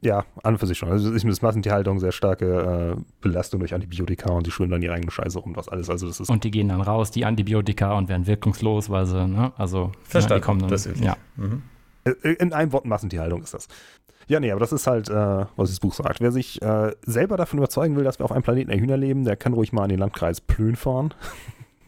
Ja, 0.00 0.24
an 0.42 0.54
und 0.54 0.58
für 0.58 0.66
sich 0.66 0.76
schon. 0.76 0.90
Also 0.90 1.12
ist 1.12 1.24
mit 1.24 1.42
Massentierhaltung 1.42 1.98
sehr 1.98 2.12
starke 2.12 2.96
äh, 2.98 3.02
Belastung 3.22 3.60
durch 3.60 3.72
Antibiotika 3.72 4.30
und 4.32 4.46
die 4.46 4.50
schwimmen 4.50 4.70
dann 4.70 4.82
ihre 4.82 4.92
eigene 4.92 5.10
Scheiße 5.10 5.38
rum, 5.38 5.56
was 5.56 5.68
alles. 5.68 5.88
Also 5.88 6.06
das 6.06 6.20
ist 6.20 6.28
und 6.28 6.44
die 6.44 6.50
gehen 6.50 6.68
dann 6.68 6.82
raus, 6.82 7.10
die 7.10 7.24
Antibiotika, 7.24 7.96
und 7.96 8.10
werden 8.10 8.26
wirkungslos, 8.26 8.90
weil 8.90 9.06
sie, 9.06 9.26
ne, 9.26 9.52
also 9.56 9.92
Verstanden, 10.02 10.32
ja, 10.32 10.38
die 10.38 10.44
kommen 10.44 10.60
dann, 10.60 10.68
das 10.68 10.88
ja. 11.00 11.16
Mhm. 11.36 11.62
Äh, 12.04 12.32
in 12.34 12.52
einem 12.52 12.72
Wort 12.72 12.84
Massentierhaltung 12.84 13.42
ist 13.42 13.54
das. 13.54 13.68
Ja, 14.26 14.40
nee, 14.40 14.50
aber 14.50 14.60
das 14.60 14.72
ist 14.72 14.86
halt, 14.86 15.08
äh, 15.08 15.46
was 15.56 15.70
das 15.70 15.80
Buch 15.80 15.92
sagt. 15.92 16.20
Wer 16.20 16.32
sich 16.32 16.60
äh, 16.62 16.92
selber 17.02 17.36
davon 17.36 17.58
überzeugen 17.58 17.96
will, 17.96 18.04
dass 18.04 18.18
wir 18.18 18.24
auf 18.24 18.32
einem 18.32 18.42
Planeten 18.42 18.70
der 18.70 18.80
Hühner 18.80 18.96
leben, 18.96 19.24
der 19.24 19.36
kann 19.36 19.52
ruhig 19.52 19.72
mal 19.72 19.84
an 19.84 19.90
den 19.90 19.98
Landkreis 19.98 20.40
Plön 20.40 20.76
fahren. 20.76 21.12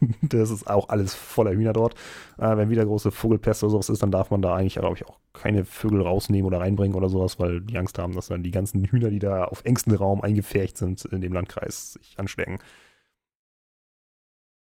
das 0.22 0.50
ist 0.50 0.68
auch 0.68 0.90
alles 0.90 1.14
voller 1.14 1.52
Hühner 1.52 1.72
dort. 1.72 1.94
Äh, 2.38 2.56
wenn 2.56 2.68
wieder 2.68 2.84
große 2.84 3.10
Vogelpest 3.10 3.64
oder 3.64 3.70
sowas 3.70 3.88
ist, 3.88 4.02
dann 4.02 4.10
darf 4.10 4.30
man 4.30 4.42
da 4.42 4.54
eigentlich, 4.54 4.74
glaube 4.74 4.96
ich, 4.96 5.06
auch 5.06 5.18
keine 5.32 5.64
Vögel 5.64 6.02
rausnehmen 6.02 6.46
oder 6.46 6.60
reinbringen 6.60 6.96
oder 6.96 7.08
sowas, 7.08 7.38
weil 7.38 7.62
die 7.62 7.78
Angst 7.78 7.98
haben, 7.98 8.14
dass 8.14 8.28
dann 8.28 8.42
die 8.42 8.50
ganzen 8.50 8.84
Hühner, 8.84 9.10
die 9.10 9.18
da 9.18 9.44
auf 9.44 9.64
engstem 9.64 9.94
Raum 9.94 10.20
eingefärcht 10.20 10.76
sind, 10.76 11.04
in 11.06 11.22
dem 11.22 11.32
Landkreis 11.32 11.94
sich 11.94 12.18
anstecken. 12.18 12.58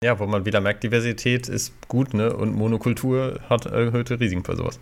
Ja, 0.04 0.20
wo 0.20 0.26
man 0.28 0.46
wieder 0.46 0.62
merkt, 0.62 0.84
Diversität 0.84 1.50
ist 1.50 1.74
gut, 1.88 2.14
ne? 2.14 2.36
Und 2.36 2.54
Monokultur 2.54 3.40
hat 3.50 3.66
erhöhte 3.66 4.20
Risiken 4.20 4.44
für 4.44 4.56
sowas. 4.56 4.80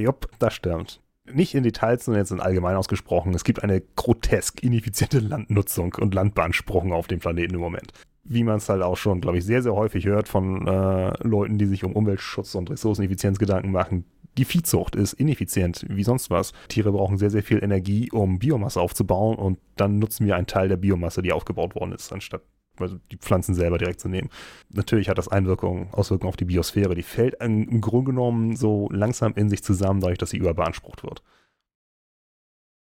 Jupp, 0.00 0.30
das 0.38 0.54
stimmt 0.54 1.00
nicht 1.34 1.54
in 1.54 1.62
Details, 1.62 2.04
sondern 2.04 2.22
jetzt 2.22 2.30
in 2.30 2.40
allgemein 2.40 2.76
ausgesprochen, 2.76 3.34
es 3.34 3.44
gibt 3.44 3.62
eine 3.62 3.82
grotesk 3.96 4.62
ineffiziente 4.62 5.18
Landnutzung 5.18 5.94
und 5.98 6.14
Landbeanspruchung 6.14 6.92
auf 6.92 7.06
dem 7.06 7.20
Planeten 7.20 7.54
im 7.54 7.60
Moment. 7.60 7.92
Wie 8.24 8.44
man 8.44 8.56
es 8.56 8.68
halt 8.68 8.82
auch 8.82 8.96
schon, 8.96 9.20
glaube 9.20 9.38
ich, 9.38 9.44
sehr, 9.44 9.62
sehr 9.62 9.74
häufig 9.74 10.06
hört 10.06 10.28
von 10.28 10.66
äh, 10.66 11.12
Leuten, 11.26 11.58
die 11.58 11.66
sich 11.66 11.84
um 11.84 11.94
Umweltschutz 11.94 12.54
und 12.54 12.70
Ressourceneffizienz 12.70 13.38
Gedanken 13.38 13.72
machen. 13.72 14.04
Die 14.38 14.44
Viehzucht 14.44 14.94
ist 14.94 15.14
ineffizient 15.14 15.84
wie 15.88 16.04
sonst 16.04 16.30
was. 16.30 16.52
Tiere 16.68 16.92
brauchen 16.92 17.18
sehr, 17.18 17.30
sehr 17.30 17.42
viel 17.42 17.62
Energie, 17.62 18.10
um 18.12 18.38
Biomasse 18.38 18.80
aufzubauen 18.80 19.36
und 19.36 19.58
dann 19.76 19.98
nutzen 19.98 20.26
wir 20.26 20.36
einen 20.36 20.46
Teil 20.46 20.68
der 20.68 20.76
Biomasse, 20.76 21.22
die 21.22 21.32
aufgebaut 21.32 21.74
worden 21.74 21.92
ist, 21.92 22.12
anstatt 22.12 22.42
also 22.82 22.98
die 23.10 23.16
Pflanzen 23.16 23.54
selber 23.54 23.78
direkt 23.78 24.00
zu 24.00 24.08
nehmen. 24.08 24.30
Natürlich 24.70 25.08
hat 25.08 25.18
das 25.18 25.28
Einwirkungen, 25.28 25.88
Auswirkungen 25.92 26.28
auf 26.28 26.36
die 26.36 26.44
Biosphäre. 26.44 26.94
Die 26.94 27.02
fällt 27.02 27.34
im 27.40 27.80
Grunde 27.80 28.12
genommen 28.12 28.56
so 28.56 28.88
langsam 28.90 29.34
in 29.34 29.48
sich 29.48 29.62
zusammen, 29.62 30.00
dadurch, 30.00 30.18
dass 30.18 30.30
sie 30.30 30.38
überbeansprucht 30.38 31.02
wird. 31.02 31.22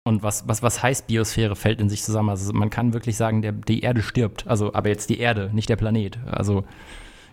Und 0.04 0.22
was, 0.22 0.48
was, 0.48 0.62
was 0.62 0.82
heißt 0.82 1.06
Biosphäre 1.06 1.54
fällt 1.54 1.80
in 1.80 1.90
sich 1.90 2.02
zusammen? 2.02 2.30
Also 2.30 2.52
man 2.54 2.70
kann 2.70 2.94
wirklich 2.94 3.16
sagen, 3.16 3.42
der, 3.42 3.52
die 3.52 3.80
Erde 3.80 4.02
stirbt. 4.02 4.46
Also, 4.46 4.72
aber 4.72 4.88
jetzt 4.88 5.10
die 5.10 5.18
Erde, 5.18 5.50
nicht 5.52 5.68
der 5.68 5.76
Planet. 5.76 6.18
Also 6.24 6.64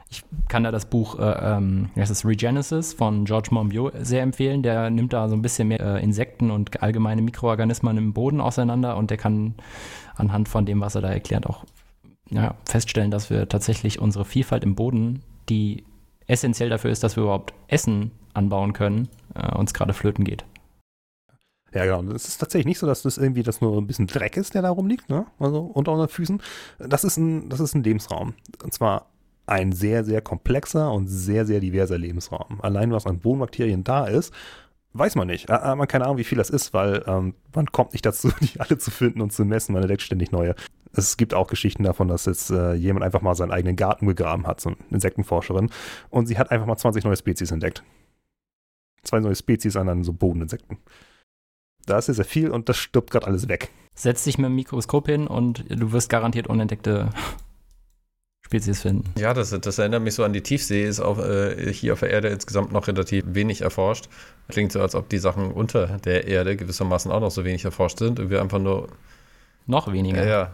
ich 0.10 0.24
kann 0.50 0.64
da 0.64 0.72
das 0.72 0.86
Buch, 0.86 1.18
äh, 1.18 1.56
ähm, 1.56 1.90
das 1.96 2.10
ist 2.10 2.26
Regenesis 2.26 2.94
von 2.94 3.26
George 3.26 3.50
Monbiot 3.52 3.94
sehr 4.02 4.22
empfehlen. 4.22 4.62
Der 4.62 4.90
nimmt 4.90 5.14
da 5.14 5.30
so 5.30 5.36
ein 5.36 5.42
bisschen 5.42 5.70
mehr 5.70 5.80
äh, 5.80 6.04
Insekten 6.04 6.52
und 6.52 6.84
allgemeine 6.84 7.22
Mikroorganismen 7.22 7.98
im 7.98 8.14
Boden 8.14 8.42
auseinander 8.42 8.98
und 8.98 9.10
der 9.10 9.18
kann 9.18 9.56
anhand 10.16 10.50
von 10.50 10.66
dem, 10.66 10.82
was 10.82 10.96
er 10.96 11.02
da 11.02 11.10
erklärt, 11.10 11.48
auch 11.48 11.66
ja, 12.30 12.56
feststellen, 12.66 13.12
dass 13.12 13.30
wir 13.30 13.48
tatsächlich 13.48 14.00
unsere 14.00 14.26
Vielfalt 14.26 14.64
im 14.64 14.76
Boden, 14.76 15.22
die 15.50 15.84
essentiell 16.28 16.70
dafür 16.70 16.92
ist, 16.92 17.04
dass 17.04 17.16
wir 17.16 17.24
überhaupt 17.24 17.54
Essen 17.68 18.12
anbauen 18.34 18.74
können, 18.74 19.08
äh, 19.36 19.56
uns 19.56 19.74
gerade 19.74 19.94
flöten 19.94 20.26
geht. 20.26 20.46
Ja, 21.74 21.86
genau. 21.86 22.14
Es 22.14 22.28
ist 22.28 22.38
tatsächlich 22.38 22.68
nicht 22.68 22.80
so, 22.80 22.88
dass 22.88 23.02
das 23.02 23.18
irgendwie 23.18 23.44
das 23.44 23.60
nur 23.60 23.78
ein 23.78 23.86
bisschen 23.86 24.08
Dreck 24.08 24.38
ist, 24.38 24.54
der 24.56 24.62
da 24.62 24.70
rumliegt, 24.70 25.10
ne? 25.10 25.26
Also 25.40 25.60
unter 25.60 25.92
unseren 25.92 26.08
Füßen. 26.08 26.42
Das 26.80 27.04
ist 27.04 27.18
ein, 27.18 27.50
das 27.50 27.60
ist 27.60 27.76
ein 27.76 27.84
Lebensraum. 27.84 28.34
Und 28.64 28.74
zwar 28.74 29.08
ein 29.46 29.74
sehr, 29.74 30.06
sehr 30.06 30.22
komplexer 30.22 30.92
und 30.92 31.08
sehr, 31.08 31.46
sehr 31.46 31.60
diverser 31.60 31.98
Lebensraum. 31.98 32.62
Allein 32.62 32.92
was 32.92 33.06
an 33.06 33.20
Bodenbakterien 33.20 33.84
da 33.84 34.06
ist, 34.08 34.34
weiß 34.94 35.16
man 35.16 35.28
nicht. 35.28 35.50
Man 35.50 35.82
hat 35.82 35.90
keine 35.90 36.06
Ahnung, 36.06 36.18
wie 36.18 36.24
viel 36.24 36.38
das 36.38 36.50
ist, 36.50 36.74
weil 36.74 37.04
ähm, 37.08 37.36
man 37.54 37.68
kommt 37.68 37.92
nicht 37.92 38.06
dazu, 38.06 38.32
die 38.42 38.60
alle 38.60 38.78
zu 38.78 38.90
finden 38.90 39.22
und 39.22 39.34
zu 39.34 39.44
messen. 39.44 39.74
Man 39.74 39.84
entdeckt 39.84 40.02
ständig 40.02 40.32
neue. 40.32 40.56
Es 40.98 41.18
gibt 41.18 41.34
auch 41.34 41.48
Geschichten 41.48 41.84
davon, 41.84 42.08
dass 42.08 42.26
jetzt 42.26 42.50
äh, 42.50 42.74
jemand 42.74 43.06
einfach 43.06 43.22
mal 43.22 43.36
seinen 43.36 43.52
eigenen 43.52 43.76
Garten 43.76 44.06
begraben 44.06 44.48
hat, 44.48 44.62
so 44.62 44.70
eine 44.70 44.78
Insektenforscherin, 44.92 45.70
und 46.10 46.28
sie 46.28 46.38
hat 46.38 46.52
einfach 46.52 46.66
mal 46.66 46.78
20 46.78 47.04
neue 47.04 47.18
Spezies 47.18 47.52
entdeckt. 47.52 47.84
Zwei 49.04 49.20
neue 49.20 49.36
Spezies 49.36 49.76
an 49.76 50.04
so 50.04 50.14
Bodeninsekten. 50.14 50.78
Da 51.86 52.00
ist 52.00 52.08
sehr, 52.08 52.16
sehr 52.16 52.26
viel 52.26 52.50
und 52.50 52.70
das 52.70 52.78
stirbt 52.78 53.12
gerade 53.12 53.28
alles 53.28 53.48
weg. 53.48 53.70
Setz 53.94 54.24
dich 54.24 54.38
mit 54.38 54.46
dem 54.46 54.56
Mikroskop 54.56 55.08
hin 55.08 55.28
und 55.28 55.66
du 55.70 55.92
wirst 55.92 56.10
garantiert 56.10 56.48
unentdeckte 56.48 57.10
Spezies 58.46 58.82
finden. 58.82 59.12
Ja, 59.18 59.34
das, 59.34 59.50
das 59.50 59.78
erinnert 59.80 60.04
mich 60.04 60.16
so 60.16 60.24
an 60.24 60.34
die 60.34 60.42
Tiefsee, 60.42 60.86
ist 60.86 61.00
auch 61.00 61.20
äh, 61.20 61.72
hier 61.72 61.94
auf 61.94 62.02
der 62.02 62.12
Erde 62.12 62.30
insgesamt 62.30 62.72
noch 62.72 62.88
relativ 62.88 63.24
wenig 63.28 63.62
erforscht. 63.62 64.08
Klingt 64.50 64.72
so, 64.72 64.82
als 64.82 64.96
ob 64.96 65.10
die 65.10 65.18
Sachen 65.18 65.52
unter 65.52 65.98
der 66.00 66.28
Erde 66.28 66.56
gewissermaßen 66.56 67.12
auch 67.12 67.20
noch 67.20 67.32
so 67.32 67.44
wenig 67.44 67.66
erforscht 67.66 68.00
sind 68.00 68.20
und 68.20 68.30
wir 68.30 68.42
einfach 68.42 68.60
nur. 68.60 68.88
Noch 69.66 69.92
weniger. 69.92 70.24
Ja, 70.24 70.30
ja. 70.30 70.52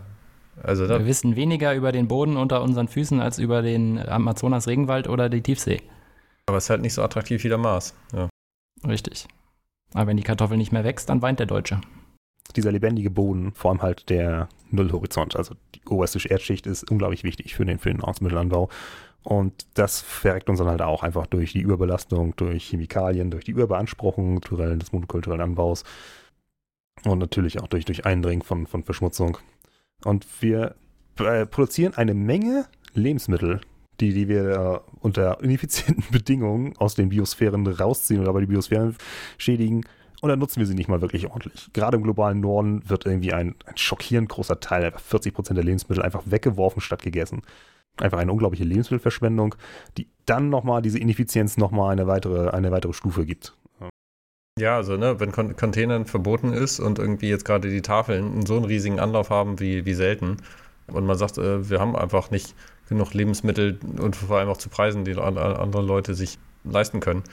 Also 0.61 0.87
wir 0.87 1.05
wissen 1.05 1.35
weniger 1.35 1.73
über 1.73 1.91
den 1.91 2.07
Boden 2.07 2.37
unter 2.37 2.61
unseren 2.61 2.87
Füßen 2.87 3.19
als 3.19 3.39
über 3.39 3.61
den 3.61 3.97
Amazonas-Regenwald 3.97 5.07
oder 5.07 5.29
die 5.29 5.41
Tiefsee. 5.41 5.81
Aber 6.47 6.57
es 6.57 6.65
ist 6.65 6.69
halt 6.69 6.81
nicht 6.81 6.93
so 6.93 7.03
attraktiv 7.03 7.43
wie 7.43 7.49
der 7.49 7.57
Mars. 7.57 7.95
Ja. 8.13 8.29
Richtig. 8.87 9.27
Aber 9.93 10.07
wenn 10.07 10.17
die 10.17 10.23
Kartoffel 10.23 10.57
nicht 10.57 10.71
mehr 10.71 10.83
wächst, 10.83 11.09
dann 11.09 11.21
weint 11.21 11.39
der 11.39 11.47
Deutsche 11.47 11.81
dieser 12.55 12.71
lebendige 12.71 13.09
Boden, 13.09 13.53
vor 13.53 13.71
allem 13.71 13.81
halt 13.81 14.09
der 14.09 14.49
Nullhorizont, 14.69 15.35
also 15.35 15.55
die 15.75 15.81
oberste 15.87 16.27
Erdschicht 16.27 16.67
ist 16.67 16.89
unglaublich 16.89 17.23
wichtig 17.23 17.55
für 17.55 17.65
den, 17.65 17.79
für 17.79 17.89
den 17.89 17.97
Nahrungsmittelanbau. 17.97 18.69
Und 19.23 19.67
das 19.75 20.01
verreckt 20.01 20.49
uns 20.49 20.59
dann 20.59 20.67
halt 20.67 20.81
auch 20.81 21.03
einfach 21.03 21.27
durch 21.27 21.51
die 21.51 21.61
Überbelastung, 21.61 22.35
durch 22.37 22.69
Chemikalien, 22.69 23.29
durch 23.29 23.45
die 23.45 23.51
Überbeanspruchung 23.51 24.41
des 24.41 24.91
monokulturellen 24.91 25.41
Anbaus 25.41 25.83
und 27.05 27.19
natürlich 27.19 27.61
auch 27.61 27.67
durch, 27.67 27.85
durch 27.85 28.05
Eindringen 28.05 28.41
von, 28.41 28.65
von 28.65 28.83
Verschmutzung. 28.83 29.37
Und 30.05 30.25
wir 30.41 30.75
äh, 31.19 31.45
produzieren 31.45 31.93
eine 31.95 32.13
Menge 32.13 32.65
Lebensmittel, 32.93 33.61
die, 33.99 34.13
die 34.13 34.27
wir 34.27 34.49
äh, 34.49 34.91
unter 34.99 35.41
ineffizienten 35.41 36.05
Bedingungen 36.11 36.75
aus 36.77 36.95
den 36.95 37.09
Biosphären 37.09 37.65
rausziehen 37.67 38.21
oder 38.21 38.29
aber 38.29 38.41
die 38.41 38.47
Biosphären 38.47 38.95
schädigen, 39.37 39.85
und 40.21 40.29
dann 40.29 40.39
nutzen 40.39 40.59
wir 40.59 40.67
sie 40.67 40.75
nicht 40.75 40.87
mal 40.87 41.01
wirklich 41.01 41.27
ordentlich. 41.27 41.73
Gerade 41.73 41.97
im 41.97 42.03
globalen 42.03 42.39
Norden 42.39 42.87
wird 42.87 43.07
irgendwie 43.07 43.33
ein, 43.33 43.55
ein 43.65 43.75
schockierend 43.75 44.29
großer 44.29 44.59
Teil, 44.59 44.93
40 44.95 45.33
Prozent 45.33 45.57
der 45.57 45.65
Lebensmittel, 45.65 46.03
einfach 46.03 46.21
weggeworfen 46.25 46.79
statt 46.79 47.01
gegessen. 47.01 47.41
Einfach 47.97 48.19
eine 48.19 48.31
unglaubliche 48.31 48.63
Lebensmittelverschwendung, 48.63 49.55
die 49.97 50.07
dann 50.27 50.49
nochmal 50.49 50.83
diese 50.83 50.99
Ineffizienz 50.99 51.57
nochmal 51.57 51.91
eine 51.91 52.05
weitere, 52.05 52.49
eine 52.51 52.71
weitere 52.71 52.93
Stufe 52.93 53.25
gibt. 53.25 53.57
Ja, 54.62 54.76
also 54.76 54.95
ne, 54.95 55.20
wenn 55.20 55.32
Con 55.32 55.55
Containern 55.55 56.05
verboten 56.05 56.53
ist 56.53 56.80
und 56.80 56.99
irgendwie 56.99 57.30
jetzt 57.30 57.45
gerade 57.45 57.68
die 57.68 57.82
Tafeln 57.82 58.45
so 58.45 58.57
einen 58.57 58.66
riesigen 58.66 58.99
Anlauf 58.99 59.32
haben 59.32 59.59
wie, 59.59 59.86
wie 59.86 59.95
selten 59.95 60.38
und 60.86 61.07
man 61.07 61.18
sagt, 61.18 61.39
äh, 61.39 61.68
wir 61.68 61.80
haben 61.80 61.95
einfach 61.95 62.30
nicht 62.30 62.53
genug 62.88 63.16
Lebensmittel 63.16 63.80
und 63.97 64.16
vor 64.16 64.38
allem 64.38 64.49
auch 64.49 64.57
zu 64.57 64.70
Preisen, 64.70 65.03
die 65.03 65.18
andere 65.18 65.82
Leute 65.82 66.14
sich 66.14 66.38
leisten 66.64 66.99
können, 66.99 67.24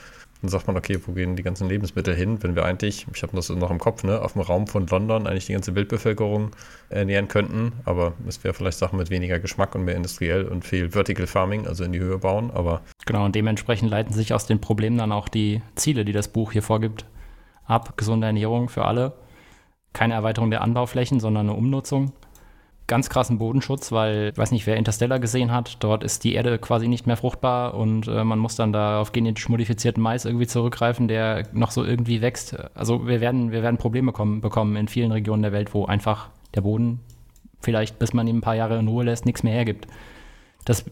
dann 0.41 0.49
sagt 0.49 0.65
man, 0.65 0.75
okay, 0.75 0.97
wo 1.05 1.11
gehen 1.11 1.35
die 1.35 1.43
ganzen 1.43 1.69
Lebensmittel 1.69 2.15
hin, 2.15 2.41
wenn 2.41 2.55
wir 2.55 2.65
eigentlich, 2.65 3.05
ich 3.13 3.21
habe 3.21 3.35
das 3.35 3.49
noch 3.49 3.69
im 3.69 3.77
Kopf, 3.77 4.03
ne, 4.03 4.21
auf 4.21 4.33
dem 4.33 4.41
Raum 4.41 4.65
von 4.65 4.87
London 4.87 5.27
eigentlich 5.27 5.45
die 5.45 5.53
ganze 5.53 5.75
Weltbevölkerung 5.75 6.49
ernähren 6.89 7.27
könnten, 7.27 7.73
aber 7.85 8.13
es 8.27 8.43
wäre 8.43 8.55
vielleicht 8.55 8.79
Sachen 8.79 8.97
mit 8.97 9.11
weniger 9.11 9.37
Geschmack 9.37 9.75
und 9.75 9.85
mehr 9.85 9.95
industriell 9.95 10.45
und 10.45 10.65
viel 10.65 10.89
Vertical 10.89 11.27
Farming, 11.27 11.67
also 11.67 11.83
in 11.83 11.91
die 11.91 11.99
Höhe 11.99 12.17
bauen, 12.17 12.49
aber. 12.49 12.81
Genau, 13.05 13.25
und 13.25 13.35
dementsprechend 13.35 13.91
leiten 13.91 14.13
sich 14.13 14.33
aus 14.33 14.47
den 14.47 14.59
Problemen 14.59 14.97
dann 14.97 15.11
auch 15.11 15.27
die 15.27 15.61
Ziele, 15.75 16.05
die 16.05 16.13
das 16.13 16.29
Buch 16.29 16.53
hier 16.53 16.63
vorgibt, 16.63 17.05
ab. 17.69 17.97
Gesunde 17.97 18.27
Ernährung 18.27 18.69
für 18.69 18.85
alle, 18.85 19.13
keine 19.93 20.13
Erweiterung 20.15 20.51
der 20.51 20.61
Anbauflächen, 20.61 21.19
sondern 21.19 21.49
eine 21.49 21.57
Umnutzung 21.57 22.13
ganz 22.89 23.09
krassen 23.09 23.37
Bodenschutz, 23.37 23.93
weil, 23.93 24.31
ich 24.33 24.37
weiß 24.37 24.51
nicht, 24.51 24.67
wer 24.67 24.75
Interstellar 24.75 25.19
gesehen 25.19 25.51
hat, 25.51 25.77
dort 25.79 26.03
ist 26.03 26.25
die 26.25 26.33
Erde 26.33 26.57
quasi 26.57 26.89
nicht 26.89 27.07
mehr 27.07 27.15
fruchtbar 27.15 27.75
und 27.75 28.07
äh, 28.07 28.23
man 28.25 28.39
muss 28.39 28.57
dann 28.57 28.73
da 28.73 28.99
auf 28.99 29.13
genetisch 29.13 29.47
modifizierten 29.47 30.03
Mais 30.03 30.25
irgendwie 30.25 30.47
zurückgreifen, 30.47 31.07
der 31.07 31.47
noch 31.53 31.71
so 31.71 31.85
irgendwie 31.85 32.21
wächst. 32.21 32.57
Also 32.75 33.07
wir 33.07 33.21
werden, 33.21 33.51
wir 33.51 33.63
werden 33.63 33.77
Probleme 33.77 34.11
kommen, 34.11 34.41
bekommen 34.41 34.75
in 34.75 34.89
vielen 34.89 35.11
Regionen 35.11 35.43
der 35.43 35.53
Welt, 35.53 35.73
wo 35.73 35.85
einfach 35.85 36.29
der 36.55 36.61
Boden 36.61 36.99
vielleicht, 37.61 37.99
bis 37.99 38.11
man 38.11 38.27
ihn 38.27 38.37
ein 38.37 38.41
paar 38.41 38.55
Jahre 38.55 38.79
in 38.79 38.87
Ruhe 38.87 39.05
lässt, 39.05 39.25
nichts 39.25 39.43
mehr 39.43 39.53
hergibt. 39.53 39.87
Das 40.65 40.83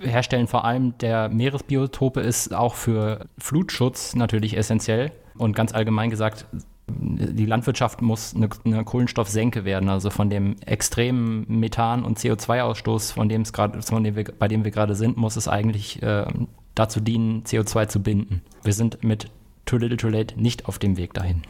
Herstellen 0.00 0.48
vor 0.48 0.64
allem 0.64 0.98
der 0.98 1.28
Meeresbiotope 1.28 2.20
ist 2.20 2.52
auch 2.52 2.74
für 2.74 3.26
Flutschutz 3.38 4.16
natürlich 4.16 4.56
essentiell. 4.56 5.12
Und 5.36 5.56
ganz 5.56 5.72
allgemein 5.72 6.10
gesagt, 6.10 6.46
die 6.86 7.46
Landwirtschaft 7.46 8.02
muss 8.02 8.34
eine, 8.34 8.48
eine, 8.64 8.84
Kohlenstoffsenke 8.84 9.64
werden, 9.64 9.88
also 9.88 10.10
von 10.10 10.28
dem 10.28 10.56
extremen 10.66 11.46
Methan- 11.48 12.04
und 12.04 12.18
CO2-Ausstoß, 12.18 13.14
von 13.14 13.28
dem 13.28 13.42
es 13.42 13.52
gerade, 13.52 13.80
von 13.82 14.04
dem 14.04 14.16
wir, 14.16 14.24
bei 14.24 14.48
dem 14.48 14.64
wir 14.64 14.70
gerade 14.70 14.94
sind, 14.94 15.16
muss 15.16 15.36
es 15.36 15.48
eigentlich 15.48 16.02
äh, 16.02 16.26
dazu 16.74 17.00
dienen, 17.00 17.42
CO2 17.44 17.88
zu 17.88 18.02
binden. 18.02 18.42
Wir 18.62 18.74
sind 18.74 19.02
mit 19.02 19.30
Too 19.64 19.78
Little 19.78 19.96
Too 19.96 20.08
Late 20.08 20.40
nicht 20.40 20.66
auf 20.66 20.78
dem 20.78 20.96
Weg 20.96 21.14
dahin. 21.14 21.42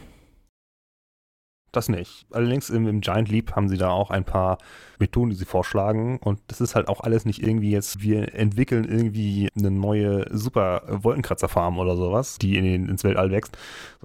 Das 1.74 1.88
nicht. 1.88 2.24
Allerdings 2.30 2.70
im, 2.70 2.86
im, 2.86 3.00
Giant 3.00 3.28
Leap 3.28 3.56
haben 3.56 3.68
sie 3.68 3.76
da 3.76 3.90
auch 3.90 4.10
ein 4.10 4.22
paar 4.22 4.58
Methoden, 5.00 5.30
die 5.30 5.36
sie 5.36 5.44
vorschlagen. 5.44 6.18
Und 6.18 6.38
das 6.46 6.60
ist 6.60 6.76
halt 6.76 6.86
auch 6.86 7.00
alles 7.00 7.24
nicht 7.24 7.42
irgendwie 7.42 7.72
jetzt, 7.72 8.00
wir 8.00 8.32
entwickeln 8.36 8.84
irgendwie 8.84 9.48
eine 9.58 9.72
neue 9.72 10.24
super 10.30 10.82
Wolkenkratzerfarm 10.86 11.76
oder 11.78 11.96
sowas, 11.96 12.38
die 12.38 12.56
in 12.56 12.64
den, 12.64 12.88
ins 12.88 13.02
Weltall 13.02 13.32
wächst. 13.32 13.58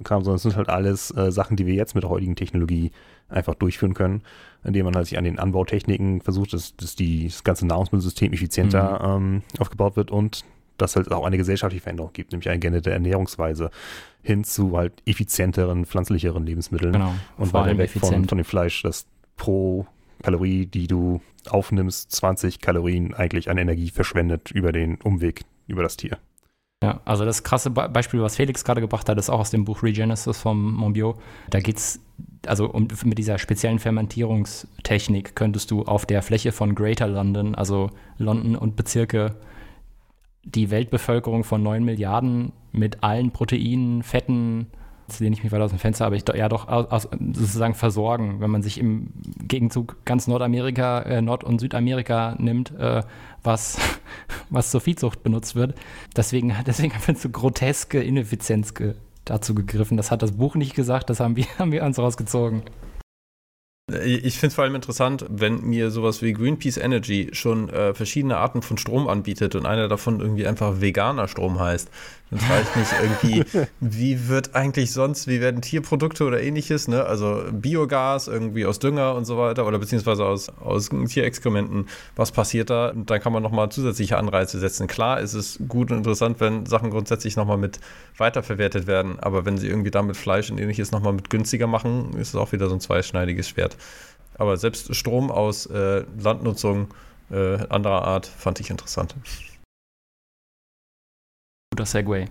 Sondern 0.03 0.33
es 0.33 0.41
sind 0.41 0.55
halt 0.55 0.67
alles 0.67 1.15
äh, 1.15 1.31
Sachen, 1.31 1.57
die 1.57 1.67
wir 1.67 1.75
jetzt 1.75 1.93
mit 1.93 2.03
der 2.03 2.09
heutigen 2.09 2.35
Technologie 2.35 2.91
einfach 3.27 3.53
durchführen 3.53 3.93
können, 3.93 4.23
indem 4.63 4.85
man 4.85 4.95
halt 4.95 5.05
sich 5.05 5.19
an 5.19 5.23
den 5.23 5.37
Anbautechniken 5.37 6.21
versucht, 6.21 6.53
dass, 6.53 6.75
dass 6.75 6.95
die, 6.95 7.27
das 7.27 7.43
ganze 7.43 7.67
Nahrungsmittelsystem 7.67 8.33
effizienter 8.33 9.19
mhm. 9.19 9.27
ähm, 9.27 9.41
aufgebaut 9.59 9.95
wird 9.95 10.09
und 10.09 10.43
dass 10.81 10.95
halt 10.95 11.11
auch 11.11 11.25
eine 11.25 11.37
gesellschaftliche 11.37 11.83
Veränderung 11.83 12.11
gibt, 12.13 12.31
nämlich 12.31 12.49
eine 12.49 12.59
geänderte 12.59 12.91
Ernährungsweise 12.91 13.71
hin 14.21 14.43
zu 14.43 14.77
halt 14.77 14.93
effizienteren, 15.05 15.85
pflanzlicheren 15.85 16.45
Lebensmitteln. 16.45 16.93
Genau. 16.93 17.13
Und 17.37 17.53
weiter 17.53 17.77
weg 17.77 17.91
von, 17.91 18.25
von 18.25 18.37
dem 18.37 18.45
Fleisch, 18.45 18.81
das 18.81 19.05
pro 19.37 19.85
Kalorie, 20.21 20.65
die 20.65 20.87
du 20.87 21.21
aufnimmst, 21.49 22.11
20 22.11 22.59
Kalorien 22.59 23.13
eigentlich 23.13 23.49
an 23.49 23.57
Energie 23.57 23.89
verschwendet 23.89 24.51
über 24.51 24.71
den 24.71 24.95
Umweg 25.01 25.41
über 25.67 25.83
das 25.83 25.97
Tier. 25.97 26.17
Ja, 26.81 27.01
also 27.03 27.25
das 27.25 27.43
krasse 27.43 27.71
Beispiel, 27.71 28.21
was 28.21 28.37
Felix 28.37 28.63
gerade 28.63 28.79
gebracht 28.79 29.09
hat, 29.09 29.17
ist 29.17 29.29
auch 29.29 29.39
aus 29.39 29.51
dem 29.51 29.65
Buch 29.65 29.83
Regenesis 29.83 30.37
vom 30.37 30.73
Monbiot. 30.75 31.17
Da 31.49 31.59
geht 31.59 31.77
es, 31.77 31.99
also 32.45 32.69
um, 32.69 32.87
mit 33.03 33.17
dieser 33.17 33.37
speziellen 33.37 33.79
Fermentierungstechnik 33.79 35.35
könntest 35.35 35.71
du 35.71 35.83
auf 35.83 36.05
der 36.05 36.21
Fläche 36.21 36.53
von 36.53 36.75
Greater 36.75 37.07
London, 37.07 37.53
also 37.53 37.89
London 38.17 38.55
und 38.55 38.77
Bezirke 38.77 39.35
die 40.43 40.71
Weltbevölkerung 40.71 41.43
von 41.43 41.61
9 41.61 41.83
Milliarden 41.83 42.53
mit 42.71 43.03
allen 43.03 43.31
Proteinen, 43.31 44.03
Fetten, 44.03 44.67
jetzt 45.07 45.19
lehne 45.19 45.35
ich 45.35 45.43
mich 45.43 45.51
weiter 45.51 45.65
aus 45.65 45.71
dem 45.71 45.79
Fenster, 45.79 46.05
aber 46.05 46.15
ich 46.15 46.23
ja 46.27 46.49
doch 46.49 46.67
aus, 46.67 47.07
sozusagen 47.33 47.73
versorgen, 47.73 48.39
wenn 48.39 48.51
man 48.51 48.61
sich 48.61 48.79
im 48.79 49.11
Gegenzug 49.47 49.97
ganz 50.05 50.27
Nordamerika, 50.27 51.01
äh, 51.01 51.21
Nord- 51.21 51.43
und 51.43 51.59
Südamerika 51.59 52.35
nimmt, 52.37 52.71
äh, 52.77 53.01
was, 53.43 53.79
was 54.49 54.71
zur 54.71 54.81
Viehzucht 54.81 55.23
benutzt 55.23 55.55
wird. 55.55 55.75
Deswegen, 56.15 56.53
deswegen 56.67 56.93
haben 56.93 57.07
wir 57.07 57.15
so 57.15 57.29
groteske 57.29 58.01
Ineffizienz 58.01 58.73
ge 58.73 58.95
dazu 59.25 59.53
gegriffen. 59.53 59.95
Das 59.95 60.09
hat 60.09 60.23
das 60.23 60.31
Buch 60.31 60.55
nicht 60.55 60.73
gesagt, 60.75 61.09
das 61.09 61.19
haben 61.19 61.35
wir, 61.35 61.45
haben 61.59 61.71
wir 61.71 61.83
uns 61.83 61.99
rausgezogen. 61.99 62.63
Ich 64.03 64.37
finde 64.37 64.47
es 64.47 64.55
vor 64.55 64.63
allem 64.63 64.75
interessant, 64.75 65.25
wenn 65.29 65.61
mir 65.61 65.91
sowas 65.91 66.21
wie 66.21 66.33
Greenpeace 66.33 66.77
Energy 66.77 67.29
schon 67.33 67.69
äh, 67.69 67.93
verschiedene 67.93 68.37
Arten 68.37 68.61
von 68.61 68.77
Strom 68.77 69.07
anbietet 69.07 69.55
und 69.55 69.65
einer 69.65 69.87
davon 69.87 70.19
irgendwie 70.19 70.47
einfach 70.47 70.81
veganer 70.81 71.27
Strom 71.27 71.59
heißt. 71.59 71.89
Dann 72.31 72.39
frage 72.39 72.65
ich 72.69 72.75
mich 72.75 72.87
irgendwie, 73.01 73.67
wie 73.79 74.27
wird 74.27 74.53
eigentlich 74.53 74.91
sonst, 74.91 75.27
wie 75.27 75.41
werden 75.41 75.61
Tierprodukte 75.61 76.23
oder 76.23 76.39
ähnliches, 76.41 76.87
ne? 76.87 77.03
also 77.03 77.43
Biogas 77.51 78.27
irgendwie 78.27 78.67
aus 78.67 78.77
Dünger 78.77 79.15
und 79.15 79.25
so 79.25 79.37
weiter 79.39 79.65
oder 79.65 79.79
beziehungsweise 79.79 80.25
aus, 80.25 80.49
aus 80.59 80.89
Tierexkrementen, 80.89 81.87
was 82.15 82.31
passiert 82.31 82.69
da? 82.69 82.89
Und 82.89 83.09
dann 83.09 83.19
kann 83.19 83.33
man 83.33 83.41
nochmal 83.41 83.69
zusätzliche 83.71 84.17
Anreize 84.17 84.59
setzen. 84.59 84.85
Klar 84.85 85.19
ist 85.21 85.33
es 85.33 85.59
gut 85.67 85.89
und 85.89 85.97
interessant, 85.97 86.39
wenn 86.39 86.67
Sachen 86.67 86.91
grundsätzlich 86.91 87.35
nochmal 87.35 87.57
mit 87.57 87.79
weiterverwertet 88.17 88.85
werden, 88.85 89.19
aber 89.19 89.45
wenn 89.45 89.57
sie 89.57 89.67
irgendwie 89.67 89.91
damit 89.91 90.15
Fleisch 90.15 90.51
und 90.51 90.59
ähnliches 90.59 90.91
nochmal 90.91 91.13
mit 91.13 91.31
günstiger 91.31 91.65
machen, 91.65 92.13
ist 92.13 92.29
es 92.29 92.35
auch 92.35 92.51
wieder 92.51 92.69
so 92.69 92.75
ein 92.75 92.79
zweischneidiges 92.81 93.49
Schwert. 93.49 93.75
Aber 94.37 94.55
selbst 94.57 94.95
Strom 94.95 95.31
aus 95.31 95.65
äh, 95.65 96.03
Landnutzung 96.21 96.89
äh, 97.31 97.57
anderer 97.69 98.03
Art 98.03 98.27
fand 98.27 98.59
ich 98.59 98.69
interessant 98.69 99.15
guter 101.71 101.85
Segway. 101.85 102.25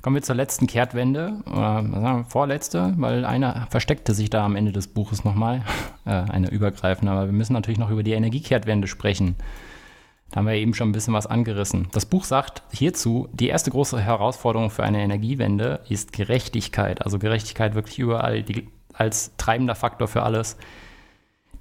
Kommen 0.00 0.16
wir 0.16 0.22
zur 0.22 0.34
letzten 0.34 0.66
Kehrtwende, 0.66 1.42
oder 1.46 1.82
sagen 1.82 2.18
wir, 2.18 2.24
vorletzte, 2.24 2.94
weil 2.96 3.24
einer 3.24 3.66
versteckte 3.68 4.14
sich 4.14 4.30
da 4.30 4.44
am 4.44 4.56
Ende 4.56 4.72
des 4.72 4.88
Buches 4.88 5.24
nochmal, 5.24 5.62
äh, 6.06 6.10
eine 6.10 6.50
übergreifende, 6.50 7.12
aber 7.12 7.26
wir 7.26 7.32
müssen 7.32 7.52
natürlich 7.52 7.78
noch 7.78 7.90
über 7.90 8.02
die 8.02 8.12
Energiekehrtwende 8.12 8.88
sprechen. 8.88 9.36
Da 10.30 10.38
haben 10.38 10.46
wir 10.46 10.54
eben 10.54 10.74
schon 10.74 10.88
ein 10.88 10.92
bisschen 10.92 11.14
was 11.14 11.26
angerissen. 11.26 11.88
Das 11.92 12.06
Buch 12.06 12.24
sagt 12.24 12.62
hierzu, 12.72 13.28
die 13.32 13.48
erste 13.48 13.70
große 13.70 14.00
Herausforderung 14.00 14.70
für 14.70 14.84
eine 14.84 15.02
Energiewende 15.02 15.80
ist 15.88 16.12
Gerechtigkeit. 16.12 17.02
Also 17.02 17.18
Gerechtigkeit 17.18 17.74
wirklich 17.74 17.98
überall 17.98 18.42
die, 18.42 18.68
als 18.94 19.36
treibender 19.36 19.74
Faktor 19.74 20.08
für 20.08 20.22
alles. 20.22 20.56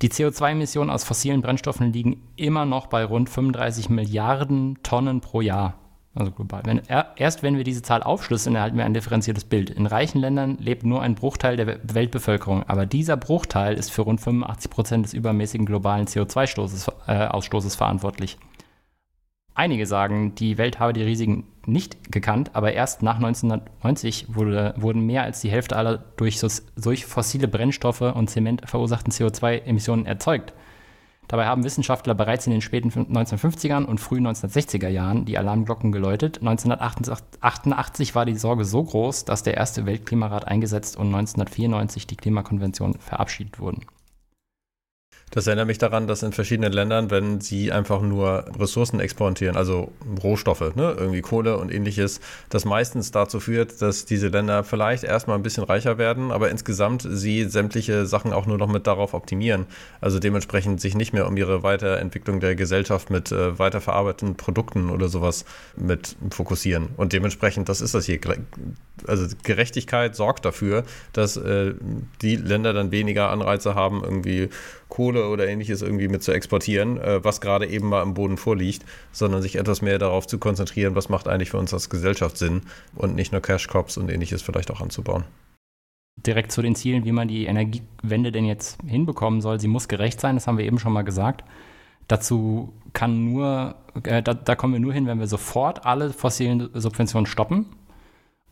Die 0.02 0.10
CO2-Emissionen 0.10 0.90
aus 0.90 1.04
fossilen 1.04 1.42
Brennstoffen 1.42 1.92
liegen 1.92 2.22
immer 2.36 2.66
noch 2.66 2.88
bei 2.88 3.04
rund 3.04 3.30
35 3.30 3.90
Milliarden 3.90 4.80
Tonnen 4.84 5.22
pro 5.22 5.42
Jahr. 5.42 5.76
Also 6.18 6.32
global. 6.32 6.62
Wenn, 6.66 6.82
erst 7.16 7.44
wenn 7.44 7.58
wir 7.58 7.64
diese 7.64 7.84
Zahl 7.84 8.02
aufschlüsseln, 8.02 8.56
erhalten 8.56 8.76
wir 8.76 8.86
ein 8.86 8.96
differenziertes 8.96 9.44
Bild. 9.44 9.70
In 9.70 9.86
reichen 9.86 10.20
Ländern 10.20 10.58
lebt 10.60 10.84
nur 10.84 11.04
ein 11.04 11.14
Bruchteil 11.14 11.58
der 11.58 11.80
Weltbevölkerung, 11.84 12.64
aber 12.64 12.88
dieser 12.88 13.18
Bruchteil 13.18 13.76
ist 13.76 13.92
für 13.92 14.02
rund 14.02 14.20
85 14.20 14.72
Prozent 14.72 15.06
des 15.06 15.14
übermäßigen 15.14 15.68
globalen 15.68 16.08
CO2-Ausstoßes 16.08 17.74
äh, 17.74 17.78
verantwortlich. 17.78 18.40
Einige 19.54 19.86
sagen, 19.86 20.34
die 20.34 20.58
Welt 20.58 20.80
habe 20.80 20.94
die 20.94 21.04
Risiken 21.04 21.46
nicht 21.68 22.12
gekannt, 22.12 22.52
aber 22.54 22.74
erst 22.74 23.04
nach 23.04 23.18
1990 23.18 24.28
wurde, 24.30 24.74
wurden 24.78 25.06
mehr 25.06 25.22
als 25.22 25.42
die 25.42 25.52
Hälfte 25.52 25.76
aller 25.76 26.00
durch, 26.16 26.40
durch 26.76 27.06
fossile 27.06 27.48
Brennstoffe 27.48 28.02
und 28.02 28.30
Zement 28.30 28.68
verursachten 28.68 29.14
CO2-Emissionen 29.14 30.08
erzeugt. 30.08 30.54
Dabei 31.28 31.46
haben 31.46 31.66
Wissenschaftler 31.66 32.14
bereits 32.14 32.48
in 32.48 32.54
den 32.54 32.62
späten 32.62 32.90
1950ern 32.90 33.84
und 33.84 34.00
frühen 34.00 34.26
1960er 34.28 34.88
Jahren 34.88 35.26
die 35.26 35.38
Alarmglocken 35.38 35.92
geläutet. 35.92 36.40
1988 36.40 38.16
war 38.16 38.26
die 38.26 38.36
Sorge 38.36 38.64
so 38.64 38.84
groß, 38.84 39.26
dass 39.26 39.44
der 39.44 39.56
erste 39.56 39.86
Weltklimarat 39.86 40.48
eingesetzt 40.48 40.96
und 40.96 41.08
1994 41.08 42.08
die 42.08 42.16
Klimakonvention 42.16 42.94
verabschiedet 43.00 43.60
wurden. 43.60 43.86
Das 45.32 45.46
erinnert 45.46 45.68
mich 45.68 45.78
daran, 45.78 46.08
dass 46.08 46.24
in 46.24 46.32
verschiedenen 46.32 46.72
Ländern, 46.72 47.12
wenn 47.12 47.42
sie 47.42 47.74
einfach 47.74 48.02
nur 48.02 48.46
Ressourcen 48.58 49.02
exportieren, 49.02 49.58
also 49.58 49.92
Rohstoffe, 50.24 50.74
ne, 50.76 50.96
irgendwie 50.98 51.20
Kohle 51.20 51.58
und 51.58 51.70
ähnliches, 51.70 52.22
das 52.50 52.64
meistens 52.64 53.12
dazu 53.12 53.42
führt, 53.42 53.82
dass 53.82 54.06
diese 54.06 54.30
Länder 54.30 54.64
vielleicht 54.64 55.04
erstmal 55.04 55.38
ein 55.38 55.44
bisschen 55.44 55.66
reicher 55.66 55.98
werden, 55.98 56.32
aber 56.32 56.50
insgesamt 56.50 57.06
sie 57.10 57.44
sämtliche 57.44 58.06
Sachen 58.06 58.32
auch 58.32 58.46
nur 58.46 58.58
noch 58.58 58.70
mit 58.70 58.88
darauf 58.88 59.14
optimieren. 59.14 59.66
Also 60.00 60.18
dementsprechend 60.20 60.80
sich 60.80 60.96
nicht 60.96 61.12
mehr 61.12 61.28
um 61.28 61.36
ihre 61.36 61.62
Weiterentwicklung 61.62 62.40
der 62.40 62.56
Gesellschaft 62.56 63.10
mit 63.10 63.34
äh, 63.34 63.60
weiterverarbeiteten 63.60 64.36
Produkten 64.36 64.90
oder 64.90 65.10
sowas 65.10 65.44
mit 65.76 66.16
fokussieren. 66.30 66.88
Und 66.96 67.12
dementsprechend, 67.12 67.68
das 67.68 67.82
ist 67.82 67.94
das 67.94 68.06
hier. 68.06 68.20
Also 69.06 69.28
Gerechtigkeit 69.44 70.16
sorgt 70.16 70.46
dafür, 70.46 70.86
dass 71.12 71.36
äh, 71.36 71.74
die 72.22 72.38
Länder 72.38 72.72
dann 72.72 72.92
weniger 72.92 73.30
Anreize 73.30 73.76
haben, 73.76 74.04
irgendwie 74.04 74.50
Kohle 74.90 75.17
oder 75.26 75.48
ähnliches 75.48 75.82
irgendwie 75.82 76.08
mit 76.08 76.24
zu 76.24 76.32
exportieren, 76.32 76.98
äh, 76.98 77.24
was 77.24 77.42
gerade 77.42 77.68
eben 77.68 77.90
mal 77.90 78.02
am 78.02 78.14
Boden 78.14 78.38
vorliegt, 78.38 78.86
sondern 79.12 79.42
sich 79.42 79.56
etwas 79.56 79.82
mehr 79.82 80.00
darauf 80.00 80.28
zu 80.28 80.38
konzentrieren, 80.38 80.96
was 80.96 81.10
macht 81.10 81.28
eigentlich 81.28 81.52
für 81.52 81.58
uns 81.58 81.74
als 81.74 81.90
Gesellschaft 81.90 82.38
Sinn 82.38 82.62
und 82.96 83.16
nicht 83.16 83.32
nur 83.32 83.42
Cash 83.42 83.68
Crops 83.68 83.98
und 83.98 84.10
ähnliches 84.10 84.42
vielleicht 84.42 84.72
auch 84.72 84.82
anzubauen. 84.82 85.24
Direkt 86.26 86.52
zu 86.52 86.62
den 86.62 86.76
Zielen, 86.76 87.06
wie 87.06 87.12
man 87.12 87.28
die 87.28 87.46
Energiewende 87.46 88.32
denn 88.32 88.46
jetzt 88.46 88.80
hinbekommen 88.86 89.42
soll. 89.42 89.60
Sie 89.60 89.68
muss 89.68 89.88
gerecht 89.88 90.20
sein, 90.20 90.36
das 90.36 90.48
haben 90.48 90.58
wir 90.58 90.66
eben 90.66 90.80
schon 90.80 90.94
mal 90.94 91.04
gesagt. 91.04 91.44
Dazu 92.08 92.74
kann 92.94 93.26
nur, 93.26 93.76
äh, 94.04 94.24
da, 94.24 94.34
da 94.34 94.56
kommen 94.56 94.74
wir 94.74 94.80
nur 94.80 94.94
hin, 94.94 95.06
wenn 95.06 95.20
wir 95.20 95.28
sofort 95.28 95.86
alle 95.86 96.12
fossilen 96.12 96.70
Subventionen 96.74 97.26
stoppen 97.26 97.68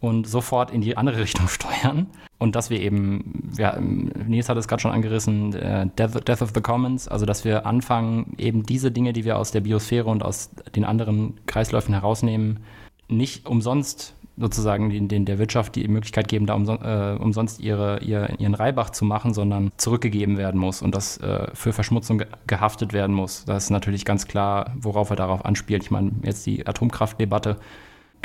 und 0.06 0.27
sofort 0.27 0.72
in 0.72 0.82
die 0.82 0.98
andere 0.98 1.18
Richtung 1.22 1.48
steuern. 1.48 2.07
Und 2.38 2.56
dass 2.56 2.69
wir 2.69 2.80
eben, 2.80 3.52
ja, 3.57 3.80
Nils 3.80 4.49
hat 4.49 4.57
es 4.57 4.68
gerade 4.68 4.82
schon 4.82 4.91
angerissen, 4.91 5.53
äh, 5.53 5.88
Death, 5.98 6.27
Death, 6.27 6.41
of 6.41 6.52
the 6.53 6.61
Commons, 6.61 7.07
also 7.07 7.26
dass 7.26 7.45
wir 7.45 7.65
anfangen, 7.65 8.34
eben 8.38 8.64
diese 8.64 8.91
Dinge, 8.91 9.14
die 9.14 9.26
wir 9.26 9.38
aus 9.38 9.52
der 9.52 9.61
Biosphäre 9.61 10.10
und 10.10 10.23
aus 10.23 10.52
den 10.76 10.84
anderen 10.84 11.40
Kreisläufen 11.45 11.94
herausnehmen, 11.94 12.60
nicht 13.07 13.48
umsonst 13.48 14.15
sozusagen 14.38 14.90
den, 14.90 15.07
den 15.07 15.23
der 15.23 15.40
Wirtschaft 15.40 15.76
die 15.76 15.88
Möglichkeit 15.88 16.27
geben, 16.27 16.45
da 16.45 16.56
umson, 16.56 16.82
äh, 16.82 17.18
umsonst 17.18 17.61
ihre, 17.61 18.02
ihr, 18.02 18.38
ihren 18.38 18.53
Reibach 18.53 18.90
zu 18.90 19.06
machen, 19.06 19.34
sondern 19.34 19.72
zurückgegeben 19.77 20.38
werden 20.38 20.60
muss 20.60 20.82
und 20.82 20.94
das 20.94 21.18
äh, 21.18 21.48
für 21.53 21.72
Verschmutzung 21.72 22.18
ge 22.18 22.27
gehaftet 22.45 22.91
werden 22.91 23.15
muss. 23.15 23.45
Das 23.45 23.65
ist 23.65 23.69
natürlich 23.69 24.03
ganz 24.03 24.27
klar, 24.27 24.73
worauf 24.76 25.10
er 25.10 25.15
darauf 25.15 25.45
anspielt. 25.45 25.84
Ich 25.84 25.91
meine, 25.91 26.11
jetzt 26.23 26.45
die 26.45 26.68
Atomkraftdebatte 26.68 27.57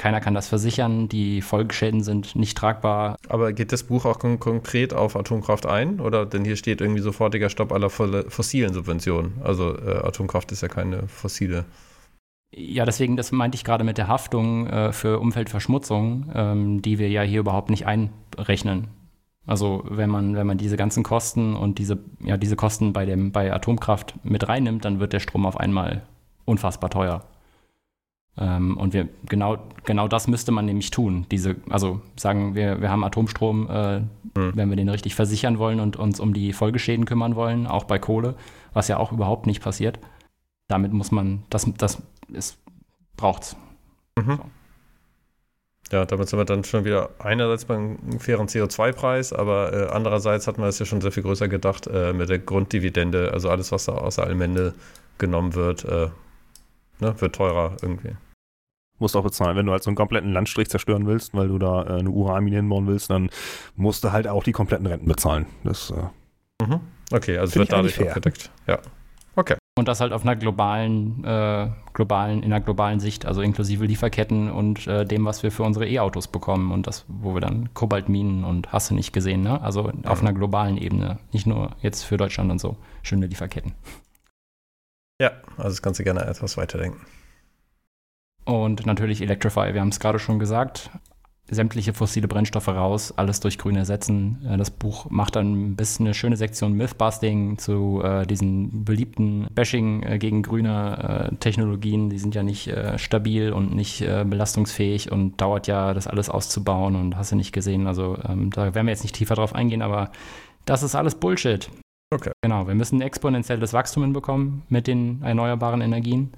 keiner 0.01 0.21
kann 0.21 0.33
das 0.33 0.49
versichern, 0.49 1.11
die 1.11 1.43
Folgeschäden 1.43 2.03
sind 2.03 2.35
nicht 2.35 2.57
tragbar. 2.57 3.17
Aber 3.29 3.53
geht 3.53 3.71
das 3.71 3.83
Buch 3.83 4.07
auch 4.07 4.19
kon 4.19 4.41
konkret 4.41 4.95
auf 4.95 5.15
Atomkraft 5.15 5.67
ein? 5.67 6.01
Oder 6.01 6.25
denn 6.25 6.43
hier 6.43 6.57
steht 6.57 6.81
irgendwie 6.81 7.03
sofortiger 7.03 7.51
Stopp 7.51 7.71
aller 7.71 7.91
fossilen 7.91 8.73
Subventionen. 8.73 9.35
Also 9.45 9.77
äh, 9.77 9.99
Atomkraft 10.03 10.53
ist 10.53 10.63
ja 10.63 10.69
keine 10.69 11.07
fossile. 11.07 11.67
Ja, 12.57 12.87
deswegen, 12.87 13.19
das 13.19 13.31
meinte 13.31 13.57
ich 13.57 13.65
gerade 13.65 13.85
mit 13.85 13.99
der 13.99 14.09
Haftung 14.09 14.67
äh, 14.69 14.93
für 14.93 15.21
Umweltverschmutzung, 15.21 16.33
ähm, 16.35 16.81
die 16.81 16.99
wir 16.99 17.11
ja 17.11 17.21
hier 17.21 17.41
überhaupt 17.41 17.69
nicht 17.69 17.87
einrechnen. 17.87 18.89
Also 19.47 19.85
wenn 19.87 20.09
man, 20.09 20.35
wenn 20.35 20.47
man 20.47 20.57
diese 20.57 20.79
ganzen 20.79 21.03
Kosten 21.03 21.55
und 21.55 21.79
diese, 21.79 21.99
ja, 22.25 22.39
diese 22.39 22.57
Kosten 22.57 22.95
bei, 22.95 23.05
dem, 23.05 23.33
bei 23.33 23.53
Atomkraft 23.53 24.15
mit 24.25 24.49
reinnimmt, 24.49 24.87
dann 24.87 24.99
wird 24.99 25.13
der 25.13 25.21
Strom 25.21 25.45
auf 25.45 25.61
einmal 25.61 26.03
unfassbar 26.47 26.89
teuer. 26.89 27.23
Ähm, 28.39 28.77
und 28.77 28.95
wir, 28.95 29.09
genau, 29.29 29.59
genau 29.85 30.09
das 30.09 30.29
müsste 30.29 30.53
man 30.53 30.65
nämlich 30.65 30.91
tun. 30.91 31.27
Diese, 31.31 31.57
also 31.69 32.01
sagen 32.17 32.55
wir, 32.55 32.81
wir 32.81 32.91
haben 32.91 33.05
Atomstrom, 33.05 33.69
äh, 33.71 34.01
mhm. 34.01 34.53
wenn 34.55 34.71
wir 34.71 34.77
den 34.77 34.89
richtig 34.89 35.15
versichern 35.15 35.59
wollen 35.59 35.81
und 35.81 35.97
uns 35.97 36.21
um 36.21 36.33
die 36.33 36.53
Folgeschäden 36.53 37.05
kümmern 37.05 37.37
wollen, 37.37 37.67
auch 37.67 37.85
bei 37.85 37.99
Kohle, 37.99 38.35
was 38.73 38.89
ja 38.89 38.99
auch 38.99 39.13
überhaupt 39.13 39.47
nicht 39.47 39.63
passiert. 39.63 39.99
Damit 40.69 40.93
muss 40.93 41.11
man, 41.11 41.43
das, 41.51 41.71
das 41.77 42.03
ist, 42.33 42.59
braucht's. 43.17 43.57
Mhm. 44.17 44.37
So. 44.37 44.45
Ja, 45.93 46.05
damit 46.05 46.29
sind 46.29 46.39
wir 46.39 46.45
dann 46.45 46.63
schon 46.63 46.85
wieder 46.85 47.11
einerseits 47.19 47.65
beim 47.65 47.99
fairen 48.21 48.47
CO2-Preis, 48.47 49.33
aber 49.33 49.73
äh, 49.73 49.91
andererseits 49.91 50.47
hat 50.47 50.57
man 50.57 50.69
es 50.69 50.79
ja 50.79 50.87
schon 50.87 51.01
sehr 51.01 51.11
viel 51.11 51.25
größer 51.25 51.49
gedacht 51.49 51.89
äh, 51.89 52.13
mit 52.13 52.29
der 52.29 52.39
Grunddividende, 52.39 53.33
also 53.33 53.51
alles, 53.51 53.73
was 53.73 53.87
da 53.87 53.95
außer 53.95 54.23
Allmende 54.23 54.75
genommen 55.19 55.55
wird, 55.55 55.85
äh, 55.85 56.09
ne, 57.01 57.21
wird 57.21 57.35
teurer 57.35 57.77
irgendwie. 57.83 58.17
Musst 58.99 59.17
auch 59.17 59.25
bezahlen. 59.25 59.57
Wenn 59.57 59.67
du 59.67 59.73
halt 59.73 59.83
so 59.83 59.89
einen 59.89 59.97
kompletten 59.97 60.33
Landstrich 60.33 60.69
zerstören 60.69 61.07
willst, 61.07 61.33
weil 61.35 61.49
du 61.49 61.59
da 61.59 61.85
äh, 61.85 61.99
eine 62.01 62.11
Uranmine 62.11 62.57
hinbauen 62.57 62.87
willst, 62.87 63.11
dann 63.11 63.31
musst 63.75 64.05
du 64.05 64.13
halt 64.13 64.29
auch 64.29 64.45
die 64.45 64.53
kompletten 64.53 64.87
Renten 64.87 65.07
bezahlen. 65.07 65.47
Das, 65.65 65.91
äh, 65.91 66.65
mhm. 66.65 66.81
Okay, 67.13 67.39
also 67.39 67.59
wird 67.59 67.73
dadurch 67.73 68.01
abgedeckt. 68.01 68.51
Ja. 68.67 68.79
Okay. 69.37 69.57
Und 69.79 69.89
das 69.89 70.01
halt 70.01 70.13
auf 70.13 70.23
einer 70.23 70.37
globalen, 70.37 71.25
äh, 71.25 71.71
globalen, 71.95 72.43
in 72.43 72.53
einer 72.53 72.61
globalen 72.61 73.01
Sicht, 73.01 73.25
also 73.25 73.41
inklusive 73.41 73.87
Lieferketten 73.87 74.51
und 74.51 74.87
äh, 74.87 75.07
dem, 75.07 75.25
was 75.25 75.43
wir 75.43 75.51
für 75.51 75.63
unsere 75.63 75.89
E-Autos 75.89 76.29
bekommen 76.29 76.71
und 76.71 76.87
das, 76.87 77.07
wo 77.09 77.33
wir 77.35 77.41
dann 77.41 77.73
Kobaltminen 77.73 78.45
und 78.45 78.73
hast 78.73 78.91
du 78.91 78.95
nicht 78.95 79.13
gesehen, 79.13 79.41
ne? 79.41 79.63
Also 79.63 79.85
mhm. 79.85 80.05
auf 80.05 80.21
einer 80.21 80.35
globalen 80.35 80.77
Ebene, 80.77 81.19
nicht 81.33 81.47
nur 81.47 81.71
jetzt 81.81 82.03
für 82.03 82.19
Deutschland 82.19 82.51
und 82.51 82.61
so. 82.61 82.77
Schöne 83.03 83.27
Lieferketten. 83.27 83.73
Ja, 85.21 85.33
also 85.59 85.69
das 85.69 85.83
kannst 85.83 86.01
du 86.01 86.05
gerne 86.05 86.25
etwas 86.25 86.57
weiterdenken. 86.57 87.05
Und 88.47 88.87
natürlich 88.87 89.21
Electrify, 89.21 89.75
wir 89.75 89.83
haben 89.83 89.91
es 89.91 90.01
gerade 90.01 90.19
schon 90.19 90.39
gesagt. 90.39 90.91
Sämtliche 91.51 91.93
fossile 91.93 92.27
Brennstoffe 92.27 92.69
raus, 92.69 93.13
alles 93.17 93.41
durch 93.41 93.59
Grün 93.59 93.77
ersetzen. 93.77 94.47
Äh, 94.49 94.57
das 94.57 94.71
Buch 94.71 95.11
macht 95.11 95.37
dann 95.37 95.73
ein 95.73 95.77
bisschen 95.77 96.07
eine 96.07 96.15
schöne 96.15 96.39
Sektion 96.39 96.73
Mythbusting 96.73 97.59
zu 97.59 98.01
äh, 98.03 98.27
diesen 98.27 98.85
beliebten 98.85 99.47
Bashing 99.53 100.05
äh, 100.05 100.19
gegen 100.19 100.43
grüne 100.43 101.31
äh, 101.33 101.37
Technologien. 101.37 102.09
Die 102.09 102.19
sind 102.19 102.35
ja 102.35 102.43
nicht 102.43 102.69
äh, 102.69 102.97
stabil 102.99 103.53
und 103.53 103.75
nicht 103.75 104.01
äh, 104.01 104.25
belastungsfähig 104.27 105.13
und 105.13 105.39
dauert 105.39 105.67
ja, 105.67 105.93
das 105.93 106.07
alles 106.07 106.31
auszubauen 106.31 106.97
und 106.97 107.17
hast 107.17 107.33
du 107.33 107.37
nicht 107.37 107.53
gesehen. 107.53 107.87
Also 107.87 108.17
ähm, 108.27 108.51
da 108.51 108.75
werden 108.75 108.87
wir 108.87 108.93
jetzt 108.93 109.03
nicht 109.03 109.17
tiefer 109.17 109.35
drauf 109.35 109.55
eingehen, 109.55 109.83
aber 109.83 110.13
das 110.65 110.83
ist 110.83 110.95
alles 110.95 111.17
Bullshit. 111.17 111.69
Okay. 112.13 112.33
Genau, 112.43 112.67
wir 112.67 112.75
müssen 112.75 113.01
exponentielles 113.01 113.73
Wachstum 113.73 114.03
hinbekommen 114.03 114.63
mit 114.69 114.89
den 114.89 115.23
erneuerbaren 115.23 115.81
Energien. 115.81 116.33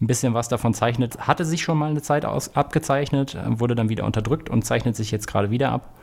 Ein 0.00 0.06
bisschen 0.06 0.34
was 0.34 0.48
davon 0.48 0.74
zeichnet, 0.74 1.26
hatte 1.26 1.46
sich 1.46 1.62
schon 1.62 1.78
mal 1.78 1.90
eine 1.90 2.02
Zeit 2.02 2.26
aus, 2.26 2.54
abgezeichnet, 2.54 3.36
wurde 3.46 3.74
dann 3.74 3.88
wieder 3.88 4.04
unterdrückt 4.04 4.50
und 4.50 4.66
zeichnet 4.66 4.96
sich 4.96 5.10
jetzt 5.10 5.26
gerade 5.26 5.50
wieder 5.50 5.72
ab. 5.72 5.94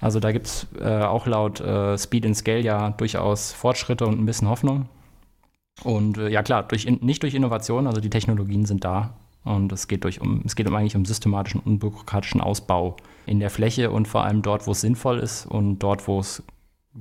Also 0.00 0.18
da 0.18 0.32
gibt 0.32 0.46
es 0.46 0.66
äh, 0.80 1.02
auch 1.02 1.26
laut 1.26 1.60
äh, 1.60 1.98
Speed 1.98 2.24
and 2.24 2.36
Scale 2.36 2.60
ja 2.60 2.90
durchaus 2.90 3.52
Fortschritte 3.52 4.06
und 4.06 4.18
ein 4.18 4.26
bisschen 4.26 4.48
Hoffnung. 4.48 4.88
Und 5.84 6.16
äh, 6.16 6.28
ja 6.28 6.42
klar, 6.42 6.62
durch 6.62 6.86
in, 6.86 6.98
nicht 7.02 7.22
durch 7.22 7.34
Innovation, 7.34 7.86
also 7.86 8.00
die 8.00 8.10
Technologien 8.10 8.64
sind 8.64 8.84
da. 8.84 9.14
Und 9.44 9.72
es 9.72 9.88
geht, 9.88 10.04
durch 10.04 10.20
um, 10.20 10.42
es 10.44 10.56
geht 10.56 10.68
um 10.68 10.74
eigentlich 10.74 10.96
um 10.96 11.04
systematischen, 11.04 11.60
unbürokratischen 11.60 12.40
Ausbau 12.40 12.96
in 13.26 13.40
der 13.40 13.50
Fläche 13.50 13.90
und 13.90 14.08
vor 14.08 14.24
allem 14.24 14.42
dort, 14.42 14.66
wo 14.66 14.72
es 14.72 14.80
sinnvoll 14.80 15.18
ist 15.18 15.46
und 15.46 15.78
dort, 15.80 16.08
wo 16.08 16.20
es 16.20 16.42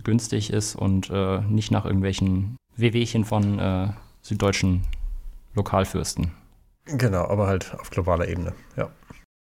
günstig 0.03 0.51
ist 0.51 0.75
und 0.75 1.09
äh, 1.09 1.41
nicht 1.41 1.71
nach 1.71 1.85
irgendwelchen 1.85 2.57
Wehwehchen 2.75 3.25
von 3.25 3.59
äh, 3.59 3.89
süddeutschen 4.21 4.83
Lokalfürsten. 5.53 6.31
Genau, 6.85 7.25
aber 7.27 7.47
halt 7.47 7.75
auf 7.79 7.89
globaler 7.89 8.27
Ebene, 8.27 8.53
ja. 8.75 8.89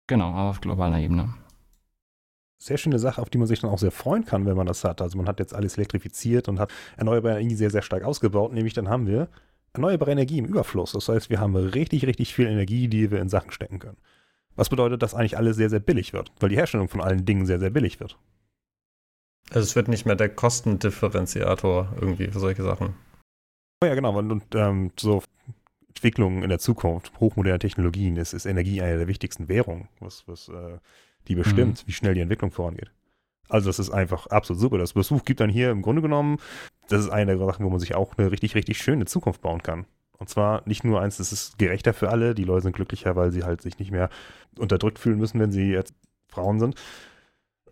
Genau, 0.07 0.49
auf 0.49 0.59
globaler 0.61 0.99
Ebene. 0.99 1.33
Sehr 2.61 2.77
schöne 2.77 2.99
Sache, 2.99 3.21
auf 3.21 3.29
die 3.29 3.37
man 3.37 3.47
sich 3.47 3.61
dann 3.61 3.69
auch 3.69 3.79
sehr 3.79 3.91
freuen 3.91 4.25
kann, 4.25 4.45
wenn 4.45 4.57
man 4.57 4.67
das 4.67 4.83
hat. 4.83 5.01
Also 5.01 5.17
man 5.17 5.27
hat 5.27 5.39
jetzt 5.39 5.53
alles 5.53 5.77
elektrifiziert 5.77 6.49
und 6.49 6.59
hat 6.59 6.71
erneuerbare 6.97 7.39
Energie 7.39 7.55
sehr, 7.55 7.69
sehr 7.69 7.81
stark 7.81 8.03
ausgebaut. 8.03 8.51
Nämlich 8.51 8.73
dann 8.73 8.89
haben 8.89 9.07
wir 9.07 9.29
erneuerbare 9.71 10.11
Energie 10.11 10.39
im 10.39 10.45
Überfluss. 10.45 10.91
Das 10.91 11.07
heißt, 11.07 11.29
wir 11.29 11.39
haben 11.39 11.55
richtig, 11.55 12.05
richtig 12.05 12.33
viel 12.33 12.47
Energie, 12.47 12.89
die 12.89 13.11
wir 13.11 13.21
in 13.21 13.29
Sachen 13.29 13.51
stecken 13.51 13.79
können. 13.79 13.97
Was 14.55 14.67
bedeutet, 14.69 15.01
dass 15.01 15.15
eigentlich 15.15 15.37
alles 15.37 15.55
sehr, 15.55 15.69
sehr 15.69 15.79
billig 15.79 16.11
wird, 16.11 16.33
weil 16.41 16.49
die 16.49 16.57
Herstellung 16.57 16.89
von 16.89 16.99
allen 16.99 17.23
Dingen 17.23 17.45
sehr, 17.45 17.59
sehr 17.59 17.69
billig 17.69 18.01
wird. 18.01 18.17
Also 19.51 19.61
es 19.61 19.75
wird 19.75 19.87
nicht 19.87 20.05
mehr 20.05 20.15
der 20.15 20.29
Kostendifferenziator 20.29 21.93
irgendwie 21.99 22.27
für 22.27 22.39
solche 22.39 22.63
Sachen. 22.63 22.95
Oh 23.81 23.87
ja, 23.87 23.95
genau. 23.95 24.17
Und, 24.17 24.43
ähm, 24.55 24.91
so 24.99 25.23
Entwicklungen 25.87 26.43
in 26.43 26.49
der 26.49 26.59
Zukunft, 26.59 27.11
hochmoderne 27.19 27.59
Technologien, 27.59 28.15
ist, 28.17 28.33
ist 28.33 28.45
Energie 28.45 28.81
eine 28.81 28.97
der 28.97 29.07
wichtigsten 29.07 29.47
Währungen, 29.47 29.89
was, 29.99 30.27
was 30.27 30.49
äh, 30.49 30.77
die 31.27 31.35
bestimmt, 31.35 31.83
mhm. 31.83 31.87
wie 31.87 31.91
schnell 31.93 32.13
die 32.13 32.21
Entwicklung 32.21 32.51
vorangeht. 32.51 32.91
Also 33.49 33.69
das 33.69 33.79
ist 33.79 33.89
einfach 33.89 34.27
absolut 34.27 34.61
super. 34.61 34.77
Das 34.77 34.93
Besuch 34.93 35.25
gibt 35.25 35.39
dann 35.39 35.49
hier 35.49 35.71
im 35.71 35.81
Grunde 35.81 36.01
genommen, 36.01 36.37
das 36.87 37.01
ist 37.01 37.09
eine 37.09 37.37
der 37.37 37.45
Sachen, 37.45 37.65
wo 37.65 37.69
man 37.69 37.79
sich 37.79 37.95
auch 37.95 38.17
eine 38.17 38.31
richtig, 38.31 38.55
richtig 38.55 38.77
schöne 38.77 39.05
Zukunft 39.05 39.41
bauen 39.41 39.63
kann. 39.63 39.85
Und 40.19 40.29
zwar 40.29 40.61
nicht 40.65 40.83
nur 40.83 41.01
eins, 41.01 41.17
das 41.17 41.31
ist 41.31 41.57
gerechter 41.57 41.93
für 41.93 42.09
alle, 42.09 42.35
die 42.35 42.43
Leute 42.43 42.63
sind 42.63 42.75
glücklicher, 42.75 43.15
weil 43.15 43.31
sie 43.31 43.43
halt 43.43 43.61
sich 43.61 43.79
nicht 43.79 43.91
mehr 43.91 44.09
unterdrückt 44.57 44.99
fühlen 44.99 45.17
müssen, 45.17 45.39
wenn 45.39 45.51
sie 45.51 45.71
jetzt 45.71 45.93
Frauen 46.27 46.59
sind. 46.59 46.75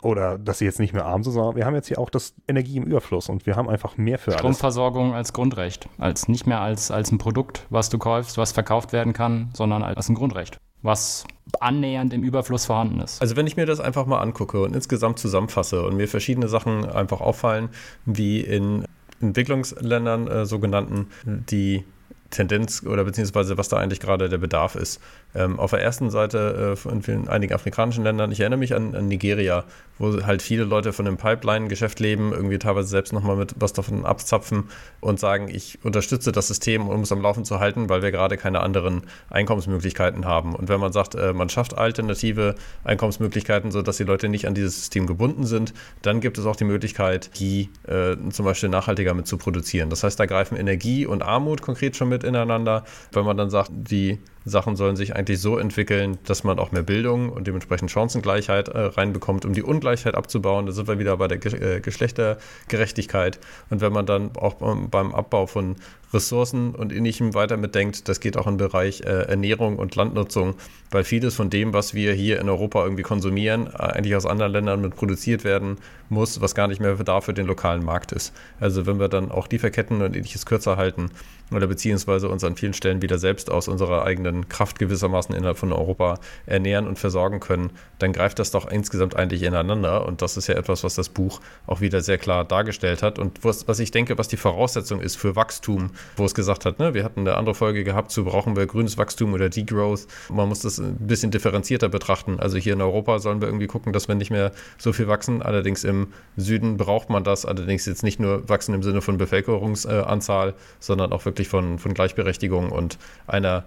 Oder 0.02 0.38
dass 0.38 0.60
sie 0.60 0.66
jetzt 0.66 0.80
nicht 0.80 0.94
mehr 0.94 1.06
arm 1.06 1.24
sind, 1.24 1.34
sondern 1.34 1.56
wir 1.56 1.66
haben 1.66 1.76
jetzt 1.76 1.88
hier 1.88 2.00
auch 2.00 2.10
das 2.10 2.34
Energie 2.48 2.78
im 2.78 2.84
Überfluss 2.84 3.30
und 3.30 3.46
wir 3.46 3.56
haben 3.56 3.70
einfach 3.70 3.98
mehr 3.98 4.20
für 4.20 4.32
Stromversorgung 4.32 5.08
alles. 5.08 5.18
als 5.18 5.34
Grundrecht. 5.34 5.90
Als 5.98 6.28
nicht 6.28 6.46
mehr 6.46 6.62
als, 6.62 6.92
als 6.92 7.12
ein 7.12 7.18
Produkt, 7.18 7.66
was 7.70 7.90
du 7.90 7.98
kaufst, 7.98 8.38
was 8.38 8.52
verkauft 8.52 8.94
werden 8.94 9.14
kann, 9.14 9.50
sondern 9.54 9.84
als 9.84 10.10
ein 10.10 10.16
Grundrecht 10.16 10.60
was 10.84 11.26
annähernd 11.60 12.14
im 12.14 12.24
Überfluss 12.24 12.66
vorhanden 12.66 13.02
ist. 13.02 13.22
Also 13.22 13.36
wenn 13.36 13.48
ich 13.48 13.58
mir 13.58 13.66
das 13.66 13.80
einfach 13.80 14.06
mal 14.06 14.20
angucke 14.20 14.62
und 14.62 14.76
insgesamt 14.76 15.20
zusammenfasse 15.20 15.82
und 15.84 15.96
mir 15.98 16.08
verschiedene 16.08 16.48
Sachen 16.48 16.86
einfach 16.86 17.20
auffallen, 17.20 17.70
wie 18.06 18.42
in 18.42 18.86
Entwicklungsländern 19.20 20.28
äh, 20.28 20.46
sogenannten, 20.46 21.08
die 21.26 21.84
Tendenz 22.30 22.84
oder 22.86 23.04
beziehungsweise 23.04 23.58
was 23.58 23.70
da 23.70 23.78
eigentlich 23.78 24.00
gerade 24.00 24.30
der 24.30 24.38
Bedarf 24.38 24.76
ist. 24.76 25.02
Ähm, 25.38 25.60
auf 25.60 25.70
der 25.70 25.82
ersten 25.82 26.10
Seite 26.10 26.72
äh, 26.74 26.76
von 26.76 27.04
vielen, 27.04 27.28
einigen 27.28 27.54
afrikanischen 27.54 28.04
Ländern, 28.04 28.32
ich 28.32 28.40
erinnere 28.40 28.58
mich 28.58 28.74
an, 28.74 28.96
an, 28.96 29.08
Nigeria, 29.08 29.66
wo 30.00 30.26
halt 30.26 30.42
viele 30.42 30.64
Leute 30.64 30.94
von 30.94 31.06
dem 31.06 31.18
Pipeline-Geschäft 31.18 32.00
leben, 32.00 32.34
irgendwie 32.34 32.58
teilweise 32.58 32.88
selbst 32.88 33.14
nochmal 33.14 33.36
mit 33.36 33.54
was 33.60 33.72
davon 33.72 34.04
abzapfen 34.04 34.64
und 35.00 35.20
sagen, 35.20 35.48
ich 35.48 35.78
unterstütze 35.84 36.32
das 36.32 36.48
System, 36.48 36.88
um 36.88 37.02
es 37.02 37.12
am 37.12 37.22
Laufen 37.22 37.46
zu 37.46 37.60
halten, 37.60 37.88
weil 37.88 38.02
wir 38.02 38.10
gerade 38.10 38.36
keine 38.36 38.62
anderen 38.62 39.04
Einkommensmöglichkeiten 39.30 40.26
haben. 40.26 40.56
Und 40.56 40.70
wenn 40.70 40.80
man 40.80 40.92
sagt, 40.92 41.14
äh, 41.14 41.34
man 41.34 41.50
schafft 41.50 41.78
alternative 41.78 42.56
Einkommensmöglichkeiten, 42.84 43.72
sodass 43.72 43.98
die 43.98 44.06
Leute 44.06 44.30
nicht 44.30 44.48
an 44.48 44.56
dieses 44.56 44.76
System 44.76 45.06
gebunden 45.06 45.46
sind, 45.46 45.76
dann 46.02 46.20
gibt 46.20 46.40
es 46.40 46.48
auch 46.48 46.56
die 46.56 46.64
Möglichkeit, 46.64 47.30
die 47.40 47.70
äh, 47.88 48.16
zum 48.32 48.46
Beispiel 48.46 48.70
nachhaltiger 48.70 49.14
mit 49.14 49.28
zu 49.28 49.38
produzieren. 49.38 49.92
Das 49.92 50.04
heißt, 50.04 50.20
da 50.20 50.26
greifen 50.26 50.58
Energie 50.58 51.06
und 51.06 51.22
Armut 51.22 51.62
konkret 51.62 51.96
schon 51.96 52.10
mit 52.10 52.24
ineinander, 52.24 52.86
weil 53.12 53.24
man 53.24 53.38
dann 53.38 53.52
sagt, 53.52 53.70
die 53.72 54.18
Sachen 54.50 54.76
sollen 54.76 54.96
sich 54.96 55.16
eigentlich 55.16 55.40
so 55.40 55.58
entwickeln, 55.58 56.18
dass 56.26 56.44
man 56.44 56.60
auch 56.60 56.72
mehr 56.72 56.84
Bildung 56.84 57.30
und 57.30 57.48
dementsprechend 57.48 57.92
Chancengleichheit 57.92 58.70
äh, 58.70 58.80
reinbekommt, 58.80 59.46
um 59.46 59.54
die 59.54 59.64
Ungleichheit 59.64 60.16
abzubauen. 60.16 60.66
Da 60.66 60.72
sind 60.72 60.88
wir 60.88 61.00
wieder 61.00 61.18
bei 61.18 61.28
der 61.28 61.38
Ge 61.38 61.78
äh, 61.78 61.80
Geschlechtergerechtigkeit. 61.80 63.40
Und 63.70 63.82
wenn 63.82 63.94
man 63.94 64.06
dann 64.06 64.36
auch 64.38 64.56
beim 64.56 65.14
Abbau 65.14 65.48
von 65.48 65.76
Ressourcen 66.14 66.74
und 66.74 66.94
ähnlichem 66.94 67.34
weiter 67.34 67.58
mitdenkt, 67.58 68.08
das 68.08 68.20
geht 68.20 68.38
auch 68.38 68.48
im 68.48 68.58
Bereich 68.58 69.02
äh, 69.02 69.24
Ernährung 69.28 69.78
und 69.78 69.96
Landnutzung, 69.96 70.56
weil 70.92 71.04
vieles 71.04 71.36
von 71.36 71.50
dem, 71.50 71.74
was 71.74 71.94
wir 71.94 72.14
hier 72.14 72.40
in 72.40 72.50
Europa 72.50 72.84
irgendwie 72.84 73.04
konsumieren, 73.04 73.68
äh, 73.68 73.78
eigentlich 73.78 74.16
aus 74.16 74.26
anderen 74.26 74.54
Ländern 74.54 74.82
mit 74.82 74.96
produziert 74.96 75.44
werden 75.44 75.78
muss, 76.10 76.40
was 76.40 76.56
gar 76.56 76.68
nicht 76.68 76.80
mehr 76.80 76.96
da 76.96 77.22
für 77.22 77.34
den 77.34 77.46
lokalen 77.46 77.84
Markt 77.84 78.14
ist. 78.14 78.34
Also 78.60 78.86
wenn 78.86 79.00
wir 79.00 79.10
dann 79.10 79.32
auch 79.32 79.50
Lieferketten 79.50 80.02
und 80.02 80.16
ähnliches 80.16 80.46
kürzer 80.46 80.78
halten 80.78 81.12
oder 81.52 81.68
beziehungsweise 81.68 82.30
uns 82.30 82.44
an 82.44 82.56
vielen 82.56 82.74
Stellen 82.74 83.02
wieder 83.02 83.18
selbst 83.18 83.50
aus 83.50 83.68
unserer 83.68 84.06
eigenen 84.06 84.50
Kraft 84.50 84.80
gewissermaßen 84.80 85.36
innerhalb 85.36 85.58
von 85.58 85.72
Europa 85.72 86.20
ernähren 86.46 86.88
und 86.88 87.00
versorgen 87.00 87.40
können, 87.40 87.72
dann 88.00 88.14
greift 88.14 88.40
das 88.40 88.52
doch 88.52 88.70
insgesamt 88.70 89.16
eigentlich 89.16 89.44
ineinander 89.44 90.06
und 90.06 90.22
das 90.22 90.38
ist 90.38 90.48
ja 90.48 90.56
etwas, 90.56 90.84
was 90.84 90.96
das 90.96 91.10
Buch 91.10 91.40
auch 91.66 91.82
wieder 91.82 92.02
sehr 92.02 92.18
klar 92.18 92.46
dargestellt 92.46 93.04
hat 93.04 93.20
und 93.20 93.44
was, 93.44 93.68
was 93.68 93.80
ich 93.80 93.92
denke, 93.92 94.18
was 94.18 94.28
die 94.28 94.38
Voraussetzung 94.38 95.02
ist 95.02 95.16
für 95.16 95.36
Wachstum 95.36 95.92
wo 96.16 96.26
es 96.26 96.34
gesagt 96.34 96.66
hat, 96.66 96.80
ne, 96.80 96.94
wir 96.94 97.04
hatten 97.04 97.22
eine 97.22 97.36
andere 97.36 97.56
Folge 97.56 97.84
gehabt 97.84 98.12
zu 98.12 98.26
brauchen 98.26 98.56
wir 98.56 98.66
grünes 98.66 98.98
Wachstum 98.98 99.34
oder 99.34 99.50
Degrowth. 99.50 100.08
Man 100.30 100.50
muss 100.50 100.60
das 100.60 100.80
ein 100.80 100.96
bisschen 100.96 101.32
differenzierter 101.32 101.90
betrachten. 101.90 102.40
Also 102.40 102.58
hier 102.58 102.74
in 102.74 102.82
Europa 102.82 103.20
sollen 103.20 103.42
wir 103.42 103.48
irgendwie 103.48 103.68
gucken, 103.68 103.94
dass 103.94 104.08
wir 104.08 104.16
nicht 104.16 104.32
mehr 104.32 104.52
so 104.78 104.94
viel 104.94 105.08
wachsen. 105.08 105.42
Allerdings 105.42 105.84
im 105.84 106.08
Süden 106.36 106.78
braucht 106.78 107.10
man 107.10 107.24
das. 107.24 107.46
Allerdings 107.46 107.86
jetzt 107.86 108.04
nicht 108.04 108.20
nur 108.20 108.48
wachsen 108.50 108.74
im 108.74 108.84
Sinne 108.84 109.02
von 109.02 109.18
Bevölkerungsanzahl, 109.18 110.54
sondern 110.80 111.14
auch 111.14 111.26
wirklich 111.26 111.48
von, 111.48 111.80
von 111.80 111.94
Gleichberechtigung 111.94 112.72
und 112.72 112.98
einer 113.28 113.66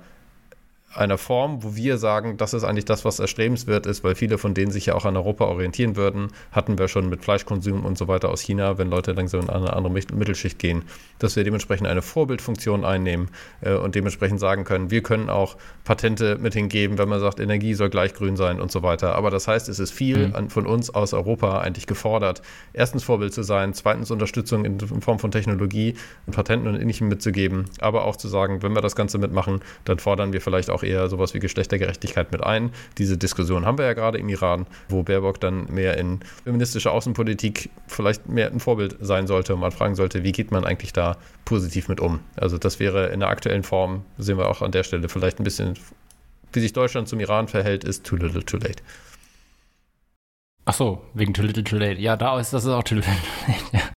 einer 0.92 1.18
Form, 1.18 1.62
wo 1.62 1.76
wir 1.76 1.98
sagen, 1.98 2.36
das 2.36 2.52
ist 2.52 2.64
eigentlich 2.64 2.84
das, 2.84 3.04
was 3.04 3.20
erstrebenswert 3.20 3.86
ist, 3.86 4.02
weil 4.02 4.16
viele 4.16 4.38
von 4.38 4.54
denen 4.54 4.72
sich 4.72 4.86
ja 4.86 4.94
auch 4.94 5.04
an 5.04 5.16
Europa 5.16 5.44
orientieren 5.44 5.94
würden, 5.94 6.28
hatten 6.50 6.78
wir 6.78 6.88
schon 6.88 7.08
mit 7.08 7.22
Fleischkonsum 7.22 7.84
und 7.84 7.96
so 7.96 8.08
weiter 8.08 8.28
aus 8.28 8.40
China, 8.40 8.76
wenn 8.76 8.90
Leute 8.90 9.12
langsam 9.12 9.42
in 9.42 9.50
eine 9.50 9.72
andere 9.72 9.92
Mittelschicht 9.92 10.58
gehen, 10.58 10.82
dass 11.20 11.36
wir 11.36 11.44
dementsprechend 11.44 11.86
eine 11.86 12.02
Vorbildfunktion 12.02 12.84
einnehmen 12.84 13.28
äh, 13.60 13.74
und 13.74 13.94
dementsprechend 13.94 14.40
sagen 14.40 14.64
können, 14.64 14.90
wir 14.90 15.02
können 15.02 15.30
auch 15.30 15.56
Patente 15.84 16.38
mit 16.38 16.54
hingeben, 16.54 16.98
wenn 16.98 17.08
man 17.08 17.20
sagt, 17.20 17.38
Energie 17.38 17.74
soll 17.74 17.88
gleich 17.88 18.12
grün 18.12 18.36
sein 18.36 18.60
und 18.60 18.72
so 18.72 18.82
weiter. 18.82 19.14
Aber 19.14 19.30
das 19.30 19.46
heißt, 19.46 19.68
es 19.68 19.78
ist 19.78 19.92
viel 19.92 20.28
mhm. 20.28 20.34
an, 20.34 20.50
von 20.50 20.66
uns 20.66 20.90
aus 20.92 21.14
Europa 21.14 21.60
eigentlich 21.60 21.86
gefordert, 21.86 22.42
erstens 22.72 23.04
Vorbild 23.04 23.32
zu 23.32 23.44
sein, 23.44 23.74
zweitens 23.74 24.10
Unterstützung 24.10 24.64
in, 24.64 24.78
in 24.80 25.00
Form 25.02 25.20
von 25.20 25.30
Technologie 25.30 25.94
und 26.26 26.34
Patenten 26.34 26.68
und 26.68 26.80
ähnlichem 26.80 27.06
mitzugeben, 27.06 27.66
aber 27.80 28.04
auch 28.04 28.16
zu 28.16 28.26
sagen, 28.26 28.62
wenn 28.62 28.72
wir 28.72 28.82
das 28.82 28.96
Ganze 28.96 29.18
mitmachen, 29.18 29.60
dann 29.84 30.00
fordern 30.00 30.32
wir 30.32 30.40
vielleicht 30.40 30.68
auch 30.70 30.79
auch 30.80 30.82
eher 30.82 31.08
sowas 31.08 31.34
wie 31.34 31.38
Geschlechtergerechtigkeit 31.38 32.32
mit 32.32 32.42
ein. 32.42 32.70
Diese 32.98 33.18
Diskussion 33.18 33.66
haben 33.66 33.78
wir 33.78 33.86
ja 33.86 33.92
gerade 33.92 34.18
im 34.18 34.28
Iran, 34.28 34.66
wo 34.88 35.02
Baerbock 35.02 35.40
dann 35.40 35.66
mehr 35.72 35.96
in 35.98 36.20
feministische 36.44 36.90
Außenpolitik 36.90 37.70
vielleicht 37.86 38.28
mehr 38.28 38.50
ein 38.50 38.60
Vorbild 38.60 38.96
sein 39.00 39.26
sollte 39.26 39.54
und 39.54 39.60
man 39.60 39.72
fragen 39.72 39.94
sollte, 39.94 40.24
wie 40.24 40.32
geht 40.32 40.50
man 40.50 40.64
eigentlich 40.64 40.92
da 40.92 41.16
positiv 41.44 41.88
mit 41.88 42.00
um? 42.00 42.20
Also 42.36 42.58
das 42.58 42.80
wäre 42.80 43.08
in 43.08 43.20
der 43.20 43.28
aktuellen 43.28 43.62
Form, 43.62 44.04
sehen 44.18 44.38
wir 44.38 44.48
auch 44.48 44.62
an 44.62 44.72
der 44.72 44.84
Stelle 44.84 45.08
vielleicht 45.08 45.40
ein 45.40 45.44
bisschen, 45.44 45.74
wie 46.52 46.60
sich 46.60 46.72
Deutschland 46.72 47.08
zum 47.08 47.20
Iran 47.20 47.48
verhält, 47.48 47.84
ist 47.84 48.04
too 48.04 48.16
little 48.16 48.44
too 48.44 48.56
late. 48.56 48.82
Ach 50.66 50.74
so, 50.74 51.02
wegen 51.14 51.34
Too 51.34 51.42
Little 51.42 51.64
Too 51.64 51.78
Late. 51.78 52.00
Ja, 52.00 52.16
da 52.16 52.38
ist 52.38 52.52
das 52.52 52.64
ist 52.64 52.70
auch 52.70 52.84
Too 52.84 52.96
Little 52.96 53.12
Too 53.12 53.52
Late. 53.52 53.64
Ja. 53.72 53.89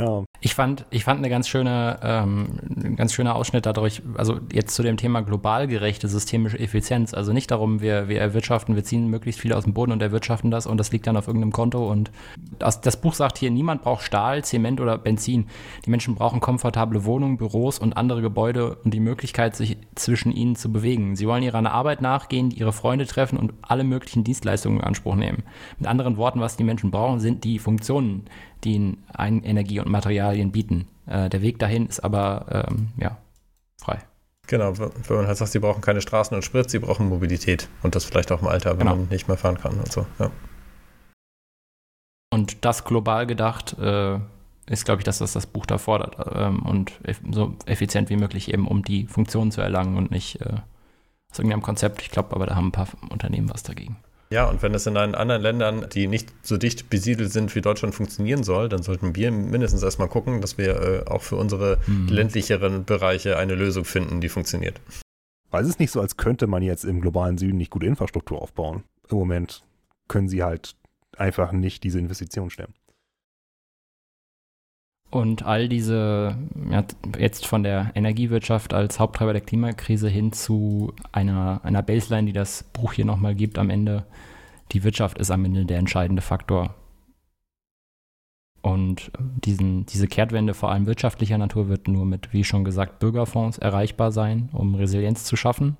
Ja. 0.00 0.24
Ich 0.40 0.54
fand, 0.54 0.86
ich 0.90 1.04
fand 1.04 1.18
eine 1.18 1.28
ganz 1.28 1.48
schöne, 1.48 1.98
ähm, 2.02 2.60
ein 2.76 2.96
ganz 2.96 3.12
schöner 3.12 3.34
Ausschnitt 3.34 3.66
dadurch, 3.66 4.02
also 4.16 4.38
jetzt 4.52 4.74
zu 4.74 4.82
dem 4.82 4.96
Thema 4.96 5.22
global 5.22 5.66
gerechte 5.66 6.08
systemische 6.08 6.58
Effizienz. 6.58 7.14
Also 7.14 7.32
nicht 7.32 7.50
darum, 7.50 7.80
wir, 7.80 8.08
wir 8.08 8.20
erwirtschaften, 8.20 8.76
wir 8.76 8.84
ziehen 8.84 9.08
möglichst 9.08 9.40
viel 9.40 9.52
aus 9.52 9.64
dem 9.64 9.74
Boden 9.74 9.92
und 9.92 10.00
erwirtschaften 10.00 10.50
das 10.50 10.66
und 10.66 10.78
das 10.78 10.92
liegt 10.92 11.06
dann 11.06 11.16
auf 11.16 11.26
irgendeinem 11.26 11.52
Konto. 11.52 11.90
Und 11.90 12.10
das, 12.58 12.80
das 12.80 13.00
Buch 13.00 13.14
sagt 13.14 13.38
hier, 13.38 13.50
niemand 13.50 13.82
braucht 13.82 14.02
Stahl, 14.02 14.44
Zement 14.44 14.80
oder 14.80 14.96
Benzin. 14.98 15.46
Die 15.84 15.90
Menschen 15.90 16.14
brauchen 16.14 16.40
komfortable 16.40 17.04
Wohnungen, 17.04 17.36
Büros 17.36 17.78
und 17.78 17.96
andere 17.96 18.22
Gebäude 18.22 18.76
und 18.84 18.94
die 18.94 19.00
Möglichkeit, 19.00 19.56
sich 19.56 19.76
zwischen 19.96 20.32
ihnen 20.32 20.56
zu 20.56 20.72
bewegen. 20.72 21.16
Sie 21.16 21.26
wollen 21.26 21.42
ihrer 21.42 21.58
Arbeit 21.58 22.00
nachgehen, 22.00 22.50
ihre 22.50 22.72
Freunde 22.72 23.06
treffen 23.06 23.38
und 23.38 23.52
alle 23.62 23.84
möglichen 23.84 24.22
Dienstleistungen 24.24 24.78
in 24.78 24.84
Anspruch 24.84 25.16
nehmen. 25.16 25.42
Mit 25.78 25.88
anderen 25.88 26.16
Worten, 26.16 26.40
was 26.40 26.56
die 26.56 26.64
Menschen 26.64 26.90
brauchen, 26.90 27.18
sind 27.18 27.44
die 27.44 27.58
Funktionen, 27.58 28.24
die 28.64 28.74
ihnen 28.74 29.04
Energie 29.16 29.80
und 29.80 29.88
Materialien 29.88 30.52
bieten. 30.52 30.88
Äh, 31.06 31.28
der 31.28 31.42
Weg 31.42 31.58
dahin 31.58 31.86
ist 31.86 32.00
aber 32.00 32.66
ähm, 32.68 32.88
ja, 32.96 33.18
frei. 33.80 33.98
Genau, 34.46 34.78
wenn 34.78 35.16
man 35.16 35.26
halt 35.26 35.36
sagt, 35.36 35.52
sie 35.52 35.58
brauchen 35.58 35.82
keine 35.82 36.00
Straßen 36.00 36.34
und 36.34 36.42
Sprit, 36.42 36.70
sie 36.70 36.78
brauchen 36.78 37.08
Mobilität 37.08 37.68
und 37.82 37.94
das 37.94 38.04
vielleicht 38.04 38.32
auch 38.32 38.40
im 38.40 38.48
Alter, 38.48 38.72
wenn 38.72 38.78
genau. 38.80 38.96
man 38.96 39.08
nicht 39.08 39.28
mehr 39.28 39.36
fahren 39.36 39.58
kann 39.58 39.78
und 39.78 39.92
so. 39.92 40.06
Ja. 40.18 40.30
Und 42.30 42.64
das 42.64 42.84
global 42.84 43.26
gedacht 43.26 43.78
äh, 43.78 44.18
ist, 44.66 44.84
glaube 44.84 45.00
ich, 45.00 45.04
das 45.04 45.18
das 45.18 45.46
Buch 45.46 45.66
da 45.66 45.78
fordert 45.78 46.16
ähm, 46.34 46.60
und 46.60 46.92
so 47.30 47.56
effizient 47.66 48.10
wie 48.10 48.16
möglich 48.16 48.52
eben, 48.52 48.66
um 48.66 48.82
die 48.82 49.06
Funktion 49.06 49.50
zu 49.50 49.60
erlangen 49.60 49.96
und 49.96 50.10
nicht 50.10 50.40
äh, 50.40 50.60
aus 51.30 51.38
irgendeinem 51.38 51.62
Konzept. 51.62 52.02
Ich 52.02 52.10
glaube, 52.10 52.34
aber 52.34 52.46
da 52.46 52.54
haben 52.54 52.68
ein 52.68 52.72
paar 52.72 52.88
Unternehmen 53.10 53.50
was 53.50 53.62
dagegen. 53.62 53.96
Ja, 54.30 54.48
und 54.48 54.62
wenn 54.62 54.74
es 54.74 54.86
in 54.86 54.96
anderen 54.96 55.40
Ländern, 55.40 55.86
die 55.92 56.06
nicht 56.06 56.32
so 56.42 56.58
dicht 56.58 56.90
besiedelt 56.90 57.32
sind 57.32 57.54
wie 57.54 57.62
Deutschland, 57.62 57.94
funktionieren 57.94 58.44
soll, 58.44 58.68
dann 58.68 58.82
sollten 58.82 59.16
wir 59.16 59.30
mindestens 59.30 59.82
erstmal 59.82 60.08
gucken, 60.08 60.42
dass 60.42 60.58
wir 60.58 60.80
äh, 60.80 61.10
auch 61.10 61.22
für 61.22 61.36
unsere 61.36 61.78
hm. 61.86 62.08
ländlicheren 62.08 62.84
Bereiche 62.84 63.38
eine 63.38 63.54
Lösung 63.54 63.84
finden, 63.84 64.20
die 64.20 64.28
funktioniert. 64.28 64.80
Weil 65.50 65.62
es 65.62 65.70
ist 65.70 65.80
nicht 65.80 65.92
so, 65.92 66.00
als 66.02 66.18
könnte 66.18 66.46
man 66.46 66.62
jetzt 66.62 66.84
im 66.84 67.00
globalen 67.00 67.38
Süden 67.38 67.56
nicht 67.56 67.70
gute 67.70 67.86
Infrastruktur 67.86 68.42
aufbauen. 68.42 68.84
Im 69.08 69.16
Moment 69.16 69.64
können 70.08 70.28
sie 70.28 70.42
halt 70.42 70.76
einfach 71.16 71.52
nicht 71.52 71.84
diese 71.84 71.98
Investitionen 71.98 72.50
stemmen. 72.50 72.74
Und 75.10 75.42
all 75.42 75.68
diese, 75.68 76.36
ja, 76.70 76.84
jetzt 77.18 77.46
von 77.46 77.62
der 77.62 77.92
Energiewirtschaft 77.94 78.74
als 78.74 79.00
Haupttreiber 79.00 79.32
der 79.32 79.40
Klimakrise 79.40 80.08
hin 80.08 80.32
zu 80.32 80.92
einer, 81.12 81.60
einer 81.64 81.82
Baseline, 81.82 82.26
die 82.26 82.34
das 82.34 82.62
Buch 82.62 82.92
hier 82.92 83.06
nochmal 83.06 83.34
gibt 83.34 83.58
am 83.58 83.70
Ende, 83.70 84.04
die 84.72 84.84
Wirtschaft 84.84 85.16
ist 85.18 85.30
am 85.30 85.46
Ende 85.46 85.64
der 85.64 85.78
entscheidende 85.78 86.20
Faktor. 86.20 86.74
Und 88.60 89.10
diesen, 89.18 89.86
diese 89.86 90.08
Kehrtwende, 90.08 90.52
vor 90.52 90.70
allem 90.70 90.86
wirtschaftlicher 90.86 91.38
Natur, 91.38 91.68
wird 91.68 91.88
nur 91.88 92.04
mit, 92.04 92.34
wie 92.34 92.44
schon 92.44 92.64
gesagt, 92.64 92.98
Bürgerfonds 92.98 93.56
erreichbar 93.56 94.12
sein, 94.12 94.50
um 94.52 94.74
Resilienz 94.74 95.24
zu 95.24 95.36
schaffen. 95.36 95.78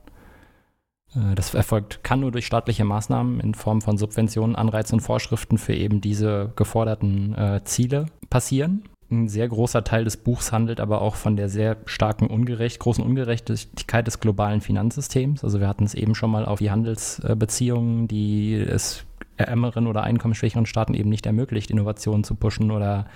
Äh, 1.14 1.34
das 1.34 1.52
erfolgt, 1.52 2.02
kann 2.02 2.20
nur 2.20 2.32
durch 2.32 2.46
staatliche 2.46 2.84
Maßnahmen 2.84 3.40
in 3.40 3.52
Form 3.52 3.82
von 3.82 3.98
Subventionen, 3.98 4.56
Anreizen 4.56 4.94
und 4.94 5.00
Vorschriften 5.00 5.58
für 5.58 5.74
eben 5.74 6.00
diese 6.00 6.52
geforderten 6.56 7.34
äh, 7.34 7.60
Ziele 7.64 8.06
passieren. 8.30 8.84
Ein 9.10 9.28
sehr 9.28 9.48
großer 9.48 9.84
Teil 9.84 10.04
des 10.04 10.18
Buchs 10.18 10.52
handelt 10.52 10.80
aber 10.80 11.00
auch 11.00 11.14
von 11.14 11.34
der 11.36 11.48
sehr 11.48 11.78
starken 11.86 12.26
Ungerecht, 12.26 12.78
großen 12.78 13.02
Ungerechtigkeit 13.02 14.06
des 14.06 14.20
globalen 14.20 14.60
Finanzsystems. 14.60 15.42
Also 15.42 15.60
wir 15.60 15.68
hatten 15.68 15.84
es 15.84 15.94
eben 15.94 16.14
schon 16.14 16.30
mal 16.30 16.44
auf 16.44 16.58
die 16.58 16.70
Handelsbeziehungen, 16.70 18.06
die 18.06 18.54
es 18.54 19.04
ärmeren 19.38 19.86
oder 19.86 20.02
einkommensschwächeren 20.02 20.66
Staaten 20.66 20.92
eben 20.92 21.08
nicht 21.08 21.24
ermöglicht, 21.24 21.70
Innovationen 21.70 22.22
zu 22.22 22.34
pushen 22.34 22.70
oder 22.70 23.06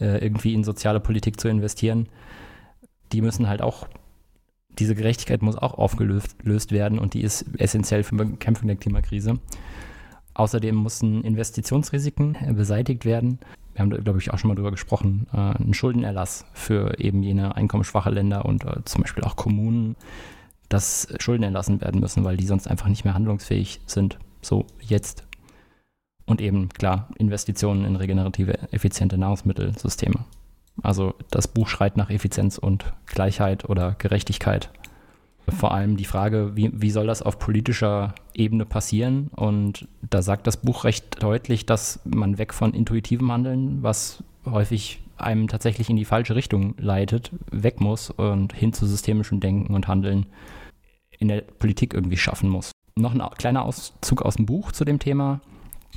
äh, 0.00 0.24
irgendwie 0.24 0.54
in 0.54 0.64
soziale 0.64 1.00
Politik 1.00 1.38
zu 1.38 1.48
investieren. 1.48 2.08
Die 3.12 3.20
müssen 3.20 3.46
halt 3.46 3.60
auch, 3.60 3.86
diese 4.78 4.94
Gerechtigkeit 4.94 5.42
muss 5.42 5.58
auch 5.58 5.74
aufgelöst 5.74 6.72
werden 6.72 6.98
und 6.98 7.12
die 7.12 7.20
ist 7.20 7.44
essentiell 7.58 8.02
für 8.02 8.16
die 8.16 8.24
Bekämpfung 8.24 8.68
der 8.68 8.76
Klimakrise. 8.76 9.34
Außerdem 10.32 10.74
mussten 10.74 11.22
Investitionsrisiken 11.22 12.34
äh, 12.34 12.54
beseitigt 12.54 13.04
werden 13.04 13.40
wir 13.74 13.82
haben 13.82 13.90
da, 13.90 13.98
glaube 13.98 14.20
ich, 14.20 14.32
auch 14.32 14.38
schon 14.38 14.48
mal 14.48 14.54
drüber 14.54 14.70
gesprochen, 14.70 15.26
äh, 15.32 15.36
einen 15.36 15.74
Schuldenerlass 15.74 16.46
für 16.52 16.98
eben 16.98 17.22
jene 17.22 17.56
einkommensschwache 17.56 18.10
Länder 18.10 18.44
und 18.44 18.64
äh, 18.64 18.84
zum 18.84 19.02
Beispiel 19.02 19.24
auch 19.24 19.36
Kommunen, 19.36 19.96
dass 20.68 21.08
Schulden 21.18 21.42
erlassen 21.42 21.80
werden 21.80 22.00
müssen, 22.00 22.24
weil 22.24 22.36
die 22.36 22.46
sonst 22.46 22.68
einfach 22.68 22.88
nicht 22.88 23.04
mehr 23.04 23.14
handlungsfähig 23.14 23.80
sind. 23.86 24.18
So 24.42 24.66
jetzt. 24.80 25.24
Und 26.24 26.40
eben, 26.40 26.68
klar, 26.70 27.08
Investitionen 27.18 27.84
in 27.84 27.96
regenerative, 27.96 28.72
effiziente 28.72 29.18
Nahrungsmittelsysteme. 29.18 30.24
Also 30.82 31.14
das 31.30 31.48
Buch 31.48 31.68
schreit 31.68 31.96
nach 31.96 32.10
Effizienz 32.10 32.58
und 32.58 32.92
Gleichheit 33.06 33.68
oder 33.68 33.92
Gerechtigkeit 33.98 34.70
vor 35.48 35.74
allem 35.74 35.96
die 35.96 36.04
Frage, 36.04 36.52
wie, 36.54 36.70
wie 36.72 36.90
soll 36.90 37.06
das 37.06 37.22
auf 37.22 37.38
politischer 37.38 38.14
Ebene 38.34 38.64
passieren? 38.64 39.28
Und 39.34 39.88
da 40.08 40.22
sagt 40.22 40.46
das 40.46 40.56
Buch 40.56 40.84
recht 40.84 41.22
deutlich, 41.22 41.66
dass 41.66 42.00
man 42.04 42.38
weg 42.38 42.54
von 42.54 42.72
intuitivem 42.72 43.30
Handeln, 43.30 43.82
was 43.82 44.22
häufig 44.46 45.00
einem 45.16 45.48
tatsächlich 45.48 45.90
in 45.90 45.96
die 45.96 46.04
falsche 46.04 46.34
Richtung 46.34 46.74
leitet, 46.78 47.30
weg 47.50 47.80
muss 47.80 48.10
und 48.10 48.52
hin 48.52 48.72
zu 48.72 48.86
systemischem 48.86 49.40
Denken 49.40 49.74
und 49.74 49.86
Handeln 49.86 50.26
in 51.18 51.28
der 51.28 51.42
Politik 51.42 51.94
irgendwie 51.94 52.16
schaffen 52.16 52.48
muss. 52.48 52.72
Noch 52.96 53.14
ein 53.14 53.22
kleiner 53.36 53.64
Auszug 53.64 54.22
aus 54.22 54.36
dem 54.36 54.46
Buch 54.46 54.72
zu 54.72 54.84
dem 54.84 54.98
Thema. 54.98 55.40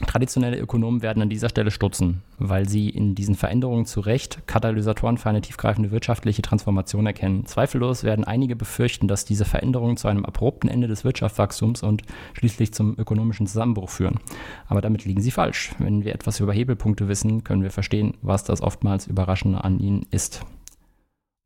Traditionelle 0.05 0.59
Ökonomen 0.59 1.01
werden 1.01 1.23
an 1.23 1.29
dieser 1.29 1.49
Stelle 1.49 1.71
stutzen, 1.71 2.21
weil 2.37 2.69
sie 2.69 2.87
in 2.89 3.15
diesen 3.15 3.33
Veränderungen 3.33 3.87
zu 3.87 3.99
Recht 3.99 4.45
Katalysatoren 4.45 5.17
für 5.17 5.29
eine 5.29 5.41
tiefgreifende 5.41 5.89
wirtschaftliche 5.89 6.43
Transformation 6.43 7.07
erkennen. 7.07 7.47
Zweifellos 7.47 8.03
werden 8.03 8.23
einige 8.23 8.55
befürchten, 8.55 9.07
dass 9.07 9.25
diese 9.25 9.43
Veränderungen 9.43 9.97
zu 9.97 10.07
einem 10.07 10.23
abrupten 10.23 10.69
Ende 10.69 10.87
des 10.87 11.03
Wirtschaftswachstums 11.03 11.81
und 11.81 12.03
schließlich 12.33 12.73
zum 12.73 12.97
ökonomischen 12.99 13.47
Zusammenbruch 13.47 13.89
führen. 13.89 14.19
Aber 14.67 14.81
damit 14.81 15.03
liegen 15.05 15.21
sie 15.21 15.31
falsch. 15.31 15.71
Wenn 15.79 16.03
wir 16.03 16.13
etwas 16.13 16.39
über 16.39 16.53
Hebelpunkte 16.53 17.07
wissen, 17.07 17.43
können 17.43 17.63
wir 17.63 17.71
verstehen, 17.71 18.13
was 18.21 18.43
das 18.43 18.61
oftmals 18.61 19.07
Überraschende 19.07 19.63
an 19.63 19.79
ihnen 19.79 20.05
ist. 20.11 20.45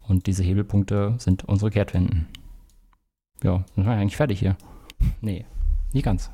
Und 0.06 0.28
diese 0.28 0.44
Hebelpunkte 0.44 1.15
sind 1.19 1.45
unsere 1.45 1.72
Kehrtwenden. 1.72 2.28
Ja, 3.44 3.64
sind 3.76 3.86
wir 3.86 3.94
eigentlich 3.94 4.18
fertig 4.18 4.40
hier. 4.40 4.57
Nee, 5.22 5.45
nicht 5.94 6.03
ganz. 6.03 6.30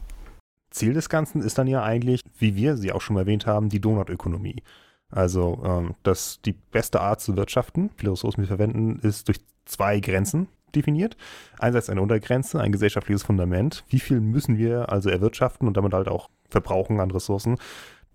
Ziel 0.77 0.93
des 0.93 1.09
Ganzen 1.09 1.41
ist 1.41 1.57
dann 1.57 1.67
ja 1.67 1.83
eigentlich, 1.83 2.21
wie 2.37 2.55
wir 2.55 2.77
sie 2.77 2.91
auch 2.91 3.01
schon 3.01 3.17
erwähnt 3.17 3.45
haben, 3.45 3.69
die 3.69 3.81
Donutökonomie. 3.81 4.63
Also, 5.09 5.61
ähm, 5.63 5.95
dass 6.03 6.41
die 6.41 6.53
beste 6.53 7.01
Art 7.01 7.21
zu 7.21 7.35
wirtschaften, 7.35 7.89
viele 7.95 8.11
Ressourcen, 8.11 8.41
wir 8.41 8.47
verwenden, 8.47 8.99
ist 9.01 9.27
durch 9.27 9.39
zwei 9.65 9.99
Grenzen 9.99 10.47
definiert. 10.75 11.15
Einerseits 11.59 11.89
eine 11.89 12.01
Untergrenze, 12.01 12.59
ein 12.59 12.71
gesellschaftliches 12.71 13.23
Fundament. 13.23 13.83
Wie 13.89 13.99
viel 13.99 14.19
müssen 14.19 14.57
wir 14.57 14.91
also 14.91 15.09
erwirtschaften 15.09 15.67
und 15.67 15.77
damit 15.77 15.93
halt 15.93 16.07
auch 16.07 16.29
verbrauchen 16.49 16.99
an 16.99 17.11
Ressourcen, 17.11 17.57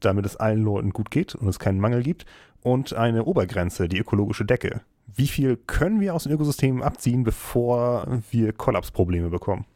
damit 0.01 0.27
es 0.27 0.37
allen 0.37 0.63
Leuten 0.63 0.91
gut 0.91 1.11
geht 1.11 1.35
und 1.35 1.49
es 1.49 1.59
keinen 1.59 1.81
Mangel 1.81 2.03
gibt. 2.03 2.27
Und 2.63 2.93
eine 2.93 3.25
Obergrenze, 3.25 3.89
die 3.89 3.99
ökologische 3.99 4.45
Decke. 4.45 4.83
Wie 5.15 5.27
viel 5.27 5.57
können 5.57 6.01
wir 6.01 6.15
aus 6.15 6.25
den 6.25 6.33
Ökosystemen 6.33 6.83
abziehen, 6.83 7.25
bevor 7.25 8.07
wir 8.31 8.53
Kollapsprobleme 8.53 9.31
bekommen? 9.31 9.67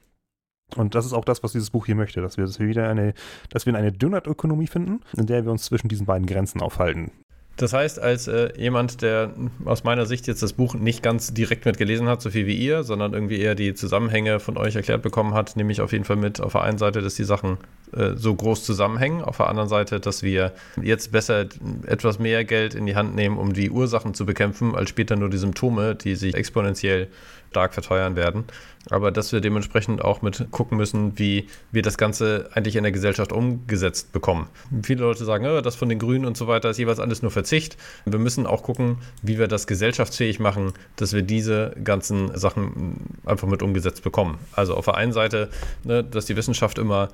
Und 0.74 0.94
das 0.94 1.06
ist 1.06 1.12
auch 1.12 1.24
das, 1.24 1.43
was 1.43 1.52
dieses 1.52 1.70
Buch 1.70 1.86
hier 1.86 1.94
möchte, 1.94 2.20
dass 2.20 2.36
wir, 2.36 2.47
wieder 2.59 2.88
eine, 2.88 3.14
dass 3.51 3.66
wir 3.66 3.74
eine 3.74 3.93
Donut-Ökonomie 3.93 4.66
finden, 4.66 5.01
in 5.16 5.26
der 5.26 5.44
wir 5.44 5.52
uns 5.52 5.64
zwischen 5.64 5.88
diesen 5.88 6.06
beiden 6.06 6.26
Grenzen 6.26 6.60
aufhalten. 6.60 7.12
Das 7.56 7.72
heißt, 7.72 7.98
als 7.98 8.28
äh, 8.28 8.51
jemand, 8.59 9.01
der 9.01 9.32
aus 9.64 9.82
meiner 9.82 10.05
Sicht 10.05 10.26
jetzt 10.26 10.43
das 10.43 10.52
Buch 10.52 10.74
nicht 10.74 11.02
ganz 11.02 11.32
direkt 11.32 11.64
mitgelesen 11.64 12.06
hat, 12.06 12.20
so 12.20 12.28
viel 12.28 12.47
wie 12.47 12.55
ihr, 12.55 12.82
sondern 12.82 13.14
irgendwie 13.14 13.40
eher 13.40 13.55
die 13.55 13.72
Zusammenhänge 13.72 14.40
von 14.40 14.59
euch 14.59 14.76
erklärt 14.76 15.01
bekommen 15.01 15.32
hat, 15.32 15.56
nehme 15.56 15.72
ich 15.72 15.80
auf 15.80 15.93
jeden 15.93 16.05
Fall 16.05 16.16
mit 16.16 16.40
auf 16.43 16.52
der 16.52 16.62
einen 16.62 16.76
Seite, 16.76 17.01
dass 17.01 17.14
die 17.14 17.24
Sachen 17.24 17.56
äh, 17.93 18.10
so 18.14 18.34
groß 18.34 18.62
zusammenhängen, 18.62 19.22
auf 19.22 19.38
der 19.38 19.48
anderen 19.48 19.70
Seite, 19.70 20.01
dass 20.01 20.22
wir 20.22 20.52
jetzt 20.82 21.12
besser 21.12 21.47
etwas 21.86 22.18
mehr 22.18 22.44
Geld 22.44 22.74
in 22.74 22.84
die 22.84 22.94
Hand 22.94 23.14
nehmen, 23.14 23.38
um 23.38 23.55
die 23.55 23.70
Ursachen 23.70 24.12
zu 24.12 24.26
bekämpfen, 24.26 24.74
als 24.74 24.90
später 24.90 25.16
nur 25.16 25.30
die 25.30 25.38
Symptome, 25.38 25.94
die 25.94 26.14
sich 26.14 26.34
exponentiell 26.34 27.09
stark 27.57 27.73
verteuern 27.73 28.16
werden. 28.16 28.45
Aber 28.91 29.11
dass 29.11 29.33
wir 29.33 29.41
dementsprechend 29.41 30.05
auch 30.05 30.23
mit 30.23 30.47
gucken 30.53 30.77
müssen, 30.77 31.19
wie 31.19 31.49
wir 31.73 31.83
das 31.83 31.99
Ganze 31.99 32.51
eigentlich 32.53 32.77
in 32.77 32.85
der 32.85 32.93
Gesellschaft 32.93 33.33
umgesetzt 33.33 34.12
bekommen. 34.12 34.49
Viele 34.83 35.01
Leute 35.01 35.24
sagen, 35.24 35.45
oh, 35.47 35.61
das 35.61 35.74
von 35.74 35.89
den 35.89 35.99
Grünen 35.99 36.24
und 36.24 36.37
so 36.37 36.47
weiter 36.47 36.70
ist 36.70 36.78
jeweils 36.78 37.01
alles 37.01 37.23
nur 37.23 37.33
Verzicht. 37.33 37.77
Wir 38.05 38.19
müssen 38.20 38.47
auch 38.47 38.62
gucken, 38.62 38.99
wie 39.23 39.39
wir 39.39 39.49
das 39.49 39.66
gesellschaftsfähig 39.66 40.39
machen, 40.39 40.73
dass 40.97 41.15
wir 41.15 41.23
diese 41.23 41.74
ganzen 41.83 42.37
Sachen 42.39 43.19
einfach 43.24 43.49
mit 43.49 43.62
umgesetzt 43.62 44.05
bekommen. 44.05 44.39
Also 44.53 44.74
auf 44.74 44.85
der 44.85 44.95
einen 44.95 45.12
Seite, 45.12 45.49
ne, 45.83 46.05
dass 46.05 46.27
die 46.27 46.37
Wissenschaft 46.37 46.78
immer, 46.78 47.09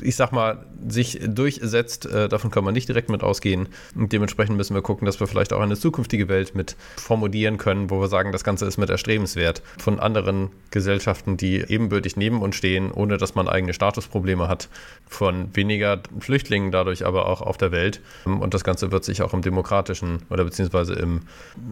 ich 0.00 0.16
sag 0.16 0.32
mal, 0.32 0.64
sich 0.88 1.20
durchsetzt, 1.26 2.06
äh, 2.06 2.28
davon 2.28 2.50
kann 2.50 2.64
man 2.64 2.72
nicht 2.72 2.88
direkt 2.88 3.10
mit 3.10 3.22
ausgehen. 3.22 3.68
Und 3.94 4.12
dementsprechend 4.12 4.56
müssen 4.56 4.74
wir 4.74 4.82
gucken, 4.82 5.04
dass 5.04 5.20
wir 5.20 5.26
vielleicht 5.26 5.52
auch 5.52 5.60
eine 5.60 5.76
zukünftige 5.76 6.28
Welt 6.28 6.54
mit 6.54 6.76
formulieren 6.96 7.58
können, 7.58 7.90
wo 7.90 8.00
wir 8.00 8.08
sagen, 8.08 8.32
das 8.32 8.44
Ganze 8.44 8.64
ist 8.64 8.78
mit 8.78 8.88
erstrebenswert 8.88 9.62
von 9.88 10.00
anderen 10.00 10.50
Gesellschaften, 10.70 11.38
die 11.38 11.64
ebenbürtig 11.66 12.18
neben 12.18 12.42
uns 12.42 12.56
stehen, 12.56 12.92
ohne 12.92 13.16
dass 13.16 13.34
man 13.34 13.48
eigene 13.48 13.72
Statusprobleme 13.72 14.46
hat, 14.46 14.68
von 15.08 15.56
weniger 15.56 16.02
Flüchtlingen 16.20 16.70
dadurch 16.70 17.06
aber 17.06 17.26
auch 17.26 17.40
auf 17.40 17.56
der 17.56 17.72
Welt. 17.72 18.02
Und 18.26 18.52
das 18.52 18.64
Ganze 18.64 18.92
wird 18.92 19.02
sich 19.02 19.22
auch 19.22 19.32
im 19.32 19.40
demokratischen 19.40 20.18
oder 20.28 20.44
beziehungsweise 20.44 20.92
im, 20.92 21.22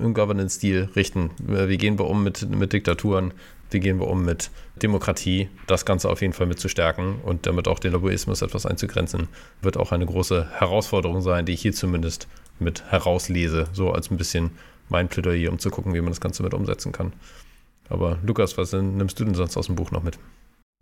im 0.01 0.14
Governance-Stil 0.14 0.88
richten. 0.97 1.28
Wie 1.40 1.76
gehen 1.76 1.98
wir 1.98 2.06
um 2.06 2.24
mit, 2.24 2.48
mit 2.48 2.72
Diktaturen? 2.72 3.34
Wie 3.70 3.80
gehen 3.80 4.01
wir 4.01 4.09
um 4.09 4.24
mit 4.24 4.51
Demokratie? 4.82 5.51
Das 5.66 5.84
Ganze 5.84 6.09
auf 6.09 6.22
jeden 6.22 6.32
Fall 6.32 6.47
mit 6.47 6.59
zu 6.59 6.70
stärken 6.70 7.16
und 7.22 7.44
damit 7.44 7.68
auch 7.68 7.80
den 7.80 7.93
Lobbyismus 7.93 8.40
etwas 8.40 8.64
einzugrenzen, 8.64 9.28
wird 9.60 9.76
auch 9.76 9.93
eine 9.93 10.06
große 10.06 10.48
Herausforderung 10.59 11.20
sein, 11.20 11.44
die 11.44 11.52
ich 11.52 11.60
hier 11.60 11.74
zumindest 11.74 12.28
mit 12.60 12.82
herauslese, 12.90 13.66
so 13.74 13.93
als 13.93 14.10
ein 14.10 14.16
bisschen 14.16 14.52
mein 14.88 15.09
Plädoyer, 15.09 15.52
um 15.52 15.59
zu 15.59 15.68
gucken, 15.68 15.93
wie 15.93 16.01
man 16.01 16.12
das 16.12 16.20
Ganze 16.22 16.43
mit 16.43 16.55
umsetzen 16.55 16.93
kann. 16.93 17.12
Aber 17.88 18.18
Lukas, 18.24 18.56
was 18.58 18.72
nimmst 18.72 19.18
du 19.20 19.24
denn 19.24 19.34
sonst 19.34 19.56
aus 19.56 19.66
dem 19.66 19.76
Buch 19.76 19.90
noch 19.90 20.02
mit? 20.02 20.18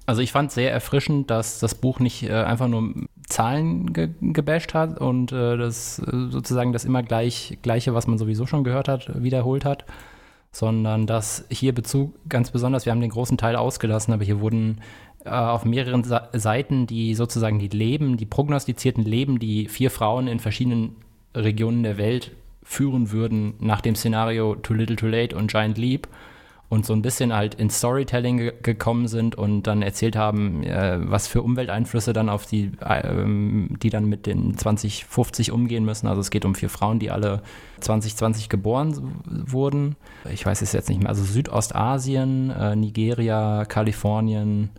Also 0.07 0.21
ich 0.21 0.33
fand 0.33 0.53
sehr 0.53 0.71
erfrischend, 0.71 1.31
dass 1.31 1.61
das 1.61 1.75
Buch 1.75 1.99
nicht 1.99 2.25
äh, 2.25 2.33
einfach 2.33 2.69
nur 2.69 2.93
Zahlen 3.27 3.93
ge 3.93 4.11
gebasht 4.21 4.75
hat 4.75 5.01
und 5.01 5.33
äh, 5.33 5.57
das 5.57 5.99
äh, 5.99 6.29
sozusagen 6.29 6.75
das 6.75 6.85
immer 6.85 7.03
gleich, 7.03 7.59
gleiche, 7.63 7.95
was 7.95 8.07
man 8.07 8.19
sowieso 8.19 8.47
schon 8.47 8.65
gehört 8.65 8.87
hat, 8.87 9.23
wiederholt 9.23 9.65
hat, 9.65 9.87
sondern 10.53 11.07
dass 11.07 11.47
hier 11.49 11.75
Bezug 11.75 12.15
ganz 12.29 12.51
besonders, 12.51 12.85
wir 12.85 12.93
haben 12.93 13.01
den 13.01 13.11
großen 13.11 13.39
Teil 13.39 13.57
ausgelassen, 13.57 14.13
aber 14.13 14.25
hier 14.25 14.41
wurden 14.41 14.83
äh, 15.25 15.31
auf 15.31 15.65
mehreren 15.65 16.05
Sa 16.05 16.29
Seiten 16.35 16.87
die 16.87 17.15
sozusagen 17.15 17.59
die 17.59 17.69
Leben, 17.69 18.19
die 18.19 18.27
prognostizierten 18.27 19.05
Leben, 19.05 19.39
die 19.39 19.69
vier 19.69 19.91
Frauen 19.91 20.29
in 20.29 20.39
verschiedenen 20.39 20.97
Regionen 21.35 21.83
der 21.83 21.97
Welt 21.97 22.33
führen 22.63 23.11
würden 23.11 23.55
nach 23.59 23.81
dem 23.81 23.95
Szenario 23.95 24.55
Too 24.57 24.75
Little 24.75 24.97
Too 24.97 25.07
Late 25.07 25.35
und 25.35 25.51
Giant 25.51 25.79
Leap 25.79 26.09
und 26.69 26.87
so 26.87 26.93
ein 26.93 27.03
bisschen 27.03 27.33
halt 27.33 27.55
ins 27.55 27.79
Storytelling 27.79 28.39
ge 28.39 28.53
gekommen 28.63 29.07
sind 29.07 29.35
und 29.37 29.65
dann 29.65 29.83
erzählt 29.83 30.17
haben, 30.17 30.63
äh, 30.65 30.99
was 31.01 31.27
für 31.27 31.43
Umwelteinflüsse 31.43 32.13
dann 32.13 32.29
auf 32.29 32.47
die, 32.47 32.73
äh, 32.81 33.25
die 33.83 33.91
dann 33.91 34.07
mit 34.07 34.27
den 34.27 34.57
2050 34.57 35.53
umgehen 35.53 35.85
müssen. 35.85 36.07
Also 36.07 36.21
es 36.21 36.31
geht 36.31 36.45
um 36.45 36.55
vier 36.55 36.71
Frauen, 36.71 36.99
die 36.99 37.11
alle 37.11 37.43
2020 37.81 38.49
geboren 38.49 39.23
wurden. 39.27 39.97
Ich 40.33 40.45
weiß 40.45 40.63
es 40.63 40.73
jetzt 40.73 40.89
nicht 40.89 41.01
mehr. 41.01 41.11
Also 41.11 41.23
Südostasien, 41.23 42.51
äh, 42.51 42.75
Nigeria, 42.75 43.65
Kalifornien, 43.67 44.71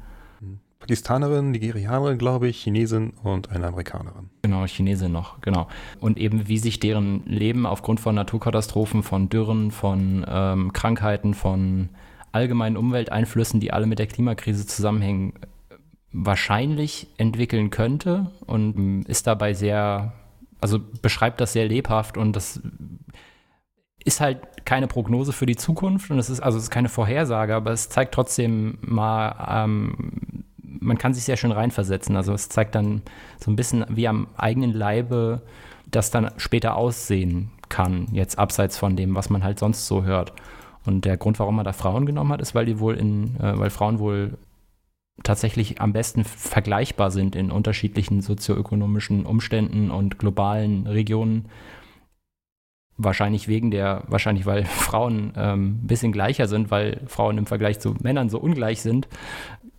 Pakistanerin, 0.80 1.52
Nigerianerin, 1.52 2.18
glaube 2.18 2.48
ich, 2.48 2.62
Chinesin 2.62 3.14
und 3.24 3.50
eine 3.52 3.68
Amerikanerin. 3.68 4.30
Genau, 4.42 4.66
Chinesin 4.66 5.12
noch, 5.12 5.42
genau. 5.42 5.68
Und 6.00 6.18
eben 6.18 6.48
wie 6.48 6.58
sich 6.58 6.80
deren 6.80 7.26
Leben 7.26 7.66
aufgrund 7.66 8.00
von 8.00 8.16
Naturkatastrophen, 8.16 9.02
von 9.02 9.30
Dürren, 9.30 9.72
von 9.72 10.26
ähm, 10.28 10.74
Krankheiten, 10.74 11.34
von 11.34 11.90
allgemeinen 12.32 12.78
Umwelteinflüssen, 12.78 13.60
die 13.60 13.72
alle 13.74 13.88
mit 13.88 14.00
der 14.00 14.08
Klimakrise 14.08 14.68
zusammenhängen, 14.68 15.34
wahrscheinlich 16.12 17.08
entwickeln 17.18 17.72
könnte 17.72 18.32
und 18.46 19.04
ist 19.08 19.28
dabei 19.28 19.54
sehr 19.54 20.14
also 20.62 20.80
beschreibt 21.02 21.42
das 21.42 21.54
sehr 21.54 21.68
lebhaft 21.68 22.18
und 22.18 22.36
das 22.36 22.60
ist 24.04 24.20
halt 24.20 24.66
keine 24.66 24.88
Prognose 24.88 25.32
für 25.32 25.46
die 25.46 25.56
Zukunft 25.56 26.10
und 26.10 26.18
es 26.18 26.30
ist 26.30 26.40
also 26.40 26.58
es 26.58 26.66
ist 26.66 26.70
keine 26.72 26.90
Vorhersage, 26.90 27.54
aber 27.54 27.72
es 27.72 27.90
zeigt 27.90 28.14
trotzdem 28.14 28.78
mal, 28.82 29.64
ähm, 29.64 30.44
man 30.80 30.98
kann 30.98 31.14
sich 31.14 31.24
sehr 31.24 31.38
schön 31.38 31.52
reinversetzen. 31.52 32.16
Also 32.16 32.34
es 32.34 32.50
zeigt 32.50 32.76
dann 32.76 33.02
so 33.40 33.52
ein 33.52 33.56
bisschen 33.56 33.86
wie 33.90 34.08
am 34.08 34.28
eigenen 34.38 34.74
Leibe 34.74 35.42
das 35.90 36.12
dann 36.12 36.32
später 36.38 36.76
aussehen 36.76 37.52
kann, 37.70 38.08
jetzt 38.12 38.40
abseits 38.40 38.78
von 38.78 38.96
dem, 38.96 39.16
was 39.16 39.30
man 39.30 39.44
halt 39.44 39.60
sonst 39.60 39.88
so 39.88 40.04
hört. 40.04 40.34
Und 40.86 41.06
der 41.06 41.18
Grund, 41.18 41.40
warum 41.40 41.56
man 41.56 41.66
da 41.66 41.74
Frauen 41.74 42.06
genommen 42.06 42.32
hat, 42.32 42.42
ist, 42.42 42.56
weil 42.56 42.66
die 42.66 42.80
wohl 42.80 42.96
in, 42.96 43.40
äh, 43.40 43.58
weil 43.58 43.70
Frauen 43.70 44.00
wohl 44.00 44.38
tatsächlich 45.24 45.82
am 45.82 45.94
besten 45.94 46.24
vergleichbar 46.26 47.10
sind 47.10 47.36
in 47.36 47.50
unterschiedlichen 47.50 48.22
sozioökonomischen 48.22 49.26
Umständen 49.26 49.90
und 49.90 50.20
globalen 50.20 50.88
Regionen 50.88 51.50
Wahrscheinlich 52.98 53.50
wegen 53.50 53.72
der, 53.72 54.04
wahrscheinlich 54.08 54.46
weil 54.46 54.64
Frauen 54.66 55.34
ähm, 55.36 55.82
ein 55.84 55.88
bisschen 55.88 56.14
gleicher 56.14 56.48
sind, 56.48 56.72
weil 56.72 57.02
Frauen 57.08 57.38
im 57.38 57.46
Vergleich 57.46 57.80
zu 57.80 57.96
Männern 58.02 58.30
so 58.30 58.40
ungleich 58.40 58.82
sind, 58.82 59.10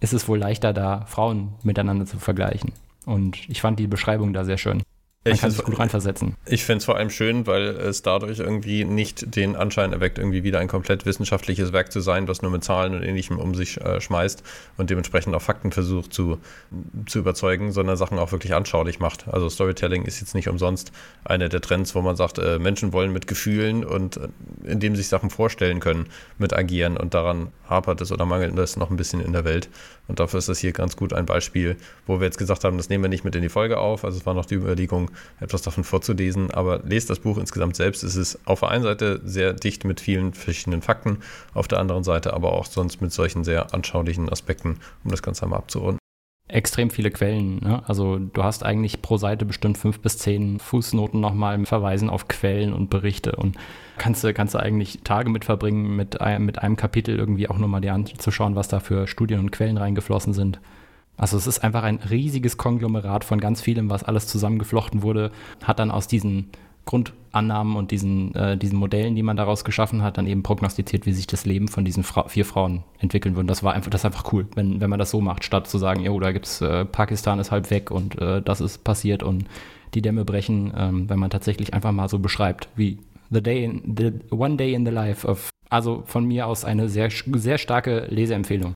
ist 0.01 0.13
es 0.13 0.29
wohl 0.29 0.39
leichter, 0.39 0.73
da 0.73 1.05
Frauen 1.07 1.55
miteinander 1.63 2.07
zu 2.07 2.19
vergleichen. 2.19 2.73
Und 3.05 3.49
ich 3.49 3.61
fand 3.61 3.79
die 3.79 3.87
Beschreibung 3.87 4.33
da 4.33 4.45
sehr 4.45 4.59
schön. 4.59 4.83
Man 5.27 5.35
ich 5.35 5.41
kann 5.41 5.51
sich 5.51 5.65
gut 5.65 5.79
reinversetzen. 5.79 6.35
Ich 6.47 6.65
finde 6.65 6.79
es 6.79 6.85
vor 6.85 6.97
allem 6.97 7.11
schön, 7.11 7.47
weil 7.47 7.63
es 7.63 8.03
dadurch 8.03 8.39
irgendwie 8.39 8.85
nicht 8.85 9.35
den 9.35 9.57
Anschein 9.57 9.93
erweckt, 9.93 10.19
irgendwie 10.19 10.45
wieder 10.45 10.61
ein 10.61 10.69
komplett 10.69 11.05
wissenschaftliches 11.05 11.73
Werk 11.73 11.91
zu 11.91 12.01
sein, 12.01 12.29
was 12.29 12.43
nur 12.43 12.51
mit 12.51 12.63
Zahlen 12.65 12.95
und 12.95 13.03
Ähnlichem 13.03 13.39
um 13.39 13.55
sich 13.55 13.81
äh, 13.81 14.01
schmeißt 14.01 14.43
und 14.77 14.91
dementsprechend 14.91 15.35
auch 15.35 15.43
Fakten 15.43 15.73
versucht 15.73 16.13
zu, 16.13 16.39
zu 17.07 17.19
überzeugen, 17.19 17.73
sondern 17.73 17.97
Sachen 17.97 18.19
auch 18.19 18.33
wirklich 18.33 18.55
anschaulich 18.55 19.01
macht. 19.01 19.27
Also 19.29 19.49
Storytelling 19.49 20.05
ist 20.05 20.21
jetzt 20.21 20.35
nicht 20.35 20.49
umsonst 20.49 20.93
einer 21.25 21.49
der 21.49 21.61
Trends, 21.61 21.95
wo 21.95 22.03
man 22.03 22.17
sagt, 22.17 22.39
äh, 22.39 22.59
Menschen 22.59 22.93
wollen 22.93 23.13
mit 23.13 23.27
Gefühlen 23.27 23.85
und 23.85 24.17
äh, 24.17 24.29
indem 24.65 24.95
sie 24.95 25.03
sich 25.03 25.09
Sachen 25.09 25.31
vorstellen 25.31 25.81
können, 25.81 26.07
mit 26.39 26.53
agieren 26.53 26.97
und 26.97 27.15
daran 27.15 27.49
hapert 27.69 28.01
es 28.01 28.13
oder 28.13 28.27
mangelt 28.27 28.57
es 28.59 28.77
noch 28.77 28.91
ein 28.91 28.97
bisschen 28.97 29.21
in 29.21 29.33
der 29.33 29.45
Welt. 29.45 29.69
Und 30.09 30.21
dafür 30.21 30.39
ist 30.39 30.49
das 30.49 30.59
hier 30.59 30.73
ganz 30.73 30.97
gut 30.97 31.13
ein 31.13 31.27
Beispiel, 31.27 31.77
wo 32.07 32.21
wir 32.21 32.27
jetzt 32.27 32.39
gesagt 32.39 32.65
haben, 32.65 32.77
das 32.77 32.89
nehmen 32.89 33.05
wir 33.05 33.09
nicht 33.09 33.25
mit 33.25 33.35
in 33.35 33.43
die 33.43 33.49
Folge 33.49 33.79
auf. 33.79 34.05
Also 34.05 34.19
es 34.19 34.27
war 34.27 34.35
noch 34.35 34.47
die 34.47 34.55
Überlegung, 34.55 35.11
etwas 35.41 35.63
davon 35.63 35.85
vorzulesen, 35.85 36.51
aber 36.51 36.81
lest 36.85 37.11
das 37.11 37.21
Buch 37.21 37.39
insgesamt 37.39 37.77
selbst. 37.77 38.03
Es 38.03 38.17
ist 38.17 38.39
auf 38.45 38.61
der 38.61 38.71
einen 38.71 38.85
Seite 38.85 39.21
sehr 39.25 39.53
dicht 39.53 39.85
mit 39.85 40.01
vielen 40.01 40.33
verschiedenen 40.33 40.83
Fakten, 40.83 41.19
auf 41.55 41.69
der 41.69 41.81
anderen 41.81 42.05
Seite 42.05 42.35
aber 42.35 42.53
auch 42.53 42.67
sonst 42.67 43.01
mit 43.01 43.13
solchen 43.13 43.45
sehr 43.45 43.75
anschaulichen 43.75 44.29
Aspekten, 44.29 44.79
um 45.05 45.11
das 45.11 45.23
Ganze 45.23 45.45
einmal 45.45 45.59
abzurunden 45.59 45.99
extrem 46.49 46.91
viele 46.91 47.11
Quellen. 47.11 47.59
Ne? 47.59 47.83
Also 47.87 48.19
du 48.19 48.45
hast 48.45 48.65
eigentlich 48.65 49.03
pro 49.03 49.17
Seite 49.17 49.45
bestimmt 49.45 49.79
fünf 49.79 50.01
bis 50.01 50.19
zehn 50.19 50.59
Fußnoten 50.59 51.21
nochmal 51.21 51.65
verweisen 51.67 52.09
auf 52.09 52.29
Quellen 52.29 52.73
und 52.73 52.89
Berichte 52.89 53.33
und 53.37 53.57
kannst 53.99 54.25
du, 54.25 54.33
kannst 54.33 54.55
du 54.55 54.59
eigentlich 54.59 55.01
Tage 55.05 55.31
mit 55.31 55.45
verbringen, 55.45 55.97
mit, 55.97 56.19
mit 56.39 56.63
einem 56.63 56.77
Kapitel 56.77 57.17
irgendwie 57.17 57.49
auch 57.49 57.59
nochmal 57.59 57.81
dir 57.81 57.95
anzuschauen, 57.95 58.57
was 58.57 58.69
da 58.69 58.81
für 58.81 59.07
Studien 59.07 59.41
und 59.41 59.53
Quellen 59.53 59.79
reingeflossen 59.79 60.33
sind. 60.33 60.61
Also 61.17 61.37
es 61.37 61.47
ist 61.47 61.65
einfach 61.65 61.83
ein 61.83 61.99
riesiges 62.11 62.59
Konglomerat 62.59 63.25
von 63.25 63.41
ganz 63.41 63.63
vielem, 63.63 63.89
was 63.89 64.05
alles 64.05 64.27
zusammengeflochten 64.27 65.03
wurde, 65.03 65.31
hat 65.65 65.79
dann 65.79 65.91
aus 65.91 66.09
diesen 66.09 66.51
Grundannahmen 66.85 67.75
und 67.75 67.91
diesen, 67.91 68.35
äh, 68.35 68.57
diesen 68.57 68.79
Modellen, 68.79 69.17
die 69.17 69.23
man 69.23 69.37
daraus 69.37 69.65
geschaffen 69.65 70.03
hat, 70.03 70.19
dann 70.19 70.27
eben 70.27 70.45
prognostiziert, 70.45 71.05
wie 71.05 71.13
sich 71.13 71.27
das 71.27 71.45
Leben 71.45 71.67
von 71.67 71.85
diesen 71.85 72.05
Fra 72.05 72.29
vier 72.29 72.45
Frauen 72.45 72.85
entwickeln 73.01 73.35
würde. 73.35 73.49
Das 73.49 73.65
war 73.65 73.75
einfach, 73.75 73.91
das 73.91 74.05
einfach 74.05 74.33
cool, 74.33 74.47
wenn, 74.55 74.81
wenn 74.81 74.89
man 74.89 74.99
das 74.99 75.11
so 75.11 75.21
macht, 75.21 75.43
statt 75.43 75.67
zu 75.67 75.79
sagen, 75.79 76.03
jo, 76.03 76.19
da 76.21 76.31
gibt's 76.31 76.61
äh, 76.61 76.85
Pakistan 76.85 77.41
ist 77.41 77.51
halb 77.51 77.71
weg 77.71 77.91
und 77.91 78.21
äh, 78.21 78.41
das 78.41 78.61
ist 78.61 78.85
passiert 78.85 79.25
und 79.25 79.47
die 79.95 80.03
Dämme 80.03 80.25
brechen, 80.25 80.73
ähm, 80.77 81.09
wenn 81.11 81.19
man 81.19 81.31
tatsächlich 81.31 81.75
einfach 81.75 81.93
mal 81.93 82.09
so 82.09 82.21
beschreibt, 82.21 82.69
wie 82.77 82.99
the 83.31 83.43
day 83.43 83.65
in, 83.65 83.95
the 83.97 84.13
one 84.31 84.57
day 84.57 84.73
in 84.75 84.85
the 84.85 84.93
life 84.93 85.27
of 85.27 85.51
also 85.71 86.03
von 86.07 86.25
mir 86.27 86.47
aus 86.47 86.65
eine 86.65 86.89
sehr, 86.89 87.11
sehr 87.11 87.59
starke 87.59 88.07
Leseempfehlung. 88.09 88.75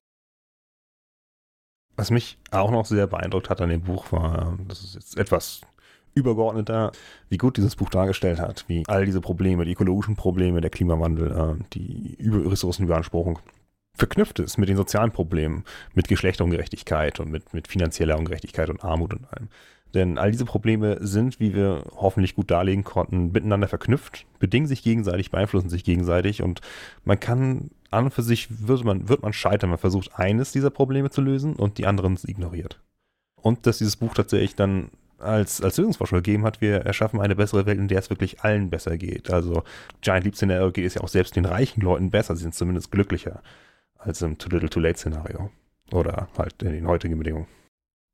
Was 1.96 2.10
mich 2.10 2.38
auch 2.50 2.70
noch 2.70 2.86
sehr 2.86 3.06
beeindruckt 3.06 3.50
hat 3.50 3.60
an 3.60 3.68
dem 3.68 3.82
Buch 3.82 4.10
war, 4.10 4.58
das 4.68 4.82
ist 4.82 4.94
jetzt 4.94 5.18
etwas 5.18 5.60
übergeordneter, 6.14 6.92
wie 7.28 7.36
gut 7.36 7.56
dieses 7.56 7.76
Buch 7.76 7.90
dargestellt 7.90 8.40
hat, 8.40 8.64
wie 8.68 8.82
all 8.88 9.04
diese 9.04 9.20
Probleme, 9.20 9.64
die 9.64 9.72
ökologischen 9.72 10.16
Probleme, 10.16 10.60
der 10.60 10.70
Klimawandel, 10.70 11.30
äh, 11.30 11.64
die 11.72 12.14
Über 12.18 12.50
Ressourcenüberanspruchung 12.50 13.38
verknüpft 13.94 14.38
ist 14.38 14.56
mit 14.56 14.68
den 14.68 14.76
sozialen 14.76 15.12
Problemen, 15.12 15.64
mit 15.94 16.08
Geschlechterungerechtigkeit 16.08 17.20
und 17.20 17.30
mit, 17.30 17.52
mit 17.52 17.68
finanzieller 17.68 18.18
Ungerechtigkeit 18.18 18.70
und 18.70 18.82
Armut 18.82 19.12
und 19.12 19.30
allem. 19.32 19.48
Denn 19.94 20.18
all 20.18 20.30
diese 20.30 20.44
Probleme 20.44 20.98
sind, 21.00 21.40
wie 21.40 21.54
wir 21.54 21.84
hoffentlich 21.96 22.36
gut 22.36 22.50
darlegen 22.50 22.84
konnten, 22.84 23.32
miteinander 23.32 23.68
verknüpft, 23.68 24.26
bedingen 24.38 24.68
sich 24.68 24.82
gegenseitig, 24.82 25.30
beeinflussen 25.30 25.68
sich 25.68 25.84
gegenseitig 25.84 26.42
und 26.42 26.60
man 27.04 27.18
kann 27.18 27.70
an 27.90 28.04
und 28.04 28.14
für 28.14 28.22
sich 28.22 28.66
wird 28.66 28.84
man, 28.84 29.08
wird 29.08 29.22
man 29.22 29.32
scheitern, 29.32 29.70
man 29.70 29.78
versucht 29.78 30.14
eines 30.14 30.52
dieser 30.52 30.70
Probleme 30.70 31.10
zu 31.10 31.20
lösen 31.20 31.54
und 31.54 31.78
die 31.78 31.86
anderen 31.86 32.16
ignoriert. 32.24 32.80
Und 33.34 33.66
dass 33.66 33.78
dieses 33.78 33.96
Buch 33.96 34.14
tatsächlich 34.14 34.54
dann 34.54 34.90
als, 35.18 35.60
als 35.60 35.76
Lösungsvorschlag 35.76 36.22
gegeben 36.24 36.44
hat, 36.44 36.60
wir 36.60 36.76
erschaffen 36.78 37.20
eine 37.20 37.36
bessere 37.36 37.66
Welt, 37.66 37.78
in 37.78 37.88
der 37.88 37.98
es 37.98 38.10
wirklich 38.10 38.40
allen 38.42 38.70
besser 38.70 38.96
geht. 38.96 39.30
Also 39.30 39.64
Giant 40.00 40.24
Leap 40.24 40.36
Szenario 40.36 40.70
geht 40.70 40.86
es 40.86 40.94
ja 40.94 41.02
auch 41.02 41.08
selbst 41.08 41.36
den 41.36 41.44
reichen 41.44 41.82
Leuten 41.82 42.10
besser, 42.10 42.36
sie 42.36 42.42
sind 42.42 42.54
zumindest 42.54 42.90
glücklicher 42.90 43.42
als 43.98 44.22
im 44.22 44.38
Too 44.38 44.48
Little 44.50 44.70
Too 44.70 44.80
Late 44.80 44.98
Szenario. 44.98 45.50
Oder 45.92 46.28
halt 46.38 46.62
in 46.62 46.72
den 46.72 46.86
heutigen 46.86 47.18
Bedingungen. 47.18 47.46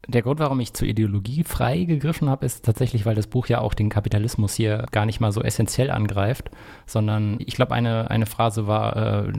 Der 0.08 0.22
Grund, 0.22 0.38
warum 0.38 0.60
ich 0.60 0.72
zur 0.72 0.86
Ideologie 0.86 1.42
frei 1.42 1.84
gegriffen 1.84 2.30
habe, 2.30 2.46
ist 2.46 2.64
tatsächlich, 2.64 3.06
weil 3.06 3.16
das 3.16 3.26
Buch 3.26 3.48
ja 3.48 3.60
auch 3.60 3.74
den 3.74 3.88
Kapitalismus 3.88 4.54
hier 4.54 4.86
gar 4.92 5.04
nicht 5.04 5.18
mal 5.20 5.32
so 5.32 5.42
essentiell 5.42 5.90
angreift, 5.90 6.50
sondern 6.86 7.38
ich 7.40 7.56
glaube, 7.56 7.74
eine, 7.74 8.10
eine 8.10 8.26
Phrase 8.26 8.66
war, 8.68 9.26
äh, 9.26 9.32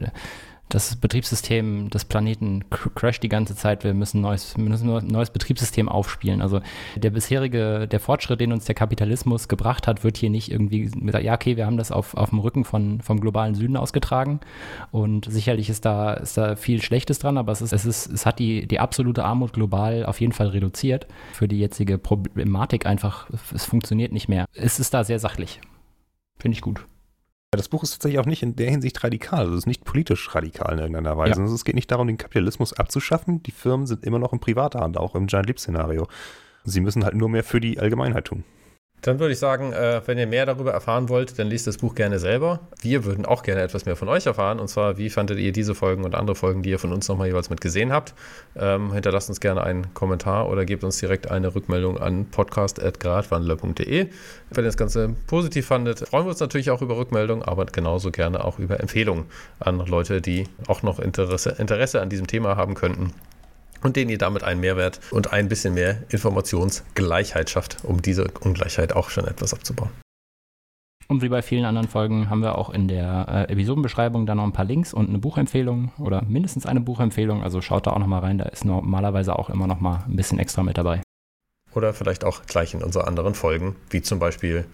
das 0.70 0.98
Betriebssystem 0.98 1.90
des 1.90 2.06
Planeten 2.06 2.66
crasht 2.70 3.24
die 3.24 3.30
ganze 3.30 3.56
Zeit. 3.56 3.84
Wir 3.86 3.94
müssen, 3.94 4.22
neues, 4.22 4.56
ein 4.58 5.08
neues 5.08 5.30
Betriebssystem 5.30 5.88
aufspielen. 5.88 6.42
Also 6.42 6.60
der 6.96 7.10
bisherige, 7.10 7.88
der 7.88 8.00
Fortschritt, 8.00 8.42
den 8.42 8.52
uns 8.52 8.66
der 8.66 8.76
Kapitalismus 8.76 9.48
gebracht 9.48 9.88
hat, 9.88 10.04
wird 10.04 10.18
hier 10.18 10.30
nicht 10.30 10.52
irgendwie 10.52 10.90
gesagt, 10.90 11.24
ja, 11.24 11.34
okay, 11.34 11.56
wir 11.56 11.66
haben 11.66 11.78
das 11.78 11.92
auf, 11.92 12.16
auf 12.16 12.32
dem 12.32 12.40
Rücken 12.40 12.66
von, 12.66 13.00
vom 13.02 13.22
globalen 13.22 13.56
Süden 13.56 13.78
ausgetragen. 13.78 14.42
Und 14.92 15.32
sicherlich 15.32 15.70
ist 15.70 15.86
da, 15.86 16.14
ist 16.16 16.38
da 16.38 16.58
viel 16.58 16.82
Schlechtes 16.82 17.20
dran, 17.20 17.38
aber 17.38 17.54
es, 17.54 17.62
ist, 17.62 17.72
es, 17.72 17.86
ist, 17.86 18.08
es 18.08 18.26
hat 18.26 18.40
die, 18.40 18.68
die 18.68 18.80
absolute 18.80 19.24
Armut 19.24 19.54
global 19.54 20.06
auf 20.06 20.20
jeden 20.20 20.34
Fall 20.34 20.48
reduziert. 20.48 21.08
Für 21.32 21.48
die 21.48 21.60
jetzige 21.60 21.98
Problematik 21.98 22.86
einfach, 22.86 23.30
es 23.54 23.64
funktioniert 23.64 24.12
nicht 24.12 24.28
mehr. 24.28 24.46
Es 24.54 24.80
ist 24.80 24.94
da 24.94 25.06
sehr 25.06 25.20
sachlich. 25.20 25.62
Finde 26.40 26.56
ich 26.56 26.62
gut. 26.62 26.86
Das 27.52 27.70
Buch 27.70 27.84
ist 27.84 27.92
tatsächlich 27.92 28.20
auch 28.20 28.26
nicht 28.26 28.44
in 28.44 28.58
der 28.58 28.70
Hinsicht 28.70 29.02
radikal. 29.04 29.40
Also 29.40 29.54
es 29.54 29.60
ist 29.60 29.68
nicht 29.68 29.86
politisch 29.86 30.36
radikal 30.36 30.74
in 30.74 30.80
irgendeiner 30.80 31.18
Weise. 31.18 31.36
Ja. 31.38 31.44
Also 31.44 31.56
es 31.56 31.64
geht 31.64 31.76
nicht 31.76 31.90
darum, 31.90 32.08
den 32.08 32.18
Kapitalismus 32.18 32.74
abzuschaffen. 32.74 33.42
Die 33.44 33.52
Firmen 33.52 33.88
sind 33.88 34.04
immer 34.04 34.20
noch 34.20 34.34
in 34.34 34.40
privater 34.40 34.82
Hand, 34.82 34.98
auch 34.98 35.16
im 35.16 35.28
Giant 35.28 35.48
Leap-Szenario. 35.48 36.08
Sie 36.66 36.82
müssen 36.82 37.06
halt 37.06 37.16
nur 37.16 37.30
mehr 37.30 37.46
für 37.46 37.62
die 37.62 37.80
Allgemeinheit 37.80 38.26
tun. 38.26 38.44
Dann 39.02 39.20
würde 39.20 39.34
ich 39.34 39.40
sagen, 39.40 39.74
äh, 39.74 40.02
wenn 40.06 40.18
ihr 40.18 40.26
mehr 40.26 40.46
darüber 40.46 40.72
erfahren 40.72 41.08
wollt, 41.08 41.38
dann 41.38 41.48
liest 41.48 41.68
das 41.68 41.78
Buch 41.78 41.94
gerne 41.94 42.18
selber. 42.18 42.62
Wir 42.82 43.06
würden 43.06 43.26
auch 43.26 43.44
gerne 43.44 43.62
etwas 43.62 43.86
mehr 43.86 43.96
von 43.96 44.10
euch 44.10 44.26
erfahren. 44.26 44.60
Und 44.60 44.70
zwar, 44.70 44.98
wie 44.98 45.10
fandet 45.10 45.38
ihr 45.38 45.52
diese 45.52 45.76
Folgen 45.76 46.04
und 46.04 46.16
andere 46.16 46.36
Folgen, 46.36 46.64
die 46.64 46.72
ihr 46.72 46.80
von 46.80 46.92
uns 46.92 47.08
nochmal 47.08 47.28
jeweils 47.28 47.52
mit 47.52 47.62
gesehen 47.62 47.94
habt? 47.94 48.16
Ähm, 48.56 48.92
hinterlasst 48.94 49.30
uns 49.30 49.40
gerne 49.40 49.62
einen 49.64 49.94
Kommentar 49.94 50.50
oder 50.50 50.66
gebt 50.66 50.84
uns 50.84 50.98
direkt 50.98 51.30
eine 51.30 51.54
Rückmeldung 51.54 52.00
an 52.00 52.26
podcast.gradwandler.de. 52.26 54.08
Wenn 54.50 54.64
ihr 54.64 54.68
das 54.68 54.78
Ganze 54.78 55.16
positiv 55.28 55.68
fandet, 55.68 56.00
freuen 56.00 56.26
wir 56.26 56.30
uns 56.32 56.40
natürlich 56.40 56.72
auch 56.72 56.82
über 56.82 56.98
Rückmeldungen, 56.98 57.46
aber 57.46 57.66
genauso 57.66 58.12
gerne 58.12 58.44
auch 58.44 58.58
über 58.58 58.80
Empfehlungen 58.80 59.26
an 59.60 59.78
Leute, 59.86 60.22
die 60.22 60.46
auch 60.68 60.82
noch 60.82 61.00
Interesse, 61.00 61.56
Interesse 61.60 62.02
an 62.02 62.10
diesem 62.10 62.26
Thema 62.26 62.56
haben 62.56 62.74
könnten 62.74 63.14
und 63.84 63.96
denen 63.96 64.10
ihr 64.10 64.18
damit 64.18 64.44
einen 64.44 64.60
Mehrwert 64.60 65.00
und 65.12 65.34
ein 65.34 65.50
bisschen 65.50 65.74
mehr 65.74 66.04
Informationsgleichheit 66.10 67.50
schafft, 67.50 67.78
um 67.84 68.02
diese 68.02 68.28
Ungleichheit 68.42 68.94
auch 68.94 69.10
schon 69.10 69.26
etwas 69.26 69.54
abzubauen. 69.54 69.92
Und 71.10 71.22
wie 71.22 71.30
bei 71.30 71.42
vielen 71.42 71.64
anderen 71.64 71.88
Folgen 71.88 72.30
haben 72.30 72.42
wir 72.42 72.58
auch 72.58 72.70
in 72.70 72.90
der 72.90 73.48
äh, 73.50 73.54
Episodenbeschreibung 73.54 74.26
dann 74.26 74.38
noch 74.38 74.44
ein 74.44 74.52
paar 74.52 74.66
Links 74.66 74.94
und 74.94 75.08
eine 75.08 75.20
Buchempfehlung 75.20 75.92
oder 76.00 76.22
mindestens 76.24 76.66
eine 76.66 76.82
Buchempfehlung. 76.82 77.44
Also 77.44 77.62
schaut 77.62 77.88
da 77.88 77.92
auch 77.92 78.00
nochmal 78.00 78.22
rein, 78.22 78.38
da 78.38 78.46
ist 78.46 78.66
normalerweise 78.66 79.40
auch 79.40 79.50
immer 79.50 79.68
nochmal 79.68 80.04
ein 80.06 80.18
bisschen 80.18 80.38
extra 80.38 80.64
mit 80.64 80.78
dabei. 80.78 81.02
Oder 81.74 81.94
vielleicht 81.94 82.26
auch 82.26 82.46
gleich 82.46 82.74
in 82.74 82.84
unseren 82.84 83.08
anderen 83.08 83.36
Folgen, 83.36 83.78
wie 83.90 84.02
zum 84.02 84.20
Beispiel 84.20 84.66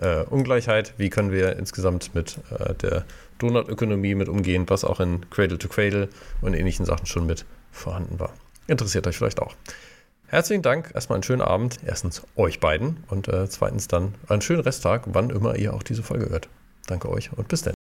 äh, 0.00 0.22
Ungleichheit, 0.24 0.94
wie 0.96 1.10
können 1.10 1.30
wir 1.30 1.58
insgesamt 1.58 2.14
mit 2.14 2.38
äh, 2.58 2.74
der 2.74 3.04
Donutökonomie 3.38 4.14
mit 4.14 4.28
umgehen, 4.28 4.64
was 4.68 4.84
auch 4.84 5.00
in 5.00 5.28
Cradle 5.28 5.58
to 5.58 5.68
Cradle 5.68 6.08
und 6.40 6.54
ähnlichen 6.54 6.86
Sachen 6.86 7.04
schon 7.04 7.26
mit 7.26 7.44
vorhanden 7.70 8.18
war. 8.18 8.32
Interessiert 8.66 9.06
euch 9.06 9.16
vielleicht 9.16 9.40
auch. 9.40 9.54
Herzlichen 10.26 10.62
Dank. 10.62 10.92
Erstmal 10.94 11.16
einen 11.16 11.24
schönen 11.24 11.42
Abend. 11.42 11.78
Erstens 11.84 12.22
euch 12.36 12.58
beiden 12.58 13.04
und 13.08 13.28
äh, 13.28 13.48
zweitens 13.48 13.88
dann 13.88 14.14
einen 14.28 14.40
schönen 14.40 14.62
Resttag, 14.62 15.02
wann 15.06 15.30
immer 15.30 15.56
ihr 15.56 15.74
auch 15.74 15.82
diese 15.82 16.02
Folge 16.02 16.30
hört. 16.30 16.48
Danke 16.86 17.10
euch 17.10 17.30
und 17.36 17.48
bis 17.48 17.62
dann. 17.62 17.74